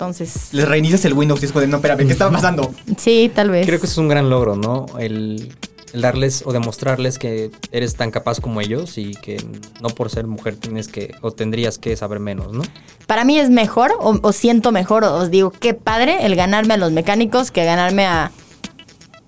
Entonces, 0.00 0.48
Les 0.52 0.66
reinicias 0.66 1.04
el 1.04 1.12
Windows 1.12 1.42
y 1.42 1.44
es 1.44 1.52
como 1.52 1.60
de, 1.60 1.66
no, 1.66 1.76
espérame, 1.76 2.06
¿qué 2.06 2.12
está 2.12 2.30
pasando? 2.30 2.74
sí, 2.96 3.30
tal 3.34 3.50
vez. 3.50 3.66
Creo 3.66 3.78
que 3.78 3.84
eso 3.84 3.92
es 3.92 3.98
un 3.98 4.08
gran 4.08 4.30
logro, 4.30 4.56
¿no? 4.56 4.86
El, 4.98 5.52
el 5.92 6.00
darles 6.00 6.42
o 6.46 6.54
demostrarles 6.54 7.18
que 7.18 7.50
eres 7.70 7.96
tan 7.96 8.10
capaz 8.10 8.40
como 8.40 8.62
ellos 8.62 8.96
y 8.96 9.12
que 9.12 9.36
no 9.82 9.90
por 9.90 10.08
ser 10.08 10.26
mujer 10.26 10.56
tienes 10.56 10.88
que 10.88 11.14
o 11.20 11.32
tendrías 11.32 11.76
que 11.76 11.94
saber 11.96 12.18
menos, 12.18 12.50
¿no? 12.50 12.62
Para 13.06 13.24
mí 13.26 13.38
es 13.38 13.50
mejor 13.50 13.92
o, 14.00 14.18
o 14.22 14.32
siento 14.32 14.72
mejor 14.72 15.04
o 15.04 15.16
os 15.16 15.30
digo, 15.30 15.50
qué 15.50 15.74
padre 15.74 16.24
el 16.24 16.34
ganarme 16.34 16.72
a 16.72 16.76
los 16.78 16.92
mecánicos 16.92 17.50
que 17.50 17.66
ganarme 17.66 18.06
a 18.06 18.30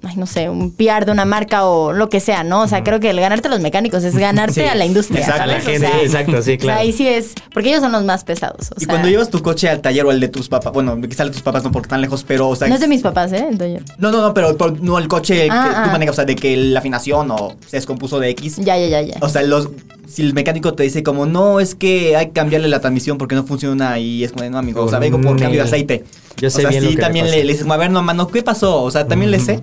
ay, 0.05 0.17
no 0.17 0.27
sé, 0.27 0.49
un 0.49 0.73
PR 0.73 1.05
de 1.07 1.13
una 1.13 1.25
marca 1.25 1.65
o 1.65 1.93
lo 1.93 2.09
que 2.09 2.21
sea, 2.21 2.43
¿no? 2.45 2.63
O 2.63 2.69
sea, 2.69 2.83
creo 2.83 2.99
que 3.01 3.11
el 3.11 3.21
ganarte 3.21 3.49
a 3.49 3.51
los 3.51 3.61
mecánicos 3.61 4.03
es 4.05 4.17
ganarte 4.17 4.55
Sí, 4.55 4.61
a 4.63 4.75
la 4.75 4.85
industria. 4.85 5.21
exacto. 5.21 5.43
A 5.43 5.47
la 5.47 5.61
¿sabes? 5.61 5.67
O 5.67 5.71
gente, 5.71 5.87
sea, 5.89 6.03
exacto, 6.03 6.33
sí, 6.33 6.39
o 6.39 6.43
sea, 6.43 6.59
claro. 6.59 6.81
ahí 6.81 6.93
sí 6.93 7.07
es, 7.09 7.33
porque 7.55 7.69
ellos 7.71 7.81
son 7.83 7.93
los 7.93 8.05
más 8.05 8.25
pesados. 8.25 8.71
O 8.73 8.75
Y 8.77 8.81
sea, 8.85 8.89
cuando 8.89 9.09
llevas 9.09 9.31
tu 9.31 9.41
coche 9.43 9.69
al 9.69 9.81
taller 9.81 10.05
o 10.07 10.11
el 10.11 10.21
de 10.21 10.29
tus 10.29 10.49
papás, 10.49 10.73
bueno, 10.73 11.01
quizá 11.09 11.23
el 11.23 11.29
de 11.31 11.35
tus 11.35 11.43
papás 11.43 11.63
no 11.65 11.71
porque 11.73 11.87
están 11.87 12.01
lejos, 12.01 12.25
pero, 12.27 12.49
o 12.49 12.57
sea. 12.57 12.69
no 12.69 12.75
es 12.75 12.81
de 12.81 12.89
mis 12.89 13.03
papás, 13.03 13.33
¿eh? 13.33 13.47
Entonces, 13.51 13.83
No, 13.99 14.11
no, 14.11 14.21
no, 14.23 14.35
pero 14.35 14.57
por- 14.57 14.81
no 14.81 14.99
el 14.99 15.09
coche 15.09 15.49
Ah, 15.51 15.69
que 15.71 15.77
ah. 15.79 15.83
tú 15.85 15.91
manejas, 15.91 16.15
o 16.15 16.17
sea, 16.17 16.25
de 16.25 16.35
que 16.37 16.57
la 16.57 16.81
afinación 16.81 17.31
o 17.31 17.55
se 17.67 17.77
descompuso 17.77 18.19
de 18.21 18.31
X. 18.31 18.57
ya, 18.59 18.77
ya, 18.77 18.87
ya, 18.89 19.01
ya. 19.03 19.15
O 19.21 19.29
sea, 19.29 19.43
los, 19.43 19.69
si 20.09 20.23
el 20.23 20.35
mecánico 20.35 20.75
te 20.75 20.83
dice 20.83 21.03
como, 21.03 21.27
no, 21.27 21.61
es 21.61 21.75
que 21.75 22.17
hay 22.17 22.27
que 22.27 22.33
cambiarle 22.33 22.69
la 22.69 22.81
transmisión 22.81 23.19
porque 23.19 23.35
no 23.35 23.45
funciona 23.45 23.99
y 23.99 24.25
es 24.25 24.33
como, 24.33 24.49
no, 24.51 24.59
amigo, 24.59 24.83
o 24.83 24.89
sea, 24.89 24.99
vengo 24.99 25.19
por 25.21 25.31
cambio 25.39 25.49
de 25.51 25.55
el- 25.61 25.61
aceite. 25.63 26.05
yo 26.37 26.51
sé 26.51 26.59
o 26.59 26.61
sea, 26.63 26.71
bien 26.71 26.83
sí, 26.83 26.89
lo 26.91 26.97
que 26.97 27.03
también 27.03 27.25
pasa. 27.27 27.37
le, 27.37 27.45
le 27.45 27.49
dices, 27.53 27.63
como, 27.63 27.75
a 27.75 27.77
ver, 27.79 27.91
no, 27.91 28.03
mano, 28.03 28.29
¿qué 28.29 28.43
pasó? 28.43 28.83
O 28.83 28.91
sea, 28.91 29.07
también 29.07 29.31
le 29.31 29.39
sé. 29.41 29.61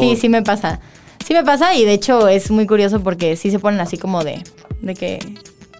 Sí, 0.00 0.16
sí 0.16 0.28
me 0.28 0.42
pasa. 0.42 0.80
Sí 1.24 1.32
me 1.32 1.42
pasa 1.42 1.74
y 1.74 1.84
de 1.84 1.92
hecho 1.94 2.28
es 2.28 2.50
muy 2.50 2.66
curioso 2.66 3.00
porque 3.00 3.36
sí 3.36 3.50
se 3.50 3.58
ponen 3.58 3.80
así 3.80 3.96
como 3.96 4.22
de, 4.24 4.42
de 4.82 4.94
que, 4.94 5.18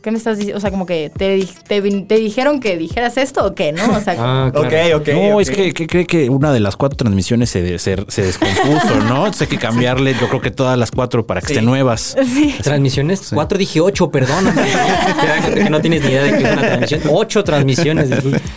¿qué 0.05 0.11
me 0.13 0.19
estás 0.19 0.37
diciendo? 0.37 0.59
O 0.59 0.61
sea, 0.61 0.71
como 0.71 0.85
que 0.87 1.11
te, 1.17 1.45
te, 1.67 1.81
te 2.03 2.15
dijeron 2.17 2.61
que 2.61 2.77
dijeras 2.77 3.17
esto 3.17 3.45
o 3.47 3.55
qué, 3.55 3.73
¿no? 3.73 3.83
O 3.97 4.01
sea, 4.01 4.15
Ah, 4.19 4.51
claro. 4.53 4.69
Ok, 4.69 5.01
ok. 5.01 5.09
no, 5.15 5.41
es 5.41 5.51
que, 5.51 5.73
que 5.73 5.87
cree 5.87 6.07
que 6.07 6.29
una 6.31 6.53
de 6.53 6.61
las 6.61 6.77
cuatro 6.77 6.97
transmisiones 6.97 7.49
se, 7.51 7.79
se, 7.79 7.97
se 8.09 8.23
descompuso, 8.23 8.95
¿no? 9.09 9.17
Entonces 9.25 9.41
hay 9.43 9.47
que 9.49 9.59
cambiarle, 9.59 10.15
yo 10.21 10.29
creo 10.29 10.41
que 10.43 10.51
todas 10.51 10.79
las 10.79 10.91
cuatro 10.91 11.27
para 11.27 11.41
que 11.41 11.47
Sí. 11.49 11.53
estén 11.55 11.65
nuevas. 11.65 12.15
Transmisiones, 12.63 13.31
cuatro 13.33 13.57
dije 13.59 13.81
ocho, 13.81 14.11
perdón. 14.11 14.45
que 15.55 15.71
no 15.71 15.81
tienes 15.81 16.03
ni 16.03 16.09
idea 16.09 16.23
de 16.23 16.31
que 16.39 16.45
es 16.45 16.53
una 16.53 16.61
transmisión. 16.63 17.01
Ocho 17.11 17.43
transmisiones. 17.45 18.11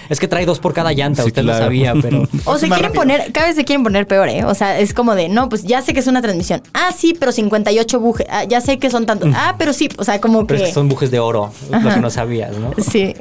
Es 0.09 0.19
que 0.19 0.27
trae 0.27 0.45
dos 0.45 0.59
por 0.59 0.73
cada 0.73 0.91
llanta, 0.93 1.23
Sí, 1.23 1.29
usted 1.29 1.41
claro. 1.43 1.59
lo 1.59 1.65
sabía, 1.65 1.93
pero. 2.01 2.27
O 2.45 2.57
se 2.57 2.67
quieren 2.67 2.83
rápido. 2.85 3.01
poner, 3.01 3.31
cada 3.31 3.47
vez 3.47 3.55
se 3.55 3.65
quieren 3.65 3.83
poner 3.83 4.07
peor, 4.07 4.29
¿eh? 4.29 4.43
O 4.45 4.53
sea, 4.55 4.79
es 4.79 4.93
como 4.93 5.15
de, 5.15 5.29
no, 5.29 5.49
pues 5.49 5.63
ya 5.63 5.81
sé 5.81 5.93
que 5.93 5.99
es 5.99 6.07
una 6.07 6.21
transmisión. 6.21 6.61
Ah, 6.73 6.91
sí, 6.95 7.15
pero 7.19 7.31
58 7.31 7.99
bujes. 7.99 8.27
Ah, 8.29 8.43
ya 8.43 8.61
sé 8.61 8.79
que 8.79 8.89
son 8.89 9.05
tantos. 9.05 9.29
Ah, 9.35 9.55
pero 9.57 9.73
sí, 9.73 9.89
o 9.97 10.03
sea, 10.03 10.19
como 10.21 10.45
Pero 10.45 10.57
que... 10.59 10.63
es 10.63 10.69
que 10.69 10.73
son 10.73 10.87
bujes 10.89 11.11
de 11.11 11.19
oro, 11.19 11.36
lo 11.71 11.93
que 11.93 11.99
no 11.99 12.09
sabías, 12.09 12.57
¿no? 12.57 12.71
Sí. 12.81 13.15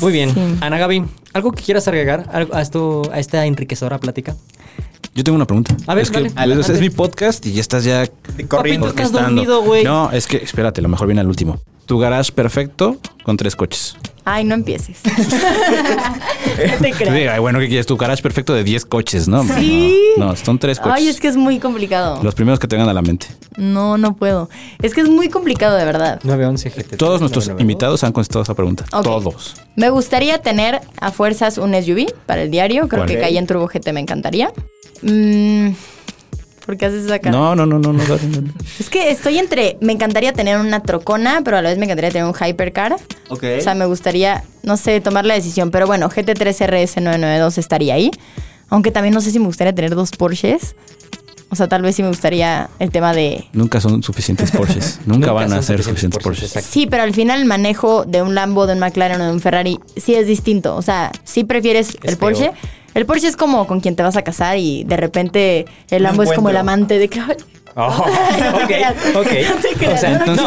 Muy 0.00 0.12
bien. 0.12 0.32
Sí. 0.32 0.40
Ana 0.60 0.78
Gaby, 0.78 1.04
¿algo 1.34 1.52
que 1.52 1.62
quieras 1.62 1.86
agregar 1.88 2.28
algo 2.32 2.54
a, 2.54 2.62
esto, 2.62 3.02
a 3.12 3.18
esta 3.18 3.44
enriquecedora 3.44 3.98
plática? 3.98 4.34
Yo 5.14 5.24
tengo 5.24 5.36
una 5.36 5.44
pregunta. 5.44 5.76
A 5.86 5.94
ver, 5.94 6.04
es 6.04 6.10
que 6.10 6.28
dale. 6.30 6.54
pues, 6.54 6.68
es 6.68 6.80
mi 6.80 6.90
podcast 6.90 7.44
y 7.46 7.52
ya 7.52 7.60
estás 7.60 7.84
ya 7.84 8.06
corriendo. 8.48 8.86
Papito, 8.86 9.02
estás 9.02 9.12
dormido, 9.12 9.62
güey. 9.62 9.84
No, 9.84 10.10
es 10.12 10.26
que 10.26 10.38
espérate, 10.38 10.80
lo 10.80 10.88
mejor 10.88 11.08
viene 11.08 11.20
al 11.20 11.26
último. 11.26 11.58
Tu 11.90 11.98
garage 11.98 12.30
perfecto 12.30 12.98
con 13.24 13.36
tres 13.36 13.56
coches. 13.56 13.96
Ay, 14.24 14.44
no 14.44 14.54
empieces. 14.54 15.00
no 15.04 16.76
te 16.80 16.92
creas. 16.92 17.16
Sí, 17.16 17.26
ay, 17.26 17.40
bueno, 17.40 17.58
¿qué 17.58 17.66
quieres? 17.66 17.84
Tu 17.84 17.96
garage 17.96 18.22
perfecto 18.22 18.54
de 18.54 18.62
10 18.62 18.84
coches, 18.84 19.26
¿no? 19.26 19.42
Sí. 19.42 19.98
No, 20.16 20.26
no, 20.26 20.36
son 20.36 20.60
tres 20.60 20.78
coches. 20.78 20.94
Ay, 20.94 21.08
es 21.08 21.18
que 21.18 21.26
es 21.26 21.36
muy 21.36 21.58
complicado. 21.58 22.22
Los 22.22 22.36
primeros 22.36 22.60
que 22.60 22.68
te 22.68 22.76
vengan 22.76 22.90
a 22.90 22.94
la 22.94 23.02
mente. 23.02 23.26
No, 23.56 23.98
no 23.98 24.14
puedo. 24.14 24.48
Es 24.80 24.94
que 24.94 25.00
es 25.00 25.08
muy 25.08 25.30
complicado, 25.30 25.76
de 25.76 25.84
verdad. 25.84 26.20
911 26.22 26.70
GT. 26.70 26.96
Todos 26.96 27.20
nuestros 27.20 27.48
992. 27.48 27.60
invitados 27.60 28.04
han 28.04 28.12
contestado 28.12 28.44
esa 28.44 28.54
pregunta. 28.54 28.84
Todos. 29.02 29.56
Me 29.74 29.90
gustaría 29.90 30.40
tener 30.40 30.80
a 31.00 31.10
fuerzas 31.10 31.58
un 31.58 31.74
SUV 31.74 32.14
para 32.24 32.42
el 32.42 32.52
diario. 32.52 32.86
Creo 32.86 33.00
¿Cuál? 33.00 33.08
que 33.08 33.18
Cayenne 33.18 33.48
Turbo 33.48 33.66
GT 33.66 33.92
me 33.92 33.98
encantaría. 33.98 34.52
Mm, 35.02 35.70
¿Por 36.64 36.76
qué 36.76 36.86
haces 36.86 37.04
esa 37.04 37.18
cara? 37.18 37.36
No, 37.36 37.54
no, 37.56 37.66
no, 37.66 37.78
no, 37.78 37.92
no, 37.92 38.02
dale, 38.04 38.28
dale. 38.28 38.50
Es 38.78 38.90
que 38.90 39.10
estoy 39.10 39.38
entre. 39.38 39.78
Me 39.80 39.92
encantaría 39.92 40.32
tener 40.32 40.58
una 40.58 40.80
trocona, 40.82 41.40
pero 41.44 41.56
a 41.56 41.62
la 41.62 41.70
vez 41.70 41.78
me 41.78 41.84
encantaría 41.84 42.10
tener 42.10 42.26
un 42.26 42.34
hypercar. 42.34 42.96
Ok. 43.28 43.44
O 43.58 43.60
sea, 43.60 43.74
me 43.74 43.86
gustaría, 43.86 44.44
no 44.62 44.76
sé, 44.76 45.00
tomar 45.00 45.24
la 45.24 45.34
decisión. 45.34 45.70
Pero 45.70 45.86
bueno, 45.86 46.08
GT3 46.08 46.66
RS 46.66 47.00
992 47.00 47.58
estaría 47.58 47.94
ahí. 47.94 48.10
Aunque 48.68 48.90
también 48.90 49.14
no 49.14 49.20
sé 49.20 49.30
si 49.30 49.38
me 49.38 49.46
gustaría 49.46 49.74
tener 49.74 49.94
dos 49.94 50.12
Porsches. 50.12 50.76
O 51.52 51.56
sea, 51.56 51.66
tal 51.66 51.82
vez 51.82 51.96
sí 51.96 52.02
me 52.02 52.08
gustaría 52.08 52.70
el 52.78 52.92
tema 52.92 53.12
de. 53.12 53.44
Nunca 53.52 53.80
son 53.80 54.02
suficientes 54.04 54.52
Porsches. 54.52 55.00
Nunca, 55.06 55.32
van 55.32 55.52
a 55.52 55.60
ser 55.62 55.82
suficientes 55.82 55.86
suficientes 55.86 56.22
Porsches. 56.22 56.44
exacto. 56.50 56.68
Sí, 56.70 56.86
pero 56.86 57.02
al 57.02 57.12
final 57.12 57.40
el 57.40 57.46
manejo 57.46 58.04
de 58.04 58.22
un 58.22 58.36
Lambo, 58.36 58.68
de 58.68 58.74
un 58.74 58.78
McLaren 58.78 59.20
o 59.20 59.26
de 59.26 59.32
un 59.32 59.40
Ferrari 59.40 59.80
sí 59.96 60.14
es 60.14 60.28
distinto. 60.28 60.76
O 60.76 60.82
sea, 60.82 61.10
sí 61.24 61.42
prefieres 61.42 61.98
el 62.04 62.16
Porsche. 62.16 62.52
El 62.94 63.06
Porsche 63.06 63.28
es 63.28 63.36
como 63.36 63.66
con 63.66 63.80
quien 63.80 63.94
te 63.96 64.02
vas 64.02 64.16
a 64.16 64.22
casar 64.22 64.58
y 64.58 64.84
de 64.84 64.96
repente 64.96 65.66
el 65.90 66.02
Lambo 66.02 66.22
es 66.24 66.32
como 66.32 66.50
el 66.50 66.56
amante 66.56 66.98
de 66.98 67.08
que. 67.08 67.20
Oh, 67.76 67.86
ok, 67.86 68.72
ok. 69.14 69.26
O 69.94 69.96
sea, 69.96 70.10
entonces, 70.12 70.44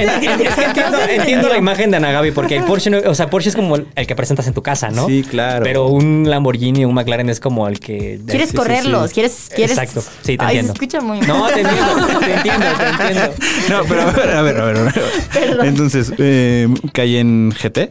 entiendo, 0.00 0.98
entiendo 1.08 1.48
la 1.48 1.56
imagen 1.56 1.90
de 1.92 1.98
Ana 1.98 2.10
Gaby 2.12 2.32
porque 2.32 2.56
el 2.56 2.64
Porsche, 2.64 2.90
no- 2.90 2.98
o 2.98 3.14
sea, 3.14 3.30
Porsche 3.30 3.50
es 3.50 3.56
como 3.56 3.76
el, 3.76 3.86
el 3.94 4.06
que 4.08 4.16
presentas 4.16 4.46
en 4.48 4.54
tu 4.54 4.62
casa, 4.62 4.90
¿no? 4.90 5.06
Sí, 5.06 5.22
claro. 5.28 5.62
Pero 5.64 5.86
un 5.86 6.28
Lamborghini 6.28 6.84
o 6.84 6.88
un 6.88 6.94
McLaren 6.94 7.28
es 7.28 7.38
como 7.40 7.68
el 7.68 7.78
que 7.80 8.20
Quieres 8.26 8.50
sí, 8.50 8.56
correrlos, 8.56 9.08
sí. 9.10 9.14
quieres, 9.14 9.48
quieres. 9.54 9.78
Exacto. 9.78 10.02
Sí, 10.22 10.36
te 10.36 10.44
Ay, 10.44 10.58
entiendo. 10.58 10.72
se 10.72 10.72
escucha 10.84 11.00
muy 11.00 11.20
No, 11.20 11.46
te 11.46 11.60
entiendo, 11.60 12.18
te 12.18 12.32
entiendo, 12.34 12.66
te 12.76 13.04
entiendo. 13.04 13.34
No, 13.68 13.84
pero 13.88 14.02
a 14.02 14.10
ver, 14.10 14.30
a 14.30 14.42
ver, 14.42 14.56
a 14.60 14.64
ver. 14.64 14.76
a 14.78 14.82
ver. 14.82 15.66
Entonces, 15.66 16.12
eh, 16.18 16.68
Cayenne 16.92 17.52
GT. 17.54 17.88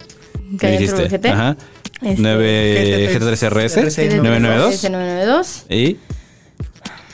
¿qué 0.57 0.57
Cayenne 0.57 1.07
GT. 1.10 1.26
Ajá. 1.30 1.55
Este, 2.01 2.21
9 2.21 3.19
GT3 3.19 3.49
RS. 3.49 3.75
RS. 3.77 3.97
992. 4.17 4.83
992. 4.89 5.65
Y 5.69 5.97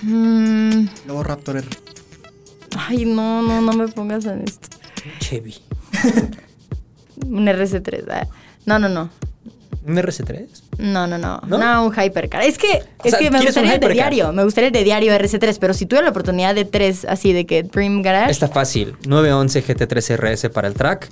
Mm, 0.02 0.88
Luego 1.08 1.24
Raptor 1.24 1.58
R. 1.58 1.68
ay, 2.78 3.06
no, 3.06 3.42
no, 3.42 3.62
no 3.62 3.74
me 3.74 3.88
pongas 3.88 4.26
en 4.26 4.44
esto. 4.44 4.68
Chevy. 5.20 5.56
Un 7.26 7.48
RC3. 7.48 8.04
ah. 8.12 8.28
No, 8.66 8.78
no, 8.78 8.90
no. 8.90 9.10
¿Un 9.88 9.96
RC3? 9.98 10.48
No, 10.80 11.08
no, 11.08 11.18
no, 11.18 11.40
¿No? 11.48 11.58
no. 11.58 11.86
un 11.88 11.94
hypercar. 11.94 12.42
Es 12.44 12.58
que, 12.58 12.84
es 13.04 13.12
sea, 13.12 13.20
que 13.20 13.32
me 13.32 13.38
¿quieres 13.40 13.56
un 13.56 13.64
gustaría 13.64 13.74
el 13.76 13.80
de 13.80 13.90
diario. 13.90 14.34
Me 14.34 14.44
gustaría 14.44 14.68
el 14.68 14.74
de 14.74 14.84
diario 14.84 15.14
RC3. 15.14 15.58
Pero 15.60 15.74
si 15.74 15.86
tuviera 15.86 16.06
la 16.06 16.12
oportunidad 16.12 16.54
de 16.56 16.66
tres, 16.66 17.06
así 17.06 17.34
de 17.34 17.46
que 17.46 17.64
Dream 17.64 18.02
Garage. 18.02 18.32
Está 18.32 18.48
fácil. 18.48 18.96
911 19.08 19.64
GT3 19.64 20.18
RS 20.18 20.50
para 20.50 20.68
el 20.68 20.74
track. 20.74 21.10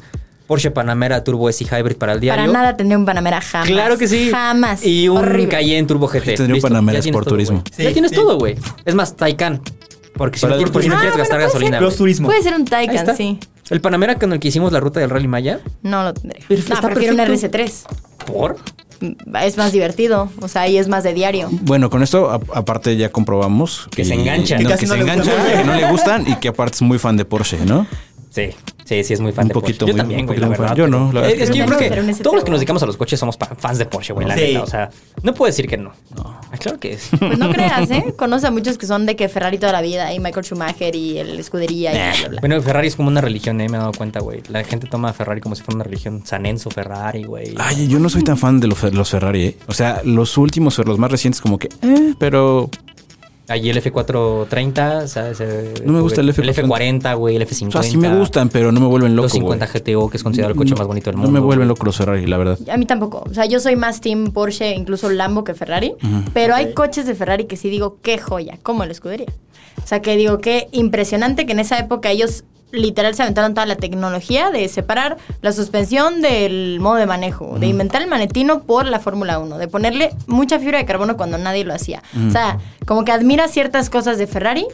Porsche 0.47 0.71
Panamera 0.71 1.23
Turbo 1.23 1.49
S 1.49 1.63
Hybrid 1.63 1.95
para 1.97 2.13
el 2.13 2.19
diario. 2.19 2.43
para 2.45 2.51
nada 2.53 2.75
tendría 2.77 2.97
un 2.97 3.05
Panamera 3.05 3.39
jamás. 3.41 3.67
Claro 3.67 3.97
que 3.97 4.07
sí. 4.07 4.29
Jamás. 4.31 4.85
Y 4.85 5.07
un 5.09 5.17
Horrible. 5.17 5.47
Cayenne 5.49 5.87
Turbo 5.87 6.07
GT. 6.07 6.35
Tendría 6.35 6.55
un 6.55 6.61
Panamera 6.61 6.99
ya 6.99 7.03
tienes 7.03 7.15
Sport 7.15 7.25
todo, 7.25 7.35
Turismo. 7.35 7.59
güey. 7.61 7.73
Sí, 7.75 7.83
ya 7.83 7.93
tienes 7.93 8.11
sí. 8.11 8.15
todo, 8.17 8.37
güey. 8.37 8.55
Es 8.85 8.93
más, 8.95 9.15
Taycan. 9.15 9.61
Porque 10.15 10.37
si 10.37 10.45
no, 10.45 10.55
quieres, 10.55 10.71
por 10.71 10.83
si 10.83 10.89
no 10.89 10.95
Ah, 10.95 10.99
quieres 10.99 11.13
bueno, 11.17 11.23
gastar 11.23 11.39
ser. 11.39 11.47
gasolina. 11.47 11.79
Güey. 11.79 11.95
Turismo. 11.95 12.27
Puede 12.27 12.43
ser 12.43 12.53
un 12.55 12.65
Taycan, 12.65 13.15
sí. 13.17 13.39
El 13.69 13.81
Panamera 13.81 14.15
con 14.15 14.31
el 14.33 14.39
que 14.39 14.49
hicimos 14.49 14.71
la 14.73 14.79
ruta 14.79 14.99
del 14.99 15.09
Rally 15.09 15.27
Maya. 15.27 15.59
No 15.81 16.03
lo 16.03 16.13
tendría. 16.13 16.43
Pero 16.47 16.61
no, 16.67 16.75
está 16.75 16.87
prefiero 16.89 17.13
un 17.13 17.17
perfecto. 17.25 17.57
RC3. 17.57 17.85
¿Por? 18.27 18.57
Mm, 18.99 19.35
Es 19.41 19.57
más 19.57 19.71
divertido. 19.71 20.29
O 20.41 20.47
sea, 20.49 20.63
ahí 20.63 20.77
es 20.77 20.87
más 20.87 21.03
de 21.03 21.13
diario. 21.13 21.47
bueno, 21.61 21.89
con 21.89 22.03
esto 22.03 22.29
a- 22.29 22.39
aparte 22.53 22.95
ya 22.97 23.09
comprobamos 23.09 23.87
Que 23.95 24.05
se 24.05 24.13
enganchan. 24.13 24.61
no, 24.61 24.69
Que 24.69 24.77
se 24.85 24.85
enganchan, 24.93 25.17
gustan. 25.35 25.57
que 25.57 25.63
no 25.63 25.73
le 25.73 25.89
gustan 25.89 26.27
y 26.29 26.35
que 26.35 26.49
aparte 26.49 26.75
es 26.75 26.81
muy 26.83 26.99
fan 26.99 27.17
de 27.17 27.25
Porsche, 27.25 27.65
¿no? 27.65 27.87
Sí, 28.33 28.49
sí, 28.85 29.03
sí, 29.03 29.13
es 29.13 29.19
muy 29.19 29.31
fan 29.31 29.43
Un 29.43 29.49
de 29.49 29.53
poquito, 29.53 29.85
Porsche. 29.85 29.91
Yo 29.91 29.93
muy- 29.93 29.97
también, 29.99 30.19
un 30.21 30.25
güey, 30.25 30.39
poquito 30.39 30.49
la 30.49 30.55
fan. 30.55 30.63
verdad. 30.63 30.75
Yo 30.75 30.87
no, 30.87 31.13
la 31.13 31.21
verdad 31.21 31.35
Es 31.37 31.41
es 31.43 31.51
que 31.51 31.57
yo 31.59 31.65
no. 31.67 31.77
creo 31.77 31.89
que 31.91 32.13
todos 32.23 32.35
los 32.35 32.43
que 32.43 32.49
nos 32.49 32.59
dedicamos 32.59 32.81
a 32.81 32.85
los 32.87 32.97
coches 32.97 33.19
somos 33.19 33.37
fans 33.59 33.77
de 33.77 33.85
Porsche, 33.85 34.13
güey, 34.13 34.27
la 34.27 34.35
Sí. 34.35 34.41
neta. 34.41 34.63
O 34.63 34.67
sea, 34.67 34.89
no 35.21 35.33
puedo 35.35 35.51
decir 35.51 35.67
que 35.67 35.77
no. 35.77 35.91
Ah, 36.17 36.39
Claro 36.59 36.79
que 36.79 36.93
es. 36.93 37.09
Pues 37.19 37.37
no 37.37 37.51
creas, 37.51 37.89
¿eh? 37.91 38.13
Conozco 38.17 38.47
a 38.47 38.51
muchos 38.51 38.77
que 38.79 38.85
son 38.87 39.05
de 39.05 39.15
que 39.15 39.27
Ferrari 39.29 39.57
toda 39.59 39.71
la 39.71 39.81
vida 39.81 40.11
y 40.13 40.19
Michael 40.19 40.45
Schumacher 40.45 40.95
y 40.95 41.17
el 41.19 41.39
escudería 41.39 41.91
y 41.91 41.95
bla, 41.95 42.13
bla, 42.19 42.29
bla. 42.29 42.39
Bueno, 42.41 42.61
Ferrari 42.61 42.87
es 42.87 42.95
como 42.95 43.07
una 43.09 43.21
religión, 43.21 43.59
eh, 43.61 43.69
me 43.69 43.77
he 43.77 43.79
dado 43.79 43.91
cuenta, 43.91 44.19
güey. 44.19 44.41
La 44.49 44.63
gente 44.63 44.87
toma 44.87 45.09
a 45.09 45.13
Ferrari 45.13 45.41
como 45.41 45.55
si 45.55 45.61
fuera 45.61 45.75
una 45.75 45.83
religión. 45.83 46.23
San 46.25 46.45
Enzo, 46.47 46.69
Ferrari, 46.71 47.23
güey. 47.25 47.53
Ay, 47.59 47.87
yo 47.87 47.99
no 47.99 48.09
soy 48.09 48.23
tan 48.23 48.37
fan 48.37 48.59
de 48.59 48.67
los, 48.67 48.81
los 48.93 49.09
Ferrari, 49.11 49.45
¿eh? 49.45 49.57
O 49.67 49.73
sea, 49.73 50.01
los 50.05 50.37
últimos 50.37 50.77
o 50.79 50.83
los 50.83 50.97
más 50.97 51.11
recientes 51.11 51.39
como 51.41 51.57
que, 51.59 51.69
eh, 51.83 52.13
pero 52.17 52.69
Allí 53.49 53.69
el 53.69 53.81
F430, 53.83 55.07
¿sabes? 55.07 55.41
No 55.83 55.91
me 55.93 56.01
gusta 56.01 56.21
el 56.21 56.29
El 56.29 56.35
F430. 56.35 56.65
F40, 56.65 57.17
güey, 57.17 57.35
el 57.35 57.41
o 57.41 57.45
F50. 57.45 57.71
sea, 57.71 57.83
sí 57.83 57.97
me 57.97 58.15
gustan, 58.17 58.49
pero 58.49 58.71
no 58.71 58.79
me 58.79 58.87
vuelven 58.87 59.15
loco, 59.15 59.23
Los 59.25 59.31
50 59.33 59.65
güey. 59.67 59.81
GTO, 59.81 60.09
que 60.09 60.17
es 60.17 60.23
considerado 60.23 60.51
el 60.53 60.57
coche 60.57 60.71
No- 60.71 60.77
más 60.77 60.87
bonito 60.87 61.09
del 61.09 61.17
No 61.17 61.23
mundo. 61.23 61.39
me 61.39 61.45
vuelven 61.45 61.67
loco 61.67 61.85
los 61.85 61.97
Ferrari, 61.97 62.25
la 62.25 62.37
verdad. 62.37 62.57
A 62.71 62.77
mí 62.77 62.85
tampoco. 62.85 63.23
O 63.29 63.33
sea, 63.33 63.45
yo 63.45 63.59
soy 63.59 63.75
más 63.75 63.99
team 64.01 64.31
Porsche, 64.31 64.73
incluso 64.75 65.09
Lambo 65.09 65.43
que 65.43 65.53
Ferrari. 65.53 65.93
Pero 66.33 66.55
hay 66.55 66.73
coches 66.73 67.05
de 67.05 67.15
Ferrari 67.15 67.45
que 67.45 67.57
sí 67.57 67.69
digo, 67.69 67.97
qué 68.01 68.17
joya, 68.17 68.57
como 68.63 68.85
la 68.85 68.91
escudería. 68.91 69.27
O 69.83 69.87
sea, 69.87 70.01
que 70.01 70.15
digo, 70.15 70.37
qué 70.37 70.67
impresionante 70.71 71.45
que 71.45 71.51
en 71.51 71.59
esa 71.59 71.77
época 71.79 72.11
ellos 72.11 72.45
literal 72.73 73.15
se 73.15 73.21
aventaron 73.21 73.53
toda 73.53 73.65
la 73.65 73.75
tecnología 73.75 74.49
de 74.49 74.67
separar 74.67 75.17
la 75.41 75.51
suspensión 75.53 76.21
del 76.21 76.79
modo 76.79 76.95
de 76.95 77.05
manejo, 77.05 77.57
de 77.59 77.67
inventar 77.67 78.01
el 78.01 78.09
manetino 78.09 78.63
por 78.63 78.85
la 78.85 78.99
Fórmula 78.99 79.39
1, 79.39 79.57
de 79.57 79.67
ponerle 79.67 80.09
mucha 80.27 80.59
fibra 80.59 80.79
de 80.79 80.85
carbono 80.85 81.15
cuando 81.15 81.37
nadie 81.37 81.63
lo 81.63 81.73
hacía. 81.73 82.01
O 82.27 82.31
sea, 82.31 82.57
como 82.85 83.05
que 83.05 83.11
admira 83.11 83.47
ciertas 83.47 83.89
cosas 83.89 84.17
de 84.17 84.27
Ferrari, 84.27 84.65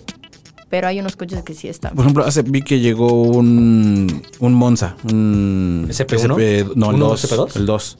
pero 0.69 0.87
hay 0.87 0.99
unos 0.99 1.15
coches 1.15 1.43
que 1.43 1.53
sí 1.53 1.67
están. 1.67 1.93
Por 1.93 2.05
ejemplo, 2.05 2.25
hace 2.25 2.41
vi 2.43 2.61
que 2.61 2.79
llegó 2.79 3.11
un, 3.11 4.23
un 4.39 4.53
Monza, 4.53 4.95
un 5.03 5.87
¿SP1? 5.89 5.91
SP 5.91 6.65
no, 6.75 6.89
el 6.91 6.95
¿Uno 6.95 7.07
2, 7.09 7.31
SP2? 7.31 7.55
el 7.57 7.65
2. 7.65 7.97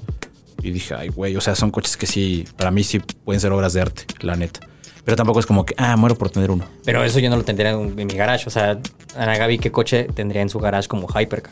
Y 0.62 0.72
dije, 0.72 0.94
ay, 0.94 1.10
güey, 1.10 1.36
o 1.36 1.42
sea, 1.42 1.56
son 1.56 1.72
coches 1.72 1.98
que 1.98 2.06
sí, 2.06 2.46
para 2.58 2.70
mí 2.72 2.84
sí 2.84 3.00
pueden 3.00 3.40
ser 3.40 3.52
obras 3.52 3.74
de 3.74 3.82
arte, 3.82 4.06
la 4.22 4.36
neta. 4.36 4.60
Pero 5.10 5.16
tampoco 5.16 5.40
es 5.40 5.48
como 5.48 5.66
que, 5.66 5.74
ah, 5.80 5.98
muero 5.98 6.16
por 6.16 6.30
tener 6.30 6.52
uno. 6.52 6.66
Pero 6.86 7.04
eso 7.04 7.18
yo 7.18 7.32
no 7.32 7.36
lo 7.38 7.44
tendría 7.44 7.72
en, 7.72 7.98
en 8.00 8.06
mi 8.06 8.14
garage. 8.14 8.46
O 8.46 8.52
sea, 8.52 8.78
Ana 9.18 9.36
Gaby, 9.40 9.58
¿qué 9.58 9.72
coche 9.72 10.04
tendría 10.04 10.44
en 10.44 10.50
su 10.50 10.60
garage 10.60 10.88
como 10.88 11.08
Hypercar? 11.08 11.52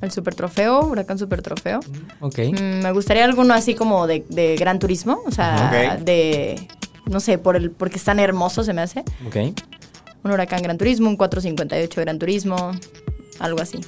El 0.00 0.10
Super 0.10 0.34
Trofeo, 0.34 0.86
Huracán 0.86 1.18
Super 1.18 1.42
Trofeo. 1.42 1.80
Ok. 2.20 2.38
Mm, 2.58 2.82
me 2.82 2.92
gustaría 2.92 3.26
alguno 3.26 3.52
así 3.52 3.74
como 3.74 4.06
de, 4.06 4.24
de 4.30 4.56
Gran 4.56 4.78
Turismo, 4.78 5.20
o 5.26 5.30
sea, 5.30 5.96
Ok. 5.98 6.00
de 6.04 6.66
no 7.10 7.20
sé, 7.20 7.36
por 7.36 7.56
el, 7.56 7.70
porque 7.72 7.96
están 7.98 8.18
hermosos 8.20 8.64
se 8.64 8.72
me 8.72 8.80
hace. 8.80 9.00
Ok. 9.26 9.36
Un 10.24 10.30
huracán 10.30 10.62
Gran 10.62 10.78
Turismo, 10.78 11.10
un 11.10 11.18
458 11.18 12.00
Gran 12.00 12.18
Turismo, 12.18 12.72
algo 13.38 13.60
así. 13.60 13.80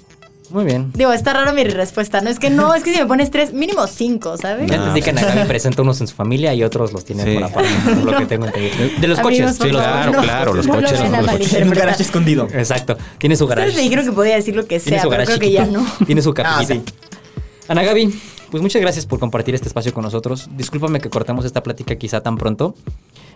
Muy 0.51 0.65
bien. 0.65 0.91
Digo, 0.95 1.13
está 1.13 1.33
raro 1.35 1.53
mi 1.53 1.63
respuesta, 1.65 2.21
¿no? 2.23 2.31
Es 2.31 2.39
que 2.39 2.49
no, 2.49 2.75
es 2.75 2.83
que 2.83 2.93
si 2.95 2.99
me 3.01 3.07
pones 3.07 3.31
tres, 3.31 3.53
mínimo 3.53 3.87
cinco, 3.87 4.37
¿sabes? 4.39 4.71
Ya 4.71 4.77
entendí 4.77 5.03
que 5.03 5.13
Nagabi 5.13 5.47
presenta 5.47 5.83
unos 5.83 6.01
en 6.01 6.07
su 6.07 6.15
familia 6.15 6.55
y 6.55 6.63
otros 6.65 6.93
los 6.93 7.05
tienen 7.05 7.27
Sí. 7.27 7.35
por 7.35 7.45
aparte, 7.45 7.69
por 7.85 8.05
lo 8.13 8.19
que 8.19 8.27
tengo 8.27 8.47
entendido. 8.47 8.75
De 9.01 9.09
los 9.09 9.21
coches. 9.21 9.57
Sí, 9.57 9.69
los 9.71 9.83
claro, 9.83 10.13
claro, 10.23 10.55
los 10.55 10.67
coches. 10.67 11.01
En 11.55 11.69
un 11.69 11.75
garage 11.75 12.03
escondido. 12.03 12.49
Exacto. 12.55 12.97
Tiene 13.19 13.37
su 13.37 13.47
garage. 13.47 13.69
Ustedes 13.69 13.77
me 13.77 13.83
dijeron 13.89 14.05
que 14.07 14.13
podía 14.13 14.35
decir 14.37 14.57
lo 14.57 14.63
que 14.67 14.81
Tiene 14.81 15.01
sea, 15.01 15.09
pero 15.11 15.25
creo 15.25 15.39
que 15.39 15.51
ya 15.51 15.67
no. 15.67 15.85
Tiene 16.07 16.23
su 16.23 16.31
Ah, 16.31 16.35
capillita. 16.35 16.75
sí. 16.75 16.83
Ana 17.69 17.83
Gaby, 17.83 18.19
pues 18.51 18.63
muchas 18.63 18.81
gracias 18.81 19.05
por 19.05 19.19
compartir 19.19 19.55
este 19.55 19.69
espacio 19.69 19.93
con 19.93 20.03
nosotros. 20.05 20.49
Discúlpame 20.57 21.01
que 21.01 21.11
cortemos 21.11 21.45
esta 21.45 21.63
plática 21.63 21.97
quizá 21.97 22.23
tan 22.23 22.39
pronto. 22.39 22.75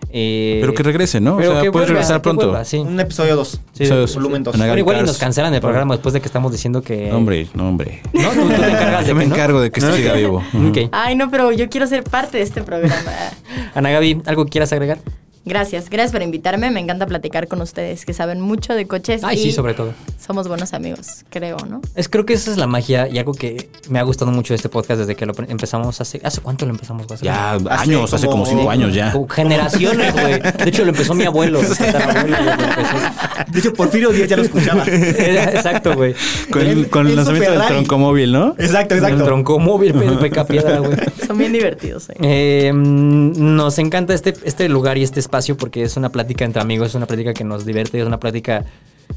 Eh, 0.09 0.59
Pero 0.61 0.73
que 0.73 0.83
regrese, 0.83 1.19
¿no? 1.21 1.35
O 1.35 1.37
pero 1.37 1.53
sea, 1.53 1.61
que 1.61 1.71
puedes 1.71 1.87
vuelva, 1.89 1.99
regresar 2.01 2.17
que 2.17 2.23
pronto. 2.23 2.45
vuelva, 2.47 2.65
sí. 2.65 2.77
Un 2.77 2.99
episodio 2.99 3.35
2. 3.35 3.59
Sí, 3.73 3.83
es- 3.83 4.15
volumen 4.15 4.43
dos. 4.43 4.53
Ana 4.53 4.63
Bueno, 4.65 4.71
Gaby 4.71 4.79
igual 4.81 4.97
y 4.99 5.03
nos 5.07 5.17
cancelan 5.17 5.53
el 5.53 5.61
programa 5.61 5.95
después 5.95 6.13
de 6.13 6.21
que 6.21 6.27
estamos 6.27 6.51
diciendo 6.51 6.81
que. 6.81 7.09
No, 7.09 7.17
Hombre, 7.17 7.47
no, 7.53 7.69
hombre. 7.69 8.01
No, 8.13 8.29
tú, 8.29 8.41
tú 8.41 8.47
te 8.49 8.53
encargas 8.69 9.01
de 9.03 9.09
Yo 9.09 9.15
me 9.15 9.25
no. 9.25 9.33
encargo 9.33 9.61
de 9.61 9.71
que 9.71 9.79
esto 9.79 9.95
siga 9.95 10.13
vivo. 10.13 10.43
Ay, 10.91 11.15
no, 11.15 11.29
pero 11.31 11.51
yo 11.51 11.69
quiero 11.69 11.87
ser 11.87 12.03
parte 12.03 12.37
de 12.37 12.43
este 12.43 12.61
programa. 12.61 12.95
Ana 13.75 13.89
Gaby, 13.91 14.21
¿algo 14.25 14.45
quieras 14.45 14.71
agregar? 14.73 14.99
Gracias, 15.45 15.89
gracias 15.89 16.11
por 16.13 16.21
invitarme. 16.21 16.71
Me 16.71 16.79
encanta 16.79 17.05
platicar 17.05 17.47
con 17.49 17.61
ustedes 17.61 18.05
que 18.05 18.13
saben 18.13 18.39
mucho 18.39 18.73
de 18.73 18.87
coches. 18.87 19.23
Ay, 19.23 19.37
y 19.39 19.43
sí, 19.43 19.51
sobre 19.51 19.73
todo. 19.73 19.93
Somos 20.25 20.47
buenos 20.47 20.73
amigos, 20.73 21.25
creo, 21.29 21.57
¿no? 21.69 21.81
Es, 21.95 22.07
creo 22.07 22.25
que 22.25 22.33
esa 22.33 22.49
es 22.51 22.57
la 22.57 22.65
magia 22.67 23.09
y 23.09 23.17
algo 23.17 23.33
que 23.33 23.69
me 23.89 23.99
ha 23.99 24.03
gustado 24.03 24.31
mucho 24.31 24.53
de 24.53 24.55
este 24.55 24.69
podcast 24.69 25.01
desde 25.01 25.15
que 25.15 25.25
lo 25.25 25.33
empezamos 25.49 25.99
hace... 25.99 26.21
¿Hace 26.23 26.39
cuánto 26.39 26.65
lo 26.65 26.71
empezamos? 26.71 27.11
Hace 27.11 27.25
Ya 27.25 27.53
Hace 27.55 27.69
años, 27.69 28.13
hace 28.13 28.27
como 28.27 28.45
cinco 28.45 28.69
años 28.69 28.93
ya. 28.93 29.13
generaciones, 29.29 30.13
güey. 30.13 30.39
De 30.39 30.69
hecho, 30.69 30.83
lo 30.85 30.91
empezó 30.91 31.13
mi 31.13 31.25
abuelo. 31.25 31.59
De 33.51 33.59
hecho, 33.59 33.73
Porfirio 33.73 34.11
Díaz 34.11 34.29
ya 34.29 34.37
lo 34.37 34.43
escuchaba. 34.43 34.85
Exacto, 34.87 35.93
güey. 35.95 36.15
Con, 36.51 36.61
El- 36.61 36.69
el, 36.69 36.89
con 36.89 37.01
el 37.05 37.09
el 37.11 37.15
lanzamiento 37.17 37.51
del 37.51 37.59
Ferrari. 37.59 37.75
tronco 37.83 37.97
móvil, 37.99 38.31
¿no? 38.31 38.55
Exacto, 38.57 38.95
El 38.95 39.03
exacto. 39.03 39.25
tronco 39.25 39.59
móvil, 39.59 39.93
pe- 39.99 40.11
peca 40.21 40.45
piedra, 40.45 40.79
güey. 40.79 40.97
Son 41.27 41.37
bien 41.37 41.51
divertidos. 41.51 42.09
¿eh? 42.11 42.13
Eh, 42.21 42.71
mm, 42.73 43.55
nos 43.55 43.77
encanta 43.79 44.13
este, 44.13 44.33
este 44.45 44.69
lugar 44.69 44.97
y 44.97 45.03
este 45.03 45.19
espacio 45.19 45.32
porque 45.57 45.83
es 45.83 45.97
una 45.97 46.09
plática 46.09 46.45
entre 46.45 46.61
amigos, 46.61 46.89
es 46.89 46.95
una 46.95 47.05
plática 47.07 47.33
que 47.33 47.43
nos 47.43 47.65
divierte, 47.65 47.99
es 47.99 48.05
una 48.05 48.19
plática 48.19 48.65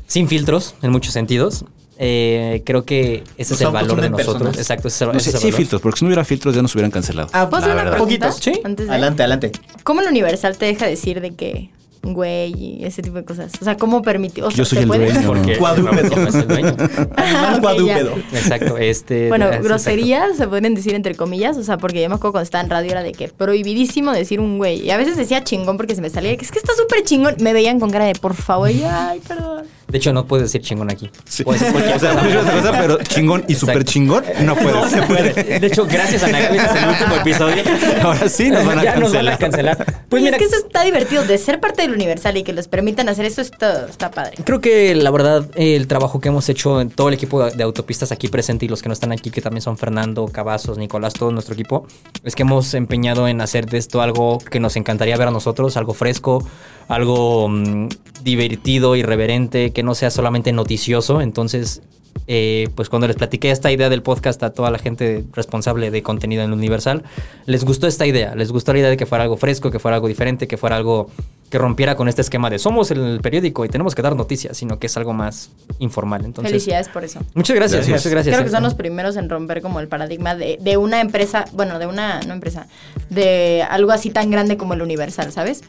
sin 0.07 0.29
filtros 0.29 0.75
en 0.83 0.91
muchos 0.91 1.13
sentidos. 1.13 1.65
Eh, 1.99 2.63
creo 2.67 2.85
que 2.85 3.25
ese 3.39 3.55
es 3.55 3.61
Nos 3.61 3.61
el 3.63 3.69
valor 3.71 4.01
de 4.03 4.11
nosotros. 4.11 4.35
personas. 4.37 4.59
Exacto, 4.59 4.89
ese 4.89 4.97
es 4.97 5.03
el, 5.03 5.09
No 5.09 5.15
ese 5.15 5.25
sé, 5.25 5.29
es 5.31 5.35
el 5.37 5.41
sí 5.41 5.47
valor. 5.47 5.57
filtros, 5.59 5.81
porque 5.83 5.99
si 5.99 6.05
no 6.05 6.09
hubiera 6.09 6.25
filtros 6.25 6.55
ya 6.55 6.61
nos 6.63 6.75
hubieran 6.75 6.91
cancelado. 6.91 7.29
Ah, 7.33 7.49
¿Puedo 7.49 7.67
la 7.67 7.73
hacer 7.73 7.83
una 7.87 7.91
pregunta? 7.97 8.29
Poquitos. 8.29 8.43
Sí. 8.45 8.61
Adelante, 8.91 9.23
adelante. 9.23 9.53
¿Cómo 9.83 10.03
el 10.03 10.09
Universal 10.09 10.59
te 10.59 10.67
deja 10.67 10.87
decir 10.87 11.21
de 11.23 11.35
que 11.35 11.71
güey 12.15 12.53
y 12.57 12.85
ese 12.85 13.03
tipo 13.03 13.17
de 13.17 13.25
cosas? 13.25 13.53
O 13.61 13.65
sea, 13.65 13.77
¿cómo 13.77 14.03
permitió? 14.03 14.47
O 14.47 14.51
sea, 14.51 14.59
Yo 14.59 14.65
soy 14.65 14.77
¿se 14.79 14.83
el 14.83 14.89
puede? 14.89 15.13
dueño. 15.13 15.27
Porque 15.29 15.57
Cuadrúpedo. 15.57 16.17
no, 16.17 16.23
no 16.23 16.29
es 16.29 16.35
el 16.35 16.49
dueño. 16.49 16.77
Ah, 17.17 17.59
cuadrúpedo. 17.61 18.15
Exacto, 18.33 18.79
este. 18.79 19.29
Bueno, 19.29 19.49
es- 19.51 19.63
groserías 19.63 20.37
se 20.37 20.47
pueden 20.49 20.75
decir 20.75 20.95
entre 20.95 21.15
comillas, 21.15 21.57
o 21.57 21.63
sea, 21.63 21.79
porque 21.79 22.03
yo 22.03 22.09
me 22.09 22.15
acuerdo 22.17 22.33
cuando 22.33 22.45
estaba 22.45 22.65
en 22.65 22.71
radio 22.71 22.91
era 22.93 23.03
de 23.03 23.13
que 23.13 23.29
prohibidísimo 23.29 24.13
decir 24.13 24.41
un 24.41 24.59
güey. 24.59 24.83
Y 24.83 24.91
a 24.91 24.97
veces 24.97 25.17
decía 25.17 25.43
chingón 25.45 25.77
porque 25.77 25.95
se 25.95 26.01
me 26.03 26.11
salía, 26.11 26.37
que 26.37 26.45
es 26.45 26.51
que 26.53 26.59
está 26.59 26.73
súper 26.75 27.03
chingón. 27.05 27.37
Me 27.41 27.53
veían 27.53 27.81
con 27.81 27.91
cara 27.91 28.05
de 28.07 28.15
por 28.15 28.35
favor, 28.35 28.71
y 28.71 28.81
yo, 28.81 28.89
ay, 28.91 29.21
perdón. 29.27 29.65
De 29.89 29.99
hecho, 29.99 30.13
no 30.13 30.27
puedes 30.27 30.47
decir 30.47 30.63
chingón 30.63 30.91
aquí. 30.91 31.11
Sí. 31.25 31.45
Puedes 31.45 31.61
decir 31.61 31.73
cualquier 31.73 31.97
O 31.97 32.01
sea, 32.01 32.11
cosa. 32.13 32.23
puedes 32.25 32.63
cosa, 32.63 32.73
pero 32.81 32.99
chingón 33.03 33.45
y 33.49 33.55
súper 33.55 33.85
chingón 33.85 34.25
no 34.43 34.55
puede. 34.57 34.73
No 34.73 34.89
se 34.89 35.03
puede. 35.03 35.59
De 35.61 35.67
hecho, 35.67 35.87
gracias 35.87 36.23
a 36.25 36.31
este 36.31 36.57
es 36.57 36.83
el 36.83 36.89
último 36.89 37.15
episodio. 37.17 37.63
Ahora 38.03 38.29
sí 38.29 38.51
nos 38.51 38.65
van 38.65 38.79
a 38.81 38.85
ya 38.85 38.97
nos 38.97 39.13
van 39.13 39.29
a 39.29 39.37
cancelar. 39.39 39.77
cancelar. 39.77 39.77
Pues 39.77 40.07
Pues 40.09 40.23
mira, 40.23 40.37
es 40.37 40.43
que 40.43 40.49
eso 40.49 40.67
está 40.67 40.83
divertido, 40.83 41.25
de 41.25 41.39
ser 41.39 41.61
parte 41.61 41.83
del 41.83 41.93
Universal 41.93 42.37
y 42.37 42.43
que 42.43 42.53
les 42.53 42.69
permitan 42.69 43.09
hacer 43.09 43.25
eso 43.27 43.41
está, 43.41 43.87
está 43.87 44.11
padre. 44.11 44.37
Creo 44.45 44.61
que 44.61 44.95
la 44.95 45.11
verdad 45.11 45.47
el 45.55 45.87
trabajo 45.87 46.21
que 46.21 46.29
hemos 46.29 46.49
hecho 46.49 46.81
en 46.81 46.91
todo 46.91 47.09
el 47.09 47.15
equipo 47.15 47.45
de 47.51 47.63
autopistas 47.63 48.13
aquí 48.13 48.29
presente 48.29 48.67
y 48.67 48.69
los 48.69 48.83
que 48.83 48.89
no 48.89 48.93
están 48.93 49.13
aquí, 49.13 49.31
que 49.31 49.41
también 49.41 49.63
son 49.63 49.77
Fernando, 49.79 50.27
Cavazos, 50.27 50.79
Nicolás, 50.79 51.15
todo 51.15 51.31
nuestro 51.31 51.55
equipo, 51.55 51.87
es 52.25 52.35
que 52.35 52.43
hemos 52.43 52.75
empeñado 52.75 53.29
en 53.29 53.41
hacer 53.41 53.67
de 53.67 53.79
esto 53.79 54.01
algo 54.03 54.39
que 54.39 54.61
nos 54.61 54.77
encantaría 54.77 55.17
ver 55.17 55.29
a 55.29 55.31
nosotros, 55.31 55.77
algo 55.77 55.95
fresco, 55.95 56.47
algo 56.89 57.49
mm, 57.49 57.89
divertido, 58.25 58.97
irreverente, 58.97 59.73
que 59.73 59.83
no 59.83 59.95
sea 59.95 60.11
solamente 60.11 60.53
noticioso. 60.53 61.21
Entonces, 61.21 61.83
eh, 62.29 62.69
pues 62.75 62.89
cuando 62.89 63.07
les 63.07 63.17
platiqué 63.17 63.51
esta 63.51 63.71
idea 63.71 63.89
del 63.89 64.03
podcast 64.03 64.43
a 64.43 64.51
toda 64.51 64.71
la 64.71 64.79
gente 64.79 65.25
responsable 65.33 65.91
de 65.91 66.03
contenido 66.03 66.43
en 66.43 66.53
Universal, 66.53 67.05
les 67.47 67.65
gustó 67.65 67.87
esta 67.87 68.07
idea, 68.07 68.35
les 68.35 68.51
gustó 68.51 68.73
la 68.73 68.81
idea 68.81 68.91
de 68.91 68.97
que 68.97 69.07
fuera 69.07 69.25
algo 69.25 69.37
fresco, 69.37 69.71
que 69.71 69.79
fuera 69.79 69.97
algo 69.97 70.09
diferente, 70.09 70.49
que 70.49 70.57
fuera 70.57 70.77
algo 70.77 71.11
que 71.51 71.59
rompiera 71.59 71.95
con 71.95 72.09
este 72.09 72.23
esquema 72.23 72.51
de 72.51 72.59
somos 72.59 72.91
el 72.91 73.21
periódico 73.23 73.65
y 73.65 73.69
tenemos 73.69 73.95
que 73.95 74.03
dar 74.03 74.17
noticias, 74.17 74.57
sino 74.57 74.81
que 74.81 74.89
es 74.89 74.97
algo 74.97 75.13
más 75.13 75.51
informal. 75.79 76.25
Entonces, 76.25 76.51
Felicidades 76.51 76.89
por 76.89 77.05
eso. 77.05 77.21
Muchas 77.35 77.55
gracias, 77.55 77.87
Gracias. 77.87 78.01
muchas 78.01 78.13
gracias. 78.13 78.35
Creo 78.35 78.45
que 78.45 78.51
son 78.51 78.65
los 78.65 78.75
primeros 78.75 79.17
en 79.17 79.29
romper 79.29 79.63
como 79.63 79.79
el 79.79 79.87
paradigma 79.87 80.35
de, 80.35 80.59
de 80.61 80.77
una 80.77 81.01
empresa, 81.01 81.45
bueno, 81.53 81.79
de 81.79 81.87
una, 81.87 82.21
no 82.23 82.35
empresa, 82.35 82.67
de 83.11 83.63
algo 83.69 83.93
así 83.93 84.11
tan 84.11 84.31
grande 84.31 84.57
como 84.57 84.75
el 84.75 84.83
Universal, 84.83 85.31
¿sabes? 85.31 85.63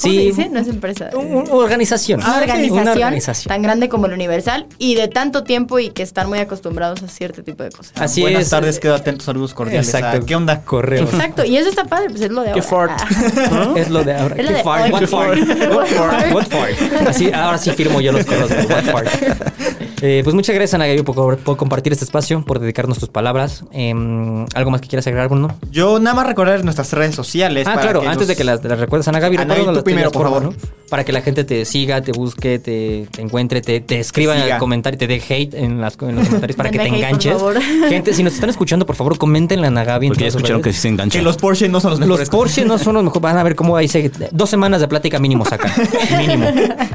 ¿Cómo 0.00 0.12
Sí. 0.14 0.18
se 0.18 0.24
dice? 0.24 0.48
No 0.48 0.60
es 0.60 0.68
empresa. 0.68 1.10
Un- 1.14 1.26
una 1.36 1.52
organización. 1.54 2.20
una 2.20 2.38
organización, 2.38 2.78
Una 2.82 2.92
organización. 2.92 3.48
tan 3.52 3.62
grande 3.62 3.88
como 3.88 4.06
el 4.06 4.12
Universal 4.12 4.66
y 4.78 4.94
de 4.94 5.08
tanto 5.08 5.44
tiempo 5.44 5.78
y 5.78 5.90
que 5.90 6.02
están 6.02 6.28
muy 6.28 6.38
acostumbrados 6.38 7.02
a 7.02 7.08
cierto 7.08 7.42
tipo 7.42 7.62
de 7.62 7.70
cosas. 7.70 7.92
Así 8.00 8.22
Buenas 8.22 8.42
es. 8.44 8.50
tardes, 8.50 8.78
quedo 8.80 8.94
atento, 8.94 9.24
saludos 9.24 9.52
cordiales. 9.54 9.86
Exacto. 9.92 10.20
Ah, 10.22 10.26
¿Qué 10.26 10.34
onda? 10.36 10.62
Correo. 10.62 11.04
Exacto, 11.04 11.44
y 11.44 11.56
eso 11.56 11.68
está 11.68 11.84
padre, 11.84 12.08
pues 12.10 12.22
es 12.22 12.30
lo 12.30 12.42
de 12.42 12.52
Qué 12.52 12.60
ahora. 12.60 12.98
fart. 12.98 13.12
Ah. 13.52 13.74
Es 13.76 13.90
lo 13.90 14.02
de 14.04 14.14
ahora. 14.16 14.36
Es 14.36 14.42
lo 14.44 14.48
¿Qué 14.50 14.56
de 14.56 14.62
fart? 14.62 14.92
What 14.92 15.06
fart? 15.06 15.38
What 15.74 15.86
fart? 15.86 16.32
What 16.32 16.46
fart? 16.46 17.06
Así, 17.08 17.30
ahora 17.32 17.58
sí 17.58 17.70
firmo 17.72 18.00
yo 18.00 18.12
los 18.12 18.24
correos. 18.24 18.50
What 18.50 18.84
fart. 18.84 19.08
Eh, 20.02 20.20
pues 20.24 20.34
muchas 20.34 20.54
gracias, 20.54 20.74
Ana 20.74 20.86
Gaby, 20.86 21.02
por, 21.02 21.36
por 21.38 21.56
compartir 21.56 21.92
este 21.92 22.04
espacio, 22.04 22.42
por 22.44 22.58
dedicarnos 22.58 22.98
tus 22.98 23.08
palabras. 23.10 23.64
Em, 23.72 24.46
¿Algo 24.54 24.70
más 24.70 24.80
que 24.80 24.88
quieras 24.88 25.06
agregar, 25.06 25.28
Bruno? 25.28 25.54
Yo 25.70 25.98
nada 25.98 26.14
más 26.16 26.26
recordar 26.26 26.64
nuestras 26.64 26.92
redes 26.92 27.14
sociales. 27.14 27.66
Ah, 27.66 27.72
para 27.74 27.82
claro, 27.82 28.00
que 28.00 28.06
antes 28.06 28.20
los- 28.20 28.28
de 28.28 28.36
que 28.36 28.44
las, 28.44 28.64
las 28.64 28.78
recuerdes, 28.80 29.06
Ana 29.08 29.20
Gaby, 29.20 29.36
Ana, 29.36 29.54
tú 29.56 29.72
las 29.72 29.82
primero, 29.82 30.10
por 30.10 30.22
favor. 30.22 30.42
¿no? 30.44 30.54
Para 30.88 31.04
que 31.04 31.12
la 31.12 31.20
gente 31.22 31.44
te 31.44 31.64
siga, 31.66 32.00
te 32.02 32.10
busque, 32.12 32.58
te, 32.58 33.06
te 33.12 33.22
encuentre, 33.22 33.60
te, 33.60 33.80
te 33.80 34.00
escriba 34.00 34.36
en 34.36 34.50
el 34.52 34.58
comentario, 34.58 34.98
te 34.98 35.06
dé 35.06 35.22
hate 35.28 35.54
en, 35.54 35.80
las, 35.80 35.96
en 36.00 36.16
los 36.16 36.26
comentarios 36.26 36.56
para 36.56 36.70
que 36.72 36.78
te 36.78 36.84
hate, 36.84 36.90
por 36.90 36.96
enganches. 36.98 37.32
favor. 37.34 37.60
Gente, 37.88 38.12
si 38.14 38.22
nos 38.24 38.32
están 38.34 38.50
escuchando, 38.50 38.86
por 38.86 38.96
favor, 38.96 39.16
coméntenle 39.18 39.66
a 39.66 39.68
Ana 39.68 39.84
Gaby. 39.84 40.06
en 40.06 40.10
Porque 40.12 40.24
ya 40.24 40.28
escucharon 40.28 40.60
que 40.62 40.70
redes. 40.70 40.76
sí 40.76 40.82
se 40.82 40.88
engancha. 40.88 41.18
Que 41.18 41.22
los 41.22 41.36
Porsche 41.36 41.68
no 41.68 41.78
son 41.80 41.90
los 41.92 42.00
Los 42.00 42.08
mejores. 42.08 42.30
Porsche 42.30 42.64
no 42.64 42.78
son 42.78 42.94
los 42.94 43.04
mejores. 43.04 43.22
Van 43.22 43.36
a 43.38 43.42
ver 43.44 43.54
cómo 43.54 43.76
ahí 43.76 43.86
se. 43.86 44.10
Dos 44.32 44.50
semanas 44.50 44.80
de 44.80 44.88
plática 44.88 45.18
mínimo 45.20 45.44
sacan. 45.44 45.70
Mínimo. 46.18 46.46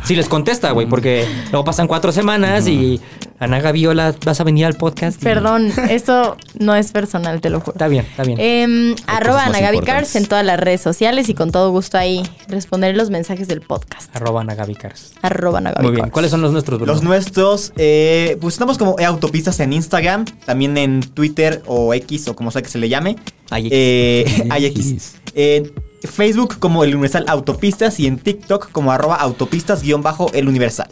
Si 0.03 0.15
les 0.15 0.27
contesta, 0.27 0.71
güey, 0.71 0.87
porque 0.87 1.25
luego 1.51 1.63
pasan 1.63 1.87
cuatro 1.87 2.11
semanas 2.11 2.67
y 2.67 2.94
Ana 3.39 3.59
Gaby, 3.59 3.85
hola, 3.87 4.15
vas 4.25 4.39
a 4.39 4.43
venir 4.43 4.65
al 4.65 4.75
podcast. 4.75 5.21
y- 5.21 5.25
Perdón, 5.25 5.71
esto 5.89 6.37
no 6.59 6.75
es 6.75 6.91
personal, 6.91 7.41
te 7.41 7.49
lo 7.49 7.59
juro. 7.59 7.73
Está 7.73 7.87
bien, 7.87 8.05
está 8.05 8.23
bien. 8.23 8.39
Em, 8.39 8.95
arroba 9.07 9.43
Ana 9.45 9.59
Gaby. 9.59 9.79
Cars 9.81 10.15
en 10.15 10.25
todas 10.25 10.45
las 10.45 10.59
redes 10.59 10.81
sociales 10.81 11.29
y 11.29 11.33
con 11.33 11.51
todo 11.51 11.71
gusto 11.71 11.97
ahí 11.97 12.23
responderé 12.47 12.95
los 12.95 13.09
mensajes 13.09 13.47
del 13.47 13.61
podcast. 13.61 14.15
Arroba 14.15 14.41
Ana 14.41 14.55
Gaby 14.55 14.75
Cars. 14.75 15.13
Arroba 15.21 15.57
Ana 15.59 15.71
Gaby 15.71 15.83
Muy 15.83 15.91
bien. 15.91 16.03
Cars. 16.05 16.13
¿Cuáles 16.13 16.31
son 16.31 16.41
los 16.41 16.51
nuestros, 16.51 16.79
Bruno? 16.79 16.93
Los 16.93 17.03
nuestros, 17.03 17.73
eh, 17.77 18.37
pues 18.41 18.55
estamos 18.55 18.77
como 18.77 18.95
autopistas 19.05 19.59
en 19.59 19.73
Instagram, 19.73 20.25
también 20.45 20.77
en 20.77 21.01
Twitter 21.01 21.61
o 21.65 21.93
X 21.93 22.27
o 22.29 22.35
como 22.35 22.51
sea 22.51 22.61
que 22.61 22.69
se 22.69 22.77
le 22.77 22.89
llame. 22.89 23.17
IX. 23.51 23.69
Eh, 23.71 24.49
IX. 24.59 25.15
En 25.35 25.71
Facebook 26.09 26.57
como 26.59 26.83
el 26.83 26.93
Universal 26.93 27.25
Autopistas 27.27 27.99
y 27.99 28.07
en 28.07 28.17
TikTok 28.17 28.71
como 28.71 28.91
arroba 28.91 29.15
autopistas-el 29.17 30.47
Universal. 30.47 30.87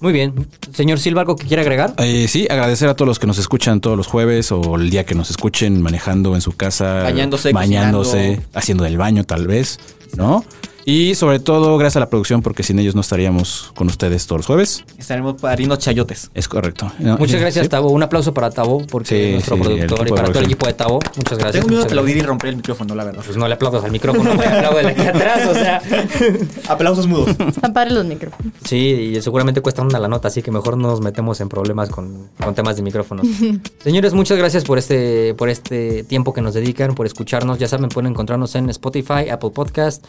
Muy 0.00 0.12
bien. 0.14 0.48
Señor 0.72 0.98
Silva, 0.98 1.20
¿algo 1.20 1.36
que 1.36 1.46
quiera 1.46 1.62
agregar? 1.62 1.94
Eh, 1.98 2.26
sí, 2.26 2.46
agradecer 2.48 2.88
a 2.88 2.94
todos 2.96 3.06
los 3.06 3.18
que 3.18 3.26
nos 3.26 3.38
escuchan 3.38 3.80
todos 3.80 3.96
los 3.96 4.06
jueves 4.06 4.50
o 4.50 4.76
el 4.76 4.88
día 4.88 5.04
que 5.04 5.14
nos 5.14 5.30
escuchen 5.30 5.82
manejando 5.82 6.34
en 6.34 6.40
su 6.40 6.52
casa, 6.52 7.02
Bañándose, 7.02 7.52
bañándose, 7.52 8.40
haciendo 8.54 8.84
del 8.84 8.96
baño 8.96 9.24
tal 9.24 9.46
vez, 9.46 9.78
¿no? 10.16 10.44
Y 10.90 11.14
sobre 11.14 11.38
todo 11.38 11.78
gracias 11.78 11.98
a 11.98 12.00
la 12.00 12.10
producción 12.10 12.42
porque 12.42 12.64
sin 12.64 12.76
ellos 12.80 12.96
no 12.96 13.00
estaríamos 13.00 13.70
con 13.76 13.86
ustedes 13.86 14.26
todos 14.26 14.40
los 14.40 14.46
jueves. 14.46 14.84
Estaremos 14.98 15.40
pariendo 15.40 15.76
chayotes. 15.76 16.32
Es 16.34 16.48
correcto. 16.48 16.90
No, 16.98 17.16
Muchas 17.16 17.40
gracias, 17.40 17.66
sí. 17.66 17.68
Tabo. 17.68 17.90
Un 17.90 18.02
aplauso 18.02 18.34
para 18.34 18.50
Tabo, 18.50 18.84
porque 18.88 19.08
Sí, 19.08 19.14
es 19.14 19.32
nuestro 19.34 19.56
productor 19.58 20.08
y 20.08 20.10
para 20.10 20.28
todo 20.30 20.40
el 20.40 20.46
equipo 20.46 20.66
de 20.66 20.72
Tabo. 20.72 20.98
Muchas 21.16 21.38
gracias. 21.38 21.52
Tengo 21.52 21.68
miedo 21.68 21.82
de 21.82 21.86
aplaudir 21.86 22.16
y 22.16 22.22
romper 22.22 22.50
el 22.50 22.56
micrófono, 22.56 22.96
la 22.96 23.04
verdad. 23.04 23.22
Pues 23.24 23.36
no 23.36 23.46
le 23.46 23.54
aplaudas 23.54 23.84
al 23.84 23.92
micrófono, 23.92 24.34
güey. 24.34 24.48
Apláudele 24.48 24.88
aquí 24.88 25.02
atrás, 25.02 25.48
o 25.48 25.54
sea. 25.54 25.80
Aplausos 26.68 27.06
mudos. 27.06 27.28
Están 27.38 27.72
padres 27.72 27.92
los 27.92 28.04
micrófonos. 28.04 28.52
Sí, 28.64 29.12
y 29.16 29.22
seguramente 29.22 29.60
cuesta 29.60 29.82
una 29.82 30.00
la 30.00 30.08
nota, 30.08 30.26
así 30.26 30.42
que 30.42 30.50
mejor 30.50 30.76
no 30.76 30.88
nos 30.88 31.00
metemos 31.00 31.40
en 31.40 31.48
problemas 31.48 31.88
con, 31.90 32.30
con 32.42 32.52
temas 32.56 32.74
de 32.74 32.82
micrófonos. 32.82 33.28
Señores, 33.84 34.12
muchas 34.12 34.38
gracias 34.38 34.64
por 34.64 34.76
este, 34.76 35.34
por 35.34 35.50
este 35.50 36.02
tiempo 36.02 36.32
que 36.32 36.40
nos 36.40 36.52
dedican, 36.52 36.96
por 36.96 37.06
escucharnos. 37.06 37.58
Ya 37.58 37.68
saben, 37.68 37.90
pueden 37.90 38.10
encontrarnos 38.10 38.56
en 38.56 38.68
Spotify, 38.70 39.28
Apple 39.30 39.50
Podcast, 39.50 40.04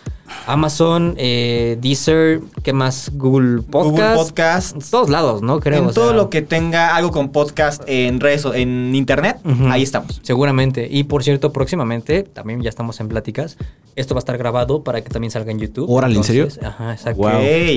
Amazon, 0.47 0.70
eh, 0.79 1.77
Deezer, 1.81 2.41
¿qué 2.63 2.73
más? 2.73 3.11
Google 3.13 3.61
Podcast. 3.61 3.91
Google 3.91 4.15
Podcast. 4.15 4.75
En 4.75 4.81
todos 4.89 5.09
lados, 5.09 5.41
¿no? 5.41 5.59
Creo. 5.59 5.79
en 5.79 5.85
o 5.87 5.91
todo 5.93 6.09
sea, 6.09 6.15
lo 6.17 6.29
que 6.29 6.41
tenga 6.41 6.95
algo 6.95 7.11
con 7.11 7.29
podcast 7.29 7.83
en 7.87 8.19
redes 8.19 8.45
o 8.45 8.53
en 8.53 8.93
internet, 8.95 9.37
ahí 9.69 9.83
estamos. 9.83 10.19
Seguramente. 10.23 10.87
Y 10.89 11.03
por 11.03 11.23
cierto, 11.23 11.51
próximamente, 11.51 12.23
también 12.23 12.61
ya 12.61 12.69
estamos 12.69 12.99
en 12.99 13.07
pláticas, 13.09 13.57
Esto 13.95 14.15
va 14.15 14.19
a 14.19 14.21
estar 14.23 14.37
grabado 14.37 14.83
para 14.83 15.01
que 15.01 15.09
también 15.09 15.31
salga 15.31 15.51
en 15.51 15.59
YouTube. 15.59 15.89
Órale, 15.89 16.15
¿en 16.15 16.23
serio? 16.23 16.47
Ajá, 16.63 16.93
exacto. 16.93 17.21
Wow. 17.21 17.31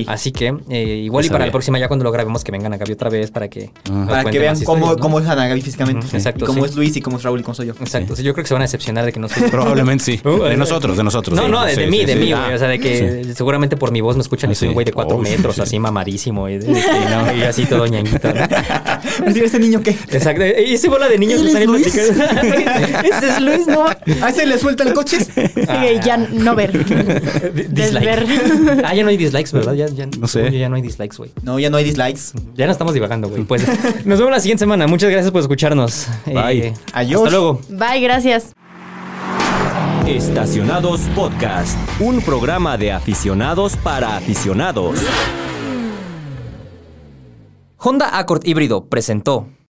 Así 0.06 0.30
que 0.30 0.54
eh, 0.68 0.82
igual 1.04 1.24
y 1.24 1.28
No 1.28 1.32
para 1.32 1.40
sabía. 1.42 1.46
la 1.46 1.52
próxima, 1.52 1.78
ya 1.80 1.88
cuando 1.88 2.04
lo 2.04 2.12
grabemos, 2.12 2.44
que 2.44 2.52
vengan 2.52 2.72
a 2.72 2.76
Gaby 2.76 2.92
otra 2.92 3.10
vez 3.10 3.30
para 3.32 3.48
que 3.48 3.70
Para 4.08 4.30
que 4.30 4.38
vean 4.38 4.54
cómo, 4.64 4.76
historias, 4.78 4.96
¿no? 4.96 5.02
cómo 5.02 5.18
es 5.20 5.26
Ana 5.26 5.48
Gaby 5.48 5.60
físicamente. 5.60 6.06
Exacto, 6.12 6.44
Y 6.44 6.46
cómo 6.46 6.62
sí. 6.64 6.70
es 6.70 6.76
Luis 6.76 6.96
y 6.96 7.00
cómo 7.00 7.16
es 7.16 7.22
Raúl 7.24 7.40
y 7.40 7.42
cómo 7.42 7.54
soy 7.54 7.66
yo. 7.66 7.72
Exacto. 7.80 8.14
Sí, 8.14 8.22
yo 8.22 8.32
creo 8.32 8.44
que 8.44 8.48
se 8.48 8.54
van 8.54 8.62
a 8.62 8.66
decepcionar 8.66 9.04
de 9.04 9.12
que 9.12 9.18
no 9.18 9.28
soy 9.28 9.42
Probablemente 9.50 10.04
sí. 10.04 10.20
Uh, 10.24 10.44
De 10.44 10.54
eh, 10.54 10.56
nosotros, 10.56 10.96
de 10.96 11.02
nosotros. 11.04 11.36
No, 11.36 11.46
sí. 11.46 11.50
no, 11.50 11.64
de, 11.64 11.74
de 11.74 11.86
mí, 11.88 12.04
de 12.04 12.14
mí, 12.16 12.32
Ah, 12.32 12.42
güey. 12.44 12.54
O 12.54 12.58
sea, 12.58 12.68
de 12.78 13.24
que 13.24 13.34
seguramente 13.34 13.76
por 13.76 13.90
mi 13.92 14.00
voz 14.00 14.16
me 14.16 14.22
escuchan 14.22 14.50
y 14.50 14.52
Ah, 14.52 14.56
soy 14.56 14.68
un 14.68 14.72
sí. 14.72 14.74
güey 14.74 14.84
de 14.84 14.92
cuatro 14.92 15.16
Oh, 15.16 15.20
metros, 15.20 15.54
sí, 15.54 15.60
sí. 15.60 15.62
así 15.62 15.78
mamadísimo. 15.78 16.48
Y, 16.48 16.58
de- 16.58 16.66
de 16.66 16.80
que, 16.80 16.80
¿no? 17.10 17.36
y 17.36 17.42
así 17.42 17.64
todo 17.66 17.86
ñanguito. 17.86 18.32
¿no? 18.32 18.44
¿Ese 19.44 19.58
niño 19.58 19.80
qué? 19.82 19.90
Exacto. 20.10 20.42
Y 20.44 20.74
ese 20.74 20.88
bola 20.88 21.08
de 21.08 21.18
niños 21.18 21.40
¿Él 21.40 21.46
que 21.46 21.52
es 21.52 21.56
están 21.58 21.72
Luis? 21.72 21.86
Ese 21.96 23.28
es 23.30 23.40
Luis, 23.40 23.66
¿no? 23.66 23.84
¿A 24.22 24.30
ese 24.30 24.46
le 24.46 24.58
sueltan 24.58 24.92
coches? 24.94 25.28
Eh, 25.36 26.00
ya 26.04 26.16
no 26.16 26.54
ver. 26.54 26.72
Desver. 27.68 28.26
Dislike. 28.26 28.82
Ah, 28.84 28.94
ya 28.94 29.02
no 29.02 29.08
hay 29.10 29.16
dislikes, 29.16 29.50
¿verdad? 29.52 29.74
Ya, 29.74 29.86
ya, 29.88 30.06
No 30.18 30.26
sé. 30.28 30.50
Ya 30.56 30.68
no 30.68 30.76
hay 30.76 30.82
dislikes, 30.82 31.16
güey. 31.16 31.30
No, 31.42 31.58
ya 31.58 31.70
no 31.70 31.76
hay 31.76 31.84
dislikes. 31.84 32.20
Ya 32.54 32.66
no 32.66 32.72
estamos 32.72 32.94
divagando, 32.94 33.28
güey. 33.28 33.44
Pues 33.44 33.62
nos 34.04 34.18
vemos 34.18 34.30
la 34.32 34.40
siguiente 34.40 34.60
semana. 34.62 34.86
Muchas 34.86 35.10
gracias 35.10 35.30
por 35.30 35.40
escucharnos. 35.40 36.06
Eh, 36.26 36.34
Bye. 36.34 36.74
Adiós. 36.92 37.20
Hasta 37.22 37.30
luego. 37.30 37.60
Bye, 37.68 38.00
gracias. 38.00 38.52
Estacionados 40.06 41.00
Podcast, 41.14 41.78
un 41.98 42.20
programa 42.20 42.76
de 42.76 42.92
aficionados 42.92 43.74
para 43.78 44.18
aficionados. 44.18 45.00
Honda 47.78 48.18
Accord 48.18 48.42
híbrido 48.44 48.84
presentó 48.84 49.48